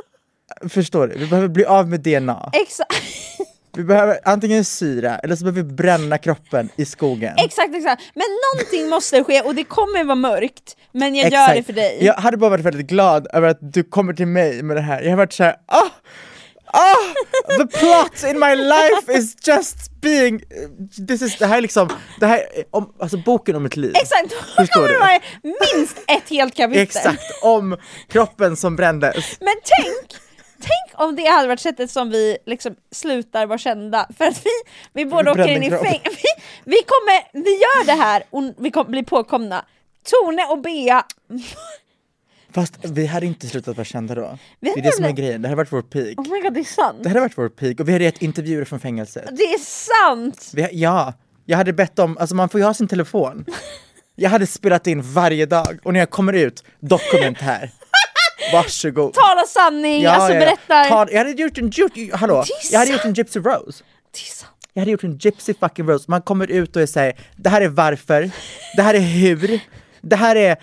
förstår 0.68 1.06
du? 1.06 1.18
Vi 1.18 1.26
behöver 1.26 1.48
bli 1.48 1.64
av 1.64 1.88
med 1.88 2.00
DNA. 2.00 2.50
Exakt, 2.52 2.94
Vi 3.78 3.84
behöver 3.84 4.18
antingen 4.24 4.64
syra, 4.64 5.18
eller 5.18 5.36
så 5.36 5.44
behöver 5.44 5.62
vi 5.62 5.72
bränna 5.74 6.18
kroppen 6.18 6.68
i 6.76 6.84
skogen. 6.84 7.34
exakt, 7.36 7.74
exakt. 7.74 8.02
Men 8.14 8.24
någonting 8.54 8.88
måste 8.88 9.24
ske 9.24 9.40
och 9.40 9.54
det 9.54 9.64
kommer 9.64 10.04
vara 10.04 10.14
mörkt, 10.14 10.76
men 10.92 11.14
jag 11.14 11.32
gör 11.32 11.54
det 11.54 11.62
för 11.62 11.72
dig. 11.72 11.98
Jag 12.00 12.14
hade 12.14 12.36
bara 12.36 12.50
varit 12.50 12.64
väldigt 12.64 12.86
glad 12.86 13.26
över 13.32 13.48
att 13.48 13.58
du 13.60 13.82
kommer 13.82 14.12
till 14.12 14.26
mig 14.26 14.62
med 14.62 14.76
det 14.76 14.80
här. 14.80 15.02
Jag 15.02 15.10
har 15.10 15.16
varit 15.16 15.32
såhär, 15.32 15.56
ah! 15.66 15.86
Ah! 16.66 17.14
The 17.58 17.66
plot 17.78 18.30
in 18.30 18.40
my 18.40 18.54
life 18.54 19.18
is 19.18 19.36
just 19.46 20.00
being... 20.00 20.42
This 21.08 21.22
is, 21.22 21.38
det 21.38 21.46
här 21.46 21.56
är 21.56 21.60
liksom, 21.60 21.88
det 22.20 22.26
här 22.26 22.38
är 22.38 22.64
om, 22.70 22.94
alltså 23.00 23.16
boken 23.16 23.56
om 23.56 23.66
ett 23.66 23.76
liv. 23.76 23.92
Exakt, 23.94 24.34
då 24.56 24.66
kommer 24.66 24.88
det 24.88 24.98
vara 24.98 25.20
minst 25.42 25.96
ett 26.06 26.28
helt 26.30 26.56
kapitel. 26.56 26.82
Exakt, 26.82 27.22
om 27.42 27.76
kroppen 28.08 28.56
som 28.56 28.76
brändes. 28.76 29.40
Men 29.40 29.54
tänk, 29.64 30.22
tänk 30.60 31.00
om 31.00 31.16
det 31.16 31.26
hade 31.26 31.48
varit 31.48 31.60
sättet 31.60 31.90
som 31.90 32.10
vi 32.10 32.38
liksom 32.46 32.76
slutar 32.90 33.46
vara 33.46 33.58
kända, 33.58 34.08
för 34.18 34.24
att 34.24 34.46
vi, 34.46 34.50
vi 34.92 35.06
båda 35.06 35.32
åker 35.32 35.48
in 35.48 35.62
i 35.62 35.70
fängelse. 35.70 36.08
Vi, 36.64 36.74
vi, 36.76 36.76
kommer, 36.76 37.44
vi 37.44 37.50
gör 37.50 37.86
det 37.86 38.02
här 38.02 38.22
och 38.30 38.42
vi 38.58 38.70
kommer 38.70 38.90
bli 38.90 39.02
påkomna. 39.02 39.64
Tone 40.10 40.44
och 40.44 40.60
Bea, 40.62 41.04
Fast 42.50 42.78
vi 42.82 43.06
hade 43.06 43.26
inte 43.26 43.46
slutat 43.46 43.76
vara 43.76 43.84
kända 43.84 44.14
då. 44.14 44.38
Det 44.60 44.70
är 44.70 44.82
det 44.82 44.92
som 44.92 45.04
är 45.04 45.12
grejen, 45.12 45.42
det 45.42 45.48
hade 45.48 45.56
varit 45.56 45.72
vår 45.72 45.82
peak. 45.82 46.18
oh 46.18 46.32
my 46.32 46.40
god 46.40 46.54
det 46.54 46.60
är 46.60 46.64
sant. 46.64 46.98
Det 47.02 47.08
hade 47.08 47.20
varit 47.20 47.38
vår 47.38 47.48
peak 47.48 47.80
och 47.80 47.88
vi 47.88 47.92
hade 47.92 48.04
gett 48.04 48.22
intervjuer 48.22 48.64
från 48.64 48.80
fängelset. 48.80 49.28
Det 49.32 49.42
är 49.42 49.58
sant! 49.58 50.50
Vi, 50.54 50.68
ja, 50.72 51.14
jag 51.44 51.56
hade 51.56 51.72
bett 51.72 51.98
om, 51.98 52.18
alltså 52.18 52.36
man 52.36 52.48
får 52.48 52.60
ju 52.60 52.66
ha 52.66 52.74
sin 52.74 52.88
telefon. 52.88 53.44
Jag 54.20 54.30
hade 54.30 54.46
spelat 54.46 54.86
in 54.86 55.02
varje 55.02 55.46
dag 55.46 55.78
och 55.84 55.92
när 55.92 56.00
jag 56.00 56.10
kommer 56.10 56.32
ut, 56.32 56.64
dokumentär. 56.80 57.70
Varsågod. 58.52 59.14
Tala 59.14 59.46
sanning, 59.46 60.02
Ja, 60.02 60.10
alltså 60.10 60.32
ja, 60.32 60.34
ja. 60.34 60.40
berättar. 60.40 60.84
Ta, 60.84 61.10
jag 61.10 61.18
hade 61.18 61.30
gjort 61.42 61.58
en, 61.58 61.70
gjort, 61.70 61.92
hallå, 62.12 62.44
jag 62.70 62.78
hade 62.78 62.92
gjort 62.92 63.04
en 63.04 63.14
Gypsy 63.14 63.40
Rose. 63.40 63.84
Sant. 64.12 64.52
Jag 64.72 64.80
hade 64.80 64.90
gjort 64.90 65.04
en 65.04 65.18
Gypsy 65.18 65.54
fucking 65.54 65.86
Rose. 65.88 66.04
Man 66.08 66.22
kommer 66.22 66.50
ut 66.50 66.76
och 66.76 66.88
säger 66.88 67.16
det 67.36 67.48
här 67.50 67.60
är 67.60 67.68
varför, 67.68 68.30
det 68.76 68.82
här 68.82 68.94
är 68.94 68.98
hur, 68.98 69.60
det 70.00 70.16
här 70.16 70.36
är 70.36 70.50
eh, 70.50 70.56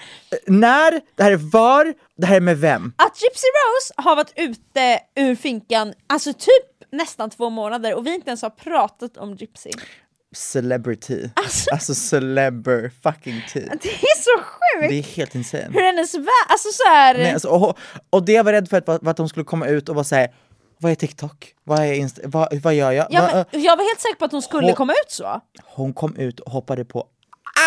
när, 0.47 1.01
det 1.15 1.23
här 1.23 1.31
är 1.31 1.35
var, 1.51 1.93
det 2.17 2.25
här 2.27 2.35
är 2.35 2.41
med 2.41 2.57
vem. 2.57 2.93
Att 2.95 3.21
Gypsy 3.21 3.47
Rose 3.47 3.93
har 3.97 4.15
varit 4.15 4.33
ute 4.35 4.99
ur 5.15 5.35
finkan, 5.35 5.93
alltså 6.07 6.33
typ 6.33 6.91
nästan 6.91 7.29
två 7.29 7.49
månader 7.49 7.95
och 7.95 8.05
vi 8.07 8.13
inte 8.13 8.29
ens 8.29 8.41
har 8.41 8.49
pratat 8.49 9.17
om 9.17 9.35
Gypsy. 9.35 9.69
Celebrity. 10.35 11.29
Alltså- 11.35 11.69
Alltså, 11.71 11.95
celebr 11.95 12.91
fucking 13.03 13.41
T. 13.53 13.59
Det 13.81 13.89
är 13.89 14.21
så 14.21 14.43
sjukt! 14.43 14.89
Det 14.89 14.99
är 14.99 15.03
helt 15.17 15.35
insane. 15.35 15.69
Hur 15.73 15.81
hennes 15.81 16.15
värld, 16.15 16.27
alltså 16.49 16.69
såhär... 16.71 17.13
Nej, 17.17 17.33
alltså, 17.33 17.47
och, 17.47 17.77
och 18.09 18.25
det 18.25 18.31
jag 18.33 18.43
var 18.43 18.51
rädd 18.51 18.69
för 18.69 18.77
att, 18.77 18.87
var 19.03 19.11
att 19.11 19.17
de 19.17 19.29
skulle 19.29 19.43
komma 19.43 19.67
ut 19.67 19.89
och 19.89 19.95
vara 19.95 20.03
såhär, 20.03 20.27
vad 20.77 20.91
är 20.91 20.95
TikTok? 20.95 21.53
Vad, 21.63 21.79
är 21.79 21.93
Insta? 21.93 22.21
Vad, 22.25 22.53
vad 22.61 22.73
gör 22.75 22.91
jag? 22.91 23.07
ja, 23.09 23.21
Vad- 23.33 23.45
men, 23.51 23.63
jag 23.63 23.77
var 23.77 23.83
helt 23.83 24.01
säker 24.01 24.15
på 24.15 24.25
att 24.25 24.31
hon 24.31 24.41
skulle 24.41 24.67
Hon- 24.67 24.75
komma 24.75 24.93
ut 24.93 25.11
så. 25.11 25.41
Hon 25.63 25.93
kom 25.93 26.15
ut 26.15 26.39
och 26.39 26.51
hoppade 26.51 26.85
på 26.85 27.07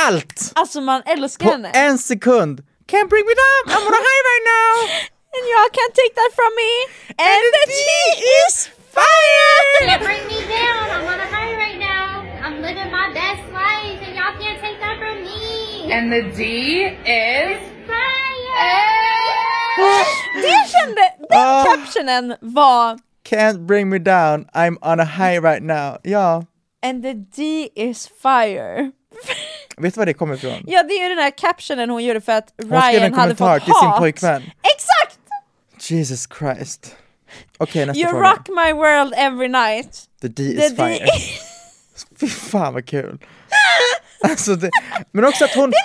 allt! 0.07 0.53
Alltså 0.55 0.81
man 0.81 1.03
älskar 1.07 1.47
På 1.47 1.53
henne. 1.53 1.70
en 1.74 1.99
sekund! 1.99 2.61
Can't 2.93 3.09
bring 3.09 3.24
me 3.31 3.35
down, 3.45 3.62
I'm 3.74 3.86
on 3.89 3.95
a 4.01 4.03
high 4.09 4.23
right 4.31 4.45
now! 4.57 4.74
And 5.35 5.45
y'all 5.53 5.70
can't 5.78 5.95
take 6.03 6.15
that 6.20 6.31
from 6.39 6.51
me. 6.62 6.73
And 7.28 7.45
the 7.57 7.65
tea 7.81 8.11
is 8.40 8.70
fire! 8.97 9.89
Can't 9.89 10.05
bring 10.09 10.23
me 10.32 10.40
down. 10.57 10.85
I'm 10.95 11.07
on 11.12 11.20
a 11.20 11.28
high 11.36 11.47
living 12.69 12.90
my 12.90 13.09
best 13.15 13.43
life, 13.53 13.99
and 14.07 14.15
y'all 14.19 14.35
can't 14.43 14.61
take 14.65 14.78
that 14.85 14.97
from 15.03 15.16
me. 15.28 15.93
And 15.95 16.12
the 16.12 16.23
D 16.39 16.43
is 17.05 17.59
Fire! 17.86 18.85
Det 20.43 20.69
kände, 20.73 21.03
den 21.31 21.39
Ah. 21.39 21.65
captionen 21.65 22.36
var 22.40 22.99
Can't 23.28 23.59
bring 23.66 23.89
me 23.89 23.99
down, 23.99 24.47
I'm 24.55 24.77
on 24.82 25.01
a 25.01 25.05
high 25.05 25.39
right 25.40 25.62
now. 25.62 25.99
Ja, 26.03 26.45
And 26.82 27.03
the 27.03 27.12
D 27.15 27.69
is 27.74 28.09
fire. 28.23 28.90
vet 29.77 29.95
du 29.95 29.99
var 29.99 30.07
det 30.07 30.15
kommer 30.15 30.35
ifrån? 30.35 30.65
Ja 30.66 30.82
det 30.82 30.95
är 30.95 31.03
ju 31.03 31.09
den 31.15 31.19
här 31.24 31.31
captionen 31.39 31.90
hon 31.90 32.05
gjorde 32.05 32.20
för 32.20 32.32
att 32.32 32.53
Hon 32.57 32.66
skrev 32.66 32.81
Ryan 32.81 32.95
en 33.03 33.15
hade 33.15 33.35
kommentar 33.35 33.59
fått 33.59 33.65
till 33.65 33.74
sin 33.74 33.89
hat. 33.89 33.99
pojkvän. 33.99 34.43
Exakt! 34.43 35.19
Jesus 35.90 36.27
Christ. 36.39 36.97
Okej, 37.59 37.86
nästa 37.86 38.01
You 38.01 38.11
fråga. 38.11 38.31
rock 38.31 38.49
my 38.49 38.73
world 38.73 39.15
every 39.16 39.49
night. 39.49 40.01
The 40.23 40.28
D 40.28 40.35
The 40.57 40.65
is 40.66 40.70
D 40.70 40.77
fire. 40.77 41.07
Fy 42.20 42.28
fan 42.28 42.74
vad 42.74 42.86
kul. 42.86 43.19
Alltså 44.24 44.55
det, 44.55 44.70
men 45.12 45.24
också 45.24 45.45
att 45.45 45.55
hon, 45.55 45.70
Det 45.70 45.77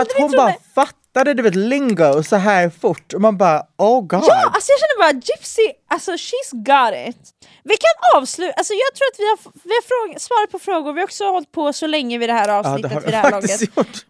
att 0.00 0.12
hon 0.18 0.30
bara 0.30 0.54
fattade 0.74 1.34
du 1.34 1.42
vet 1.42 1.54
lingo 1.54 2.22
så 2.22 2.36
här 2.36 2.70
fort 2.80 3.12
och 3.12 3.20
man 3.20 3.36
bara 3.36 3.62
oh 3.78 4.00
god. 4.00 4.24
Ja, 4.26 4.50
alltså 4.54 4.72
jag 4.72 4.80
känner 4.80 4.98
bara 4.98 5.20
Gypsy, 5.24 5.72
alltså 5.88 6.12
she's 6.12 6.50
got 6.52 7.08
it. 7.08 7.30
Vi 7.64 7.76
kan 7.76 8.18
avsluta, 8.20 8.52
alltså 8.52 8.72
jag 8.74 8.94
tror 8.94 9.06
att 9.12 9.18
vi 9.18 9.24
har, 9.28 9.52
vi 9.64 9.70
har 9.70 9.82
fråga, 9.82 10.18
svarat 10.18 10.50
på 10.50 10.58
frågor, 10.58 10.92
vi 10.92 11.00
har 11.00 11.04
också 11.04 11.24
hållit 11.24 11.52
på 11.52 11.72
så 11.72 11.86
länge 11.86 12.18
vid 12.18 12.28
det 12.28 12.32
här 12.32 12.48
ja, 12.48 12.54
avsnittet 12.58 12.90
det 12.90 12.94
har 12.94 13.00
vid 13.00 13.12
det 13.12 13.16
här 13.16 13.30
laget. 13.30 13.76
gjort. 13.76 14.06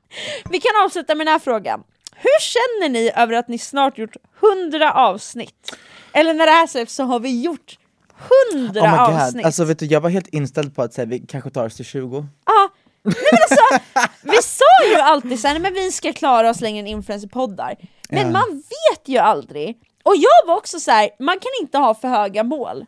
Vi 0.50 0.60
kan 0.60 0.72
avsluta 0.84 1.14
med 1.14 1.26
den 1.26 1.32
här 1.32 1.38
frågan. 1.38 1.82
Hur 2.14 2.40
känner 2.40 2.88
ni 2.88 3.12
över 3.16 3.34
att 3.34 3.48
ni 3.48 3.58
snart 3.58 3.98
gjort 3.98 4.16
100 4.42 4.92
avsnitt? 4.92 5.76
Eller 6.12 6.34
när 6.34 6.46
det 6.46 6.52
här 6.52 6.66
släpps 6.66 6.94
så 6.94 7.04
har 7.04 7.20
vi 7.20 7.42
gjort 7.42 7.78
100 8.54 8.82
Oh 8.82 9.00
avsnitt. 9.00 9.46
alltså 9.46 9.64
vet 9.64 9.78
du 9.78 9.86
jag 9.86 10.00
var 10.00 10.10
helt 10.10 10.26
inställd 10.28 10.74
på 10.76 10.82
att 10.82 10.94
säga, 10.94 11.06
vi 11.06 11.18
kanske 11.20 11.50
tar 11.50 11.66
oss 11.66 11.76
till 11.76 11.84
20. 11.84 12.26
Ja. 12.46 12.68
Nej, 13.02 13.14
men 13.32 13.40
alltså, 13.42 13.84
vi 14.22 14.42
sa 14.42 14.88
ju 14.90 14.96
alltid 15.00 15.40
såhär, 15.40 15.58
men 15.58 15.74
vi 15.74 15.92
ska 15.92 16.12
klara 16.12 16.50
oss 16.50 16.60
längre 16.60 16.78
än 16.80 16.86
influencerpoddar. 16.86 17.74
Men 18.08 18.26
Ja. 18.26 18.32
man 18.32 18.56
vet 18.56 19.08
ju 19.08 19.18
aldrig. 19.18 19.76
Och 20.02 20.14
jag 20.16 20.46
var 20.46 20.56
också 20.56 20.80
så 20.80 20.90
här: 20.90 21.10
man 21.18 21.34
kan 21.34 21.50
inte 21.60 21.78
ha 21.78 21.94
för 21.94 22.08
höga 22.08 22.42
mål. 22.44 22.84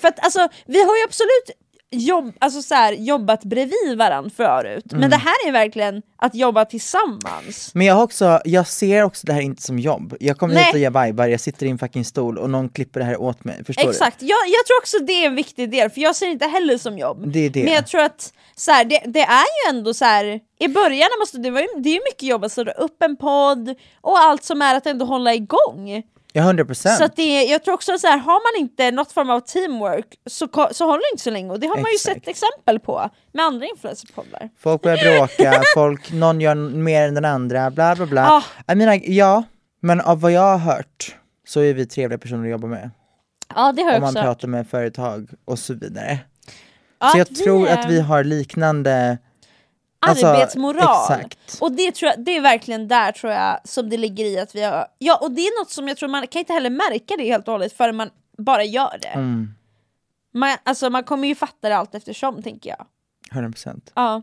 För 0.00 0.08
att 0.08 0.24
alltså, 0.24 0.48
vi 0.66 0.84
har 0.84 0.96
ju 0.96 1.04
absolut 1.04 1.50
jobb, 1.92 2.32
alltså 2.38 2.62
så 2.62 2.74
här, 2.74 2.92
jobbat 2.92 3.44
bredvid 3.44 3.98
varandra 3.98 4.30
förut. 4.36 4.84
Men 4.90 4.98
Mm. 4.98 5.10
det 5.10 5.16
här 5.16 5.48
är 5.48 5.52
verkligen 5.52 6.02
att 6.16 6.34
jobba 6.34 6.64
tillsammans. 6.64 7.70
Men 7.74 7.86
jag 7.86 7.94
har 7.94 8.02
också, 8.02 8.40
jag 8.44 8.66
ser 8.66 9.02
också 9.02 9.26
det 9.26 9.32
här 9.32 9.40
inte 9.40 9.62
som 9.62 9.78
jobb. 9.78 10.16
Jag 10.20 10.38
kommer 10.38 10.54
Nej. 10.54 10.64
hit 10.64 10.74
och 10.74 10.80
jag 10.80 11.04
vibar, 11.06 11.26
jag 11.26 11.40
sitter 11.40 11.66
i 11.66 11.70
en 11.70 11.78
fucking 11.78 12.04
stol 12.04 12.38
och 12.38 12.50
någon 12.50 12.68
klipper 12.68 13.00
det 13.00 13.06
här 13.06 13.20
åt 13.20 13.44
mig. 13.44 13.64
Förstår 13.64 13.90
Exakt, 13.90 14.22
jag, 14.22 14.38
jag 14.48 14.66
tror 14.66 14.78
också 14.78 14.98
det 14.98 15.12
är 15.12 15.26
en 15.26 15.34
viktig 15.34 15.70
del, 15.70 15.90
för 15.90 16.00
jag 16.00 16.16
ser 16.16 16.26
det 16.26 16.32
inte 16.32 16.46
heller 16.46 16.78
som 16.78 16.98
jobb. 16.98 17.22
du? 17.24 17.30
Det 17.30 17.38
är 17.46 17.50
det. 17.50 17.64
Men 17.64 17.72
jag 17.72 17.86
tror 17.86 18.00
att 18.00 18.32
så 18.56 18.70
här, 18.70 18.84
det, 18.84 19.00
det 19.06 19.20
är 19.22 19.44
ju 19.70 19.76
ändå 19.76 19.94
så 19.94 20.04
här. 20.04 20.40
i 20.58 20.68
början 20.68 21.08
måste, 21.20 21.38
det, 21.38 21.50
var 21.50 21.60
ju, 21.60 21.66
det 21.76 21.88
är 21.90 22.00
mycket 22.10 22.22
jobb 22.22 22.44
att 22.44 22.52
starta 22.52 22.70
upp 22.70 23.02
en 23.02 23.16
podd 23.16 23.74
och 24.00 24.18
allt 24.18 24.44
som 24.44 24.62
är 24.62 24.74
att 24.74 24.86
ändå 24.86 25.04
hålla 25.04 25.34
igång. 25.34 26.02
Ja, 26.32 26.42
100 26.42 26.64
procent. 26.64 26.98
Så 26.98 27.04
att 27.04 27.16
det, 27.16 27.42
jag 27.44 27.64
tror 27.64 27.74
också 27.74 27.98
så 27.98 28.06
här, 28.06 28.18
har 28.18 28.32
man 28.56 28.60
inte 28.62 28.90
något 28.90 29.12
form 29.12 29.30
av 29.30 29.40
teamwork 29.40 30.06
så, 30.30 30.48
så 30.72 30.84
håller 30.86 30.98
det 30.98 31.12
inte 31.14 31.22
så 31.22 31.30
länge 31.30 31.50
och 31.50 31.60
det 31.60 31.66
har 31.66 31.76
man 31.76 31.90
ju 31.92 31.98
sett 31.98 32.28
exempel 32.28 32.78
på 32.80 33.10
med 33.32 33.44
andra 33.44 33.66
influencerpoddar. 33.66 34.48
Folk 34.58 34.82
börjar 34.82 35.16
bråka, 35.18 35.62
folk, 35.74 36.12
någon 36.12 36.40
gör 36.40 36.54
mer 36.54 37.08
än 37.08 37.14
den 37.14 37.24
andra, 37.24 37.70
bla 37.70 37.94
bla 37.96 38.06
bla. 38.06 38.30
Ah. 38.30 38.44
Jag 38.66 38.76
menar, 38.78 39.00
ja, 39.04 39.42
men 39.80 40.00
av 40.00 40.20
vad 40.20 40.32
jag 40.32 40.40
har 40.58 40.58
hört 40.58 41.16
så 41.48 41.60
är 41.60 41.74
vi 41.74 41.86
trevliga 41.86 42.18
personer 42.18 42.44
att 42.44 42.50
jobba 42.50 42.66
med. 42.66 42.90
Ja 43.54 43.72
det 43.72 43.82
har 43.82 43.88
jag 43.90 43.96
Om 43.96 44.00
man 44.02 44.08
också 44.10 44.18
hört. 44.18 44.26
pratar 44.26 44.48
med 44.48 44.68
företag 44.68 45.28
och 45.44 45.58
så 45.58 45.74
vidare. 45.74 46.18
Ja, 47.00 47.08
så 47.08 47.18
jag 47.18 47.34
tror 47.36 47.68
är- 47.68 47.78
att 47.78 47.90
vi 47.90 48.00
har 48.00 48.24
liknande 48.24 49.18
alltså, 50.10 50.26
arbetsmoral. 50.26 51.12
Exakt. 51.12 51.58
Och 51.60 51.72
det, 51.72 51.92
tror 51.92 52.10
jag, 52.10 52.24
det 52.24 52.36
är 52.36 52.40
verkligen 52.40 52.88
där 52.88 53.12
tror 53.12 53.32
jag 53.32 53.60
som 53.64 53.90
det 53.90 53.96
ligger 53.96 54.24
i 54.24 54.38
att 54.38 54.54
vi 54.54 54.62
har, 54.62 54.86
ja 54.98 55.16
och 55.16 55.32
det 55.32 55.40
är 55.40 55.60
något 55.60 55.70
som 55.70 55.88
jag 55.88 55.96
tror 55.96 56.08
man 56.08 56.26
kan 56.26 56.38
inte 56.38 56.52
heller 56.52 56.70
märka 56.70 57.14
det 57.18 57.24
helt 57.24 57.48
och 57.48 57.52
hållet 57.52 57.72
förrän 57.76 57.96
man 57.96 58.10
bara 58.38 58.64
gör 58.64 58.98
det. 59.02 59.08
Mm, 59.08 59.54
Man, 60.34 60.56
alltså 60.64 60.90
man 60.90 61.04
kommer 61.04 61.28
ju 61.28 61.34
fatta 61.34 61.68
det 61.68 61.76
allt 61.76 61.94
eftersom 61.94 62.42
tänker 62.42 62.70
jag. 62.70 62.86
100 63.32 63.50
procent. 63.50 63.92
Ja. 63.94 64.22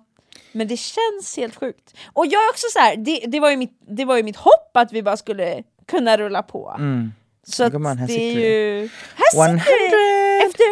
Men 0.52 0.68
det 0.68 0.78
känns 0.78 1.38
helt 1.38 1.56
sjukt. 1.56 1.94
Och 2.14 2.26
jag 2.26 2.44
är 2.44 2.50
också 2.50 2.68
så 2.74 2.80
här, 2.80 2.96
det, 2.96 3.24
det, 3.28 3.40
var 3.40 3.50
ju 3.50 3.58
mitt, 3.58 3.80
det 3.88 4.06
var 4.06 4.18
ju 4.18 4.24
mitt 4.24 4.38
hopp 4.38 4.72
att 4.78 4.94
vi 4.94 5.04
bara 5.04 5.18
skulle 5.18 5.64
kunna 5.88 6.18
rulla 6.18 6.44
på. 6.44 6.76
Mm. 6.78 7.12
Så 7.44 7.64
att 7.64 7.74
här 7.74 8.08
det 8.08 8.14
är 8.14 8.40
ju... 8.40 8.90
Här 9.16 9.48
100! 9.48 9.64
sitter 9.64 9.98
vi! 9.98 10.46
Efter 10.46 10.66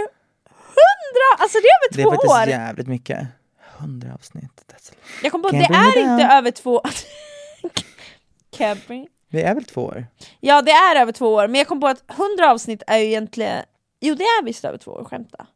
hundra! 0.58 1.44
Alltså 1.44 1.58
det 1.58 1.68
är 1.68 1.78
över 1.86 1.96
Det 1.96 2.02
är 2.02 2.06
två 2.06 2.12
faktiskt 2.12 2.34
år! 2.34 2.48
jävligt 2.48 2.88
mycket. 2.88 3.28
100 3.80 4.14
avsnitt. 4.14 4.66
That's. 4.74 4.94
Jag 5.24 5.32
kom 5.32 5.42
på 5.42 5.48
att 5.48 5.54
Can't 5.54 5.68
det 5.68 5.74
är 5.74 5.88
inte 6.00 6.24
down. 6.24 6.32
över 6.32 6.52
två... 6.52 6.82
Bring- 8.88 9.08
Vi 9.30 9.42
är 9.42 9.56
väl 9.56 9.64
två 9.66 9.82
år? 9.84 10.06
Ja 10.40 10.62
det 10.62 10.72
är 10.72 10.96
över 11.02 11.12
två 11.12 11.34
år, 11.34 11.48
men 11.48 11.56
jag 11.60 11.68
kom 11.68 11.80
på 11.80 11.88
att 11.88 12.04
100 12.12 12.52
avsnitt 12.52 12.84
är 12.88 12.98
ju 12.98 13.06
egentligen... 13.06 13.64
Jo 14.02 14.16
det 14.16 14.24
är 14.24 14.44
visst 14.44 14.66
över 14.66 14.78
två 14.78 14.92
år, 14.92 15.04
skämta. 15.04 15.48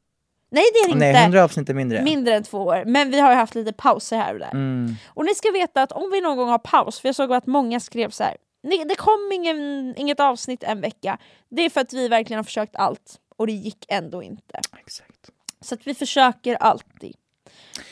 Nej 0.52 0.64
det 0.74 0.80
är 0.80 0.94
det 0.94 1.00
Nej, 1.00 1.10
inte! 1.10 1.20
100 1.22 1.44
avsnitt 1.44 1.70
är 1.70 1.74
mindre. 1.74 2.02
Mindre 2.04 2.36
än 2.36 2.44
två 2.44 2.58
år, 2.58 2.84
men 2.86 3.10
vi 3.12 3.20
har 3.20 3.30
ju 3.30 3.36
haft 3.36 3.56
lite 3.56 3.74
pauser 3.74 4.18
här 4.18 4.34
och 4.34 4.40
där. 4.40 4.52
Mm. 4.52 4.96
Och 5.08 5.26
ni 5.26 5.36
ska 5.36 5.52
veta 5.52 5.82
att 5.84 5.92
om 5.92 6.10
vi 6.14 6.22
någon 6.22 6.38
gång 6.38 6.50
har 6.50 6.58
paus, 6.60 7.00
för 7.00 7.08
jag 7.08 7.16
såg 7.16 7.34
att 7.34 7.46
många 7.48 7.80
skrev 7.80 8.10
så 8.10 8.24
här. 8.24 8.38
"Nej, 8.64 8.86
det 8.90 8.96
kom 8.96 9.32
ingen, 9.34 9.94
inget 9.98 10.20
avsnitt 10.20 10.64
en 10.64 10.82
vecka. 10.82 11.18
Det 11.50 11.62
är 11.62 11.70
för 11.70 11.82
att 11.82 11.94
vi 11.94 12.08
verkligen 12.08 12.38
har 12.38 12.44
försökt 12.44 12.76
allt 12.76 13.16
och 13.38 13.48
det 13.48 13.54
gick 13.54 13.86
ändå 13.90 14.24
inte. 14.24 14.60
Exakt. 14.80 15.30
Så 15.62 15.76
att 15.76 15.88
vi 15.88 15.94
försöker 15.96 16.56
alltid. 16.56 17.16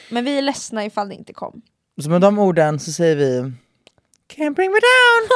Men 0.09 0.25
vi 0.25 0.37
är 0.37 0.41
ledsna 0.41 0.85
ifall 0.85 1.09
det 1.09 1.15
inte 1.15 1.33
kom. 1.33 1.61
Så 2.03 2.09
med 2.09 2.21
de 2.21 2.39
orden 2.39 2.79
så 2.79 2.91
säger 2.91 3.15
vi 3.15 3.51
Can't 4.35 4.55
bring 4.55 4.71
me 4.71 4.79
down! 4.79 5.29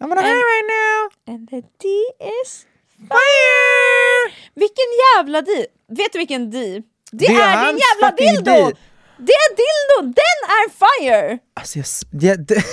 I'm 0.00 0.12
on 0.12 0.18
a 0.18 0.22
high 0.22 0.42
right 0.52 0.66
now! 0.80 1.34
And 1.34 1.48
the 1.50 1.56
D 1.60 1.88
is 2.42 2.66
fire! 2.98 4.34
Vilken 4.54 4.84
jävla 5.16 5.42
di! 5.42 5.66
Vet 5.88 6.12
du 6.12 6.18
vilken 6.18 6.50
di? 6.50 6.82
Det, 7.12 7.26
Det 7.26 7.26
är 7.26 7.56
är, 7.56 7.66
din 7.72 7.78
jävla 7.78 8.10
dildo! 8.16 8.68
di. 8.68 8.76
Det 9.20 9.32
är 9.32 9.50
dildon, 9.56 10.12
den 10.16 10.38
är 10.58 10.68
fire! 10.82 11.38
Alltså 11.54 11.78
jag... 11.78 11.86
jag 12.22 12.46
det... 12.46 12.54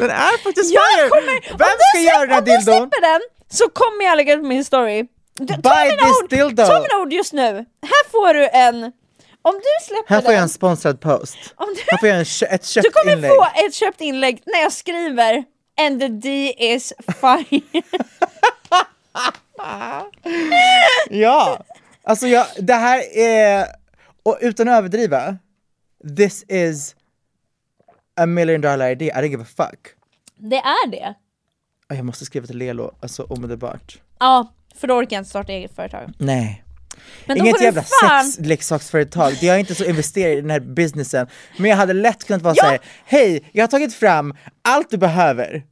den 0.00 0.10
är 0.10 0.38
faktiskt 0.42 0.74
Jag 0.74 0.82
fire! 0.98 1.08
kommer, 1.08 1.40
Vem 1.58 1.76
ska 1.78 1.98
göra 2.00 2.20
den 2.20 2.30
här 2.30 2.38
Om 2.38 2.44
du 2.44 2.50
dildon? 2.50 2.64
släpper 2.76 3.00
den 3.12 3.20
så 3.50 3.68
kommer 3.68 4.04
jag 4.04 4.16
lägga 4.16 4.34
ut 4.34 4.44
min 4.44 4.64
story. 4.64 5.06
Ta 5.38 5.44
Buy 5.44 5.84
mina 5.90 6.02
ord, 6.22 6.30
dildo. 6.30 6.66
Ta 6.66 6.80
mina 6.80 6.98
ord 7.02 7.12
just 7.12 7.32
nu. 7.32 7.64
Får 8.12 8.34
du 8.34 8.48
en... 8.48 8.92
Om 9.44 9.54
du 9.54 9.84
släpper 9.86 10.14
Här 10.14 10.20
får 10.20 10.28
den, 10.28 10.34
jag 10.34 10.42
en 10.42 10.48
sponsrad 10.48 11.00
post. 11.00 11.38
om 11.56 11.66
du, 11.74 11.80
Här 11.90 11.98
får 11.98 12.08
jag 12.08 12.16
en, 12.16 12.22
ett 12.54 12.62
du 12.62 12.66
köpt 12.68 12.92
kommer 12.92 13.12
inlägg. 13.12 13.30
få 13.30 13.46
ett 13.66 13.74
köpt 13.74 14.00
inlägg 14.00 14.42
när 14.46 14.62
jag 14.62 14.72
skriver 14.72 15.44
And 15.80 16.00
the 16.00 16.08
D 16.08 16.54
is 16.58 16.92
fire. 17.20 17.60
Ja! 21.10 21.58
Alltså 22.04 22.26
jag, 22.26 22.46
det 22.58 22.74
här 22.74 23.16
är, 23.18 23.66
och 24.22 24.38
utan 24.40 24.68
att 24.68 24.78
överdriva, 24.78 25.36
this 26.16 26.44
is 26.48 26.96
a 28.20 28.26
million 28.26 28.60
dollar 28.60 28.90
idea, 28.90 29.18
I 29.20 29.22
don't 29.24 29.30
give 29.30 29.42
a 29.42 29.46
fuck. 29.56 29.86
det 30.36 30.56
är 30.56 30.90
det. 30.90 31.14
Och 31.90 31.96
Jag 31.96 32.04
måste 32.04 32.24
skriva 32.24 32.46
till 32.46 32.58
Lelo, 32.58 32.94
alltså 33.00 33.22
omedelbart. 33.22 34.00
Ja, 34.18 34.52
för 34.76 34.88
då 34.88 34.94
orkar 34.94 35.16
jag 35.16 35.20
inte 35.20 35.30
starta 35.30 35.52
eget 35.52 35.76
företag. 35.76 36.12
Nej. 36.18 36.61
Men 37.26 37.36
Inget 37.36 37.60
jävla 37.62 37.82
fan- 37.82 38.24
sexleksaksföretag, 38.24 39.32
jag 39.40 39.54
är 39.54 39.58
inte 39.60 39.74
så 39.74 39.84
investerad 39.84 40.32
i 40.38 40.40
den 40.40 40.50
här 40.50 40.60
businessen. 40.60 41.26
Men 41.56 41.70
jag 41.70 41.76
hade 41.76 41.92
lätt 41.92 42.24
kunnat 42.24 42.42
vara 42.42 42.54
Ja. 42.56 42.62
såhär, 42.64 42.78
hej, 43.04 43.50
jag 43.52 43.62
har 43.62 43.68
tagit 43.68 43.94
fram 43.94 44.34
allt 44.62 44.90
du 44.90 44.96
behöver 44.96 45.62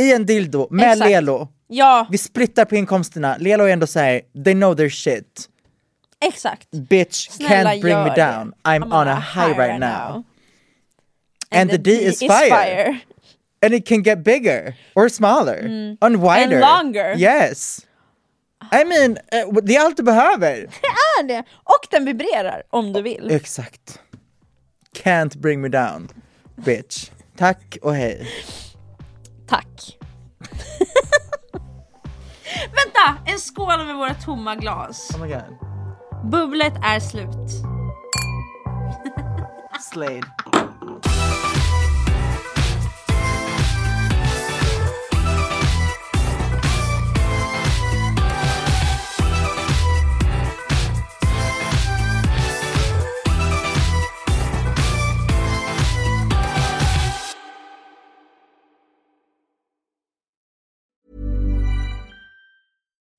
i 0.00 0.12
en 0.12 0.26
dildo 0.26 0.68
med 0.70 0.92
Exakt. 0.92 1.10
Lelo. 1.10 1.48
Ja, 1.68 2.06
Vi 2.10 2.18
splittar 2.18 2.64
på 2.64 2.76
inkomsterna, 2.76 3.36
Lelo 3.38 3.64
är 3.64 3.68
ändå 3.72 3.86
såhär, 3.86 4.20
they 4.44 4.54
know 4.54 4.74
their 4.76 4.90
shit. 4.90 5.48
exakt. 6.26 6.70
Bitch 6.70 7.28
Snälla, 7.30 7.70
can't 7.74 7.80
bring 7.80 7.96
me 7.98 8.12
det. 8.14 8.22
down, 8.32 8.52
I'm, 8.64 8.82
on 9.00 9.08
a 9.08 9.24
high, 9.34 9.58
right 9.58 9.80
now. 9.80 10.24
And, 11.50 11.70
the 11.70 11.76
D 11.78 11.90
is 11.90 12.18
fire. 12.18 12.98
And 13.62 13.74
it 13.74 13.86
can 13.88 14.02
get 14.02 14.24
bigger 14.24 14.74
or 14.94 15.08
smaller 15.08 15.58
and 16.00 16.16
wider. 16.16 16.56
Mm. 16.56 16.60
longer. 16.60 17.14
Yes. 17.18 17.80
I 18.72 18.84
mean, 18.84 19.18
eh, 19.32 19.62
det 19.62 19.76
är 19.76 19.84
allt 19.84 19.96
du 19.96 20.02
behöver. 20.02 20.54
Det 20.82 21.20
är 21.20 21.28
det! 21.28 21.44
Och 21.64 21.86
den 21.90 22.04
vibrerar 22.04 22.62
om 22.70 22.92
du 22.92 23.02
vill. 23.02 23.30
Exakt. 23.30 24.00
Can't 25.02 25.38
bring 25.38 25.60
me 25.60 25.68
down, 25.68 26.08
bitch. 26.56 27.10
Tack 27.36 27.76
och 27.82 27.94
hej. 27.94 28.28
Tack. 29.48 29.98
Vänta! 32.54 33.16
En 33.32 33.38
skål 33.38 33.86
med 33.86 33.96
våra 33.96 34.14
tomma 34.14 34.54
glas. 34.56 35.10
Oh 35.14 35.20
my 35.22 35.28
god. 35.28 35.56
Bubblet 36.30 36.74
är 36.84 37.00
slut. 37.00 37.50
Slade. 39.92 40.22